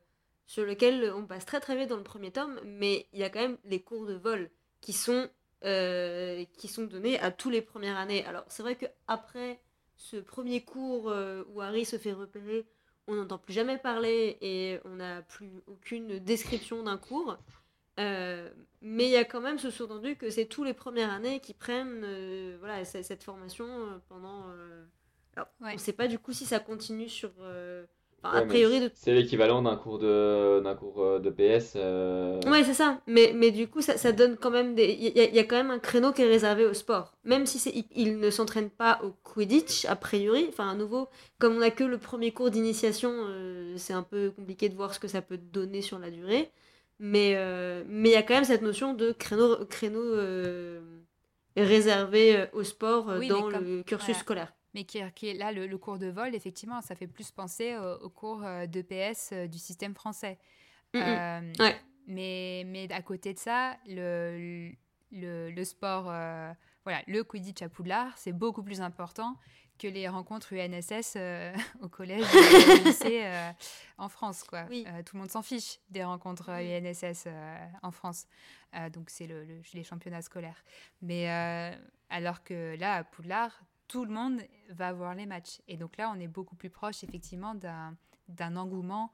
sur 0.46 0.64
lequel 0.64 1.12
on 1.14 1.26
passe 1.26 1.44
très 1.44 1.60
très 1.60 1.76
vite 1.76 1.88
dans 1.88 1.96
le 1.96 2.02
premier 2.02 2.30
tome, 2.30 2.60
mais 2.64 3.06
il 3.12 3.20
y 3.20 3.24
a 3.24 3.30
quand 3.30 3.40
même 3.40 3.58
les 3.64 3.80
cours 3.80 4.06
de 4.06 4.14
vol 4.14 4.50
qui 4.80 4.92
sont, 4.92 5.28
euh, 5.64 6.44
qui 6.54 6.68
sont 6.68 6.84
donnés 6.84 7.18
à 7.20 7.30
tous 7.30 7.50
les 7.50 7.62
premières 7.62 7.96
années. 7.96 8.24
Alors, 8.24 8.44
c'est 8.48 8.62
vrai 8.62 8.76
que 8.76 8.86
après 9.06 9.60
ce 9.96 10.16
premier 10.16 10.62
cours 10.64 11.12
où 11.52 11.60
Harry 11.60 11.84
se 11.84 11.98
fait 11.98 12.12
repérer, 12.12 12.66
on 13.06 13.14
n'entend 13.14 13.38
plus 13.38 13.52
jamais 13.52 13.78
parler 13.78 14.38
et 14.40 14.78
on 14.84 14.96
n'a 14.96 15.22
plus 15.22 15.62
aucune 15.66 16.18
description 16.18 16.82
d'un 16.82 16.98
cours. 16.98 17.36
Mais 17.96 19.06
il 19.06 19.10
y 19.10 19.16
a 19.16 19.24
quand 19.24 19.40
même 19.40 19.58
ce 19.58 19.70
sous-entendu 19.70 20.16
que 20.16 20.30
c'est 20.30 20.46
tous 20.46 20.62
les 20.62 20.74
premières 20.74 21.12
années 21.12 21.40
qui 21.40 21.52
prennent 21.52 22.56
voilà, 22.60 22.84
cette 22.84 23.24
formation 23.24 24.00
pendant. 24.08 24.44
Alors, 25.38 25.48
Ouais. 25.60 25.70
On 25.70 25.74
ne 25.74 25.78
sait 25.78 25.92
pas 25.92 26.08
du 26.08 26.18
coup 26.18 26.32
si 26.32 26.44
ça 26.44 26.58
continue 26.60 27.08
sur. 27.08 27.30
euh, 27.40 27.84
enfin, 28.22 28.36
Ouais, 28.38 28.42
a 28.42 28.46
priori, 28.46 28.80
de... 28.80 28.90
C'est 28.94 29.14
l'équivalent 29.14 29.62
d'un 29.62 29.76
cours 29.76 29.98
de 29.98 30.60
d'un 30.64 30.74
cours 30.74 31.02
euh, 31.02 31.18
de 31.20 31.30
PS. 31.30 31.74
euh, 31.76 32.40
Ouais, 32.46 32.64
c'est 32.64 32.74
ça. 32.74 33.00
Mais, 33.06 33.32
mais 33.34 33.50
du 33.52 33.68
coup, 33.68 33.80
ça, 33.80 33.96
ça 33.96 34.10
donne 34.12 34.36
quand 34.36 34.50
même 34.50 34.74
des. 34.74 34.86
Il 34.98 35.16
y, 35.16 35.20
a- 35.20 35.30
y 35.30 35.38
a 35.38 35.44
quand 35.44 35.56
même 35.56 35.70
un 35.70 35.78
créneau 35.78 36.12
qui 36.12 36.22
est 36.22 36.28
réservé 36.28 36.64
au 36.66 36.74
sport. 36.74 37.12
Même 37.24 37.46
si 37.46 37.58
c'est, 37.58 37.70
il, 37.70 37.84
il 37.94 38.18
ne 38.18 38.30
s'entraîne 38.30 38.70
pas 38.70 39.00
au 39.04 39.10
Quidditch, 39.22 39.84
a 39.86 39.94
priori. 39.96 40.46
Enfin, 40.48 40.68
à 40.70 40.74
nouveau, 40.74 41.08
comme 41.38 41.54
on 41.56 41.60
n'a 41.60 41.70
que 41.70 41.84
le 41.84 41.98
premier 41.98 42.32
cours 42.32 42.50
d'initiation, 42.50 43.12
euh, 43.14 43.74
c'est 43.76 43.92
un 43.94 44.02
peu 44.02 44.30
compliqué 44.32 44.68
de 44.68 44.74
voir 44.74 44.92
ce 44.94 44.98
que 45.00 45.08
ça 45.08 45.22
peut 45.22 45.38
donner 45.38 45.82
sur 45.82 45.98
la 46.00 46.10
durée. 46.10 46.50
Mais 47.00 47.34
euh, 47.36 47.84
mais 47.86 48.08
il 48.08 48.12
y 48.12 48.16
a 48.16 48.24
quand 48.24 48.34
même 48.34 48.42
cette 48.44 48.62
notion 48.62 48.92
de 48.94 49.12
créneau, 49.12 49.64
créneau 49.66 50.02
euh, 50.02 50.80
réservé 51.56 52.46
au 52.52 52.62
sport 52.64 53.06
Oui, 53.18 53.28
dans 53.28 53.50
comme- 53.50 53.64
le 53.64 53.82
cursus 53.84 54.08
voilà. 54.08 54.20
scolaire. 54.20 54.52
Mais 54.74 54.84
qui, 54.84 55.00
qui 55.14 55.28
est 55.28 55.34
là, 55.34 55.50
le, 55.52 55.66
le 55.66 55.78
cours 55.78 55.98
de 55.98 56.08
vol, 56.08 56.34
effectivement, 56.34 56.80
ça 56.82 56.94
fait 56.94 57.06
plus 57.06 57.30
penser 57.30 57.76
au, 57.76 58.04
au 58.04 58.10
cours 58.10 58.42
euh, 58.44 58.66
d'EPS 58.66 59.30
euh, 59.32 59.46
du 59.46 59.58
système 59.58 59.94
français. 59.94 60.38
Mm, 60.94 60.98
mm. 60.98 61.02
Euh, 61.02 61.52
Ouais. 61.60 61.76
mais, 62.06 62.62
mais 62.66 62.92
à 62.92 63.02
côté 63.02 63.32
de 63.34 63.38
ça, 63.38 63.76
le, 63.86 64.70
le, 65.12 65.50
le 65.50 65.64
sport, 65.64 66.06
euh, 66.10 66.52
voilà, 66.84 67.02
le 67.06 67.24
Quidditch 67.24 67.62
à 67.62 67.68
Poudlard, 67.68 68.16
c'est 68.18 68.32
beaucoup 68.32 68.62
plus 68.62 68.80
important 68.80 69.36
que 69.78 69.86
les 69.86 70.08
rencontres 70.08 70.52
UNSS 70.54 71.14
euh, 71.16 71.54
au 71.82 71.88
collège 71.88 72.24
et 72.34 72.72
au 72.80 72.84
lycée 72.84 73.22
en 73.96 74.08
France. 74.08 74.42
Quoi. 74.44 74.66
Oui. 74.70 74.84
Tout 75.06 75.14
le 75.16 75.20
monde 75.20 75.30
s'en 75.30 75.42
fiche 75.42 75.78
des 75.88 76.02
rencontres 76.04 76.50
Oui. 76.52 76.74
UNSS 76.76 77.28
en 77.82 77.90
France. 77.92 78.26
Donc 78.92 79.08
c'est 79.08 79.26
le, 79.28 79.44
le- 79.44 79.62
les 79.74 79.84
championnats 79.84 80.20
scolaires. 80.22 80.62
Mais 81.00 81.28
alors 82.10 82.42
que 82.42 82.76
là, 82.78 82.94
à 82.94 83.04
Poudlard, 83.04 83.60
tout 83.88 84.04
le 84.04 84.12
monde 84.12 84.40
va 84.68 84.92
voir 84.92 85.14
les 85.14 85.26
matchs. 85.26 85.60
Et 85.66 85.76
donc 85.76 85.96
là, 85.96 86.12
on 86.14 86.20
est 86.20 86.28
beaucoup 86.28 86.54
plus 86.56 86.70
proche, 86.70 87.02
effectivement, 87.04 87.54
d'un 87.54 88.56
engouement 88.56 89.12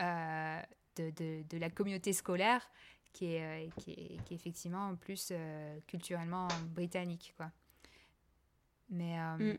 euh, 0.00 0.60
de, 0.96 1.10
de- 1.10 1.42
de 1.48 1.58
la 1.58 1.70
communauté 1.70 2.12
scolaire 2.12 2.68
qui 3.12 3.34
est, 3.34 3.66
euh, 3.66 3.70
qui 3.78 3.90
est, 3.92 4.24
qui 4.24 4.34
est 4.34 4.36
effectivement 4.36 4.94
plus 4.96 5.28
euh, 5.32 5.78
culturellement 5.86 6.48
britannique. 6.74 7.34
Quoi. 7.36 7.50
Mais 8.90 9.18
euh, 9.18 9.54
Mm. 9.54 9.58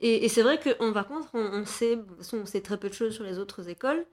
Et, 0.00 0.26
et 0.26 0.28
c'est 0.28 0.42
vrai 0.42 0.58
que 0.58 0.92
par 0.92 1.06
contre, 1.08 1.30
on, 1.32 1.38
on 1.62 1.64
sait, 1.64 1.98
on 2.34 2.44
sait 2.44 2.60
très 2.60 2.78
peu 2.78 2.90
de 2.90 2.94
choses 2.94 3.14
sur 3.14 3.24
les 3.24 3.38
autres 3.38 3.68
écoles. 3.70 4.04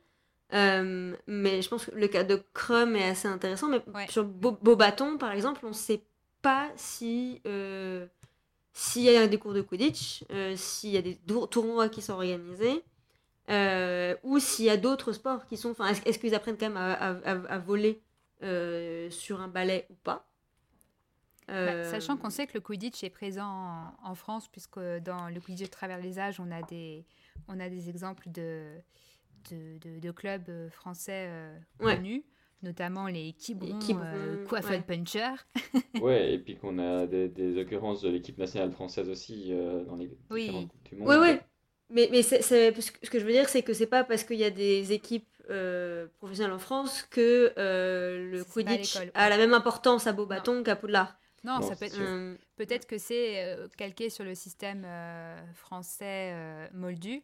Euh, 0.53 1.13
mais 1.27 1.61
je 1.61 1.67
pense 1.69 1.85
que 1.87 1.91
le 1.91 2.07
cas 2.07 2.23
de 2.23 2.41
Crum 2.53 2.95
est 2.95 3.09
assez 3.09 3.27
intéressant. 3.27 3.67
Mais 3.67 3.83
Ouais. 3.93 4.07
sur 4.07 4.23
Beau- 4.23 4.57
Beaubaton, 4.61 5.17
par 5.17 5.31
exemple, 5.33 5.59
on 5.65 5.69
ne 5.69 5.73
sait 5.73 6.01
pas 6.41 6.71
si 6.77 7.41
euh, 7.45 8.07
s'il 8.79 9.03
y 9.03 9.09
a 9.09 9.27
des 9.27 9.37
cours 9.37 9.53
de 9.53 9.61
Quidditch, 9.61 10.23
euh, 10.31 10.55
s'il 10.55 10.91
y 10.91 10.97
a 10.97 11.01
des 11.01 11.15
tour- 11.17 11.49
tournois 11.49 11.89
qui 11.89 12.01
sont 12.01 12.13
organisés, 12.13 12.83
euh, 13.49 14.15
ou 14.23 14.39
s'il 14.39 14.65
y 14.65 14.69
a 14.69 14.77
d'autres 14.77 15.11
sports 15.11 15.45
qui 15.47 15.57
sont. 15.57 15.75
Est-ce, 16.05 16.17
qu'ils 16.19 16.33
apprennent 16.35 16.57
quand 16.57 16.67
même 16.69 16.77
à, 16.77 16.93
à- 16.93 17.57
voler 17.59 18.01
euh, 18.43 19.09
sur 19.09 19.41
un 19.41 19.49
balai 19.49 19.85
ou 19.89 19.95
pas? 19.95 20.25
Bah, 21.47 21.83
sachant 21.83 22.15
qu'on 22.15 22.29
sait 22.29 22.47
que 22.47 22.53
le 22.53 22.61
Quidditch 22.61 23.03
est 23.03 23.09
présent 23.09 23.45
en, 24.03 24.11
en 24.11 24.15
France, 24.15 24.47
puisque 24.47 24.79
dans 24.79 25.29
le 25.29 25.39
Quidditch 25.41 25.65
à 25.65 25.69
travers 25.69 25.99
les 25.99 26.19
âges, 26.19 26.39
on 26.39 26.49
a 26.51 26.61
des, 26.61 27.05
on 27.47 27.59
a 27.59 27.69
des 27.69 27.89
exemples 27.89 28.29
de, 28.29 28.79
de, 29.51 29.77
de- 29.79 29.99
de 29.99 30.11
clubs 30.11 30.69
français 30.69 31.51
Ouais. 31.81 31.99
Notamment 32.61 33.07
les 33.07 33.33
Quiberon, 33.33 33.79
euh, 34.03 34.45
ouais. 34.51 34.81
Puncher. 34.81 35.29
Ouais, 36.01 36.33
et 36.33 36.39
puis 36.39 36.57
qu'on 36.57 36.77
a 36.79 37.05
des, 37.07 37.27
des 37.29 37.57
occurrences 37.61 38.01
de 38.01 38.09
l'équipe 38.09 38.37
nationale 38.37 38.71
française 38.71 39.09
aussi 39.09 39.49
euh, 39.51 39.83
dans 39.85 39.95
les 39.95 40.09
Oui. 40.29 40.43
différentes 40.45 40.69
coupes 40.69 40.83
du 40.89 40.95
monde. 40.95 41.07
Ouais, 41.09 41.17
ouais. 41.17 41.41
Mais, 41.91 42.07
mais 42.11 42.21
ce 42.21 42.35
que- 42.35 42.43
ce 43.05 43.09
que 43.09 43.19
je 43.19 43.25
veux 43.25 43.31
dire, 43.31 43.49
c'est 43.49 43.63
que 43.63 43.73
c'est 43.73 43.87
pas 43.87 44.03
parce 44.03 44.23
qu'il 44.23 44.37
y 44.37 44.43
a 44.43 44.51
des 44.51 44.93
équipes 44.93 45.27
euh, 45.49 46.07
professionnelles 46.19 46.53
en 46.53 46.59
France 46.59 47.01
que 47.09 47.51
euh, 47.57 48.29
le 48.31 48.43
Quidditch 48.43 48.97
a 49.15 49.29
la 49.29 49.37
même 49.37 49.53
importance 49.55 50.05
à 50.05 50.13
Beaubaton 50.13 50.61
qu'à 50.63 50.75
Poudlard. 50.75 51.17
Non, 51.43 51.55
Non, 51.55 51.61
ça 51.61 51.75
peut 51.75 51.85
être. 51.85 51.97
Euh, 51.99 52.35
peut-être 52.57 52.85
que 52.85 52.97
c'est 52.97 53.43
euh, 53.45 53.67
calqué 53.77 54.09
sur 54.09 54.23
le 54.25 54.35
système 54.35 54.83
euh, 54.85 55.37
français 55.55 56.31
euh, 56.33 56.67
moldu, 56.73 57.23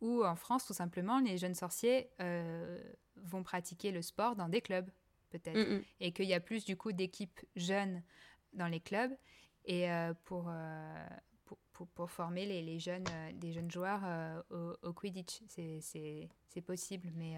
où 0.00 0.24
en 0.24 0.36
France, 0.36 0.66
tout 0.66 0.74
simplement, 0.74 1.20
les 1.20 1.38
jeunes 1.38 1.54
sorciers 1.54 2.10
euh, 2.20 2.78
vont 3.16 3.42
pratiquer 3.42 3.92
le 3.92 4.02
sport 4.02 4.36
dans 4.36 4.48
des 4.48 4.60
clubs, 4.60 4.90
peut-être. 5.30 5.56
mm, 5.56 5.76
mm. 5.78 5.82
et 6.00 6.12
qu'il 6.12 6.26
y 6.26 6.34
a 6.34 6.40
plus 6.40 6.64
du 6.64 6.76
coup 6.76 6.92
d'équipes 6.92 7.40
jeunes 7.56 8.02
dans 8.52 8.68
les 8.68 8.80
clubs 8.80 9.12
et 9.64 9.90
euh, 9.90 10.14
pour, 10.24 10.46
euh, 10.48 11.06
pour, 11.44 11.58
pour, 11.72 11.88
pour 11.88 12.10
former 12.10 12.46
les, 12.46 12.62
les 12.62 12.78
jeunes, 12.78 13.04
des 13.34 13.52
jeunes 13.52 13.70
joueurs 13.70 14.02
au, 14.50 14.74
au 14.82 14.92
Quidditch. 14.92 15.40
C'est- 15.48 16.28
possible, 16.66 17.10
mais, 17.14 17.36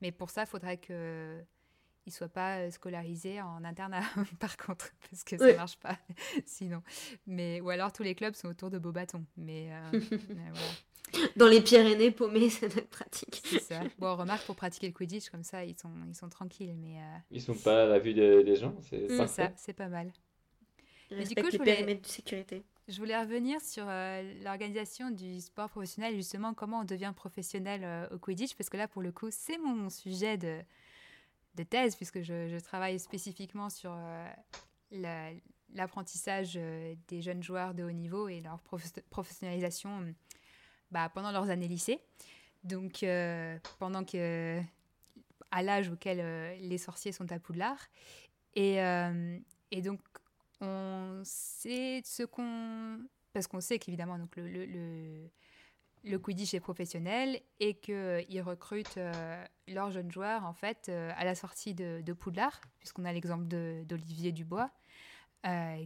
mais 0.00 0.10
pour 0.10 0.28
ça, 0.28 0.42
il 0.42 0.48
faudrait 0.48 0.78
qu'ils 0.78 0.94
ne 0.94 2.10
soient 2.10 2.28
pas 2.28 2.68
scolarisés 2.72 3.40
en 3.40 3.62
internat, 3.62 4.02
par 4.40 4.56
contre, 4.56 4.90
parce 5.08 5.22
que 5.22 5.38
ça 5.38 5.44
Oui. 5.44 5.52
ne 5.52 5.56
marche 5.56 5.76
pas 5.78 5.96
sinon. 6.46 6.82
Mais, 7.28 7.60
ou 7.60 7.70
alors 7.70 7.92
tous 7.92 8.02
les 8.02 8.16
clubs 8.16 8.34
sont 8.34 8.48
autour 8.48 8.70
de 8.70 8.78
Beaubaton. 8.80 9.24
Mais, 9.36 9.68
euh, 9.72 9.90
mais 10.34 10.50
voilà. 10.50 10.72
Dans 11.36 11.46
les 11.48 11.60
Pyrénées, 11.60 12.10
paumées, 12.10 12.50
ça 12.50 12.68
doit 12.68 12.78
être 12.78 12.90
pratique. 12.90 13.42
C'est 13.44 13.60
ça. 13.60 13.80
Bon, 13.98 14.16
remarque, 14.16 14.44
pour 14.46 14.56
pratiquer 14.56 14.88
le 14.88 14.92
Quidditch, 14.92 15.30
comme 15.30 15.44
ça, 15.44 15.64
ils 15.64 15.76
sont, 15.78 15.90
ils 16.08 16.14
sont 16.14 16.28
tranquilles. 16.28 16.74
Mais 16.76 16.98
euh, 16.98 17.16
Ils 17.30 17.40
sont 17.42 17.54
pas 17.54 17.84
à 17.84 17.86
la 17.86 17.98
vue 17.98 18.12
des, 18.14 18.42
des 18.44 18.56
gens, 18.56 18.74
c'est 18.82 18.98
Mm, 19.02 19.08
c'est 19.08 19.16
parfait. 19.16 19.42
ça, 19.42 19.52
c'est 19.56 19.72
pas 19.72 19.88
mal. 19.88 20.12
Mais 21.10 21.24
du 21.24 21.34
coup, 21.36 21.48
je 21.52 21.56
voulais- 21.58 21.74
périmètres 21.74 22.02
de 22.02 22.06
sécurité. 22.06 22.64
Je 22.88 22.98
voulais 22.98 23.18
revenir 23.18 23.60
sur 23.60 23.84
euh, 23.88 24.22
l'organisation 24.44 25.10
du 25.10 25.40
sport 25.40 25.68
professionnel, 25.70 26.14
justement, 26.14 26.54
comment 26.54 26.80
on 26.80 26.84
devient 26.84 27.12
professionnel 27.16 27.80
euh, 27.84 28.08
au 28.14 28.18
Quidditch, 28.18 28.54
parce 28.54 28.68
que 28.70 28.76
là, 28.76 28.86
pour 28.86 29.02
le 29.02 29.10
coup, 29.12 29.28
c'est 29.30 29.58
mon 29.58 29.90
sujet 29.90 30.36
de, 30.36 30.60
de 31.56 31.62
thèse, 31.64 31.96
puisque 31.96 32.22
je, 32.22 32.48
je 32.48 32.56
travaille 32.58 32.98
spécifiquement 33.00 33.70
sur 33.70 33.92
euh, 33.92 34.28
la- 34.92 35.30
l'apprentissage 35.74 36.52
euh, 36.56 36.94
des 37.08 37.22
jeunes 37.22 37.42
joueurs 37.42 37.74
de 37.74 37.82
haut 37.82 37.90
niveau 37.92 38.28
et 38.28 38.40
leur 38.40 38.60
profe- 38.60 39.00
professionnalisation 39.10 40.00
euh, 40.02 40.12
bah, 40.90 41.08
pendant 41.08 41.32
leurs 41.32 41.50
années 41.50 41.68
lycée. 41.68 42.00
Donc, 42.64 43.02
euh, 43.02 43.58
pendant 43.78 44.04
que, 44.04 44.60
à 45.50 45.62
l'âge 45.62 45.88
auquel 45.88 46.18
euh, 46.20 46.56
les 46.60 46.78
sorciers 46.78 47.12
sont 47.12 47.30
à 47.30 47.38
Poudlard. 47.38 47.78
Et, 48.54 48.82
euh, 48.82 49.38
et 49.70 49.82
donc, 49.82 50.00
on 50.60 51.20
sait 51.24 52.00
ce 52.04 52.22
qu'on... 52.24 52.98
Parce 53.32 53.46
qu'on 53.46 53.60
sait 53.60 53.78
qu'évidemment, 53.78 54.18
donc 54.18 54.34
le, 54.36 54.48
le, 54.48 54.64
le, 54.64 55.30
le 56.04 56.18
Quidditch 56.18 56.54
est 56.54 56.60
professionnel 56.60 57.40
et 57.60 57.74
qu'ils 57.74 58.40
recrutent 58.40 58.98
leurs 59.68 59.90
jeunes 59.90 60.10
joueurs, 60.10 60.46
en 60.46 60.54
fait, 60.54 60.88
à 60.88 61.22
la 61.22 61.34
sortie 61.34 61.74
de, 61.74 62.12
Poudlard, 62.14 62.58
puisqu'on 62.78 63.04
a 63.04 63.12
l'exemple 63.12 63.44
d'Olivier 63.44 64.32
Dubois, 64.32 64.70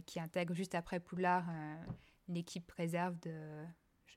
qui 0.05 0.19
intègre 0.19 0.53
juste 0.53 0.75
après 0.75 0.99
Poudlard 0.99 1.45
euh, 1.49 1.75
une 2.29 2.37
équipe 2.37 2.71
réserve 2.71 3.19
de... 3.19 3.65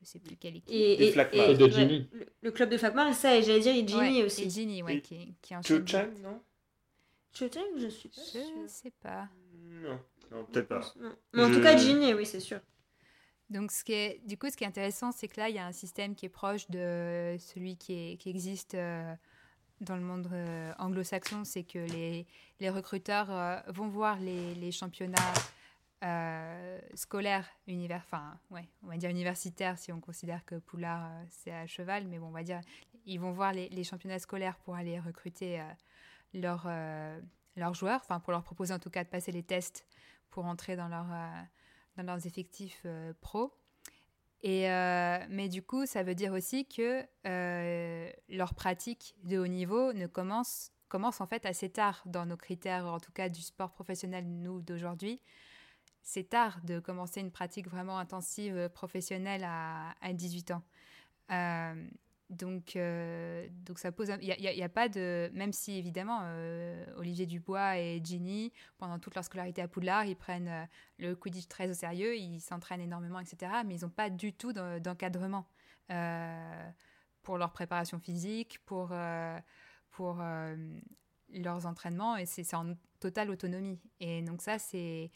Je 0.05 0.09
ne 0.10 0.12
sais 0.12 0.18
plus 0.18 0.36
quelle 0.36 0.56
équipe. 0.56 0.68
Et, 0.74 1.06
et- 1.09 1.12
Flakmar. 1.12 1.48
et- 1.48 1.52
Et 1.52 1.56
de 1.56 1.64
ouais, 1.64 1.70
Ginny. 1.70 2.09
le, 2.12 2.26
le 2.43 2.51
club 2.51 2.68
de 2.68 2.76
Flakmar, 2.76 3.14
ça, 3.14 3.36
et 3.36 3.43
j'allais 3.43 3.60
dire, 3.60 3.74
et 3.74 3.86
Ginny 3.89 4.18
Ouais, 4.20 4.24
aussi. 4.26 4.44
Et 4.44 4.51
Ginny, 4.51 4.82
ouais, 4.82 4.97
Et 4.97 5.01
qui, 5.01 5.35
qui 5.40 5.56
enchaîne. 5.56 5.86
Cho-Chang, 5.89 6.10
non? 6.22 6.40
Cho-Chang, 7.32 7.78
je 7.78 7.86
suis 7.89 8.09
pas 8.10 8.20
Je 8.22 8.31
sûre. 8.31 8.43
sais 8.68 8.93
pas. 9.01 9.28
Non, 9.55 9.98
non 10.31 10.44
peut-être 10.44 10.68
pas. 10.68 10.93
Non. 11.01 11.14
Mais 11.32 11.44
en 11.44 11.51
tout 11.51 11.62
cas, 11.62 11.76
Ginny, 11.78 12.12
oui, 12.12 12.26
c'est 12.26 12.40
sûr. 12.40 12.60
Donc, 13.51 13.72
ce 13.72 13.82
qui 13.82 13.93
est, 13.93 14.20
du 14.26 14.36
coup, 14.36 14.51
ce 14.51 14.56
qui 14.56 14.64
est 14.64 14.66
intéressant, 14.66 15.10
c'est 15.12 15.28
que 15.28 15.40
là, 15.40 15.48
il 15.48 15.55
y 15.55 15.59
a 15.59 15.66
un 15.66 15.72
système 15.72 16.14
qui 16.14 16.26
est 16.26 16.31
proche 16.31 16.68
de 16.70 17.36
celui 17.39 17.76
qui, 17.76 17.93
est, 18.12 18.16
qui 18.18 18.28
existe 18.28 18.74
euh, 18.74 19.14
dans 19.81 19.97
le 19.97 20.02
monde 20.02 20.28
euh, 20.32 20.72
anglo-saxon. 20.78 21.44
C'est 21.44 21.64
que 21.64 21.78
les, 21.78 22.26
les 22.60 22.70
recruteurs 22.70 23.31
euh, 23.31 23.56
vont 23.68 23.89
voir 23.89 24.18
les, 24.20 24.55
les 24.55 24.70
championnats 24.72 25.32
scolaires, 26.94 27.48
univers, 27.66 28.02
enfin, 28.05 28.39
ouais, 28.51 28.68
on 28.82 28.89
va 28.89 28.97
dire 28.97 29.10
universitaires 29.10 29.78
si 29.78 29.93
on 29.93 30.01
considère 30.01 30.44
que 30.44 30.56
Poulard, 30.56 31.10
c'est 31.31 31.52
à 31.52 31.66
cheval, 31.66 32.06
mais 32.06 32.18
bon, 32.18 32.26
on 32.26 32.31
va 32.31 32.43
dire, 32.43 32.60
ils 33.06 33.18
vont 33.18 33.32
voir 33.32 33.52
les, 33.52 33.85
championnats 33.85 34.18
scolaires 34.18 34.56
pour 34.59 34.74
aller 34.74 35.01
recruter 35.01 35.62
leurs, 36.35 36.68
leurs 37.56 37.74
joueurs, 37.74 38.01
enfin, 38.02 38.20
pour 38.20 38.32
leur 38.32 38.43
proposer 38.43 38.74
en 38.74 38.78
tout 38.78 38.90
cas 38.90 39.02
de 39.02 39.09
passer 39.09 39.32
les 39.32 39.43
tests 39.43 39.86
pour 40.31 40.44
entrer 40.44 40.76
dans 40.76 40.89
leur 40.89 41.06
dans 41.97 42.02
leurs 42.02 42.26
effectifs 42.26 42.82
euh, 42.85 43.12
pro. 43.20 43.52
Et, 44.43 44.70
euh, 44.70 45.18
mais 45.31 45.48
du 45.48 45.62
coup, 45.62 45.86
ça 45.86 46.02
veut 46.02 46.14
dire 46.14 46.32
aussi 46.32 46.66
que 46.66 47.05
euh, 47.26 48.10
leur 48.28 48.55
pratique 48.55 49.14
de 49.22 49.39
haut 49.39 49.47
niveau 49.47 49.93
ne 49.94 50.06
commence, 50.06 50.70
commence 50.89 51.20
en 51.20 51.26
fait 51.26 51.47
assez 51.47 51.70
tard 51.70 52.02
dans 52.05 52.26
nos 52.26 52.36
critères, 52.36 52.86
en 52.86 53.01
tout 53.01 53.12
cas 53.12 53.28
du 53.28 53.40
sport 53.40 53.72
professionnel, 53.72 54.26
nous, 54.26 54.60
d'aujourd'hui. 54.60 55.22
C'est 56.05 56.28
tard 56.28 56.60
de 56.62 56.78
commencer 56.78 57.20
une 57.20 57.32
pratique 57.32 57.68
vraiment 57.68 57.98
intensive 57.98 58.68
professionnelle 58.68 59.43
à, 59.44 59.94
à 60.01 60.12
18 60.12 60.52
ans. 60.52 60.62
Donc, 62.31 62.76
euh, 62.76 63.47
donc 63.51 63.78
ça 63.78 63.93
pose. 63.93 64.10
Il 64.20 64.35
n'y 64.39 64.62
a, 64.62 64.68
pas 64.68 64.89
de. 64.89 65.31
Même 65.35 65.52
si 65.52 65.72
évidemment, 65.78 66.20
euh, 66.22 66.85
Olivier 66.97 67.26
Dubois 67.26 67.78
et 67.78 68.01
Ginny, 68.02 68.52
pendant 68.78 68.98
toute 68.98 69.14
leur 69.14 69.24
scolarité 69.24 69.60
à 69.60 69.68
Poudlard, 69.68 70.06
ils 70.06 70.16
prennent 70.16 70.48
euh, 70.48 70.64
le 70.98 71.14
Quidditch 71.14 71.48
très 71.48 71.68
au 71.68 71.74
sérieux, 71.74 72.16
ils 72.16 72.40
s'entraînent 72.40 72.81
énormément, 72.81 73.20
etc. 73.20 73.52
Mais 73.66 73.76
ils 73.76 73.82
n'ont 73.82 73.90
pas 73.90 74.10
du 74.10 74.32
tout 74.32 74.52
d'encadrement 74.52 75.47
pour 77.22 77.39
leur 77.39 77.52
préparation 77.52 77.98
physique, 77.98 78.59
pour, 78.64 78.93
pour 79.90 80.22
leurs 81.32 81.66
entraînements, 81.66 82.16
et 82.16 82.24
c'est 82.24 82.55
en 82.55 82.74
totale 83.09 83.31
autonomie. 83.31 83.78
Et 84.01 84.22
donc, 84.22 84.43
ça, 84.43 84.59
c'est 84.59 85.10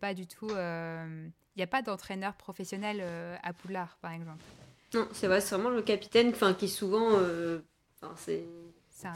pas 0.00 0.14
du 0.14 0.26
tout. 0.26 0.48
Il 0.48 1.56
n'y 1.56 1.62
a 1.62 1.68
pas 1.68 1.82
d'entraîneur 1.82 2.34
professionnel 2.34 3.02
à 3.42 3.52
Poudlard, 3.52 3.96
par 4.00 4.12
exemple. 4.12 4.42
Non, 4.94 5.08
c'est 5.12 5.26
vrai, 5.26 5.40
c'est 5.40 5.54
vraiment 5.56 5.70
le 5.70 5.82
capitaine 5.82 6.32
qui 6.56 6.68
souvent. 6.68 7.10
Euh, 7.14 7.58
c'est. 8.16 8.44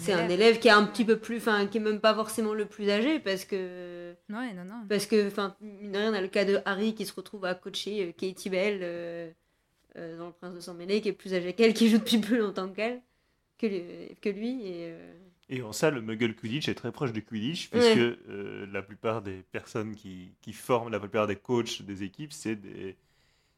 C'est 0.00 0.12
un, 0.12 0.28
élève 0.28 0.58
qui 0.58 0.66
est 0.66 0.72
un 0.72 0.84
petit 0.84 1.04
peu 1.04 1.18
plus, 1.18 1.36
enfin, 1.36 1.66
qui 1.68 1.78
est 1.78 1.80
même 1.80 2.00
pas 2.00 2.12
forcément 2.12 2.52
le 2.52 2.66
plus 2.66 2.90
âgé 2.90 3.20
parce 3.20 3.44
que. 3.44 4.12
Ouais, 4.28 4.52
non, 4.52 4.64
non. 4.64 4.84
Parce 4.88 5.06
que, 5.06 5.28
enfin, 5.28 5.56
mine 5.60 5.92
de 5.92 5.98
rien, 5.98 6.10
on 6.10 6.14
a 6.14 6.20
le 6.20 6.26
cas 6.26 6.44
de 6.44 6.58
Harry 6.64 6.94
qui 6.94 7.06
se 7.06 7.14
retrouve 7.14 7.44
à 7.44 7.54
coacher 7.54 8.08
euh, 8.08 8.12
Katie 8.12 8.50
Bell 8.50 8.80
euh, 8.82 9.30
dans 9.94 10.26
Le 10.26 10.32
Prince 10.32 10.56
de 10.56 10.60
Sang 10.60 10.74
Mêlé, 10.74 11.00
qui 11.00 11.08
est 11.08 11.12
plus 11.12 11.32
âgé 11.32 11.52
qu'elle, 11.52 11.74
qui 11.74 11.88
joue 11.88 11.98
depuis 11.98 12.18
plus 12.18 12.38
longtemps 12.38 12.68
qu'elle, 12.68 13.00
que, 13.56 14.12
que 14.14 14.28
lui. 14.28 14.66
Et, 14.66 14.92
et 15.48 15.62
en 15.62 15.72
ça, 15.72 15.90
le 15.90 16.02
Muggle 16.02 16.34
Quidditch 16.34 16.68
est 16.68 16.74
très 16.74 16.92
proche 16.92 17.12
du 17.12 17.24
Quidditch, 17.24 17.70
puisque 17.70 18.18
la 18.26 18.82
plupart 18.82 19.22
des 19.22 19.42
personnes 19.50 19.94
qui, 19.94 20.32
qui, 20.40 20.52
forment, 20.52 20.90
la 20.90 21.00
plupart 21.00 21.26
des 21.26 21.36
coachs 21.36 21.82
des 21.82 22.02
équipes, 22.02 22.32
c'est 22.32 22.56
des 22.56 22.96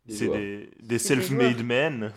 c'est 0.09 0.29
des, 0.29 0.71
des 0.83 0.99
self-made 0.99 1.63
men 1.63 2.13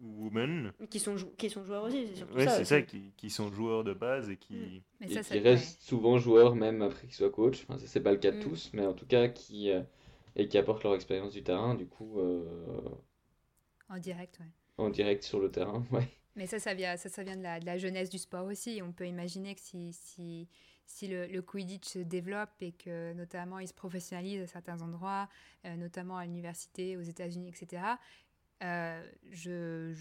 ou 0.00 0.24
women. 0.24 0.72
Qui 0.90 0.98
sont, 0.98 1.16
qui 1.36 1.50
sont 1.50 1.64
joueurs 1.64 1.84
aussi, 1.84 2.06
c'est 2.06 2.16
surtout 2.16 2.34
ouais, 2.34 2.44
ça. 2.44 2.58
c'est 2.58 2.64
ça, 2.64 2.82
qui, 2.82 3.12
qui, 3.16 3.30
sont 3.30 3.50
joueurs 3.52 3.84
de 3.84 3.92
base 3.92 4.30
et 4.30 4.36
qui, 4.36 4.82
mm. 5.00 5.04
et 5.04 5.20
qui 5.20 5.38
restent 5.38 5.82
souvent 5.82 6.18
joueurs 6.18 6.54
même 6.54 6.82
après 6.82 7.06
qu'ils 7.06 7.16
soient 7.16 7.30
coach. 7.30 7.64
Enfin, 7.64 7.78
ça, 7.78 7.86
c'est 7.86 8.02
pas 8.02 8.12
le 8.12 8.18
cas 8.18 8.30
de 8.30 8.38
mm. 8.38 8.42
tous, 8.42 8.70
mais 8.72 8.86
en 8.86 8.92
tout 8.92 9.06
cas, 9.06 9.28
qui, 9.28 9.70
euh, 9.70 9.82
et 10.36 10.48
qui 10.48 10.58
apportent 10.58 10.84
leur 10.84 10.94
expérience 10.94 11.32
du 11.32 11.42
terrain, 11.42 11.74
du 11.74 11.86
coup. 11.86 12.20
Euh, 12.20 12.44
en 13.88 13.98
direct, 13.98 14.38
ouais. 14.40 14.46
En 14.76 14.90
direct 14.90 15.22
sur 15.22 15.40
le 15.40 15.50
terrain, 15.50 15.84
ouais. 15.92 16.08
Mais 16.36 16.46
ça, 16.46 16.58
ça 16.58 16.74
vient, 16.74 16.96
ça, 16.96 17.08
ça 17.08 17.22
vient 17.22 17.36
de, 17.36 17.42
la, 17.42 17.78
jeunesse 17.78 18.10
du 18.10 18.18
sport 18.18 18.46
aussi. 18.46 18.80
On 18.82 18.92
peut 18.92 19.06
imaginer 19.06 19.54
que 19.54 19.60
si, 19.60 19.92
si 19.92 20.48
si 20.86 21.08
le, 21.08 21.40
Quidditch 21.40 21.88
se 21.88 21.98
développe 21.98 22.50
et 22.60 22.72
que 22.72 23.12
notamment 23.14 23.58
il 23.58 23.68
se 23.68 23.74
professionnalise 23.74 24.42
à 24.42 24.46
certains 24.46 24.80
endroits, 24.82 25.28
euh, 25.64 25.76
notamment 25.76 26.16
à 26.16 26.24
l'université, 26.24 26.96
aux 26.96 27.02
États-Unis, 27.02 27.48
etc., 27.48 27.82
euh, 28.62 29.04
je, 29.30 29.94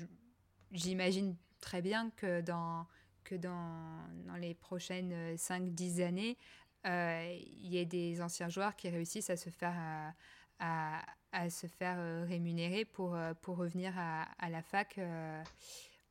j'imagine 0.71 1.35
très 1.59 1.81
bien 1.81 2.11
que 2.11 2.41
dans, 2.41 2.85
que 3.23 3.35
dans, 3.35 4.07
dans 4.27 4.35
les 4.35 4.53
prochaines 4.53 5.35
5-10 5.35 6.03
années, 6.03 6.37
euh, 6.85 7.39
il 7.41 7.67
y 7.67 7.77
ait 7.77 7.85
des 7.85 8.21
anciens 8.21 8.49
joueurs 8.49 8.75
qui 8.75 8.89
réussissent 8.89 9.29
à 9.29 9.37
se 9.37 9.49
faire, 9.49 10.13
à, 10.59 11.01
à, 11.31 11.49
se 11.49 11.67
faire 11.67 12.27
rémunérer 12.27 12.85
pour, 12.85 13.17
pour 13.41 13.57
revenir 13.57 13.93
à, 13.97 14.23
à 14.37 14.49
la 14.49 14.61
fac 14.61 14.99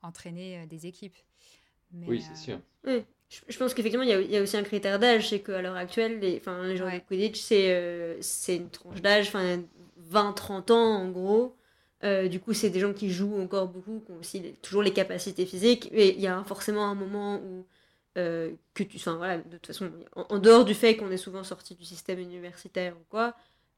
entraîner 0.02 0.66
des 0.66 0.86
équipes. 0.86 1.16
oui, 1.92 2.22
c'est 2.22 2.36
sûr. 2.36 2.60
Oui 2.84 3.04
je 3.48 3.56
pense 3.56 3.74
qu'effectivement, 3.74 4.04
il 4.04 4.30
y, 4.30 4.36
a 4.36 4.42
aussi 4.42 4.56
un 4.56 4.62
critère 4.62 4.98
d'âge, 4.98 5.30
c'est 5.30 5.40
qu'à 5.40 5.62
l'heure 5.62 5.76
actuelle, 5.76 6.20
les, 6.20 6.36
enfin, 6.36 6.62
les 6.64 6.76
joueurs 6.76 6.92
de 6.92 6.98
Quidditch, 6.98 7.40
c'est 7.40 7.72
euh, 7.72 8.16
c'est 8.20 8.56
une 8.56 8.68
tranche 8.68 9.00
d'âge, 9.00 9.32
20-30 9.32 10.72
ans 10.72 11.02
en 11.02 11.08
gros. 11.08 11.56
Euh, 12.04 12.28
du 12.28 12.40
coup, 12.40 12.52
c'est 12.52 12.70
des 12.70 12.80
gens 12.80 12.92
qui 12.92 13.10
jouent 13.10 13.40
encore 13.40 13.68
beaucoup, 13.68 14.02
qui 14.04 14.12
ont 14.12 14.18
aussi 14.18 14.42
toujours 14.60 14.82
les 14.82 14.92
capacités 14.92 15.46
physiques. 15.46 15.88
Et 15.92 16.14
il 16.14 16.20
y 16.20 16.26
a 16.26 16.42
forcément 16.44 16.84
un 16.86 16.94
moment 16.94 17.36
où, 17.36 17.64
euh, 18.18 18.52
que 18.74 18.82
tu, 18.82 18.96
enfin 18.96 19.16
voilà, 19.16 19.38
de 19.38 19.56
toute 19.56 19.68
façon, 19.68 19.90
en, 20.16 20.38
dehors 20.38 20.64
du 20.64 20.74
fait 20.74 20.96
qu'on 20.96 21.10
est 21.10 21.16
souvent 21.16 21.44
sorti 21.44 21.74
du 21.74 21.84
système 21.84 22.18
universitaire 22.18 22.96
ou 22.96 23.04
quoi, 23.08 23.34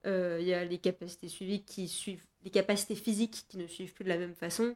il 0.07 0.45
y 0.45 0.53
a 0.53 0.65
les 0.65 0.79
capacités 0.79 1.29
suivies 1.29 1.63
qui 1.65 1.89
suivent, 1.89 2.25
les 2.45 2.51
capacités 2.51 2.95
physiques 2.95 3.47
qui 3.49 3.57
ne 3.57 3.67
suivent 3.67 3.95
plus 3.95 4.05
de 4.05 4.11
la 4.11 4.19
même 4.19 4.35
façon. 4.35 4.75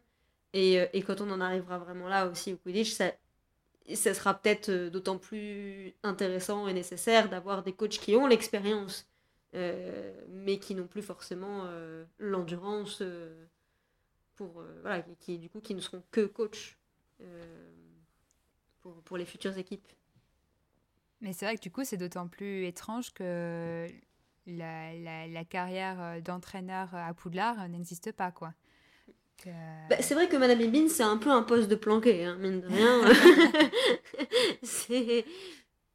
Et, 0.55 0.75
et 0.93 1.03
quand 1.03 1.20
on 1.20 1.31
en 1.31 1.41
arrivera 1.41 1.79
vraiment 1.79 2.09
là 2.09 2.27
aussi 2.27 2.55
au 2.55 2.57
Quidditch, 2.57 2.93
ça, 2.93 3.12
sera 4.15 4.35
peut-être 4.35 4.69
euh, 4.69 4.91
d'autant 4.91 5.19
plus 5.19 5.95
intéressant 6.03 6.69
et 6.69 6.75
nécessaire 6.75 7.29
d'avoir 7.29 7.62
des 7.62 7.73
coachs 7.73 7.99
qui 7.99 8.16
ont 8.16 8.27
l'expérience, 8.27 9.07
euh, 9.55 10.12
mais 10.29 10.59
qui 10.59 10.75
n'ont 10.75 10.87
plus 10.87 11.03
forcément 11.03 11.65
euh, 11.65 12.05
l'endurance 12.19 13.03
pour 14.37 14.62
voilà, 14.83 15.05
qui, 15.20 15.39
du 15.39 15.49
coup 15.49 15.61
qui 15.61 15.75
ne 15.75 15.81
seront 15.81 16.03
que 16.11 16.27
coachs 16.27 16.77
pour, 19.05 19.19
les 19.19 19.25
futures 19.25 19.57
équipes. 19.59 19.93
Mais 21.20 21.33
c'est 21.33 21.45
vrai 21.45 21.57
que 21.57 21.62
du 21.62 21.70
coup 21.70 21.85
c'est 21.85 21.97
d'autant 21.97 22.29
plus 22.29 22.65
étrange 22.66 23.12
que 23.12 23.87
la 24.47 25.45
carrière 25.45 26.23
d'entraîneur 26.23 26.95
à 26.95 27.12
Poudlard 27.15 27.69
n'existe 27.69 28.12
pas 28.12 28.31
quoi. 28.31 28.55
Bah, 29.47 29.97
c'est 30.01 30.15
vrai 30.15 30.28
que 30.28 30.36
Madame 30.36 30.60
Ibin, 30.60 30.89
c'est 30.89 31.02
un 31.02 31.16
peu 31.16 31.31
un 31.31 31.43
poste 31.43 31.69
de 31.69 31.74
planqué, 31.74 32.24
hein, 32.24 32.36
mine 32.40 32.60
de 32.60 32.66
rien. 32.66 33.02
c'est... 34.62 35.24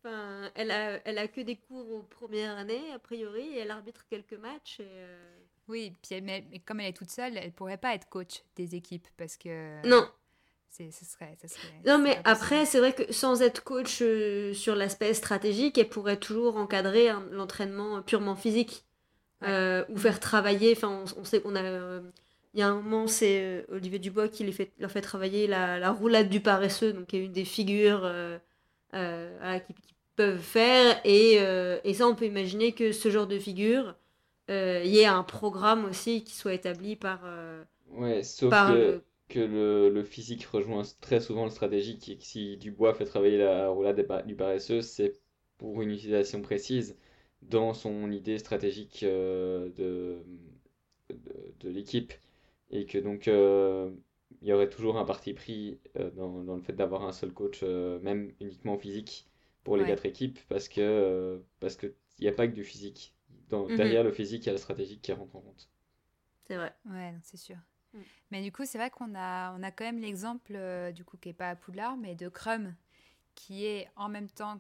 Enfin, 0.05 0.51
elle, 0.55 0.71
a, 0.71 0.99
elle 1.05 1.17
a 1.17 1.27
que 1.27 1.41
des 1.41 1.55
cours 1.55 1.89
aux 1.91 2.03
premières 2.03 2.57
années, 2.57 2.91
a 2.93 2.99
priori, 2.99 3.41
et 3.41 3.59
elle 3.59 3.71
arbitre 3.71 4.05
quelques 4.09 4.33
matchs. 4.33 4.79
Et 4.81 4.87
euh, 4.87 5.37
Oui, 5.67 5.93
puis 6.01 6.21
mais, 6.21 6.45
comme 6.65 6.81
elle 6.81 6.89
est 6.89 6.97
toute 6.97 7.11
seule, 7.11 7.37
elle 7.37 7.53
pourrait 7.53 7.77
pas 7.77 7.93
être 7.93 8.09
coach 8.09 8.43
des 8.55 8.75
équipes 8.75 9.07
parce 9.17 9.37
que. 9.37 9.85
Non. 9.87 10.07
C'est, 10.69 10.89
ce 10.91 11.05
serait, 11.05 11.37
ce 11.39 11.47
serait, 11.47 11.67
non, 11.85 11.99
mais 11.99 12.19
après, 12.23 12.65
c'est 12.65 12.79
vrai 12.79 12.93
que 12.93 13.13
sans 13.13 13.43
être 13.43 13.63
coach 13.63 13.99
euh, 14.01 14.55
sur 14.55 14.75
l'aspect 14.75 15.13
stratégique, 15.13 15.77
elle 15.77 15.87
pourrait 15.87 16.17
toujours 16.17 16.57
encadrer 16.57 17.11
l'entraînement 17.31 18.01
purement 18.01 18.35
physique. 18.35 18.83
Euh, 19.43 19.83
ou 19.89 19.97
faire 19.97 20.21
travailler. 20.21 20.73
Enfin, 20.75 21.03
on, 21.17 21.19
on 21.19 21.23
sait 21.25 21.41
qu'on 21.41 21.55
a 21.57 22.01
il 22.53 22.59
y 22.59 22.63
a 22.63 22.67
un 22.69 22.75
moment, 22.75 23.07
c'est 23.07 23.41
euh, 23.41 23.63
Olivier 23.69 23.99
Dubois 23.99 24.27
qui 24.29 24.43
les 24.43 24.51
fait, 24.51 24.71
leur 24.77 24.91
fait 24.91 25.01
travailler 25.01 25.47
la, 25.47 25.79
la 25.79 25.91
roulade 25.91 26.29
du 26.29 26.39
paresseux, 26.39 26.93
donc 26.93 27.07
qui 27.07 27.17
est 27.17 27.25
une 27.25 27.31
des 27.31 27.45
figures 27.45 28.01
euh, 28.03 28.37
euh, 28.93 29.59
qu'ils 29.59 29.75
peuvent 30.15 30.39
faire. 30.39 30.99
Et, 31.03 31.35
et, 31.83 31.93
ça, 31.93 32.07
on 32.07 32.15
peut 32.15 32.25
imaginer 32.25 32.73
que 32.73 32.91
ce 32.91 33.09
genre 33.09 33.27
de 33.27 33.39
figure, 33.39 33.95
il 34.49 34.85
y 34.85 34.99
ait 34.99 35.05
un 35.05 35.23
programme 35.23 35.85
aussi 35.85 36.23
qui 36.23 36.35
soit 36.35 36.53
établi 36.53 36.95
par. 36.95 37.21
ouais, 37.89 38.21
sauf 38.21 38.51
que, 38.51 39.01
que 39.29 39.39
le, 39.39 39.89
le, 39.89 40.03
physique 40.03 40.45
rejoint 40.45 40.83
très 41.01 41.19
souvent 41.19 41.45
le 41.45 41.49
stratégique. 41.49 42.07
Et 42.09 42.17
que 42.17 42.23
si 42.23 42.57
Dubois 42.57 42.93
fait 42.93 43.05
travailler 43.05 43.39
la 43.39 43.69
roulade 43.69 44.05
du 44.27 44.35
paresseux, 44.35 44.81
c'est 44.81 45.13
pour 45.57 45.81
une 45.81 45.89
utilisation 45.89 46.43
précise 46.43 46.95
dans 47.41 47.73
son 47.73 48.11
idée 48.11 48.37
stratégique 48.37 49.03
de, 49.03 49.71
de, 49.75 50.23
de 51.59 51.69
l'équipe 51.69 52.13
et 52.73 52.85
que 52.85 52.97
donc 52.97 53.27
euh, 53.27 53.91
il 54.41 54.47
y 54.47 54.53
aurait 54.53 54.69
toujours 54.69 54.97
un 54.97 55.05
parti 55.05 55.33
pris 55.33 55.79
euh, 55.97 56.09
dans, 56.11 56.43
dans, 56.43 56.55
le 56.55 56.61
fait 56.61 56.73
d'avoir 56.73 57.03
un 57.03 57.13
seul 57.13 57.31
coach, 57.31 57.61
euh, 57.63 57.99
même 57.99 58.33
uniquement 58.41 58.77
physique, 58.77 59.29
pour 59.63 59.77
les 59.77 59.85
quatre 59.85 60.05
équipes, 60.05 60.39
parce 60.49 60.67
que 60.67 61.41
parce 61.61 61.77
qu'il 61.77 61.93
n'y 62.19 62.27
a 62.27 62.33
pas 62.33 62.47
que 62.47 62.53
du 62.53 62.65
physique. 62.65 63.15
Dans, 63.47 63.65
mhm. 63.69 63.77
Derrière 63.77 64.03
le 64.03 64.11
physique, 64.11 64.43
il 64.43 64.47
y 64.47 64.49
a 64.49 64.53
le 64.53 64.57
stratégique 64.57 65.01
qui 65.01 65.13
rentre 65.13 65.35
en 65.37 65.39
compte. 65.39 65.69
C'est 66.43 66.57
vrai. 66.57 66.75
Ouais, 66.89 67.13
c'est 67.21 67.37
sûr. 67.37 67.55
Mm. 67.93 67.99
Mais 68.31 68.41
du 68.41 68.51
coup, 68.51 68.65
c'est 68.65 68.77
vrai 68.77 68.89
qu'on 68.89 69.15
a, 69.15 69.55
on 69.57 69.63
a 69.63 69.71
quand 69.71 69.85
même 69.85 70.01
l'exemple, 70.01 70.59
du 70.93 71.05
coup, 71.05 71.15
qui 71.15 71.29
n'est 71.29 71.33
pas 71.33 71.51
à 71.51 71.55
Poudlard, 71.55 71.95
mais 71.95 72.13
de 72.13 72.27
Crum, 72.27 72.75
qui 73.35 73.65
est 73.65 73.87
en 73.95 74.09
même 74.09 74.29
temps 74.29 74.59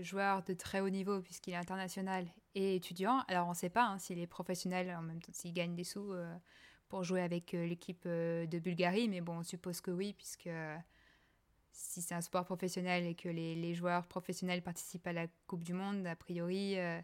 joueur 0.00 0.42
de 0.42 0.54
très 0.54 0.80
haut 0.80 0.90
niveau, 0.90 1.20
puisqu'il 1.20 1.52
est 1.52 1.56
international, 1.56 2.26
et 2.56 2.74
étudiants. 2.74 3.22
Alors, 3.28 3.46
on 3.46 3.50
ne 3.50 3.56
sait 3.56 3.70
pas 3.70 3.84
hein, 3.84 3.98
s'il 3.98 4.18
est 4.18 4.26
professionnel, 4.26 4.92
en 4.98 5.02
même 5.02 5.22
temps, 5.22 5.32
s'il 5.32 5.52
gagne 5.52 5.76
des 5.76 5.84
sous 5.84 6.12
pour 6.92 7.04
jouer 7.04 7.22
avec 7.22 7.52
l'équipe 7.52 8.06
de 8.06 8.58
Bulgarie, 8.58 9.08
mais 9.08 9.22
bon, 9.22 9.38
on 9.38 9.42
suppose 9.42 9.80
que 9.80 9.90
oui, 9.90 10.12
puisque 10.12 10.50
si 11.72 12.02
c'est 12.02 12.14
un 12.14 12.20
sport 12.20 12.44
professionnel 12.44 13.06
et 13.06 13.14
que 13.14 13.30
les, 13.30 13.74
joueurs 13.74 14.06
professionnels 14.06 14.60
participent 14.60 15.06
à 15.06 15.14
la 15.14 15.26
Coupe 15.46 15.64
du 15.64 15.72
Monde, 15.72 16.06
a 16.06 16.14
priori, 16.14 16.78
euh, 16.78 17.00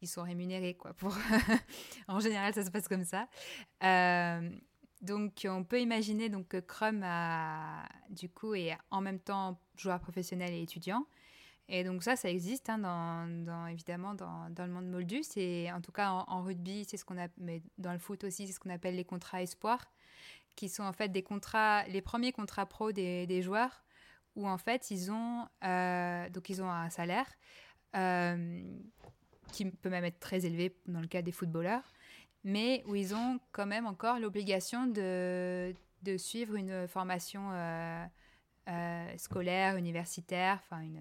ils 0.00 0.08
sont 0.08 0.22
rémunérés. 0.22 0.74
Quoi, 0.74 0.94
pour 0.94 1.14
en 2.08 2.18
général, 2.18 2.54
ça 2.54 2.64
se 2.64 2.70
passe 2.70 2.88
comme 2.88 3.04
ça. 3.04 3.28
Euh, 3.84 4.50
donc, 5.02 5.46
on 5.48 5.64
peut 5.64 5.80
imaginer 5.82 6.30
donc, 6.30 6.48
que 6.48 6.56
Crum 6.56 7.02
a, 7.04 7.86
du 8.08 8.30
coup, 8.30 8.54
est 8.54 8.74
en 8.90 9.02
même 9.02 9.20
temps 9.20 9.60
joueur 9.76 10.00
professionnel 10.00 10.54
et 10.54 10.62
étudiant. 10.62 11.06
Et 11.68 11.82
donc 11.82 12.02
ça, 12.04 12.14
ça 12.14 12.30
existe, 12.30 12.70
hein, 12.70 12.78
dans, 12.78 13.66
évidemment, 13.66 14.14
dans, 14.14 14.48
dans, 14.50 14.66
le 14.66 14.72
monde 14.72 14.88
moldu. 14.88 15.22
C'est, 15.22 15.70
en 15.72 15.80
tout 15.80 15.92
cas, 15.92 16.10
en, 16.10 16.42
rugby, 16.42 16.84
c'est 16.88 16.96
ce 16.96 17.04
qu'on 17.04 17.16
mais 17.38 17.62
dans 17.78 17.92
le 17.92 17.98
foot 17.98 18.22
aussi, 18.24 18.46
c'est 18.46 18.52
ce 18.52 18.60
qu'on 18.60 18.70
appelle 18.70 18.94
les 18.94 19.04
contrats 19.04 19.42
espoirs, 19.42 19.84
qui 20.54 20.68
sont 20.68 20.84
en 20.84 20.92
fait 20.92 21.08
des 21.08 21.22
contrats, 21.22 21.84
les 21.88 22.02
premiers 22.02 22.32
contrats 22.32 22.66
pro 22.66 22.92
des, 22.92 23.26
des 23.26 23.42
joueurs 23.42 23.82
où 24.36 24.46
en 24.46 24.58
fait 24.58 24.90
ils 24.90 25.10
ont, 25.10 25.48
euh, 25.64 26.28
donc 26.30 26.50
ils 26.50 26.62
ont 26.62 26.70
un 26.70 26.90
salaire 26.90 27.26
euh, 27.96 28.62
qui 29.52 29.64
peut 29.64 29.88
même 29.88 30.04
être 30.04 30.20
très 30.20 30.44
élevé 30.44 30.76
dans 30.86 31.00
le 31.00 31.06
cas 31.06 31.22
des 31.22 31.32
footballeurs, 31.32 31.94
mais 32.44 32.84
où 32.86 32.94
ils 32.94 33.14
ont 33.14 33.40
quand 33.52 33.66
même 33.66 33.86
encore 33.86 34.20
l'obligation 34.20 34.86
de, 34.86 35.74
de, 36.02 36.16
suivre 36.18 36.54
une 36.54 36.86
formation 36.86 37.50
euh, 37.52 38.06
scolaire, 39.16 39.76
universitaire, 39.76 40.60
enfin 40.62 40.82
une, 40.82 41.00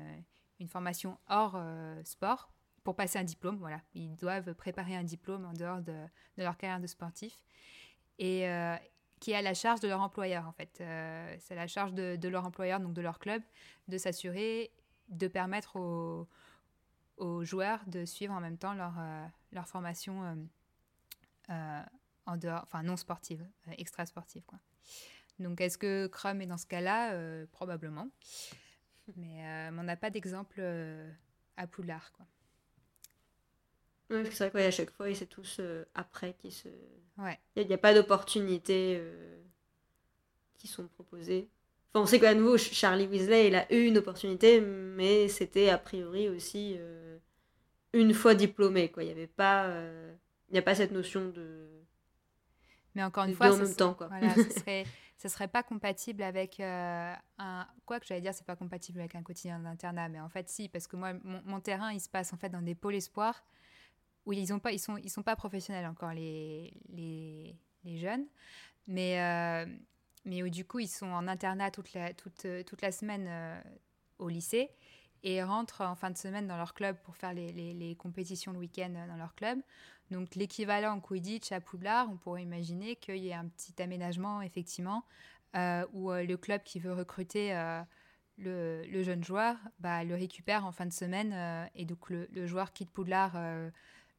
une, 0.60 0.68
formation 0.68 1.18
hors 1.28 1.60
sport 2.04 2.52
pour 2.84 2.96
passer 2.96 3.20
un 3.20 3.24
diplôme. 3.24 3.58
Voilà, 3.58 3.82
ils 3.94 4.16
doivent 4.16 4.54
préparer 4.54 4.96
un 4.96 5.04
diplôme 5.04 5.46
en 5.46 5.54
dehors 5.54 5.82
de, 5.82 5.96
leur 6.38 6.58
carrière 6.58 6.80
de 6.80 6.88
sportif. 6.88 7.42
Et, 8.20 8.48
qui 9.20 9.32
est 9.32 9.36
à 9.36 9.42
la 9.42 9.54
charge 9.54 9.80
de 9.80 9.88
leur 9.88 10.02
employeur 10.02 10.48
en 10.48 10.52
fait. 10.52 10.78
Euh, 10.82 11.36
c'est 11.40 11.56
la 11.56 11.68
charge 11.68 11.94
de, 11.94 12.28
leur 12.28 12.46
employeur, 12.46 12.80
donc 12.80 12.94
de 12.94 13.02
leur 13.02 13.20
club, 13.20 13.42
de 13.88 13.98
s'assurer 13.98 14.72
de 15.10 15.28
permettre 15.28 15.78
aux, 15.78 17.44
joueurs 17.44 17.80
de 17.88 18.06
suivre 18.06 18.34
en 18.34 18.40
même 18.40 18.58
temps 18.58 18.74
leur, 18.74 18.94
euh, 19.00 19.64
formation 19.66 20.48
euh, 21.50 21.82
en 22.26 22.38
dehors, 22.38 22.62
enfin 22.64 22.84
non 22.84 22.98
sportive, 22.98 23.46
extra 23.78 24.06
sportive. 24.06 24.44
Donc 25.40 25.62
est-ce 25.62 25.78
que 25.78 26.08
Crum 26.08 26.42
est 26.42 26.48
dans 26.48 26.58
ce 26.58 26.66
cas-là? 26.66 27.46
Probablement. 27.48 28.08
Mais 29.16 29.70
on 29.78 29.84
n'a 29.84 29.96
pas 29.96 30.10
d'exemple 30.10 30.62
à 31.58 31.68
Poudlard 31.68 32.12
quoi. 32.14 32.26
c'est 34.10 34.50
vrai 34.50 34.64
qu'à 34.64 34.72
chaque 34.72 34.92
fois, 34.92 35.14
c'est 35.14 35.28
tous 35.28 35.62
après 35.94 36.34
qui 36.34 36.52
se 36.52 36.70
Ouais. 37.18 37.40
Il 37.56 37.68
n'y 37.68 37.74
a, 37.74 37.78
pas 37.78 37.94
d'opportunités 37.94 38.98
euh, 39.00 39.42
qui 40.58 40.68
sont 40.68 40.88
proposées. 40.88 41.50
Enfin, 41.94 42.04
on 42.04 42.06
sait 42.06 42.20
qu'à 42.20 42.34
nouveau, 42.34 42.58
Charlie 42.58 43.08
Weasley, 43.08 43.48
il 43.48 43.56
a 43.56 43.72
eu 43.74 43.86
une 43.86 43.98
opportunité, 43.98 44.60
mais 44.60 45.28
c'était 45.30 45.70
a 45.70 45.78
priori 45.78 46.28
aussi 46.28 46.76
euh, 46.78 47.18
une 47.94 48.14
fois 48.14 48.36
diplômé. 48.36 48.92
Quoi. 48.92 49.04
Il 49.04 49.08
n'y 49.08 49.12
avait 49.14 49.28
pas, 49.28 49.68
euh, 49.68 50.14
il 50.50 50.54
n'y 50.54 50.60
a 50.60 50.62
pas 50.62 50.76
cette 50.76 50.92
notion 50.92 51.30
de. 51.30 51.68
Mais 52.96 53.04
encore 53.04 53.26
une 53.26 53.34
fois, 53.34 53.54
en 53.54 53.58
même 53.58 53.76
temps, 53.76 53.94
quoi. 53.94 54.08
Voilà, 54.08 54.34
ce 54.36 54.50
serait, 54.50 54.86
ça 55.18 55.30
serait 55.30 55.48
pas 55.48 55.64
compatible 55.64 56.24
avec 56.24 56.60
un. 56.60 57.18
Quoi 57.86 58.00
que 58.00 58.06
j'allais 58.06 58.22
dire, 58.22 58.34
c'est 58.34 58.46
pas 58.46 58.56
compatible 58.56 59.00
avec 59.00 59.16
un 59.16 59.24
quotidien 59.24 59.60
d'internat, 59.60 60.10
mais 60.10 60.20
en 60.20 60.30
fait, 60.30 60.50
si, 60.50 60.70
parce 60.70 60.88
que 60.88 60.96
moi, 60.96 61.14
mon, 61.24 61.60
terrain, 61.62 61.94
il 61.94 62.02
se 62.02 62.10
passe 62.10 62.34
en 62.34 62.38
fait 62.38 62.50
dans 62.50 62.62
des 62.62 62.76
pôles 62.76 62.96
espoirs 62.96 63.44
oui, 64.26 64.40
ils 64.40 64.54
ont 64.54 64.60
pas, 64.60 64.72
ils 64.72 64.80
sont, 64.80 64.98
ils 64.98 65.10
sont 65.10 65.24
pas 65.24 65.36
professionnels 65.36 65.86
encore 65.86 66.12
les, 66.12 66.74
les, 66.90 67.56
les 67.84 67.98
jeunes, 67.98 68.26
mais 68.88 69.22
euh, 69.22 69.66
mais 70.26 70.42
où, 70.42 70.50
du 70.50 70.66
coup 70.66 70.80
ils 70.80 70.88
sont 70.88 71.08
en 71.08 71.28
internat 71.28 71.72
toute 71.72 71.94
la 71.94 72.14
toute, 72.14 72.48
toute 72.66 72.82
la 72.82 72.92
semaine 72.92 73.28
euh, 73.28 73.62
au 74.18 74.28
lycée 74.28 74.72
et 75.24 75.44
rentrent 75.44 75.82
en 75.82 75.96
fin 75.96 76.12
de 76.12 76.18
semaine 76.18 76.48
dans 76.48 76.58
leur 76.58 76.74
club 76.74 76.98
pour 77.04 77.16
faire 77.16 77.34
les, 77.34 77.52
les, 77.52 77.96
compétitions 77.96 78.52
le 78.52 78.60
week-end 78.60 78.92
dans 79.08 79.18
leur 79.18 79.36
club. 79.36 79.60
Donc 80.12 80.36
l'équivalent 80.36 80.94
en 80.94 81.00
Quidditch 81.00 81.52
à 81.52 81.60
Poudlard, 81.60 82.10
on 82.12 82.18
pourrait 82.18 82.44
imaginer 82.44 82.96
qu'il 82.96 83.18
y 83.18 83.30
ait 83.30 83.34
un 83.34 83.48
petit 83.48 83.82
aménagement 83.82 84.42
effectivement 84.42 85.04
euh, 85.56 85.86
où 85.94 86.12
le 86.12 86.36
club 86.36 86.62
qui 86.64 86.80
veut 86.80 86.94
recruter 86.94 87.56
le, 88.38 89.04
jeune 89.04 89.24
joueur 89.24 89.56
bah, 89.80 90.04
le 90.04 90.14
récupère 90.14 90.66
en 90.66 90.72
fin 90.72 90.86
de 90.86 90.94
semaine 90.94 91.68
et 91.74 91.86
donc 91.86 92.10
le, 92.10 92.46
joueur 92.46 92.72
quitte 92.72 92.92
Poudlard 92.92 93.36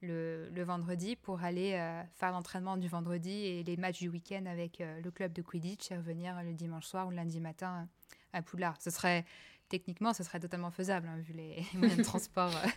le, 0.02 0.62
vendredi 0.64 1.16
pour 1.16 1.42
aller 1.42 1.74
euh, 1.74 2.02
faire 2.14 2.32
l'entraînement 2.32 2.76
du 2.76 2.88
vendredi 2.88 3.30
et 3.30 3.62
les 3.62 3.76
matchs 3.76 4.00
du 4.00 4.08
week-end 4.08 4.44
avec 4.46 4.80
euh, 4.80 5.00
le 5.00 5.10
club 5.10 5.32
de 5.32 5.42
Quidditch 5.42 5.90
et 5.90 5.96
revenir 5.96 6.42
le 6.42 6.52
dimanche 6.52 6.86
soir 6.86 7.06
ou 7.06 7.10
lundi 7.10 7.40
matin 7.40 7.88
à 8.32 8.42
Poudlard. 8.42 8.80
Ce 8.80 8.90
serait 8.90 9.24
techniquement, 9.68 10.12
ce 10.12 10.22
serait 10.22 10.40
totalement 10.40 10.70
faisable 10.70 11.08
hein, 11.08 11.18
vu 11.18 11.32
les 11.32 11.64
moyens 11.74 11.98
de 11.98 12.04
transport 12.04 12.54
euh, 12.56 12.68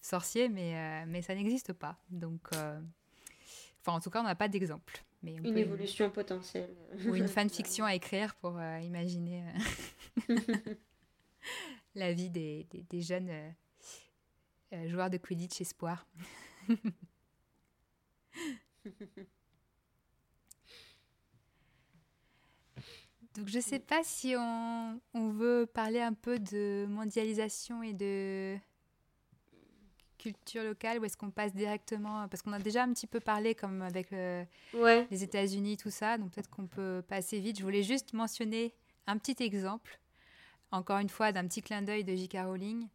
sorciers, 0.00 0.48
mais, 0.48 1.04
mais 1.06 1.22
ça 1.22 1.34
n'existe 1.34 1.72
pas. 1.72 1.96
Donc, 2.10 2.48
enfin, 2.52 3.92
en 3.92 4.00
tout 4.00 4.10
cas, 4.10 4.20
on 4.20 4.24
n'a 4.24 4.34
pas 4.34 4.48
d'exemple. 4.48 5.02
Mais 5.22 5.34
une 5.34 5.58
évolution 5.58 6.10
potentielle. 6.10 6.74
Ou 7.06 7.14
une 7.14 7.28
fanfiction 7.28 7.84
à 7.86 7.94
écrire 7.94 8.34
pour 8.36 8.58
imaginer 8.82 9.44
la 11.94 12.12
vie 12.14 12.30
des, 12.30 12.66
des, 12.70 12.82
des 12.84 13.02
jeunes 13.02 13.30
joueurs 14.86 15.10
de 15.10 15.18
Quidditch 15.18 15.60
espoir. 15.60 16.06
Donc 23.36 23.48
je 23.48 23.56
ne 23.56 23.62
sais 23.62 23.78
pas 23.78 24.02
si 24.02 24.34
on, 24.36 25.00
on, 25.14 25.28
veut 25.28 25.66
parler 25.72 26.00
un 26.00 26.12
peu 26.12 26.38
de 26.38 26.86
mondialisation 26.88 27.82
et 27.82 27.92
de 27.92 28.56
culture 30.18 30.64
locale 30.64 30.98
ou 30.98 31.04
est-ce 31.04 31.16
qu'on 31.16 31.30
passe 31.30 31.54
directement 31.54 32.28
parce 32.28 32.42
qu'on 32.42 32.52
a 32.52 32.58
déjà 32.58 32.82
un 32.82 32.92
petit 32.92 33.06
peu 33.06 33.20
parlé 33.20 33.54
comme 33.54 33.80
avec 33.82 34.10
les 34.10 35.24
États-Unis 35.24 35.78
tout 35.78 35.90
ça 35.90 36.18
donc 36.18 36.32
peut-être 36.32 36.50
qu'on 36.50 36.66
peut 36.66 37.02
passer 37.08 37.38
vite. 37.38 37.58
Je 37.58 37.62
voulais 37.62 37.82
juste 37.82 38.12
mentionner 38.12 38.74
un 39.06 39.16
petit 39.16 39.42
exemple 39.42 40.00
encore 40.72 40.98
une 40.98 41.08
fois 41.08 41.32
d'un 41.32 41.46
petit 41.46 41.62
clin 41.62 41.82
d'œil 41.82 42.04
de 42.04 42.14
J.K. 42.14 42.38
Rowling 42.44 42.88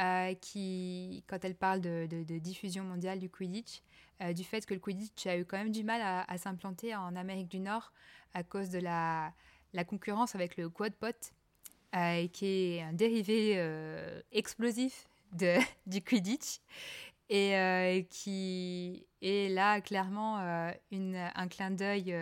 euh, 0.00 0.34
qui, 0.34 1.24
quand 1.26 1.44
elle 1.44 1.54
parle 1.54 1.80
de, 1.80 2.06
diffusion 2.38 2.84
mondiale 2.84 3.18
du 3.18 3.28
Quidditch, 3.28 3.82
euh, 4.22 4.32
du 4.32 4.44
fait 4.44 4.64
que 4.64 4.74
le 4.74 4.80
Quidditch 4.80 5.26
a 5.26 5.36
eu 5.36 5.44
quand 5.44 5.58
même 5.58 5.72
du 5.72 5.84
mal 5.84 6.00
à, 6.26 6.38
s'implanter 6.38 6.94
en 6.94 7.14
Amérique 7.16 7.48
du 7.48 7.60
Nord 7.60 7.92
à 8.32 8.42
cause 8.42 8.70
de 8.70 8.78
la, 8.78 9.32
concurrence 9.84 10.34
avec 10.34 10.56
le 10.56 10.68
quadpot, 10.68 11.08
euh, 11.96 12.28
qui 12.28 12.46
est 12.46 12.82
un 12.82 12.92
dérivé 12.92 13.58
explosif 14.32 15.08
de, 15.32 15.56
du 15.86 16.02
Quidditch 16.02 16.60
et 17.28 18.06
qui 18.10 19.06
est 19.22 19.52
là 19.54 19.80
clairement 19.80 20.38
un 20.38 21.48
clin 21.48 21.70
d'œil 21.70 22.14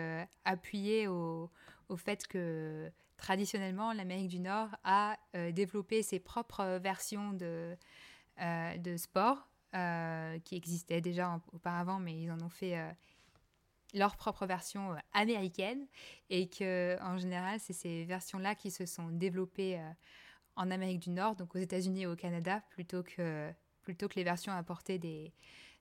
appuyé 0.45 1.07
au, 1.07 1.49
fait 1.97 2.27
que 2.27 2.91
traditionnellement, 3.19 3.93
l'Amérique 3.93 4.29
du 4.29 4.39
Nord 4.39 4.69
a 4.83 5.17
euh, 5.35 5.51
développé 5.51 6.01
ses 6.01 6.19
propres 6.19 6.79
versions 6.81 7.33
de, 7.33 7.75
euh, 8.41 8.77
de 8.77 8.97
sport 8.97 9.47
euh, 9.75 10.39
qui 10.39 10.55
existaient 10.55 11.01
déjà 11.01 11.39
auparavant, 11.53 11.99
mais 11.99 12.19
ils 12.19 12.31
en 12.31 12.41
ont 12.41 12.49
fait 12.49 12.75
leur 13.93 14.15
propre 14.17 14.45
version 14.45 14.95
américaine 15.13 15.85
et 16.29 16.47
que 16.47 16.97
en 17.01 17.17
général, 17.17 17.59
c'est 17.59 17.73
ces 17.73 18.05
versions-là 18.05 18.55
qui 18.55 18.71
se 18.71 18.85
sont 18.85 19.09
développées 19.09 19.81
en 20.55 20.69
Amérique 20.71 20.99
du 20.99 21.09
Nord, 21.09 21.35
donc 21.35 21.55
aux 21.55 21.59
États-Unis 21.59 22.03
et 22.03 22.07
au 22.07 22.15
Canada, 22.15 22.61
plutôt 22.69 23.01
que, 23.01 23.51
plutôt 23.81 24.07
que 24.07 24.15
les 24.15 24.23
versions 24.23 24.53
apportées 24.53 24.99
des, 24.99 25.33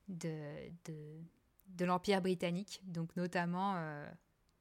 de, 0.09 0.71
de, 0.87 1.21
de 1.67 1.85
l'Empire 1.85 2.23
britannique, 2.23 2.81
donc 2.85 3.15
notamment 3.17 3.75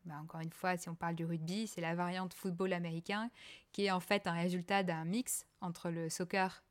bah, 0.08 0.16
encore 0.22 0.40
une 0.40 0.52
fois, 0.54 0.78
si 0.78 0.88
on 0.88 0.96
parle 0.96 1.16
du 1.16 1.26
rugby, 1.26 1.68
c'est 1.68 1.82
la 1.82 1.94
variante 1.94 2.34
football 2.34 2.72
américain 2.72 3.30
qui 3.74 3.86
est 3.86 3.92
en 3.92 4.00
fait 4.00 4.26
un 4.26 4.32
résultat 4.32 4.82
d'un 4.84 5.04
mix 5.04 5.46
entre 5.60 5.90
le 5.90 6.10
soccer 6.10 6.64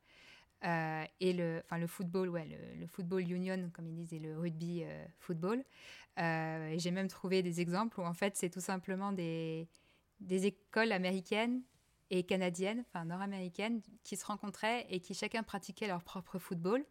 euh, 0.65 1.03
et 1.19 1.33
le, 1.33 1.61
enfin 1.63 1.77
le 1.77 1.85
football, 1.85 2.29
ouais, 2.29 2.47
le, 2.79 2.87
football 2.87 3.29
union, 3.29 3.69
comme 3.73 3.87
ils 3.87 3.93
disent, 3.93 4.13
et 4.13 4.19
le 4.19 4.39
rugby 4.39 4.83
euh, 4.83 5.05
football. 5.19 5.63
Euh, 6.19 6.73
j'ai 6.77 6.91
même 6.91 7.07
trouvé 7.07 7.43
des 7.43 7.61
exemples 7.61 7.99
où 7.99 8.03
en 8.03 8.13
fait 8.13 8.35
c'est 8.35 8.49
tout 8.49 8.61
simplement 8.61 9.11
des, 9.11 9.67
écoles 10.29 10.91
américaines 10.91 11.61
et 12.09 12.23
canadiennes, 12.23 12.83
enfin 12.87 13.05
nord-américaines, 13.05 13.81
qui 14.03 14.15
se 14.15 14.25
rencontraient 14.25 14.87
et 14.89 14.99
qui 14.99 15.13
chacun 15.13 15.43
pratiquait 15.43 15.87
leur 15.87 16.03
propre 16.03 16.39
football. 16.39 16.83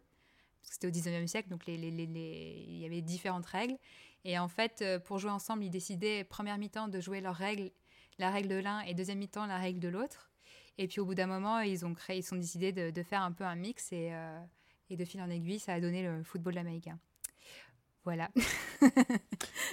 C'était 0.61 0.87
au 0.87 0.91
19e 0.91 1.27
siècle, 1.27 1.49
donc 1.49 1.67
il 1.67 2.79
y 2.79 2.85
avait 2.85 3.01
différentes 3.01 3.45
règles. 3.45 3.77
Et 4.25 4.37
en 4.37 4.47
fait, 4.47 4.81
euh, 4.81 4.99
pour 4.99 5.19
jouer 5.19 5.31
ensemble, 5.31 5.63
ils 5.63 5.69
décidaient, 5.69 6.23
première 6.23 6.57
mi-temps, 6.57 6.87
de 6.87 6.99
jouer 6.99 7.21
leurs 7.21 7.35
règles, 7.35 7.71
la 8.19 8.29
règle 8.29 8.49
de 8.49 8.55
l'un, 8.55 8.81
et 8.81 8.93
deuxième 8.93 9.19
mi-temps, 9.19 9.45
la 9.45 9.57
règle 9.57 9.79
de 9.79 9.87
l'autre. 9.87 10.29
Et 10.77 10.87
puis 10.87 10.99
au 10.99 11.05
bout 11.05 11.15
d'un 11.15 11.27
moment, 11.27 11.59
ils 11.59 11.85
ont 11.85 11.93
créé, 11.93 12.17
ils 12.17 12.33
ont 12.33 12.37
décidé 12.37 12.71
de, 12.71 13.03
faire 13.03 13.21
un 13.21 13.31
peu 13.31 13.43
un 13.43 13.55
mix 13.55 13.89
euh, 13.93 14.39
Et 14.89 14.97
de 14.97 15.05
fil 15.05 15.21
en 15.21 15.29
aiguille, 15.29 15.59
ça 15.59 15.73
a 15.73 15.79
donné 15.79 16.03
le 16.03 16.23
football 16.23 16.57
américain. 16.57 16.99
Voilà. 18.07 18.31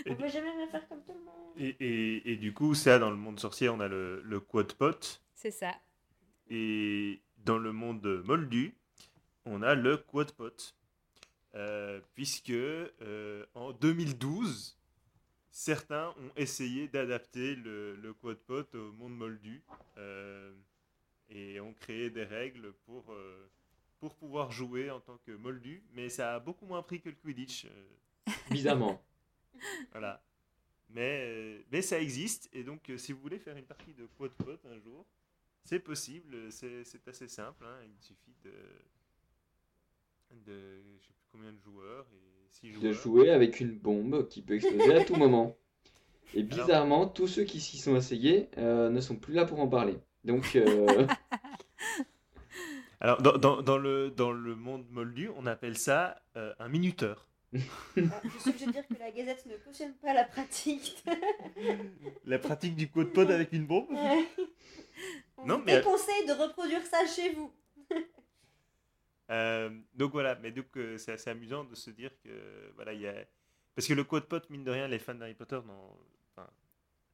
On 0.09 0.17
peut 0.17 0.27
jamais 0.27 0.51
rien 0.51 0.67
faire 0.67 0.89
comme 0.89 1.05
tout 1.05 1.13
le 1.13 1.21
monde. 1.21 1.53
Et, 1.57 1.77
et, 1.79 2.33
et 2.33 2.37
du 2.37 2.53
coup, 2.53 2.75
ça, 2.75 2.99
dans 2.99 3.11
le 3.11 3.17
monde 3.17 3.39
sorcier, 3.39 3.69
on 3.69 3.79
a 3.79 3.87
le, 3.87 4.23
le 4.25 4.41
quad 4.41 4.73
pot. 4.73 5.23
C'est 5.37 5.53
ça. 5.53 5.73
Et 6.51 7.23
dans 7.45 7.59
le 7.59 7.71
monde 7.71 8.25
moldu, 8.25 8.75
on 9.45 9.63
a 9.63 9.77
le 9.77 9.99
quad 9.99 10.33
pot. 10.33 10.75
Euh, 11.55 12.01
puisque 12.17 12.51
euh, 12.51 13.47
en 13.55 13.71
2012, 13.71 14.81
certains 15.53 16.09
ont 16.09 16.33
essayé 16.35 16.89
d'adapter 16.89 17.55
le, 17.55 17.95
le 17.95 18.15
quad 18.15 18.39
pot 18.39 18.75
au 18.75 18.91
monde 18.95 19.17
moldu 19.17 19.63
euh, 19.97 20.53
et 21.29 21.61
ont 21.61 21.73
créé 21.73 22.11
des 22.11 22.25
règles 22.25 22.73
pour, 22.85 23.13
euh, 23.13 23.49
pour 24.01 24.17
pouvoir 24.17 24.51
jouer 24.51 24.91
en 24.91 24.99
tant 24.99 25.19
que 25.19 25.31
moldu, 25.31 25.85
mais 25.93 26.09
ça 26.09 26.35
a 26.35 26.41
beaucoup 26.41 26.67
moins 26.67 26.83
pris 26.83 27.01
que 27.01 27.11
le 27.11 27.15
Quidditch. 27.15 27.69
Bizarrement. 28.51 29.03
voilà. 29.93 30.23
Mais, 30.95 31.25
euh, 31.27 31.59
mais 31.73 31.83
ça 31.83 32.01
existe, 32.01 32.49
et 32.53 32.63
donc 32.63 32.89
euh, 32.89 32.97
si 32.97 33.13
vous 33.13 33.21
voulez 33.21 33.39
faire 33.39 33.57
une 33.57 33.65
partie 33.65 33.93
de 33.95 34.07
quad 34.17 34.31
pot 34.31 34.61
un 34.71 34.79
jour, 34.79 35.05
c'est 35.65 35.81
possible, 35.81 36.53
c'est 36.53 37.09
assez 37.09 37.27
simple, 37.27 37.65
hein, 37.65 37.79
il 37.85 38.01
suffit 38.01 38.35
de, 38.45 38.53
de 40.47 40.83
je 41.01 41.07
sais 41.07 41.13
plus 41.15 41.27
combien 41.33 41.53
de 41.53 41.59
joueurs, 41.59 42.07
et 42.13 42.47
six 42.51 42.69
de 42.69 42.75
joueurs. 42.75 42.93
jouer 42.93 43.31
avec 43.31 43.59
une 43.59 43.77
bombe 43.77 44.29
qui 44.29 44.41
peut 44.41 44.55
exploser 44.55 44.95
à 44.95 45.05
tout 45.05 45.17
moment. 45.17 45.57
Et 46.33 46.43
bizarrement, 46.43 47.09
tous 47.09 47.27
ceux 47.27 47.45
qui 47.45 47.61
s'y 47.61 47.79
sont 47.79 47.97
essayés 47.97 48.49
euh, 48.59 48.91
ne 48.91 49.01
sont 49.01 49.17
plus 49.17 49.35
là 49.35 49.47
pour 49.47 49.61
en 49.61 49.69
parler. 49.69 49.99
Donc, 50.25 50.57
Alors 53.01 53.21
dans, 53.21 53.37
dans, 53.37 53.63
dans 53.63 53.79
le, 53.79 54.11
dans 54.11 54.33
le 54.33 54.55
monde 54.55 54.87
moldu, 54.91 55.29
on 55.37 55.47
appelle 55.47 55.77
ça 55.77 56.23
un 56.35 56.69
minuteur. 56.69 57.27
Ah, 57.55 58.21
je 58.25 58.39
suis 58.41 58.51
obligée 58.51 58.67
de 58.67 58.73
dire 58.73 58.87
que 58.89 58.95
la 58.99 59.11
Gazette 59.11 59.47
ne 59.47 59.57
cautionne 59.59 59.95
pas 59.95 60.13
la 60.13 60.25
pratique. 60.25 61.05
La 62.25 62.39
pratique 62.39 62.75
du 62.75 62.91
quad 62.91 63.13
pot 63.13 63.29
avec 63.31 63.53
une 63.53 63.67
bombe 63.67 63.87
On 65.37 65.47
Non, 65.47 65.59
vous 65.59 65.65
mais- 65.65 65.77
déconseille 65.77 66.27
de 66.27 66.33
reproduire 66.33 66.85
ça 66.87 67.07
chez 67.07 67.33
vous. 67.33 67.53
Euh, 69.31 69.71
donc 69.95 70.13
voilà, 70.13 70.35
mais 70.35 70.53
donc 70.53 70.77
euh, 70.77 70.99
c'est 70.99 71.13
assez 71.13 71.31
amusant 71.31 71.65
de 71.65 71.75
se 71.75 71.89
dire 71.91 72.11
que 72.23 72.71
voilà, 72.75 72.93
il 72.93 73.01
y 73.01 73.07
a 73.09 73.15
parce 73.75 73.89
que 73.89 73.95
le 73.95 74.05
quad 74.05 74.25
pot 74.25 74.49
mine 74.51 74.65
de 74.65 74.71
rien, 74.71 74.87
les 74.87 74.99
fans 74.99 75.15
d'Harry 75.15 75.33
Potter, 75.33 75.61
n'en- 75.67 75.99
enfin, 76.37 76.47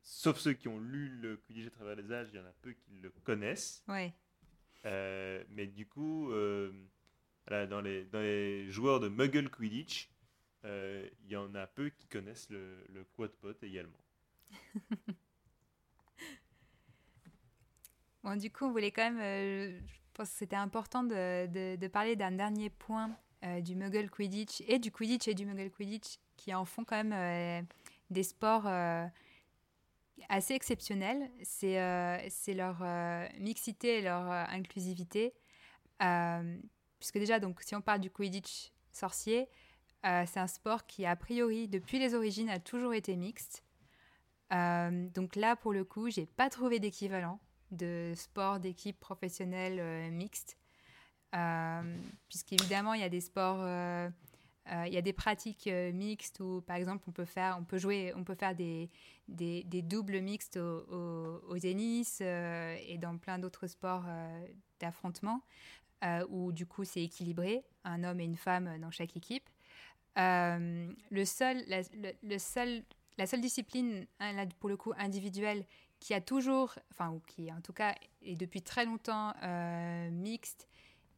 sauf 0.02 0.36
ceux 0.38 0.52
qui 0.54 0.66
ont 0.66 0.80
lu 0.80 1.08
le 1.08 1.36
Quidditch 1.36 1.68
à 1.68 1.70
travers 1.70 1.94
les 1.94 2.10
âges, 2.12 2.26
il 2.32 2.36
y 2.36 2.40
en 2.42 2.46
a 2.46 2.52
peu 2.62 2.72
qui 2.72 2.98
le 3.00 3.10
connaissent. 3.22 3.84
Ouais. 3.86 4.12
Euh, 4.86 5.44
mais 5.50 5.68
du 5.68 5.86
coup, 5.86 6.32
euh, 6.32 6.72
voilà, 7.46 7.68
dans 7.68 7.80
les 7.80 8.04
dans 8.06 8.20
les 8.20 8.68
joueurs 8.72 8.98
de 8.98 9.06
Muggle 9.08 9.48
Quidditch, 9.48 10.09
euh, 10.09 10.09
il 10.64 11.28
y 11.28 11.36
en 11.36 11.54
a 11.54 11.66
peu 11.66 11.90
qui 11.90 12.06
connaissent 12.06 12.50
le, 12.50 12.84
le 12.88 13.04
quad 13.04 13.30
pot 13.32 13.62
également. 13.62 13.98
Bon, 18.22 18.36
du 18.36 18.50
coup, 18.50 18.66
on 18.66 18.70
voulait 18.70 18.90
quand 18.90 19.10
même. 19.10 19.20
euh, 19.20 19.78
je 19.86 19.94
pense 20.12 20.30
que 20.30 20.36
c'était 20.36 20.56
important 20.56 21.02
de, 21.02 21.86
parler 21.88 22.16
d'un 22.16 22.32
dernier 22.32 22.68
point 22.68 23.16
euh, 23.44 23.60
du 23.60 23.74
Muggle 23.76 24.10
Quidditch 24.10 24.62
et 24.66 24.78
du 24.78 24.90
Quidditch 24.90 25.28
et 25.28 25.34
du 25.34 25.46
Muggle 25.46 25.70
Quidditch 25.70 26.18
qui 26.36 26.54
en 26.54 26.64
font 26.64 26.84
quand 26.84 27.02
même 27.02 27.12
euh, 27.12 27.62
des 28.10 28.22
sports 28.22 28.66
euh, 28.66 29.06
assez 30.28 30.54
exceptionnels. 30.54 31.30
C'est 31.42 31.80
euh, 31.80 32.18
leur 32.48 32.80
euh, 32.82 33.26
mixité 33.38 33.98
et 33.98 34.02
leur 34.02 34.30
euh, 34.30 34.44
inclusivité. 34.48 35.32
Euh, 36.02 36.58
puisque 36.98 37.18
déjà, 37.18 37.40
donc, 37.40 37.62
si 37.62 37.74
on 37.74 37.80
parle 37.80 38.00
du 38.00 38.10
Quidditch 38.10 38.72
sorcier, 38.92 39.48
euh, 40.06 40.24
c'est 40.26 40.40
un 40.40 40.46
sport 40.46 40.86
qui, 40.86 41.04
a 41.04 41.14
priori, 41.16 41.68
depuis 41.68 41.98
les 41.98 42.14
origines, 42.14 42.48
a 42.48 42.58
toujours 42.58 42.94
été 42.94 43.16
mixte. 43.16 43.64
Euh, 44.52 45.08
donc 45.10 45.36
là, 45.36 45.56
pour 45.56 45.72
le 45.72 45.84
coup, 45.84 46.10
j'ai 46.10 46.26
pas 46.26 46.48
trouvé 46.48 46.80
d'équivalent 46.80 47.38
de 47.70 48.12
sport 48.16 48.58
d'équipe 48.58 48.98
professionnelle 48.98 49.78
euh, 49.78 50.10
mixte. 50.10 50.56
Puisqu'évidemment, 52.28 52.94
il 52.94 53.02
y 53.02 53.04
a 53.04 53.08
des 53.08 53.20
sports, 53.20 53.64
il 53.64 54.92
y 54.92 54.96
a 54.96 55.02
des 55.02 55.12
pratiques 55.12 55.68
mixtes 55.68 56.40
où, 56.40 56.60
par 56.62 56.74
exemple, 56.74 57.04
on 57.06 57.12
peut 57.12 57.24
faire, 57.24 57.56
on 57.60 57.64
peut 57.64 57.78
jouer, 57.78 58.12
on 58.16 58.24
peut 58.24 58.34
faire 58.34 58.56
des, 58.56 58.90
doubles 59.28 60.20
mixtes 60.22 60.56
au, 60.56 61.40
au- 61.48 61.58
tennis 61.60 62.20
et 62.20 62.98
dans 62.98 63.16
plein 63.18 63.38
d'autres 63.38 63.68
sports 63.68 64.06
d'affrontement 64.80 65.42
où 66.28 66.50
du 66.50 66.66
coup 66.66 66.82
c'est 66.82 67.02
équilibré, 67.02 67.62
un 67.84 68.02
homme 68.02 68.18
et 68.18 68.24
une 68.24 68.36
femme 68.36 68.78
dans 68.80 68.90
chaque 68.90 69.16
équipe. 69.16 69.48
Euh, 70.20 70.92
le 71.10 71.24
seul, 71.24 71.64
la, 71.66 71.80
le- 71.94 72.82
la 73.18 73.26
seule 73.26 73.40
discipline, 73.40 74.06
hein, 74.20 74.46
pour 74.60 74.68
le 74.68 74.76
coup 74.76 74.92
individuelle, 74.98 75.64
qui 75.98 76.14
a 76.14 76.20
toujours, 76.20 76.74
enfin, 76.90 77.10
ou 77.10 77.20
qui 77.26 77.50
en 77.52 77.60
tout 77.60 77.72
cas 77.72 77.94
est 78.22 78.36
depuis 78.36 78.62
très 78.62 78.84
longtemps 78.84 79.32
euh, 79.42 80.10
mixte 80.10 80.68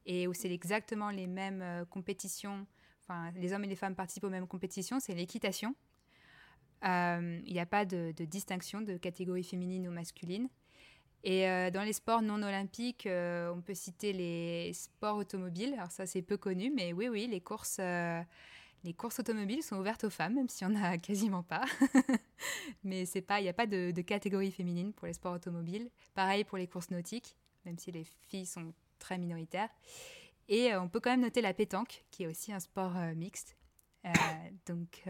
et 0.07 0.27
où 0.29 0.35
c'est 0.35 0.53
exactement 0.53 1.11
les 1.11 1.27
mêmes 1.27 1.63
euh, 1.63 1.85
compétitions, 1.85 2.67
enfin, 3.03 3.31
les 3.33 3.53
hommes 3.53 3.65
et 3.65 3.69
les 3.69 3.77
femmes 3.77 3.95
participent 3.95 4.25
aux 4.25 4.31
mêmes 4.31 4.49
compétitions, 4.49 5.01
c'est 5.01 5.15
l'équitation. 5.15 5.75
Il 6.85 7.53
n'y 7.53 7.61
a 7.61 7.67
pas 7.67 7.85
de, 7.85 8.13
de 8.17 8.25
distinction 8.25 8.81
de 8.81 8.97
catégorie 8.97 9.45
féminine 9.45 9.87
ou 9.87 9.93
masculine. 9.93 10.49
Et 11.23 11.47
dans 11.71 11.85
les 11.85 11.93
sports 11.93 12.23
non 12.23 12.43
olympiques, 12.43 13.07
on 13.09 13.63
peut 13.65 13.75
citer 13.75 14.13
les 14.13 14.73
sports 14.73 15.17
automobiles. 15.17 15.75
Alors 15.75 15.93
ça, 15.93 16.07
c'est 16.07 16.23
peu 16.23 16.37
connu, 16.37 16.73
mais 16.75 16.93
oui, 16.93 17.09
oui, 17.09 17.29
les 17.31 17.41
courses, 17.41 17.81
les 18.85 18.95
courses 18.95 19.21
automobiles 19.21 19.63
sont 19.63 19.77
ouvertes 19.77 20.05
aux 20.05 20.11
femmes, 20.11 20.35
même 20.35 20.49
si 20.49 20.65
on 20.65 20.71
n'a 20.71 20.99
quasiment 20.99 21.43
pas. 21.43 21.65
mais 22.85 23.07
c'est 23.07 23.23
pas, 23.23 23.41
il 23.41 23.45
n'y 23.45 23.49
a 23.49 23.53
pas 23.55 23.67
de, 23.67 23.91
de 23.91 24.03
catégorie 24.03 24.51
féminine 24.51 24.93
pour 24.93 25.07
les 25.07 25.13
sports 25.13 25.35
automobiles. 25.35 25.89
Pareil 26.15 26.45
pour 26.45 26.59
les 26.59 26.67
courses 26.67 26.91
nautiques, 26.91 27.37
même 27.65 27.79
si 27.79 27.93
les 27.93 28.05
filles 28.29 28.47
sont 28.47 28.73
très 28.99 29.19
minoritaires. 29.19 29.69
Et 30.49 30.73
euh, 30.73 30.81
on 30.81 30.89
peut 30.89 31.01
quand 31.01 31.11
même 31.11 31.21
noter 31.21 31.41
la 31.41 31.55
pétanque, 31.55 32.05
qui 32.11 32.25
est 32.25 32.27
aussi 32.27 32.53
un 32.53 32.61
sport 32.61 32.97
euh, 32.97 33.15
mixte. 33.15 33.57
Euh, 34.05 34.11
donc, 34.67 35.03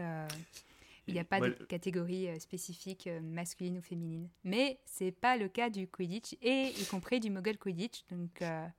il 1.07 1.13
n'y 1.15 1.19
a 1.19 1.23
pas 1.25 1.39
de 1.49 1.65
catégorie 1.65 2.39
spécifique 2.39 3.09
masculine 3.21 3.79
ou 3.79 3.81
féminine. 3.81 4.29
Mais 4.43 4.79
c'est 4.85 5.11
pas 5.11 5.35
le 5.35 5.49
cas 5.49 5.69
du 5.69 5.87
Quidditch, 5.87 6.35
et 6.41 6.67
y 6.79 6.85
compris 6.85 7.19
du 7.19 7.29
Muggle 7.31 7.57
Quidditch. 7.57 8.05
Donc, 8.11 8.41
A- 8.41 8.65
a- 8.67 8.71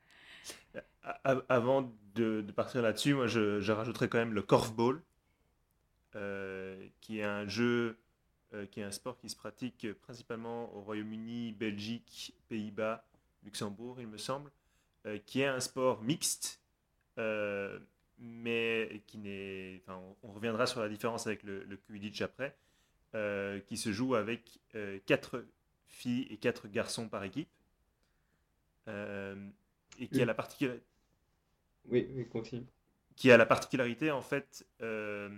Avant 1.48 1.92
de, 2.14 2.44
partir 2.54 2.82
là-dessus, 2.82 3.14
moi 3.14 3.26
je, 3.26 3.60
je 3.60 3.72
rajouterais 3.72 4.08
quand 4.08 4.18
même 4.18 4.34
le 4.34 4.42
korfball, 4.42 5.02
euh, 6.16 6.86
qui 7.00 7.18
est 7.18 7.24
un 7.24 7.48
jeu, 7.48 7.98
euh, 8.52 8.66
qui 8.66 8.78
est 8.78 8.84
un 8.84 8.92
sport 8.92 9.18
qui 9.18 9.28
se 9.28 9.34
pratique 9.34 9.92
principalement 9.94 10.72
au 10.76 10.82
Royaume-Uni, 10.82 11.52
Belgique, 11.52 12.34
Pays-Bas, 12.48 13.04
Luxembourg, 13.42 14.00
il 14.00 14.06
me 14.06 14.16
semble, 14.16 14.52
euh, 15.06 15.18
qui 15.26 15.40
est 15.40 15.46
un 15.46 15.58
sport 15.58 16.02
mixte, 16.02 16.60
mais 18.18 19.02
qui 19.06 19.18
n'est. 19.18 19.82
Enfin, 19.82 20.00
on, 20.22 20.32
reviendra 20.32 20.66
sur 20.66 20.80
la 20.80 20.88
différence 20.88 21.26
avec 21.26 21.42
le, 21.42 21.64
le 21.64 21.76
Quidditch 21.76 22.22
après, 22.22 22.56
qui 23.66 23.76
se 23.76 23.92
joue 23.92 24.14
avec 24.14 24.60
quatre 25.06 25.44
filles 25.88 26.26
et 26.30 26.36
quatre 26.36 26.68
garçons 26.68 27.08
par 27.08 27.24
équipe. 27.24 27.48
Et 29.98 30.08
qui 30.08 30.20
a 30.22 30.24
la 30.24 30.34
particularité 30.34 30.84
oui, 31.86 32.08
oui, 32.14 32.28
continue. 32.28 32.66
qui 33.16 33.30
a 33.30 33.36
la 33.36 33.46
particularité 33.46 34.10
en 34.10 34.22
fait 34.22 34.66
euh, 34.80 35.28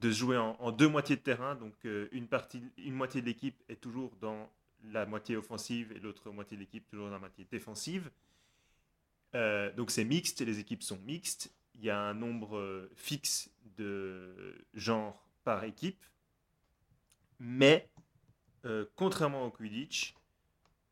de 0.00 0.10
se 0.10 0.18
jouer 0.18 0.36
en, 0.36 0.56
en 0.58 0.72
deux 0.72 0.88
moitiés 0.88 1.16
de 1.16 1.20
terrain. 1.20 1.54
Donc 1.54 1.74
euh, 1.84 2.08
une, 2.12 2.26
partie, 2.26 2.62
une 2.78 2.94
moitié 2.94 3.20
de 3.20 3.26
l'équipe 3.26 3.62
est 3.68 3.80
toujours 3.80 4.16
dans 4.16 4.50
la 4.84 5.06
moitié 5.06 5.36
offensive 5.36 5.92
et 5.92 6.00
l'autre 6.00 6.30
moitié 6.30 6.56
de 6.56 6.62
l'équipe 6.62 6.88
toujours 6.88 7.06
dans 7.06 7.12
la 7.12 7.18
moitié 7.18 7.46
défensive. 7.50 8.10
Euh, 9.34 9.72
donc 9.72 9.90
c'est 9.90 10.04
mixte, 10.04 10.40
les 10.40 10.58
équipes 10.58 10.82
sont 10.82 10.98
mixtes. 10.98 11.52
Il 11.74 11.84
y 11.84 11.90
a 11.90 11.98
un 11.98 12.14
nombre 12.14 12.88
fixe 12.96 13.50
de 13.78 14.66
genres 14.74 15.26
par 15.44 15.64
équipe. 15.64 16.04
Mais 17.38 17.88
contrairement 18.94 19.46
au 19.46 19.50
Quidditch, 19.50 20.14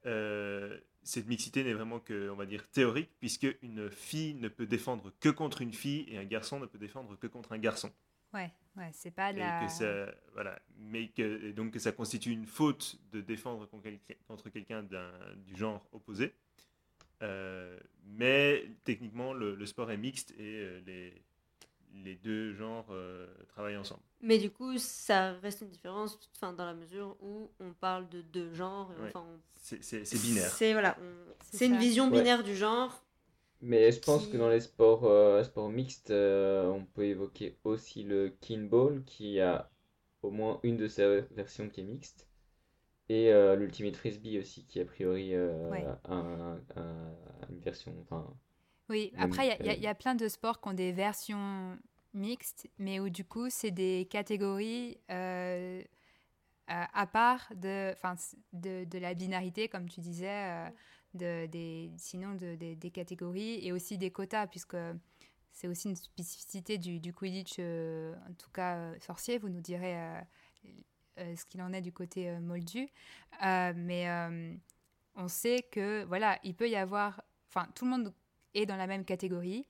euh, 0.06 0.80
cette 1.02 1.26
mixité 1.28 1.64
n'est 1.64 1.72
vraiment 1.74 2.00
que, 2.00 2.30
on 2.30 2.36
va 2.36 2.46
dire, 2.46 2.68
théorique, 2.70 3.10
puisque 3.20 3.46
une 3.62 3.90
fille 3.90 4.34
ne 4.34 4.48
peut 4.48 4.66
défendre 4.66 5.12
que 5.20 5.28
contre 5.28 5.62
une 5.62 5.72
fille 5.72 6.04
et 6.08 6.18
un 6.18 6.24
garçon 6.24 6.60
ne 6.60 6.66
peut 6.66 6.78
défendre 6.78 7.16
que 7.18 7.26
contre 7.26 7.52
un 7.52 7.58
garçon. 7.58 7.90
ouais, 8.34 8.50
ouais, 8.76 8.90
c'est 8.92 9.10
pas 9.10 9.32
Et 9.32 9.36
la. 9.38 9.64
que 9.66 9.68
ça, 9.68 10.12
voilà, 10.32 10.60
mais 10.78 11.08
que, 11.08 11.44
et 11.46 11.52
donc 11.52 11.72
que 11.72 11.78
ça 11.78 11.92
constitue 11.92 12.30
une 12.32 12.46
faute 12.46 12.98
de 13.12 13.20
défendre 13.20 13.66
contre 13.66 14.50
quelqu'un- 14.50 14.82
du 15.46 15.56
genre 15.56 15.86
opposé. 15.92 16.34
Euh, 17.22 17.78
mais 18.04 18.66
techniquement, 18.84 19.32
le, 19.34 19.54
le 19.54 19.66
sport 19.66 19.90
est 19.90 19.96
mixte 19.98 20.32
et 20.32 20.60
euh, 20.60 20.80
les, 20.86 21.22
les 21.94 22.14
deux 22.16 22.52
genres 22.54 22.86
euh, 22.90 23.26
travaillent 23.48 23.76
ensemble. 23.76 24.02
Mais 24.22 24.38
du 24.38 24.50
coup, 24.50 24.76
ça 24.78 25.32
reste 25.42 25.60
une 25.62 25.68
différence 25.68 26.18
enfin, 26.36 26.52
dans 26.52 26.64
la 26.66 26.74
mesure 26.74 27.16
où 27.20 27.50
on 27.60 27.72
parle 27.72 28.08
de 28.08 28.22
deux 28.22 28.52
genres. 28.54 28.92
et 28.96 29.02
Ouais. 29.02 29.08
Enfin, 29.08 29.24
on- 29.26 29.40
C'est 29.56 30.22
binaire. 30.22 30.48
C'est 30.50 30.72
voilà, 30.72 30.96
on- 31.00 31.32
C'est 31.42 31.58
c'est 31.58 31.66
une 31.66 31.76
vision 31.78 32.10
Ouais. 32.10 32.18
binaire 32.18 32.42
du 32.42 32.56
genre. 32.56 33.04
Mais 33.62 33.92
je 33.92 34.00
pense 34.00 34.24
Qui- 34.26 34.32
que 34.32 34.36
dans 34.38 34.48
les 34.48 34.60
sports, 34.60 35.04
euh, 35.04 35.42
sports 35.44 35.68
mixtes, 35.68 36.10
euh, 36.10 36.66
on 36.70 36.84
peut 36.86 37.04
évoquer 37.04 37.58
aussi 37.64 38.02
le 38.04 38.30
kinball 38.40 39.04
qui 39.04 39.38
a 39.40 39.70
au 40.22 40.30
moins 40.30 40.60
une 40.62 40.76
de 40.78 40.88
ses 40.88 41.22
versions 41.32 41.68
qui 41.68 41.80
est 41.82 41.84
mixte. 41.84 42.26
Et 43.10 43.32
euh, 43.32 43.56
l'Ultimate 43.56 43.96
Frisbee 43.96 44.38
aussi 44.38 44.64
qui 44.66 44.80
a 44.80 44.84
priori 44.84 45.34
euh, 45.34 45.68
Ouais. 45.68 45.84
a 45.84 46.14
un- 46.14 46.60
un- 46.76 47.12
une 47.50 47.58
version. 47.60 47.92
Enfin, 48.02 48.26
Oui, 48.90 49.12
après, 49.16 49.46
il 49.46 49.64
y 49.66 49.68
a- 49.70 49.74
y, 49.76 49.86
euh, 49.86 49.90
y 49.90 49.94
plein 49.94 50.16
de 50.16 50.28
sports 50.28 50.60
qui 50.60 50.68
ont 50.68 50.74
des 50.74 50.90
versions 50.92 51.78
mixtes, 52.12 52.68
mais 52.78 52.98
où 52.98 53.08
du 53.08 53.24
coup, 53.24 53.48
c'est 53.48 53.70
des 53.70 54.06
catégories 54.10 54.98
euh, 55.10 55.80
à, 56.66 57.00
à 57.00 57.06
part 57.06 57.48
de, 57.54 57.94
de, 58.52 58.84
de 58.84 58.98
la 58.98 59.14
binarité, 59.14 59.68
comme 59.68 59.88
tu 59.88 60.00
disais, 60.00 60.28
euh, 60.28 60.68
de, 61.14 61.46
des, 61.46 61.92
sinon 61.96 62.34
de, 62.34 62.56
des- 62.56 62.74
des 62.74 62.90
catégories 62.90 63.64
et 63.64 63.72
aussi 63.72 63.96
des 63.96 64.10
quotas, 64.10 64.48
puisque 64.48 64.76
c'est 65.52 65.68
aussi 65.68 65.88
une 65.88 65.96
spécificité 65.96 66.76
du, 66.76 66.98
du 66.98 67.12
Quidditch, 67.12 67.56
euh, 67.60 68.14
en 68.28 68.34
tout 68.34 68.50
cas 68.50 68.76
euh, 68.76 68.96
sorcier, 69.00 69.38
vous 69.38 69.48
nous 69.48 69.60
direz 69.60 69.96
euh, 69.98 70.20
euh, 71.18 71.36
ce 71.36 71.44
qu'il 71.44 71.62
en 71.62 71.72
est 71.72 71.80
du 71.80 71.92
côté 71.92 72.28
euh, 72.28 72.40
moldu. 72.40 72.88
Euh, 73.44 73.72
mais 73.76 74.08
euh, 74.08 74.54
on 75.14 75.28
sait 75.28 75.62
que, 75.70 76.04
voilà, 76.04 76.38
il 76.42 76.54
peut 76.56 76.68
y 76.68 76.76
avoir, 76.76 77.22
enfin, 77.48 77.68
tout 77.74 77.84
le 77.84 77.90
monde 77.92 78.12
est 78.54 78.66
dans 78.66 78.76
la 78.76 78.86
même 78.86 79.04
catégorie. 79.04 79.66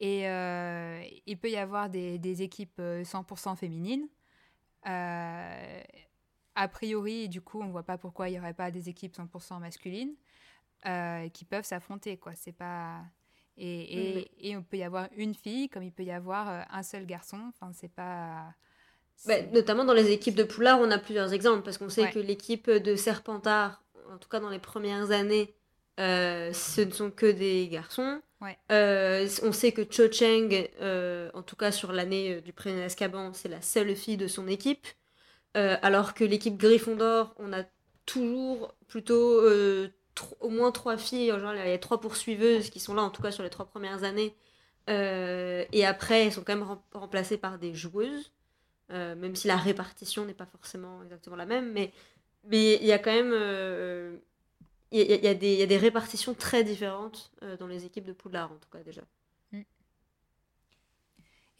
Et 0.00 0.28
euh, 0.28 1.02
il 1.26 1.38
peut 1.38 1.50
y 1.50 1.56
avoir 1.56 1.90
des, 1.90 2.18
des 2.18 2.42
équipes 2.42 2.78
euh, 2.80 3.02
100% 3.04 3.56
féminines. 3.56 4.08
Euh, 4.86 5.82
a 6.54 6.68
priori, 6.68 7.28
du 7.28 7.40
coup, 7.40 7.60
on 7.60 7.66
ne 7.66 7.70
voit 7.72 7.82
pas 7.82 7.98
pourquoi 7.98 8.28
il 8.28 8.32
n'y 8.32 8.38
aurait 8.38 8.54
pas 8.54 8.70
des 8.70 8.88
équipes 8.88 9.14
100% 9.14 9.60
masculines 9.60 10.14
euh, 10.86 11.28
qui 11.28 11.44
peuvent 11.44 11.64
s'affronter. 11.64 12.16
quoi. 12.16 12.34
C'est 12.34 12.52
pas... 12.52 13.02
Et, 13.56 14.20
et, 14.20 14.48
et 14.50 14.56
on 14.56 14.62
peut 14.62 14.78
y 14.78 14.82
avoir 14.82 15.08
une 15.16 15.34
fille 15.34 15.68
comme 15.68 15.82
il 15.82 15.92
peut 15.92 16.04
y 16.04 16.10
avoir 16.12 16.48
euh, 16.48 16.62
un 16.70 16.82
seul 16.82 17.04
garçon. 17.04 17.38
Enfin, 17.50 17.72
c'est 17.74 17.92
pas... 17.92 18.54
Bah, 19.26 19.42
notamment 19.52 19.84
dans 19.84 19.92
les 19.92 20.10
équipes 20.12 20.34
de 20.34 20.44
Poulard, 20.44 20.80
on 20.80 20.90
a 20.90 20.98
plusieurs 20.98 21.34
exemples 21.34 21.62
parce 21.62 21.76
qu'on 21.76 21.90
sait 21.90 22.04
Ouais. 22.04 22.10
que 22.10 22.18
l'équipe 22.18 22.70
de 22.70 22.96
Serpentard, 22.96 23.84
en 24.10 24.16
tout 24.16 24.30
cas 24.30 24.40
dans 24.40 24.48
les 24.48 24.58
premières 24.58 25.10
années, 25.10 25.54
euh, 26.00 26.52
ce 26.52 26.80
ne 26.80 26.90
sont 26.90 27.10
que 27.10 27.30
des 27.30 27.68
garçons. 27.68 28.20
Ouais. 28.40 28.58
Euh, 28.72 29.28
on 29.42 29.52
sait 29.52 29.72
que 29.72 29.82
Cho 29.88 30.10
Cheng, 30.10 30.68
euh, 30.80 31.30
en 31.34 31.42
tout 31.42 31.56
cas 31.56 31.70
sur 31.70 31.92
l'année 31.92 32.40
du 32.40 32.52
Prisonnier 32.52 32.82
d'Azkaban, 32.82 33.32
c'est 33.34 33.48
la 33.48 33.60
seule 33.62 33.94
fille 33.94 34.16
de 34.16 34.26
son 34.26 34.48
équipe. 34.48 34.86
Alors 35.54 36.14
que 36.14 36.24
l'équipe 36.24 36.56
Gryffondor, 36.56 37.34
on 37.38 37.52
a 37.52 37.64
toujours 38.06 38.74
plutôt 38.88 39.42
au 40.40 40.48
moins 40.48 40.72
trois 40.72 40.96
filles, 40.96 41.28
genre 41.38 41.54
il 41.54 41.68
y 41.68 41.72
a 41.72 41.78
trois 41.78 42.00
poursuiveuses 42.00 42.70
qui 42.70 42.80
sont 42.80 42.94
là 42.94 43.02
en 43.02 43.10
tout 43.10 43.20
cas 43.20 43.30
sur 43.30 43.42
les 43.42 43.50
trois 43.50 43.66
premières 43.66 44.04
années. 44.04 44.34
Et 44.88 45.84
après, 45.84 46.24
elles 46.24 46.32
sont 46.32 46.42
quand 46.42 46.56
même 46.56 46.66
rem- 46.66 46.82
remplacées 46.92 47.36
par 47.36 47.58
des 47.58 47.74
joueuses. 47.74 48.32
Même 48.90 49.36
si 49.36 49.46
la 49.46 49.56
répartition 49.56 50.24
n'est 50.24 50.34
pas 50.34 50.46
forcément 50.46 51.02
exactement 51.04 51.36
la 51.36 51.46
même, 51.46 51.72
mais 51.72 51.92
mais 52.44 52.74
il 52.76 52.86
y 52.86 52.92
a 52.92 52.98
quand 52.98 53.12
même 53.12 53.32
euh, 53.32 54.16
il 54.92 55.00
y, 55.00 55.12
a- 55.26 55.32
y 55.32 55.36
des, 55.36 55.52
il 55.54 55.58
y 55.60 55.62
a 55.62 55.66
des 55.66 55.76
répartitions 55.78 56.34
très 56.34 56.64
différentes 56.64 57.32
euh, 57.42 57.56
dans 57.56 57.66
les 57.66 57.84
équipes 57.86 58.04
de 58.06 58.12
Poudlard 58.12 58.52
en 58.52 58.56
tout 58.58 58.68
cas 58.70 58.82
déjà. 58.82 59.02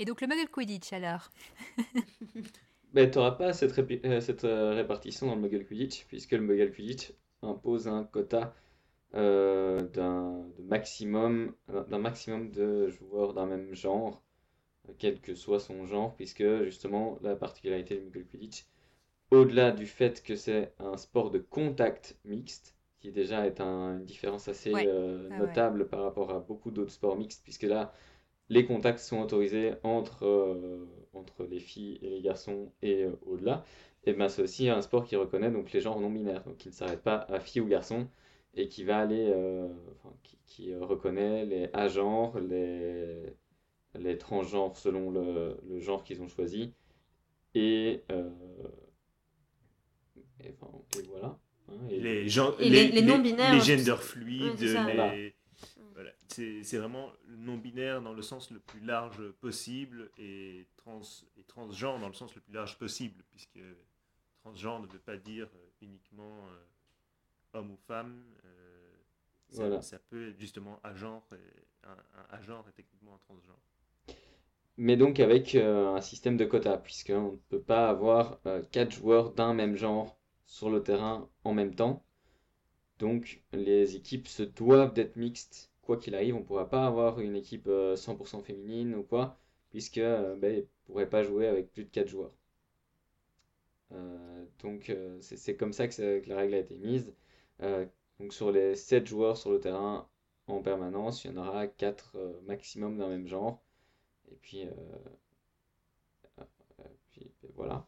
Et 0.01 0.05
donc 0.05 0.21
le 0.21 0.27
Muggle 0.27 0.51
Quidditch 0.51 0.93
alors 0.93 1.31
Ben, 2.93 3.11
tu 3.11 3.19
n'auras 3.19 3.33
pas 3.33 3.53
cette, 3.53 3.73
répi- 3.73 4.01
euh, 4.05 4.21
cette 4.21 4.45
euh, 4.45 4.75
répartition 4.75 5.27
dans 5.27 5.35
le 5.35 5.41
Muggle 5.41 5.65
Quidditch, 5.67 6.07
puisque 6.07 6.33
le 6.33 6.41
Muggle 6.41 6.73
Quidditch 6.73 7.13
impose 7.43 7.89
un 7.89 8.05
quota 8.05 8.55
euh, 9.15 9.81
d'un 9.89 10.45
de 10.59 10.63
maximum, 10.63 11.55
d'un 11.69 11.99
maximum 11.99 12.51
de 12.53 12.89
joueurs 12.89 13.35
d'un 13.35 13.47
même 13.47 13.75
genre, 13.75 14.23
quel 14.99 15.21
que 15.21 15.35
soit 15.35 15.61
son 15.61 15.87
genre, 15.87 16.17
puisque 16.17 16.45
justement 16.65 17.19
la 17.23 17.37
particularité 17.37 17.97
du 17.97 18.03
Muggle 18.07 18.27
Quidditch, 18.27 18.67
au-delà 19.33 19.73
du 19.73 19.87
fait 19.87 20.23
que 20.23 20.37
c'est 20.37 20.75
un 20.81 20.97
sport 20.99 21.31
de 21.33 21.41
contact 21.41 22.19
mixte, 22.25 22.77
qui 23.01 23.13
déjà 23.13 23.47
est 23.47 23.61
un- 23.61 23.99
une 23.99 24.05
différence 24.05 24.49
assez 24.49 24.75
Ouais. 24.75 24.87
euh, 24.87 25.29
ouais. 25.31 25.39
notable 25.39 25.89
par 25.89 26.03
rapport 26.03 26.31
à 26.31 26.41
beaucoup 26.41 26.71
d'autres 26.71 26.93
sports 26.93 27.17
mixtes, 27.17 27.43
puisque 27.45 27.63
là, 27.65 27.93
les 28.49 28.65
contacts 28.67 29.01
sont 29.01 29.21
autorisés 29.21 29.75
entre, 29.85 30.25
euh, 30.27 30.87
entre 31.15 31.45
les 31.45 31.61
filles 31.61 31.99
et 32.03 32.11
les 32.11 32.21
garçons 32.23 32.73
et 32.83 33.05
euh, 33.05 33.13
au-delà. 33.27 33.65
Et 34.05 34.13
ben 34.15 34.29
c'est 34.29 34.43
aussi 34.43 34.69
un 34.71 34.83
sport 34.83 35.05
qui 35.05 35.17
reconnaît 35.17 35.51
donc 35.51 35.73
les 35.73 35.81
genres 35.81 36.01
non 36.01 36.11
binaires, 36.11 36.45
donc 36.45 36.57
qui 36.59 36.69
ne 36.69 36.73
s'arrête 36.75 37.03
pas 37.03 37.17
à 37.29 37.41
filles 37.41 37.63
ou 37.63 37.67
garçons 37.69 38.09
et 38.55 38.69
qui 38.69 38.85
va 38.85 38.99
aller, 39.01 39.33
enfin, 39.93 40.15
qui, 40.23 40.39
qui, 40.47 40.75
reconnaît 40.77 41.45
les 41.47 41.71
agenres, 41.75 42.39
les, 42.41 43.35
les 43.99 44.19
transgenres 44.19 44.77
selon 44.77 45.11
le, 45.11 45.57
le 45.69 45.81
genre 45.81 46.05
qu'ils 46.05 46.23
ont 46.23 46.29
choisi 46.29 46.73
et, 47.55 48.05
et, 50.41 50.51
enfin, 50.51 50.71
et 50.99 51.03
voilà. 51.03 51.39
Hein, 51.71 51.87
et- 51.89 52.01
Les, 52.01 52.29
gens, 52.29 52.57
Et 52.59 52.69
les- 52.69 52.89
les 52.89 53.03
non-binaires, 53.03 53.55
les 53.55 53.61
je- 53.61 53.77
genders 53.77 54.03
fluides, 54.03 54.59
c'est 54.59 54.69
ça. 54.75 54.85
les- 54.87 54.95
Voilà. 54.95 55.15
voilà. 55.95 56.11
C'est 56.29 56.63
c'est 56.63 56.79
vraiment 56.79 57.11
non-binaire 57.29 58.01
dans 58.03 58.13
le 58.13 58.23
sens 58.23 58.51
le 58.51 58.61
plus 58.61 58.81
large 58.81 59.31
possible 59.41 60.11
et, 60.19 60.67
trans, 60.77 61.01
et 61.39 61.43
transgenre 61.45 61.99
dans 62.01 62.09
le 62.09 62.15
sens 62.15 62.35
le 62.35 62.41
plus 62.41 62.53
large 62.55 62.79
possible, 62.79 63.25
puisque 63.31 63.59
transgenre 64.43 64.81
ne 64.81 64.87
veut 64.87 64.99
pas 65.01 65.17
dire 65.17 65.49
euh, 65.55 65.69
uniquement 65.83 66.47
euh, 66.49 67.59
homme 67.59 67.73
ou 67.73 67.77
femme. 67.87 68.23
euh, 68.45 68.47
ça, 69.49 69.63
Voilà. 69.67 69.83
ça 69.83 69.99
peut 69.99 70.29
être 70.29 70.39
justement 70.39 70.79
agenre, 70.85 71.27
et, 71.33 71.87
un, 71.87 71.91
un 72.21 72.39
agenre 72.39 72.65
est 72.69 72.73
techniquement 72.73 73.15
un 73.15 73.19
transgenre. 73.19 73.59
Mais 74.77 74.97
donc 74.97 75.21
avec 75.21 75.55
euh, 75.57 75.89
un 75.95 76.01
système 76.01 76.37
de 76.37 76.45
quotas, 76.45 76.79
puisqu'on 76.79 77.33
ne 77.33 77.37
peut 77.49 77.61
pas 77.61 77.89
avoir 77.91 78.39
euh, 78.47 78.63
quatre 78.71 78.93
joueurs 78.93 79.33
d'un 79.33 79.53
même 79.55 79.77
genre 79.77 80.17
sur 80.51 80.71
le 80.71 80.83
terrain 80.85 81.31
en 81.45 81.55
même 81.55 81.75
temps. 81.75 82.05
Donc 83.01 83.43
les 83.53 83.97
équipes 83.97 84.29
se 84.29 84.45
doivent 84.45 84.95
d'être 84.95 85.17
mixtes, 85.17 85.73
quoi 85.83 85.97
qu'il 85.99 86.15
arrive. 86.15 86.37
On 86.37 86.41
ne 86.41 86.45
pourra 86.45 86.69
pas 86.71 86.87
avoir 86.87 87.21
une 87.21 87.37
équipe 87.37 87.67
euh, 87.69 87.97
100% 87.97 88.43
féminine 88.43 88.95
ou 88.95 89.03
quoi, 89.03 89.39
puisque 89.71 89.99
euh, 89.99 90.37
ben, 90.37 90.59
ne 90.59 90.63
pourraient 90.87 91.11
pas 91.11 91.25
jouer 91.25 91.49
avec 91.49 91.73
plus 91.73 91.85
de 91.85 91.91
quatre 91.91 92.09
joueurs. 92.09 92.33
Euh, 93.93 94.45
donc 94.63 94.91
euh, 94.91 95.19
c'est 95.21 95.57
comme 95.57 95.73
ça 95.73 95.89
que, 95.89 96.21
que 96.21 96.29
la 96.29 96.37
règle 96.37 96.55
a 96.55 96.59
été 96.59 96.77
mise. 96.77 97.15
Euh, 97.63 97.87
donc 98.19 98.33
sur 98.33 98.53
les 98.53 98.75
7 98.77 99.07
joueurs 99.07 99.37
sur 99.37 99.51
le 99.51 99.61
terrain 99.61 100.09
en 100.47 100.63
permanence, 100.63 101.25
il 101.25 101.33
y 101.33 101.35
en 101.35 101.47
aura 101.47 101.67
4 101.67 102.17
maximum 102.47 102.99
d'un 102.99 103.09
même 103.09 103.27
genre. 103.27 103.63
Et 104.33 104.37
puis, 104.37 104.67
euh, 104.67 104.71
euh, 106.81 106.85
puis 107.13 107.31
ben 107.43 107.51
voilà. 107.55 107.87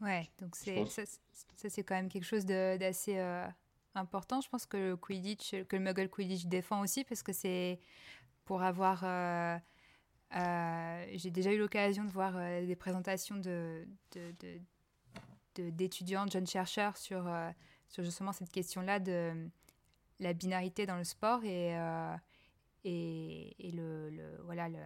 Ouais, 0.00 0.28
donc 0.38 0.54
c'est 0.56 0.84
ça, 0.86 1.06
c'est- 1.06 1.20
ça, 1.56 1.68
c'est 1.70 1.82
quand 1.82 1.94
même 1.94 2.08
quelque 2.08 2.24
chose 2.24 2.44
d'assez 2.44 3.16
euh, 3.18 3.46
important. 3.94 4.40
Je 4.40 4.48
pense 4.48 4.66
que 4.66 4.76
le 4.76 4.96
Quidditch, 4.96 5.54
que 5.64 5.76
le 5.76 5.82
Muggle 5.82 6.08
Quidditch 6.10 6.44
défend 6.46 6.80
aussi 6.82 7.04
parce 7.04 7.22
que 7.22 7.32
c'est 7.32 7.80
pour 8.44 8.62
avoir. 8.62 9.02
euh, 9.04 9.56
euh, 10.36 11.06
J'ai 11.14 11.30
déjà 11.30 11.52
eu 11.52 11.58
l'occasion 11.58 12.04
de 12.04 12.10
voir 12.10 12.34
des 12.34 12.76
présentations 12.76 13.36
de 13.36 13.86
de- 14.12 14.32
de- 14.40 14.60
de- 15.56 15.70
d'étudiants, 15.70 16.26
de, 16.26 16.30
jeunes 16.30 16.46
chercheurs 16.46 16.96
sur 16.96 17.26
sur 17.88 18.04
justement 18.04 18.32
cette 18.32 18.50
question-là 18.52 18.98
de 19.00 19.48
la 20.20 20.32
binarité 20.34 20.84
dans 20.86 20.96
le 20.98 21.04
sport 21.04 21.42
et 21.44 21.74
et, 22.84 23.68
et 23.68 23.72
le, 23.72 24.10
le- 24.10 24.40
voilà 24.44 24.68
le 24.68 24.78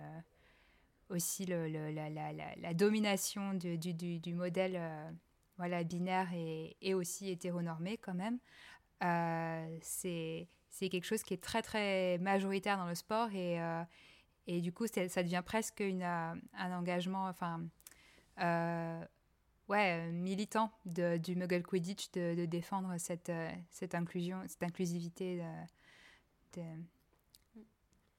aussi 1.10 1.44
le, 1.46 1.68
le- 1.68 1.90
la, 1.90 2.08
la- 2.08 2.32
la- 2.32 2.54
la 2.56 2.74
domination 2.74 3.54
du, 3.54 3.76
du- 3.78 3.92
du- 3.94 4.18
du 4.18 4.32
modèle 4.34 4.76
euh, 4.76 5.10
voilà, 5.58 5.84
binaire 5.84 6.32
et, 6.32 6.76
et 6.80 6.94
aussi 6.94 7.28
hétéronormé 7.30 7.98
quand 7.98 8.14
même. 8.14 8.38
Euh, 9.02 9.78
c'est 9.82 10.46
quelque 10.78 11.04
chose 11.04 11.22
qui 11.22 11.34
est 11.34 11.42
très 11.42 11.62
très 11.62 12.16
majoritaire 12.18 12.76
dans 12.78 12.86
le 12.86 12.94
sport 12.94 13.28
et, 13.34 13.60
euh, 13.60 13.82
et 14.46 14.60
du 14.60 14.72
coup 14.72 14.86
ça 14.86 15.06
devient 15.22 15.42
presque 15.44 15.80
une, 15.80 16.02
euh, 16.02 16.34
un 16.54 16.72
engagement 16.78 17.26
enfin 17.28 17.60
ouais 19.68 20.10
militant 20.12 20.70
de, 20.86 21.16
du 21.18 21.36
Muggle 21.36 21.62
Quidditch 21.62 22.10
de, 22.12 22.34
de 22.34 22.46
défendre 22.46 22.96
cette, 22.98 23.30
cette 23.70 23.94
inclusion 23.94 24.42
cette 24.46 24.62
inclusivité 24.62 25.38
de, 26.56 26.60
de, 26.60 27.62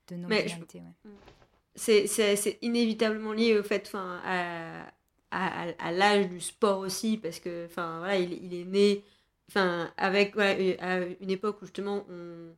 de 0.10 0.16
non 0.16 0.28
Mais 0.28 0.42
je- 0.48 0.56
binarité 0.56 0.80
ouais. 0.82 1.12
C'est 1.76 2.60
inévitablement 2.62 3.34
lié 3.34 3.58
au 3.58 3.64
fait, 3.64 3.84
enfin, 3.88 4.20
à, 4.26 4.86
à, 5.32 5.70
à- 5.80 5.92
l'âge 5.92 6.28
du 6.30 6.42
sport 6.42 6.80
aussi, 6.80 7.18
parce 7.18 7.40
que, 7.40 7.66
enfin, 7.66 8.00
voilà, 8.00 8.18
il, 8.18 8.34
il 8.44 8.54
est 8.54 8.66
né, 8.66 9.04
enfin, 9.50 9.92
avec 9.98 10.34
voilà, 10.36 10.52
euh, 10.60 10.76
à 10.80 11.00
une 11.22 11.30
époque 11.32 11.62
où 11.62 11.66
justement, 11.66 12.06
on, 12.10 12.56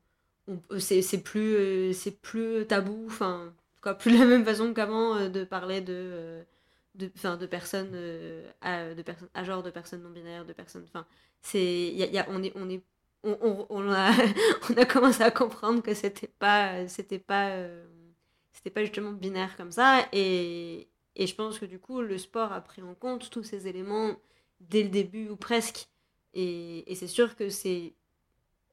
on- 0.47 0.79
c'est 0.79 1.01
c'est 1.03 1.21
plus, 1.21 1.55
euh, 1.55 1.93
c'est 1.93 2.19
plus 2.21 2.65
tabou, 2.67 3.05
enfin, 3.07 3.53
cas, 3.83 3.93
plus 3.93 4.11
de 4.13 4.17
la 4.19 4.25
même 4.25 4.43
façon 4.45 4.73
qu'avant 4.73 5.15
euh, 5.17 5.29
de 5.29 5.43
parler 5.43 5.81
de, 5.81 5.93
euh, 5.95 6.43
de, 6.95 7.11
enfin, 7.15 7.37
de 7.37 7.45
personnes, 7.45 7.91
euh, 7.93 8.49
à, 8.61 8.93
de 8.95 9.01
personnes, 9.03 9.29
à 9.33 9.43
genre 9.43 9.63
de 9.63 9.69
personnes 9.71 10.01
non 10.03 10.09
binaires, 10.11 10.45
de 10.45 10.53
personnes, 10.53 10.85
enfin, 10.87 11.05
c'est, 11.41 11.61
y 11.93 12.03
a- 12.03 12.07
y 12.07 12.17
a- 12.19 12.25
on 12.29 12.41
est, 12.43 12.51
on 12.55 12.69
est 12.69 12.83
on, 13.25 13.65
on, 13.69 13.89
a, 13.91 14.11
on 14.69 14.73
a 14.77 14.85
commencé 14.85 15.23
à 15.23 15.31
comprendre 15.31 15.81
que 15.81 15.93
c'était 15.93 16.27
pas, 16.27 16.87
c'était 16.89 17.19
pas, 17.19 17.51
euh, 17.51 17.85
c'était 18.53 18.69
pas 18.69 18.83
justement 18.83 19.11
binaire 19.11 19.57
comme 19.57 19.71
ça. 19.71 20.07
Et, 20.13 20.87
et 21.15 21.27
je 21.27 21.35
pense 21.35 21.59
que 21.59 21.65
du 21.65 21.79
coup, 21.79 22.01
le 22.01 22.17
sport 22.17 22.53
a 22.53 22.61
pris 22.61 22.81
en 22.81 22.95
compte 22.95 23.29
tous 23.29 23.43
ces 23.43 23.67
éléments 23.67 24.15
dès 24.61 24.83
le 24.83 24.89
début 24.89 25.29
ou 25.29 25.35
presque. 25.35 25.89
Et, 26.33 26.89
et 26.91 26.95
c'est 26.95 27.07
sûr 27.07 27.35
que 27.35 27.49
c'est 27.49 27.93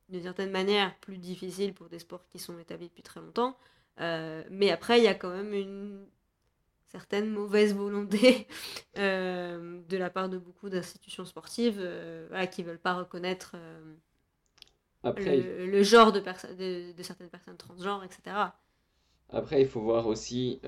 d'une 0.09 0.23
certaine 0.23 0.51
manière 0.51 0.97
plus 0.99 1.19
difficile 1.19 1.73
pour 1.73 1.89
des 1.89 1.99
sports 1.99 2.27
qui 2.29 2.39
sont 2.39 2.59
établis 2.59 2.89
depuis 2.89 3.03
très 3.03 3.21
longtemps. 3.21 3.57
Euh, 4.01 4.43
mais 4.51 4.71
après, 4.71 4.99
il 4.99 5.05
y 5.05 5.09
a 5.09 5.15
quand 5.15 5.31
même 5.31 5.53
une 5.53 6.07
certaine 6.89 7.31
mauvaise 7.31 7.75
volonté 7.75 8.49
euh, 8.99 9.81
de 9.89 9.97
la 9.97 10.11
part 10.11 10.29
de 10.29 10.39
beaucoup 10.39 10.69
d'institutions 10.69 11.25
sportives 11.25 11.79
euh, 11.79 12.27
voilà, 12.29 12.47
qui 12.47 12.63
ne 12.63 12.69
veulent 12.69 12.79
pas 12.79 12.95
reconnaître 12.95 13.57
après, 15.03 15.37
le, 15.37 15.83
genre 15.83 16.13
de, 16.13 16.21
de, 16.21 16.93
de, 16.93 17.03
certaines 17.03 17.31
personnes 17.31 17.57
transgenres, 17.57 18.05
etc. 18.05 18.37
Après, 19.33 19.61
il 19.63 19.69
faut 19.69 19.81
voir 19.81 20.07
aussi 20.07 20.61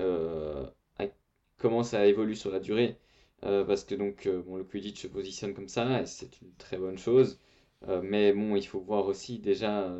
comment 1.57 1.83
ça 1.83 2.05
évolue 2.07 2.35
sur 2.35 2.51
la 2.51 2.59
durée. 2.59 2.97
parce 3.41 3.83
que 3.85 3.95
donc, 3.95 4.27
bon, 4.45 4.57
le 4.57 4.63
Quidditch 4.63 5.01
se 5.01 5.07
positionne 5.07 5.53
comme 5.53 5.67
ça, 5.69 6.01
et 6.01 6.05
c'est 6.05 6.41
une 6.41 6.53
très 6.55 6.77
bonne 6.77 6.97
chose. 6.97 7.39
mais 8.03 8.33
bon, 8.33 8.55
il 8.55 8.65
faut 8.65 8.79
voir 8.81 9.07
aussi 9.07 9.39
déjà 9.39 9.91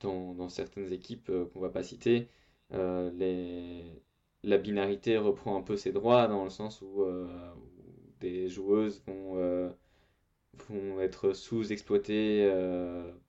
dans, 0.00 0.48
certaines 0.48 0.92
équipes 0.92 1.30
qu'on 1.52 1.60
ne 1.60 1.64
va 1.64 1.70
pas 1.70 1.82
citer, 1.82 2.28
euh, 2.72 3.10
la 4.42 4.58
binarité 4.58 5.16
reprend 5.18 5.56
un 5.56 5.62
peu 5.62 5.76
ses 5.76 5.92
droits 5.92 6.26
dans 6.28 6.44
le 6.44 6.50
sens 6.50 6.82
où, 6.82 7.02
euh, 7.02 7.26
des 8.20 8.48
joueuses 8.48 9.02
vont, 9.06 9.36
euh, 9.36 9.70
vont 10.68 11.00
être 11.00 11.32
sous-exploitées 11.32 12.50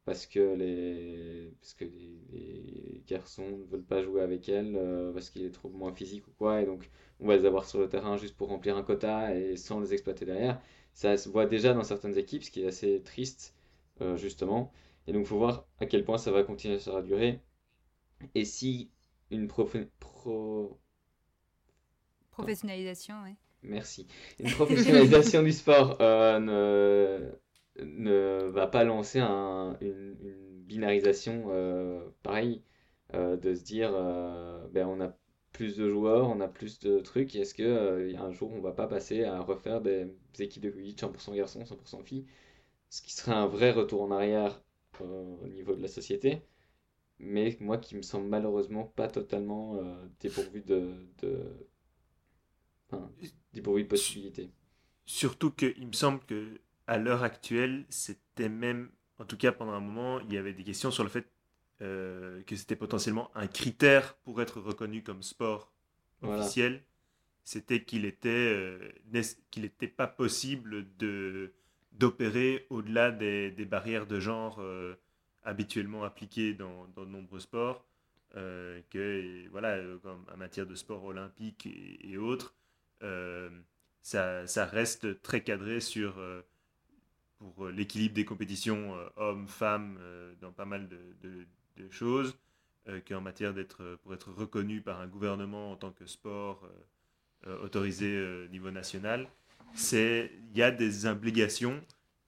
parce 0.06 0.26
que, 0.26 0.56
les, 0.56 1.54
parce 1.60 1.74
que 1.74 1.86
les, 1.86 3.04
garçons 3.08 3.50
ne 3.58 3.64
veulent 3.66 3.84
pas 3.84 4.02
jouer 4.02 4.22
avec 4.22 4.50
elles 4.50 4.80
parce 5.14 5.30
qu'il 5.30 5.44
est 5.44 5.52
trop 5.52 5.70
moins 5.70 5.94
physique 5.94 6.28
ou 6.28 6.32
quoi 6.38 6.62
et 6.62 6.66
donc 6.66 6.90
on 7.20 7.28
va 7.28 7.36
les 7.38 7.46
avoir 7.46 7.66
sur 7.66 7.80
le 7.80 7.88
terrain 7.88 8.18
juste 8.18 8.36
pour 8.36 8.50
remplir 8.50 8.78
un 8.78 8.84
quota 8.84 9.36
et 9.36 9.56
sans 9.58 9.80
les 9.80 9.94
exploiter 9.94 10.26
derrière. 10.26 10.62
Ça 10.94 11.18
se 11.18 11.30
voit 11.30 11.46
déjà 11.46 11.74
dans 11.74 11.84
certaines 11.84 12.18
équipes, 12.18 12.44
ce 12.44 12.52
qui 12.52 12.64
est 12.64 12.68
assez 12.68 13.02
triste, 13.04 13.54
justement. 14.16 14.72
Et 15.08 15.14
donc, 15.14 15.24
il 15.24 15.28
faut 15.28 15.38
voir 15.38 15.68
à 15.80 15.86
quel 15.86 16.04
point 16.04 16.18
ça 16.18 16.32
va 16.32 16.44
continuer 16.44 16.80
sur 16.80 16.96
la 16.96 17.02
durée. 17.02 17.42
Et 18.34 18.46
si 18.46 18.92
une 19.30 19.48
pro... 19.48 20.80
professionnalisation, 22.32 23.16
oui. 23.24 23.36
Merci. 23.68 24.08
Une 24.40 24.52
professionnalisation 24.52 25.44
du 25.44 25.52
sport 25.52 25.98
euh, 26.02 26.40
ne, 26.40 27.84
ne 27.84 28.48
va 28.50 28.68
pas 28.68 28.84
lancer 28.84 29.20
un, 29.20 29.78
une, 29.82 30.16
binarisation 30.66 31.46
euh, 31.50 32.02
pareil, 32.24 32.64
euh, 33.14 33.38
de 33.38 33.54
se 33.54 33.64
dire 33.64 33.92
ben, 34.72 34.88
on 34.88 35.00
a 35.02 35.16
plus 35.52 35.78
de 35.78 35.90
joueurs, 35.90 36.30
on 36.30 36.42
a 36.42 36.48
plus 36.48 36.80
de 36.80 37.00
trucs, 37.00 37.36
est-ce 37.36 37.54
que 37.54 38.16
un 38.16 38.32
jour 38.32 38.52
on 38.52 38.62
va 38.62 38.72
pas 38.72 38.88
passer 38.88 39.24
à 39.24 39.40
refaire 39.42 39.82
des, 39.82 40.08
équipes 40.40 40.64
de 40.64 40.70
Quidditch 40.72 41.02
100% 41.02 41.36
garçons, 41.36 41.64
100% 41.64 42.04
filles, 42.04 42.26
ce 42.90 43.02
qui 43.02 43.14
serait 43.14 43.36
un 43.36 43.48
vrai 43.48 43.72
retour 43.72 44.02
en 44.02 44.12
arrière 44.12 44.62
au 45.00 45.48
niveau 45.48 45.76
de 45.76 45.82
la 45.82 45.88
société 45.88 46.42
mais 47.20 47.56
moi 47.62 47.78
qui 47.78 47.96
me 47.96 48.02
semble 48.02 48.28
malheureusement 48.28 48.92
pas 48.96 49.08
totalement 49.08 49.80
dépourvu 50.20 50.62
de... 50.62 50.96
Enfin, 52.96 53.12
dépourvu 53.54 53.84
de 53.84 53.88
possibilités. 53.88 54.50
Surtout 55.06 55.52
qu'il 55.52 55.88
me 55.88 55.94
semble 55.94 56.20
que 56.26 56.60
à 56.88 56.98
l'heure 56.98 57.24
actuelle, 57.24 57.86
c'était 57.90 58.50
même, 58.50 58.90
en 59.20 59.26
tout 59.26 59.38
cas 59.38 59.52
pendant 59.52 59.74
un 59.74 59.80
moment, 59.80 60.20
il 60.22 60.34
y 60.34 60.38
avait 60.38 60.54
des 60.54 60.64
questions 60.64 60.92
sur 60.92 61.04
le 61.04 61.10
fait 61.10 61.28
euh, 61.82 62.42
que 62.44 62.56
c'était 62.56 62.76
potentiellement 62.76 63.32
un 63.36 63.48
critère 63.48 64.16
pour 64.18 64.42
être 64.42 64.62
reconnu 64.62 65.04
comme 65.04 65.24
sport 65.24 65.72
officiel. 66.22 66.84
C'était 67.44 67.84
qu'il 67.84 68.06
était, 68.06 68.30
euh, 68.30 68.92
qu'il 69.52 69.64
n'était 69.64 69.88
pas 69.88 70.08
possible 70.08 70.88
de 70.98 71.54
d'opérer 71.92 72.68
au-delà 72.70 73.10
des, 73.10 73.52
des, 73.52 73.64
barrières 73.64 74.06
de 74.06 74.20
genre 74.20 74.62
habituellement 75.46 76.04
appliqué 76.04 76.54
dans, 76.54 76.88
dans 76.94 77.06
de 77.06 77.10
nombreux 77.10 77.40
sports, 77.40 77.86
euh, 78.36 78.82
que 78.90 79.48
voilà, 79.50 79.78
comme 80.04 80.26
en 80.34 80.38
matière 80.38 80.66
de 80.66 80.76
sport 80.76 81.06
olympique 81.06 81.68
et, 81.68 82.18
autres, 82.18 82.54
euh, 82.54 82.65
ça, 84.02 84.48
ça, 84.48 84.66
reste 84.66 85.22
très 85.22 85.42
cadré 85.42 85.80
sur 85.80 86.18
euh, 86.20 86.42
pour 87.38 87.68
l'équilibre 87.68 88.16
des 88.16 88.26
compétitions 88.26 88.96
hommes-femmes 89.18 90.00
dans 90.42 90.52
pas 90.52 90.66
mal 90.66 90.88
de, 90.88 91.46
de, 91.78 91.90
choses, 91.90 92.38
qu'en 93.08 93.22
matière 93.22 93.54
d'être 93.54 94.00
pour 94.04 94.14
être 94.14 94.32
reconnu 94.32 94.82
par 94.82 95.02
un 95.02 95.08
gouvernement 95.08 95.72
en 95.72 95.76
tant 95.76 95.92
que 95.92 96.06
sport 96.06 96.68
autorisé 97.46 98.46
au 98.46 98.48
niveau 98.48 98.72
national, 98.72 99.28
il 99.92 100.30
y 100.56 100.64
a 100.64 100.72
des 100.72 101.06
obligations 101.06 101.84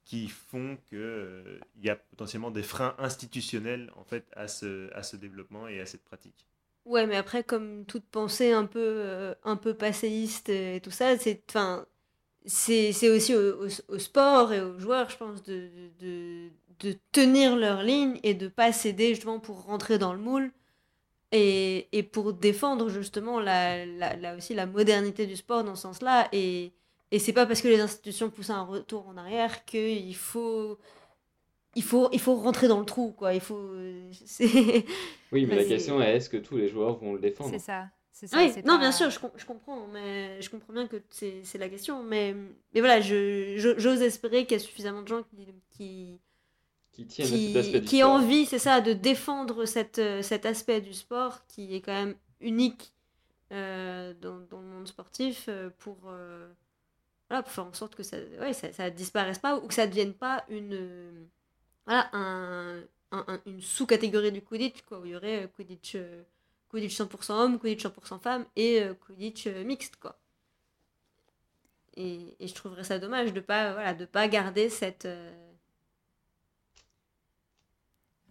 qui 0.08 0.28
font 0.28 0.78
qu'il 0.86 0.98
euh, 0.98 1.60
y 1.82 1.90
a 1.90 1.96
potentiellement 1.96 2.50
des 2.50 2.62
freins 2.62 2.94
institutionnels 2.98 3.92
en 3.94 4.04
fait 4.04 4.24
à 4.34 4.48
ce, 4.48 4.90
à 4.94 5.02
ce 5.02 5.16
développement 5.16 5.68
et 5.68 5.80
à 5.80 5.86
cette 5.86 6.02
pratique. 6.02 6.46
Ouais, 6.88 7.06
mais 7.06 7.16
après, 7.16 7.44
comme 7.44 7.84
toute 7.84 8.06
pensée 8.06 8.52
un 8.52 8.64
peu, 8.64 8.80
euh, 8.80 9.34
un 9.44 9.56
peu 9.56 9.74
passéiste 9.74 10.48
et 10.48 10.80
tout 10.82 10.90
ça, 10.90 11.18
c'est, 11.18 11.42
c'est, 12.46 13.10
aussi 13.10 13.34
au, 13.34 13.68
sport 13.98 14.52
et 14.54 14.62
aux 14.62 14.78
joueurs, 14.78 15.10
je 15.10 15.18
pense, 15.18 15.42
de, 15.42 15.68
de, 16.00 16.48
de, 16.80 16.96
tenir 17.12 17.56
leur 17.56 17.82
ligne 17.82 18.18
et 18.22 18.32
de 18.32 18.48
pas 18.48 18.72
céder 18.72 19.10
justement 19.10 19.38
pour 19.38 19.64
rentrer 19.64 19.98
dans 19.98 20.14
le 20.14 20.18
moule 20.18 20.50
et, 21.32 21.88
et 21.92 22.02
pour 22.02 22.32
défendre 22.32 22.88
justement 22.88 23.40
la, 23.40 23.84
la, 23.86 24.16
la, 24.16 24.36
aussi 24.36 24.54
la 24.54 24.66
modernité 24.66 25.26
du 25.26 25.36
sport 25.36 25.64
dans 25.64 25.76
ce 25.76 25.82
sens-là. 25.82 26.28
Et, 26.32 26.72
et 27.10 27.18
c'est 27.18 27.34
pas 27.34 27.46
parce 27.46 27.60
que 27.62 27.68
les 27.68 27.80
institutions 27.80 28.30
poussent 28.30 28.50
un 28.50 28.64
retour 28.64 29.08
en 29.08 29.16
arrière 29.18 29.64
qu'il 29.66 30.16
faut 30.16 30.78
il 31.74 31.82
faut, 31.82 32.08
il 32.12 32.20
faut 32.20 32.34
rentrer 32.34 32.68
dans 32.68 32.80
le 32.80 32.86
trou, 32.86 33.12
quoi. 33.12 33.34
Il 33.34 33.40
faut. 33.40 33.70
oui, 35.32 35.46
mais 35.46 35.56
la 35.56 35.64
question 35.64 36.00
est 36.02 36.16
est-ce 36.16 36.28
que 36.28 36.36
tous 36.36 36.56
les 36.56 36.68
joueurs 36.68 36.96
vont 36.98 37.14
le 37.14 37.20
défendre? 37.20 37.50
C'est 37.50 37.58
ça. 37.58 37.88
ça 38.12 38.36
oui, 38.36 38.52
non, 38.64 38.78
bien 38.78 38.92
sûr, 38.92 39.10
je, 39.10 39.18
je, 39.36 39.44
comprends, 39.44 39.86
mais 39.92 40.40
je 40.40 40.50
comprends 40.50 40.72
bien 40.72 40.86
que 40.86 40.96
c'est 41.10 41.58
la 41.58 41.68
question, 41.68 42.02
mais, 42.02 42.34
mais 42.74 42.80
voilà, 42.80 43.00
j'ose 43.00 44.02
espérer 44.02 44.44
qu'il 44.44 44.56
y 44.56 44.60
a 44.60 44.64
suffisamment 44.64 45.02
de 45.02 45.08
gens 45.08 45.22
qui 45.70 46.20
qui, 46.90 47.06
qui, 47.06 47.82
qui 47.82 48.02
ont 48.02 48.14
envie, 48.14 48.44
c'est 48.44 48.58
ça, 48.58 48.80
de 48.80 48.92
défendre 48.92 49.66
cette, 49.66 50.00
cet 50.22 50.46
aspect 50.46 50.80
du 50.80 50.92
sport 50.92 51.46
qui 51.46 51.76
est 51.76 51.80
quand 51.80 51.92
même 51.92 52.16
unique 52.40 52.92
euh, 53.52 54.14
dans, 54.20 54.40
dans, 54.40 54.60
le 54.60 54.66
monde 54.66 54.88
sportif 54.88 55.46
euh, 55.48 55.70
pour. 55.78 55.96
Euh, 56.06 56.48
voilà, 57.30 57.42
pour 57.42 57.52
faire 57.52 57.66
en 57.66 57.72
sorte 57.72 57.94
que 57.94 58.02
ça 58.02 58.16
ouais, 58.40 58.52
ça, 58.52 58.72
ça 58.72 58.90
disparaisse 58.90 59.38
pas 59.38 59.56
ou 59.56 59.66
que 59.66 59.74
ça 59.74 59.86
ne 59.86 59.90
devienne 59.90 60.14
pas 60.14 60.44
une, 60.48 61.28
voilà, 61.88 62.10
un, 62.12 62.82
un, 63.12 63.40
une 63.46 63.62
sous-catégorie 63.62 64.30
du 64.30 64.42
Quidditch, 64.42 64.82
quoi, 64.82 65.00
où 65.00 65.06
il 65.06 65.12
y 65.12 65.16
aurait 65.16 65.44
euh, 65.44 65.46
Quidditch, 65.48 65.94
euh, 65.94 66.22
Quidditch 66.68 67.00
100% 67.00 67.32
homme, 67.32 67.58
Quidditch 67.58 67.86
100% 67.86 68.20
femme 68.20 68.44
et 68.56 68.82
euh, 68.82 68.92
Quidditch 68.92 69.46
mixte. 69.46 69.96
Quoi. 69.96 70.18
Et, 71.96 72.36
et, 72.38 72.46
je 72.46 72.54
trouverais 72.54 72.84
ça 72.84 72.98
dommage 72.98 73.32
de 73.32 73.36
ne 73.36 73.40
pas, 73.40 73.72
voilà, 73.72 73.94
de 73.94 74.04
pas 74.04 74.28
garder 74.28 74.68
cette, 74.68 75.08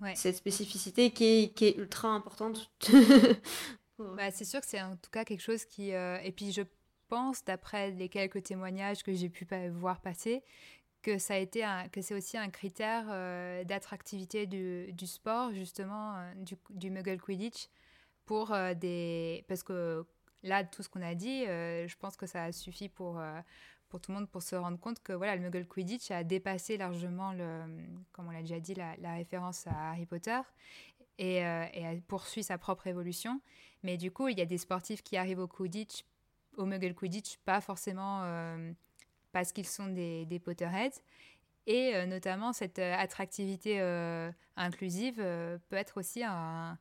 ouais. 0.01 0.15
cette 0.15 0.35
spécificité 0.35 1.09
qui 1.09 1.25
est, 1.25 1.53
qui 1.55 1.65
est 1.65 1.77
ultra 1.77 2.09
importante. 2.09 2.69
bah, 3.97 4.29
c'est 4.29 4.45
sûr 4.45 4.61
que 4.61 4.67
c'est 4.67 4.84
en 4.84 4.97
tout 4.97 5.09
cas 5.09 5.25
quelque 5.25 5.41
chose 5.41 5.65
qui... 5.65 5.89
et 5.89 6.34
puis 6.35 6.51
je 6.51 6.61
pense, 7.07 7.43
d'après 7.43 7.89
les 7.89 8.07
quelques 8.07 8.43
témoignages 8.43 9.01
que 9.01 9.13
j'ai 9.13 9.29
pu 9.29 9.47
voir 9.71 9.99
passer, 9.99 10.43
que 11.02 11.18
ça 11.18 11.36
a 11.36 11.38
été 11.38 11.64
que 11.91 12.02
c'est 12.02 12.15
aussi 12.15 12.38
un 12.38 12.49
critère 12.49 13.06
euh, 13.10 13.64
d'attractivité 13.64 14.45
du, 14.45 14.91
du, 14.94 15.07
sport 15.07 15.53
justement 15.53 16.15
euh, 16.18 16.34
du, 16.36 16.56
du, 16.69 16.90
Muggle 16.90 17.19
Quidditch 17.19 17.69
pour 18.26 18.52
euh, 18.52 18.74
des 18.74 19.45
parce 19.48 19.64
que 19.64 20.06
là 20.44 20.64
tout 20.64 20.84
ce 20.84 20.90
qu'on 20.90 21.02
a 21.02 21.15
dit 21.15 21.45
je 21.45 21.95
pense 21.98 22.18
que 22.18 22.26
ça 22.26 22.52
suffit 22.52 22.90
pour 22.90 23.22
pour 23.90 24.02
tout 24.02 24.11
le 24.11 24.18
monde 24.18 24.30
pour 24.30 24.44
se 24.44 24.56
rendre 24.56 24.80
compte 24.80 25.02
que 25.02 25.14
voilà 25.14 25.36
le 25.36 25.41
Muggle 25.41 25.65
Quidditch 25.65 26.11
a 26.11 26.24
dépassé 26.24 26.78
largement 26.78 27.34
le 27.34 27.61
comme 28.11 28.28
on 28.28 28.32
l'a 28.32 28.41
déjà 28.41 28.60
dit 28.60 28.76
la, 28.76 29.14
référence 29.14 29.65
à 29.68 29.91
Harry 29.91 30.06
Potter 30.06 30.40
et, 31.18 31.38
et 31.38 32.02
poursuit 32.07 32.44
sa 32.44 32.57
propre 32.57 32.88
évolution. 32.88 33.41
Mais 33.84 33.98
du 33.98 34.11
coup 34.11 34.28
il 34.28 34.38
y 34.38 34.41
a 34.41 34.45
des 34.45 34.57
sportifs 34.57 35.02
qui 35.02 35.18
arrivent 35.18 35.40
au 35.40 35.48
Quidditch 35.48 36.03
au 36.57 36.65
Muggle 36.65 36.94
Quidditch, 36.94 37.38
pas 37.45 37.61
forcément 37.61 38.22
parce 39.38 39.51
qu'ils 39.51 39.68
sont 39.68 39.85
des, 39.85 40.26
des 40.26 40.39
Potterheads. 40.39 40.99
Et 41.68 41.93
euh, 41.93 42.07
notamment, 42.07 42.53
cette 42.53 42.80
euh, 42.80 42.95
attractivité 42.97 43.80
inclusive 44.55 45.18
peut 45.69 45.76
être 45.76 45.97
aussi 45.99 46.23
un, 46.23 46.80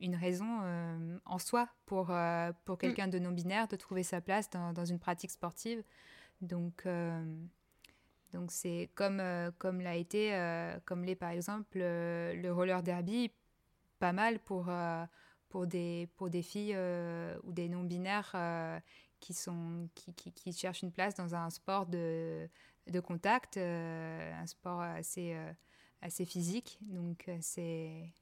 une 0.00 0.16
raison 0.16 0.48
en 1.24 1.38
soi 1.38 1.68
pour, 1.86 2.06
pour 2.64 2.74
mm. 2.74 2.78
quelqu'un 2.78 3.06
de 3.06 3.20
non-binaire 3.20 3.68
de 3.68 3.76
trouver 3.76 4.02
sa 4.02 4.20
place 4.20 4.50
dans, 4.50 4.72
dans, 4.72 4.84
une 4.84 4.98
pratique 4.98 5.30
sportive. 5.30 5.84
Donc, 6.40 6.88
Donc 8.32 8.50
c'est 8.50 8.90
comme, 8.96 9.22
comme 9.58 9.80
l'a 9.80 9.94
été, 9.94 10.36
comme 10.84 11.04
l'est 11.04 11.14
par 11.14 11.30
exemple 11.30 11.78
le 11.78 12.50
roller 12.50 12.82
derby, 12.82 13.30
pas 14.00 14.12
mal 14.12 14.40
pour, 14.40 14.68
pour, 15.50 15.68
des, 15.68 16.08
pour 16.16 16.30
des 16.30 16.42
filles 16.42 16.76
ou 17.44 17.52
des 17.52 17.68
non-binaires 17.68 18.34
qui, 19.20 19.34
sont, 19.34 19.88
qui, 19.94 20.32
qui, 20.32 20.52
cherchent 20.52 20.82
une 20.82 20.92
place 20.92 21.14
dans 21.14 21.34
un 21.34 21.50
sport 21.50 21.86
de, 21.86 22.48
de 22.86 23.00
contact, 23.00 23.56
un 23.56 24.46
sport 24.46 24.80
assez, 24.80 25.36
assez 26.02 26.24
physique. 26.24 26.78
Donc 26.82 27.28
c'est 27.40 28.12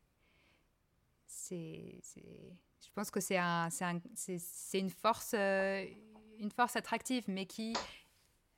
c'est, 1.28 2.00
je 2.80 2.90
pense 2.94 3.10
que 3.10 3.20
c'est 3.20 3.36
un, 3.36 3.68
c'est 3.70 4.78
une 4.78 4.90
force, 4.90 5.32
euh, 5.34 5.84
une 6.38 6.50
force 6.50 6.76
attractive, 6.76 7.24
mais 7.28 7.46
qui 7.46 7.74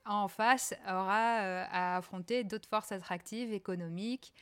en 0.06 0.28
face 0.28 0.74
aura 0.86 1.40
euh, 1.42 1.64
à 1.70 1.96
affronter 1.96 2.44
d'autres 2.44 2.68
forces 2.68 2.92
attractives 2.92 3.52
économiques 3.52 4.32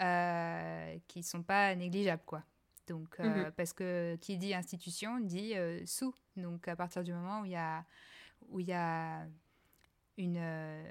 euh, 0.00 0.96
qui 1.08 1.22
sont 1.22 1.42
pas 1.42 1.74
négligeables, 1.74 2.22
quoi. 2.24 2.42
Donc, 2.88 3.20
euh, 3.20 3.44
mhm. 3.44 3.52
parce 3.52 3.72
que 3.72 4.16
qui 4.20 4.36
dit 4.38 4.54
institution 4.54 5.20
dit 5.20 5.54
sous. 5.86 6.14
Donc, 6.36 6.68
à 6.68 6.76
partir 6.76 7.04
du 7.04 7.12
moment 7.12 7.42
où 7.42 7.44
il 7.44 7.52
y 7.52 7.56
a, 7.56 7.84
où 8.48 8.60
il 8.60 8.66
y 8.66 8.72
a 8.72 9.26
une 10.16 10.84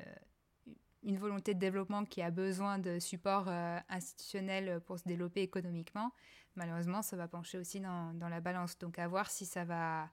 une 1.03 1.17
volonté 1.19 1.53
de 1.53 1.59
développement 1.59 2.03
qui 2.03 2.21
a 2.21 2.31
besoin 2.31 2.79
de 2.79 2.99
support 2.99 3.47
institutionnel 3.87 4.81
pour 4.81 4.99
se 4.99 5.07
développer 5.07 5.41
économiquement, 5.41 6.11
malheureusement, 6.57 7.01
ça 7.01 7.15
va 7.15 7.27
pencher 7.27 7.57
aussi 7.57 7.79
dans, 7.79 8.13
dans, 8.13 8.27
la 8.27 8.41
balance. 8.41 8.77
Donc, 8.77 8.99
à 8.99 9.07
voir 9.07 9.29
si 9.29 9.45
ça 9.45 9.63
va, 9.63 10.09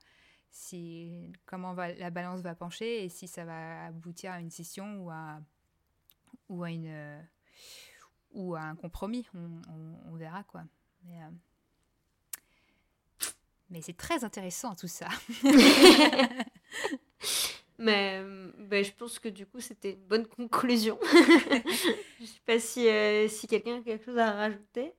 si, 0.51 1.33
comment 1.45 1.73
va, 1.73 1.91
la 1.93 2.11
balance 2.11 2.41
va 2.41 2.55
pencher 2.55 3.03
et 3.03 3.09
si 3.09 3.27
ça 3.27 3.43
va 3.43 3.85
aboutir 3.87 4.31
à 4.31 4.39
une 4.39 4.51
scission 4.51 5.03
ou 5.03 5.09
à, 5.09 5.41
ou 6.47 6.63
à, 6.63 6.71
une, 6.71 7.27
ou 8.31 8.55
à 8.55 8.61
un 8.61 8.75
compromis. 8.75 9.27
On, 9.33 9.61
on, 10.05 10.15
verra, 10.15 10.43
quoi. 10.43 10.63
Mais, 11.03 11.21
euh, 11.21 11.29
mais 13.69 13.81
c'est 13.81 13.97
très 13.97 14.23
intéressant, 14.23 14.75
tout 14.75 14.87
ça. 14.87 15.07
Mais 17.77 18.23
ben, 18.57 18.85
je 18.85 18.91
pense 18.93 19.19
que 19.19 19.27
du 19.27 19.45
coup, 19.45 19.59
c'était 19.59 19.91
une 19.91 20.05
bonne 20.07 20.25
conclusion. 20.27 20.97
je 21.11 22.21
ne 22.21 22.25
sais 22.25 22.39
pas 22.45 22.57
si, 22.57 22.87
euh, 22.87 23.27
si 23.27 23.47
quelqu'un 23.47 23.79
a 23.79 23.81
quelque 23.81 24.05
chose 24.05 24.17
à 24.17 24.31
rajouter. 24.31 24.93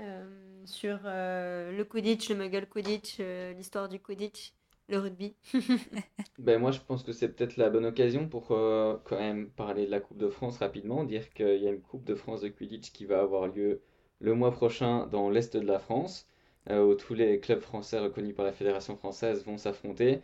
Euh, 0.00 0.24
sur 0.64 0.98
euh, 1.04 1.76
le 1.76 1.84
Quidditch, 1.84 2.30
le 2.30 2.36
Muggle 2.36 2.66
Quidditch, 2.66 3.16
euh, 3.20 3.52
l'histoire 3.52 3.88
du 3.88 3.98
Quidditch, 4.00 4.54
le 4.88 4.98
rugby. 4.98 5.34
ben 6.38 6.58
moi, 6.58 6.70
je 6.70 6.80
pense 6.80 7.02
que 7.02 7.12
c'est 7.12 7.28
peut-être 7.28 7.56
la 7.56 7.68
bonne 7.70 7.84
occasion 7.84 8.28
pour 8.28 8.48
quand 8.48 9.18
même 9.18 9.50
parler 9.50 9.86
de 9.86 9.90
la 9.90 10.00
Coupe 10.00 10.18
de 10.18 10.28
France 10.28 10.58
rapidement, 10.58 11.04
dire 11.04 11.30
qu'il 11.30 11.62
y 11.62 11.68
a 11.68 11.70
une 11.70 11.82
Coupe 11.82 12.04
de 12.04 12.14
France 12.14 12.40
de 12.40 12.48
Quidditch 12.48 12.92
qui 12.92 13.04
va 13.04 13.20
avoir 13.20 13.48
lieu 13.48 13.82
le 14.20 14.34
mois 14.34 14.52
prochain 14.52 15.06
dans 15.06 15.28
l'est 15.30 15.56
de 15.56 15.66
la 15.66 15.78
France, 15.78 16.26
où 16.68 16.94
tous 16.94 17.14
les 17.14 17.40
clubs 17.40 17.60
français 17.60 17.98
reconnus 17.98 18.34
par 18.34 18.44
la 18.44 18.52
Fédération 18.52 18.96
française 18.96 19.44
vont 19.44 19.58
s'affronter. 19.58 20.20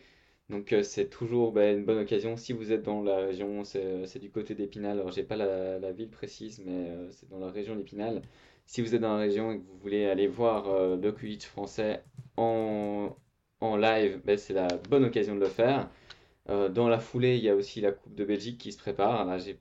Donc 0.50 0.74
c'est 0.82 1.08
toujours 1.10 1.52
ben, 1.52 1.78
une 1.78 1.84
bonne 1.84 1.98
occasion 1.98 2.36
si 2.36 2.52
vous 2.52 2.72
êtes 2.72 2.82
dans 2.82 3.02
la 3.02 3.16
région, 3.18 3.64
c'est 3.64 4.18
du 4.18 4.30
côté 4.30 4.54
d'Épinal, 4.54 4.98
alors 5.00 5.12
j'ai 5.12 5.24
pas 5.24 5.36
la, 5.36 5.78
la, 5.78 5.92
ville 5.92 6.10
précise, 6.10 6.60
mais 6.64 6.90
c'est 7.10 7.28
dans 7.28 7.40
la 7.40 7.50
région 7.50 7.74
d'Épinal 7.76 8.22
si 8.66 8.82
vous 8.82 8.94
êtes 8.94 9.00
dans 9.00 9.14
la 9.14 9.20
région 9.20 9.52
et 9.52 9.58
que 9.58 9.64
vous 9.64 9.78
voulez 9.78 10.06
aller 10.06 10.26
voir 10.26 10.68
euh, 10.68 10.96
le 10.96 11.12
Quidditch 11.12 11.46
français 11.46 12.04
en, 12.36 13.16
en 13.60 13.76
live, 13.76 14.20
ben, 14.24 14.36
c'est 14.38 14.54
la 14.54 14.68
bonne 14.88 15.04
occasion 15.04 15.34
de 15.36 15.40
le 15.40 15.48
faire. 15.48 15.88
Euh, 16.50 16.68
dans 16.68 16.88
la 16.88 16.98
foulée, 17.00 17.36
il 17.38 17.44
y 17.44 17.50
a 17.50 17.56
aussi 17.56 17.80
la 17.80 17.92
Coupe 17.92 18.14
de 18.14 18.24
Belgique 18.24 18.58
qui 18.58 18.72
se 18.72 18.78
prépare. 18.78 19.24
Là, 19.24 19.38
j'ai 19.38 19.60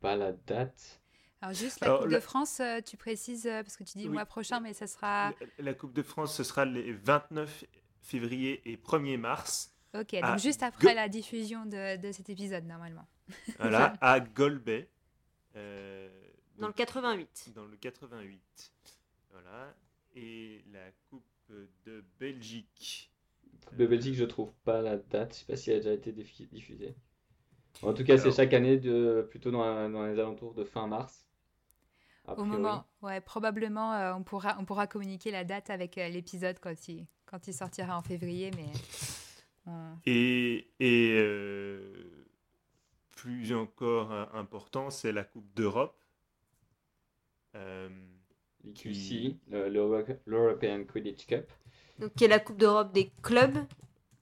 pas 0.00 0.16
la 0.16 0.32
date. 0.32 1.02
Alors 1.42 1.54
juste 1.54 1.80
la 1.80 1.98
Coupe 1.98 2.08
de 2.08 2.20
France, 2.20 2.60
euh, 2.60 2.80
tu 2.80 2.96
précises, 2.96 3.44
parce 3.44 3.76
que 3.76 3.84
tu 3.84 3.98
dis 3.98 4.04
le 4.04 4.10
mois 4.10 4.26
prochain, 4.26 4.60
mais 4.60 4.72
ça 4.72 4.86
sera... 4.86 5.32
La, 5.58 5.74
Coupe 5.74 5.92
de 5.92 6.02
France, 6.02 6.34
ce 6.34 6.44
sera 6.44 6.64
les 6.64 6.92
29 6.92 7.64
février 8.00 8.62
et 8.64 8.76
1er 8.76 9.18
mars. 9.18 9.72
Ok, 9.94 10.12
donc 10.20 10.38
juste 10.38 10.62
après 10.62 10.94
la 10.94 11.08
diffusion 11.08 11.64
de, 11.64 11.96
de, 11.96 12.12
cet 12.12 12.30
épisode, 12.30 12.64
normalement. 12.64 13.06
Voilà, 13.58 13.94
à 14.00 14.20
Golbet. 14.20 14.88
Euh, 15.56 16.08
dans 16.58 16.68
le 16.68 16.72
88. 16.72 17.52
Dans 17.54 17.64
le 17.64 17.76
88. 17.76 18.72
Voilà. 19.32 19.74
Et 20.14 20.64
la 20.72 20.90
Coupe 21.10 21.24
de 21.84 22.04
Belgique. 22.18 23.12
Coupe 23.66 23.78
de 23.78 23.86
Belgique, 23.86 24.14
je 24.14 24.24
trouve 24.24 24.52
pas 24.64 24.80
la 24.82 24.96
date. 24.96 25.34
Je 25.34 25.38
sais 25.40 25.46
pas 25.46 25.56
si 25.56 25.70
elle 25.70 25.76
a 25.76 25.80
déjà 25.80 25.92
été 25.92 26.12
diffusée. 26.12 26.94
En 27.82 27.92
tout 27.92 28.04
cas, 28.04 28.16
c'est 28.16 28.32
chaque 28.32 28.54
année, 28.54 28.78
de, 28.78 29.26
plutôt 29.28 29.50
dans, 29.50 29.90
dans, 29.90 30.06
les 30.06 30.18
alentours 30.18 30.54
de 30.54 30.64
fin 30.64 30.86
mars. 30.86 31.25
Au 32.36 32.44
moment, 32.44 32.84
ouais, 33.02 33.20
probablement, 33.20 33.92
euh, 33.94 34.14
on, 34.14 34.22
pourra, 34.22 34.56
on 34.58 34.64
pourra 34.64 34.86
communiquer 34.86 35.30
la 35.30 35.44
date 35.44 35.70
avec 35.70 35.98
euh, 35.98 36.08
l'épisode 36.08 36.58
quand 36.60 36.88
il, 36.88 37.06
quand 37.26 37.46
il 37.46 37.54
sortira 37.54 37.96
en 37.96 38.02
février. 38.02 38.50
Mais, 38.56 38.66
Et, 40.06 40.68
et 40.78 41.16
euh, 41.18 42.26
plus 43.10 43.52
encore 43.52 44.12
important, 44.32 44.90
c'est 44.90 45.10
la 45.10 45.24
Coupe 45.24 45.52
d'Europe 45.54 45.98
euh, 47.56 47.88
L'EQC, 48.64 49.36
l'European 50.26 50.84
Quidditch 50.84 51.26
Cup? 51.26 51.50
Donc, 51.98 52.14
qui 52.14 52.24
est 52.24 52.28
la 52.28 52.40
Coupe 52.40 52.58
d'Europe 52.58 52.92
des 52.92 53.10
clubs. 53.22 53.58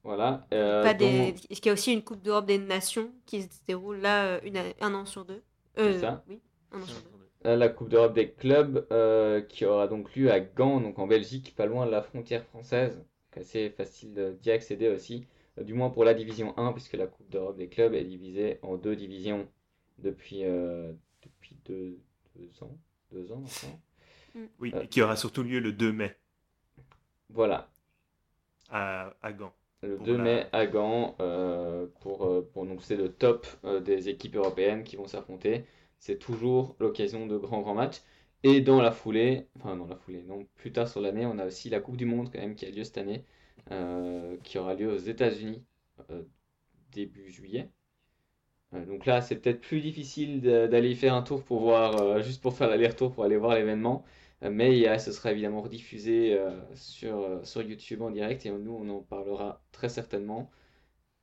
Voilà. 0.03 0.47
Euh, 0.53 0.83
pas 0.83 0.95
des... 0.95 1.35
Il 1.51 1.65
y 1.65 1.69
a 1.71 1.73
aussi 1.73 1.93
une 1.93 2.03
Coupe 2.03 2.23
d'Europe 2.23 2.47
des 2.47 2.59
nations 2.59 3.11
qui 3.27 3.43
se 3.43 3.49
déroule 3.67 3.99
là 3.99 4.43
une... 4.45 4.59
un 4.81 4.95
an 4.95 5.07
sur 5.07 5.25
deux? 5.25 5.43
Euh, 5.79 5.99
ça. 6.01 6.23
Oui, 6.29 6.41
un 6.73 6.83
an 6.83 6.87
sur 6.87 7.01
deux. 7.03 7.14
Là, 7.45 7.57
la 7.57 7.69
Coupe 7.69 7.91
d'Europe 7.91 8.15
des 8.15 8.31
clubs 8.31 8.87
euh, 8.91 9.41
qui 9.43 9.65
aura 9.67 9.87
donc 9.87 10.15
lieu 10.17 10.31
à 10.31 10.41
Gand, 10.41 10.81
donc 10.81 10.99
en 10.99 11.07
Belgique, 11.07 11.55
pas 11.57 11.67
loin 11.67 11.87
de 11.87 11.91
la 11.91 12.03
frontière 12.03 12.45
française. 12.45 13.05
assez 13.37 13.71
facile 13.71 14.37
d'y 14.41 14.51
accéder 14.51 14.89
aussi. 14.89 15.27
du 15.61 15.75
moins 15.75 15.91
pour 15.91 16.05
la 16.05 16.15
division 16.15 16.57
1, 16.59 16.73
puisque 16.73 16.95
la 16.95 17.07
Coupe 17.07 17.29
d'Europe 17.31 17.57
des 17.57 17.69
clubs 17.69 17.95
est 17.95 18.05
divisée 18.05 18.59
en 18.63 18.77
deux 18.77 18.97
divisions 18.97 19.49
depuis, 19.99 20.43
depuis 21.23 21.57
deux, 21.67 21.99
deux 22.37 22.63
ans 22.63 22.77
deux 23.15 23.33
ans 23.33 23.41
maintenant. 23.41 23.81
Mm. 24.35 24.47
Oui, 24.59 24.73
euh, 24.75 24.83
et 24.83 24.89
qui 24.89 25.01
aura 25.01 25.17
surtout 25.17 25.43
lieu 25.43 25.61
le 25.61 25.73
2 25.73 25.93
mai. 25.93 26.17
Voilà. 27.31 27.71
À, 28.71 29.15
à 29.23 29.33
Gand. 29.33 29.53
Le 29.83 29.99
2 29.99 30.19
mai 30.19 30.47
à 30.53 30.67
Gand, 30.67 31.15
euh, 31.21 31.87
pour, 32.01 32.27
euh, 32.27 32.49
pour 32.53 32.67
donc 32.67 32.83
c'est 32.83 32.97
le 32.97 33.13
top 33.13 33.47
des 33.83 34.09
équipes 34.09 34.37
européennes 34.37 34.83
qui 34.83 34.97
vont 34.97 35.07
s'affronter. 35.07 35.65
C'est 36.05 36.19
toujours 36.19 36.77
l'occasion 36.81 37.27
de 37.27 37.37
grands 37.39 37.63
grands 37.63 37.75
matchs. 37.75 38.03
Et 38.43 38.61
dans 38.61 38.81
la 38.83 38.93
foulée, 38.93 39.49
enfin 39.57 39.77
dans 39.77 39.87
la 39.87 39.97
foulée, 39.97 40.23
non, 40.23 40.47
plus 40.57 40.73
tard 40.73 40.89
sur 40.89 41.01
l'année, 41.01 41.27
on 41.27 41.39
a 41.39 41.47
aussi 41.47 41.71
la 41.71 41.81
Coupe 41.81 41.97
du 41.97 42.07
Monde 42.07 42.31
quand 42.33 42.41
même 42.41 42.55
qui 42.57 42.67
a 42.67 42.71
lieu 42.71 42.85
cette 42.85 42.99
année, 42.99 43.25
qui 44.45 44.59
aura 44.59 44.75
lieu 44.75 44.93
aux 44.93 44.99
États-Unis 44.99 45.65
début 46.95 47.31
juillet. 47.31 47.71
Euh, 48.75 48.85
donc 48.87 49.07
là, 49.07 49.21
c'est 49.21 49.37
peut-être 49.37 49.61
plus 49.61 49.81
difficile 49.81 50.41
d'aller 50.41 50.91
y 50.91 50.97
faire 50.97 51.15
un 51.15 51.23
tour 51.23 51.45
pour 51.45 51.61
voir, 51.61 52.01
euh, 52.01 52.23
juste 52.23 52.43
pour 52.43 52.57
faire 52.57 52.69
l'aller-retour 52.69 53.13
pour 53.13 53.25
aller 53.25 53.37
voir 53.37 53.55
l'événement. 53.55 54.05
Euh, 54.43 54.51
mais 54.51 54.99
ce 54.99 55.13
sera 55.13 55.33
évidemment 55.33 55.63
rediffusé 55.63 56.39
sur, 56.75 57.41
sur 57.47 57.63
YouTube 57.63 58.03
en 58.03 58.11
direct 58.11 58.47
et 58.47 58.51
nous, 58.51 58.73
on 58.73 58.89
en 58.91 59.01
parlera 59.03 59.63
très 59.73 59.89
certainement. 59.89 60.51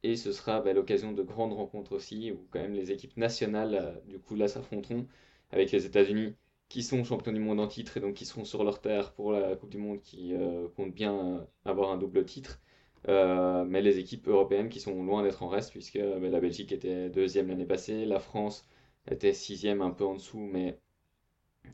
Et 0.03 0.15
ce 0.15 0.31
sera 0.31 0.61
bah, 0.61 0.73
l'occasion 0.73 1.11
de 1.13 1.23
grandes 1.23 1.53
rencontres 1.53 1.93
aussi, 1.93 2.31
où 2.31 2.47
quand 2.51 2.59
même 2.59 2.73
les 2.73 2.91
équipes 2.91 3.17
nationales, 3.17 4.01
du 4.07 4.19
coup, 4.19 4.35
là, 4.35 4.47
s'affronteront 4.47 5.07
avec 5.51 5.71
les 5.71 5.85
États-Unis, 5.85 6.35
qui 6.69 6.83
sont 6.83 7.03
champions 7.03 7.33
du 7.33 7.39
monde 7.39 7.59
en 7.59 7.67
titre 7.67 7.97
et 7.97 7.99
donc 7.99 8.13
qui 8.15 8.25
seront 8.25 8.45
sur 8.45 8.63
leur 8.63 8.81
terre 8.81 9.13
pour 9.13 9.31
la 9.33 9.55
Coupe 9.55 9.69
du 9.69 9.77
Monde, 9.77 10.01
qui 10.01 10.33
compte 10.75 10.93
bien 10.93 11.45
avoir 11.65 11.91
un 11.91 11.97
double 11.97 12.25
titre. 12.25 12.59
Euh, 13.07 13.65
mais 13.65 13.81
les 13.81 13.97
équipes 13.99 14.27
européennes 14.27 14.69
qui 14.69 14.79
sont 14.79 15.03
loin 15.03 15.23
d'être 15.23 15.41
en 15.43 15.47
reste, 15.47 15.71
puisque 15.71 15.95
euh, 15.95 16.19
la 16.29 16.39
Belgique 16.39 16.71
était 16.71 17.09
deuxième 17.09 17.47
l'année 17.47 17.65
passée, 17.65 18.05
la 18.05 18.19
France 18.19 18.67
était 19.09 19.33
sixième 19.33 19.81
un 19.81 19.91
peu 19.91 20.05
en 20.05 20.13
dessous, 20.15 20.39
mais 20.39 20.79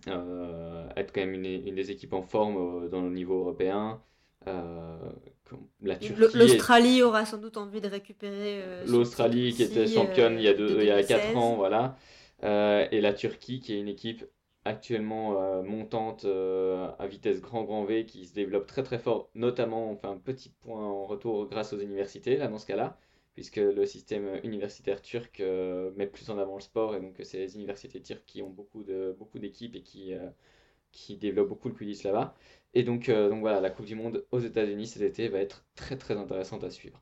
euh, 0.08 0.90
être 0.96 1.14
quand 1.14 1.22
même 1.22 1.34
une, 1.34 1.76
des 1.76 1.92
équipes 1.92 2.14
en 2.14 2.22
forme 2.22 2.90
dans 2.90 3.02
le 3.02 3.10
niveau 3.10 3.40
européen. 3.40 4.02
L'Australie 6.34 7.02
aura 7.02 7.26
sans 7.26 7.38
doute 7.38 7.58
envie 7.58 7.82
de 7.82 7.88
récupérer. 7.88 8.64
L'Australie 8.88 9.54
qui 9.54 9.64
était 9.64 9.88
championne 9.88 10.36
il 10.38 10.44
y 10.44 10.48
a, 10.48 10.54
deux, 10.54 10.78
il 10.82 10.88
y 10.88 10.92
a 10.92 11.04
4 11.04 11.36
ans, 11.38 11.56
voilà. 11.56 11.98
et 12.44 13.02
la 13.02 13.14
Turquie 13.14 13.60
qui 13.60 13.74
est 13.74 13.80
une 13.80 13.88
équipe 13.88 14.26
actuellement 14.68 15.42
euh, 15.42 15.64
montante 15.64 16.26
euh, 16.26 16.92
à 17.00 17.08
vitesse 17.08 17.42
grand 17.42 17.64
grand 17.64 17.86
V 17.86 18.06
qui 18.06 18.26
se 18.26 18.34
développe 18.34 18.68
très 18.68 18.84
très 18.84 19.00
fort, 19.00 19.30
notamment 19.34 19.90
on 19.92 19.96
fait 19.96 20.08
un 20.08 20.18
petit 20.18 20.50
point 20.50 20.86
en 20.86 21.06
retour 21.06 21.48
grâce 21.48 21.74
aux 21.74 21.80
universités, 21.80 22.38
là 22.38 22.48
dans 22.48 22.58
ce 22.58 22.68
cas-là, 22.68 22.98
puisque 23.34 23.58
le 23.58 23.86
système 23.86 24.40
universitaire 24.44 25.02
turc 25.02 25.40
euh, 25.40 25.92
met 25.96 26.08
plus 26.08 26.30
en 26.30 26.38
avant 26.38 26.56
le 26.56 26.62
sport 26.62 26.96
et 26.96 27.00
donc 27.00 27.16
c'est 27.24 27.40
les 27.40 27.56
universités 27.56 28.02
turques 28.02 28.26
qui 28.26 28.42
ont 28.42 28.50
beaucoup 28.50 28.84
de 28.84 29.16
beaucoup 29.18 29.40
d'équipes 29.40 29.76
et 29.76 29.82
qui 29.82 30.14
qui 30.92 31.18
développent 31.18 31.50
beaucoup 31.50 31.70
le 31.70 31.76
Quidditch 31.76 32.04
là-bas. 32.04 32.36
Et 32.78 32.84
donc 32.84 33.10
donc 33.10 33.40
voilà, 33.40 33.60
la 33.60 33.72
Coupe 33.72 33.88
du 33.88 33.96
monde 33.96 34.24
aux 34.30 34.40
États-Unis 34.40 34.86
cet 34.86 35.02
été 35.02 35.30
va 35.30 35.40
être 35.40 35.66
très 35.74 35.98
très 35.98 36.16
intéressante 36.16 36.64
à 36.64 36.70
suivre. 36.70 37.02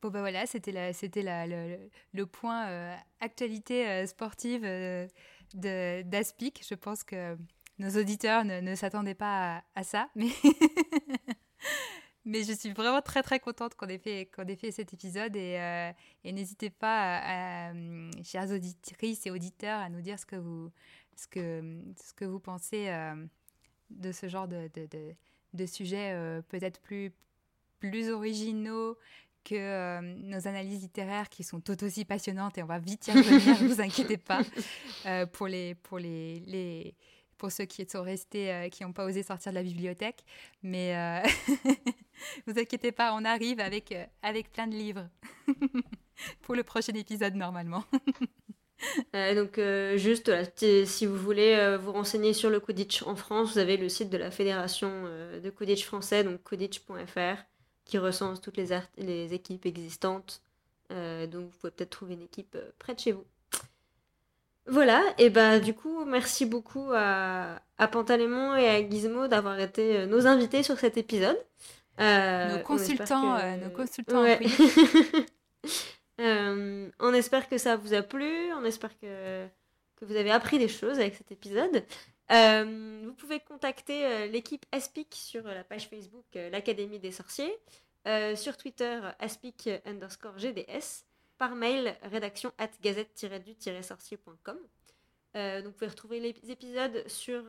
Bon 0.00 0.08
bah 0.08 0.20
voilà, 0.20 0.46
c'était 0.46 0.92
c'était 0.92 1.24
le, 1.24 2.26
point 2.26 2.68
euh, 2.68 2.94
actualité 3.18 3.88
euh, 3.88 4.06
sportive 4.06 4.62
euh, 4.64 5.08
d'Aspic. 5.52 6.64
Je 6.64 6.76
pense 6.76 7.02
que 7.02 7.36
nos 7.80 7.90
auditeurs 8.00 8.44
ne, 8.44 8.74
s'attendaient 8.76 9.16
pas 9.16 9.64
à, 9.74 9.82
ça, 9.82 10.08
mais 10.14 10.28
mais 12.24 12.44
je 12.44 12.52
suis 12.52 12.70
vraiment 12.70 13.02
très 13.02 13.24
très 13.24 13.40
contente 13.40 13.74
qu'on 13.74 13.88
ait 13.88 13.98
fait 13.98 14.30
ait 14.46 14.56
fait 14.56 14.70
cet 14.70 14.94
épisode 14.94 15.34
et, 15.34 15.58
euh, 15.58 15.92
n'hésitez 16.24 16.70
pas, 16.70 17.70
hum, 17.72 18.12
chères 18.22 18.52
auditrices 18.52 19.26
et 19.26 19.32
auditeurs, 19.32 19.80
à 19.80 19.88
nous 19.88 20.02
dire 20.02 20.20
ce 20.20 20.26
que 20.26 20.36
vous 20.36 20.70
ce 21.16 21.26
que 21.26 21.82
ce 22.02 22.14
que 22.14 22.24
vous 22.24 22.40
pensez 22.40 22.88
euh, 22.88 23.14
de 23.90 24.12
ce 24.12 24.28
genre 24.28 24.48
de 24.48 24.70
de, 24.74 24.86
de, 24.86 25.14
de 25.54 25.66
sujets 25.66 26.12
euh, 26.12 26.42
peut-être 26.42 26.80
plus 26.80 27.12
plus 27.80 28.10
originaux 28.10 28.96
que 29.46 29.54
euh, 29.54 30.00
nos 30.00 30.48
analyses 30.48 30.82
littéraires 30.82 31.28
qui 31.28 31.44
sont 31.44 31.60
tout 31.60 31.82
aussi 31.84 32.04
passionnantes 32.04 32.58
et 32.58 32.62
on 32.64 32.66
va 32.66 32.80
vite 32.80 33.06
y 33.06 33.12
revenir, 33.12 33.62
ne 33.62 33.68
vous 33.68 33.80
inquiétez 33.80 34.16
pas, 34.16 34.40
euh, 35.06 35.24
pour, 35.24 35.46
les, 35.46 35.76
pour, 35.76 35.98
les, 36.00 36.40
les, 36.40 36.96
pour 37.38 37.52
ceux 37.52 37.64
qui 37.64 37.86
sont 37.88 38.02
restés, 38.02 38.52
euh, 38.52 38.68
qui 38.68 38.82
n'ont 38.82 38.92
pas 38.92 39.04
osé 39.04 39.22
sortir 39.22 39.52
de 39.52 39.54
la 39.54 39.62
bibliothèque. 39.62 40.24
Mais 40.64 40.96
euh, 40.96 41.28
vous 42.48 42.58
inquiétez 42.58 42.90
pas, 42.90 43.14
on 43.14 43.24
arrive 43.24 43.60
avec, 43.60 43.94
avec 44.20 44.50
plein 44.52 44.66
de 44.66 44.74
livres 44.74 45.08
pour 46.42 46.56
le 46.56 46.64
prochain 46.64 46.94
épisode 46.94 47.36
normalement. 47.36 47.84
Euh, 49.14 49.34
donc 49.34 49.58
euh, 49.58 49.96
juste 49.96 50.28
là, 50.28 50.44
si 50.84 51.06
vous 51.06 51.16
voulez 51.16 51.54
euh, 51.54 51.78
vous 51.78 51.92
renseigner 51.92 52.32
sur 52.32 52.50
le 52.50 52.60
Quidditch 52.60 53.02
en 53.02 53.16
France, 53.16 53.52
vous 53.52 53.58
avez 53.58 53.76
le 53.76 53.88
site 53.88 54.10
de 54.10 54.18
la 54.18 54.30
fédération 54.30 54.90
de 55.42 55.50
Quidditch 55.50 55.84
français, 55.84 56.24
donc 56.24 56.42
quidditch.fr, 56.42 57.42
qui 57.84 57.98
recense 57.98 58.40
toutes 58.40 58.56
les, 58.56 59.34
équipes 59.34 59.66
existantes. 59.66 60.42
Donc 60.90 61.44
vous 61.44 61.58
pouvez 61.60 61.70
peut-être 61.70 61.90
trouver 61.90 62.14
une 62.14 62.22
équipe 62.22 62.56
près 62.78 62.94
de 62.94 63.00
chez 63.00 63.12
vous. 63.12 63.24
Voilà, 64.68 65.02
et 65.18 65.30
bah 65.30 65.60
du 65.60 65.74
coup, 65.74 66.04
merci 66.04 66.44
beaucoup 66.44 66.90
à, 66.92 67.60
à 67.78 67.86
Pantalémon 67.86 68.56
et 68.56 68.68
à 68.68 68.88
Gizmo 68.88 69.28
d'avoir 69.28 69.60
été 69.60 70.06
nos 70.06 70.26
invités 70.26 70.64
sur 70.64 70.78
cet 70.78 70.96
épisode. 70.96 71.38
Nos 71.98 72.04
on 72.04 72.62
consultants, 72.64 73.36
que- 73.36 73.64
nos 73.64 73.70
consultants 73.70 74.18
en 74.18 74.22
Ouais. 74.22 74.40
Euh, 76.20 76.90
on 76.98 77.12
espère 77.12 77.48
que 77.48 77.58
ça 77.58 77.76
vous 77.76 77.94
a 77.94 78.02
plu, 78.02 78.52
on 78.54 78.64
espère 78.64 78.98
que, 78.98 79.46
que 79.96 80.04
vous 80.04 80.16
avez 80.16 80.30
appris 80.30 80.58
des 80.58 80.68
choses 80.68 80.98
avec 80.98 81.14
cet 81.14 81.30
épisode. 81.30 81.84
Euh, 82.32 83.02
vous 83.04 83.12
pouvez 83.14 83.40
contacter 83.40 84.06
euh, 84.06 84.26
l'équipe 84.26 84.64
Aspic 84.72 85.14
sur 85.14 85.44
la 85.44 85.62
page 85.62 85.88
Facebook 85.88 86.24
l'Académie 86.34 86.98
des 86.98 87.12
Sorciers, 87.12 87.56
sur 88.36 88.56
Twitter 88.56 89.00
aspic 89.18 89.68
underscore 89.84 90.38
GDS, 90.38 91.04
par 91.38 91.54
mail 91.56 91.96
rédaction 92.02 92.52
at 92.56 92.70
gazette-du-sorcier.com. 92.80 94.58
Vous 95.34 95.72
pouvez 95.72 95.88
retrouver 95.88 96.20
les 96.20 96.50
épisodes 96.50 97.06
sur 97.08 97.42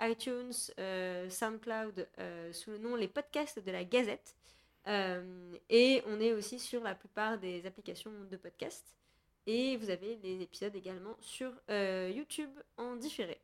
iTunes, 0.00 0.52
SoundCloud 1.28 2.08
sous 2.52 2.70
le 2.70 2.78
nom 2.78 2.96
Les 2.96 3.06
podcasts 3.06 3.62
de 3.62 3.70
la 3.70 3.84
Gazette. 3.84 4.34
Euh, 4.86 5.52
et 5.68 6.02
on 6.06 6.20
est 6.20 6.32
aussi 6.32 6.58
sur 6.58 6.82
la 6.82 6.94
plupart 6.94 7.38
des 7.38 7.66
applications 7.66 8.12
de 8.30 8.36
podcast. 8.36 8.84
Et 9.46 9.76
vous 9.76 9.90
avez 9.90 10.18
les 10.22 10.42
épisodes 10.42 10.74
également 10.76 11.16
sur 11.20 11.52
euh, 11.70 12.12
YouTube 12.14 12.50
en 12.76 12.96
différé. 12.96 13.40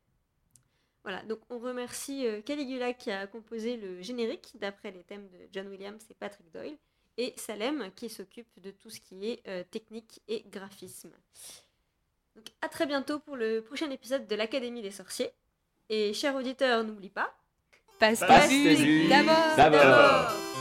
Voilà, 1.03 1.21
donc 1.23 1.39
on 1.49 1.59
remercie 1.59 2.25
euh, 2.25 2.41
Caligula 2.41 2.93
qui 2.93 3.11
a 3.11 3.27
composé 3.27 3.77
le 3.77 4.01
générique 4.01 4.53
d'après 4.55 4.91
les 4.91 5.03
thèmes 5.03 5.27
de 5.29 5.37
John 5.51 5.67
Williams 5.67 6.03
et 6.09 6.15
Patrick 6.15 6.51
Doyle, 6.51 6.77
et 7.17 7.33
Salem 7.37 7.91
qui 7.95 8.09
s'occupe 8.09 8.47
de 8.59 8.71
tout 8.71 8.89
ce 8.89 8.99
qui 8.99 9.29
est 9.29 9.47
euh, 9.47 9.63
technique 9.69 10.21
et 10.27 10.43
graphisme. 10.47 11.11
Donc 12.35 12.45
à 12.61 12.69
très 12.69 12.87
bientôt 12.87 13.19
pour 13.19 13.35
le 13.35 13.61
prochain 13.61 13.89
épisode 13.91 14.27
de 14.27 14.35
l'Académie 14.35 14.81
des 14.81 14.91
sorciers. 14.91 15.31
Et 15.89 16.13
chers 16.13 16.35
auditeurs, 16.35 16.83
n'oublie 16.83 17.09
pas, 17.09 17.35
Passe 17.99 18.21
d'abord. 18.21 19.55
d'abord. 19.57 20.54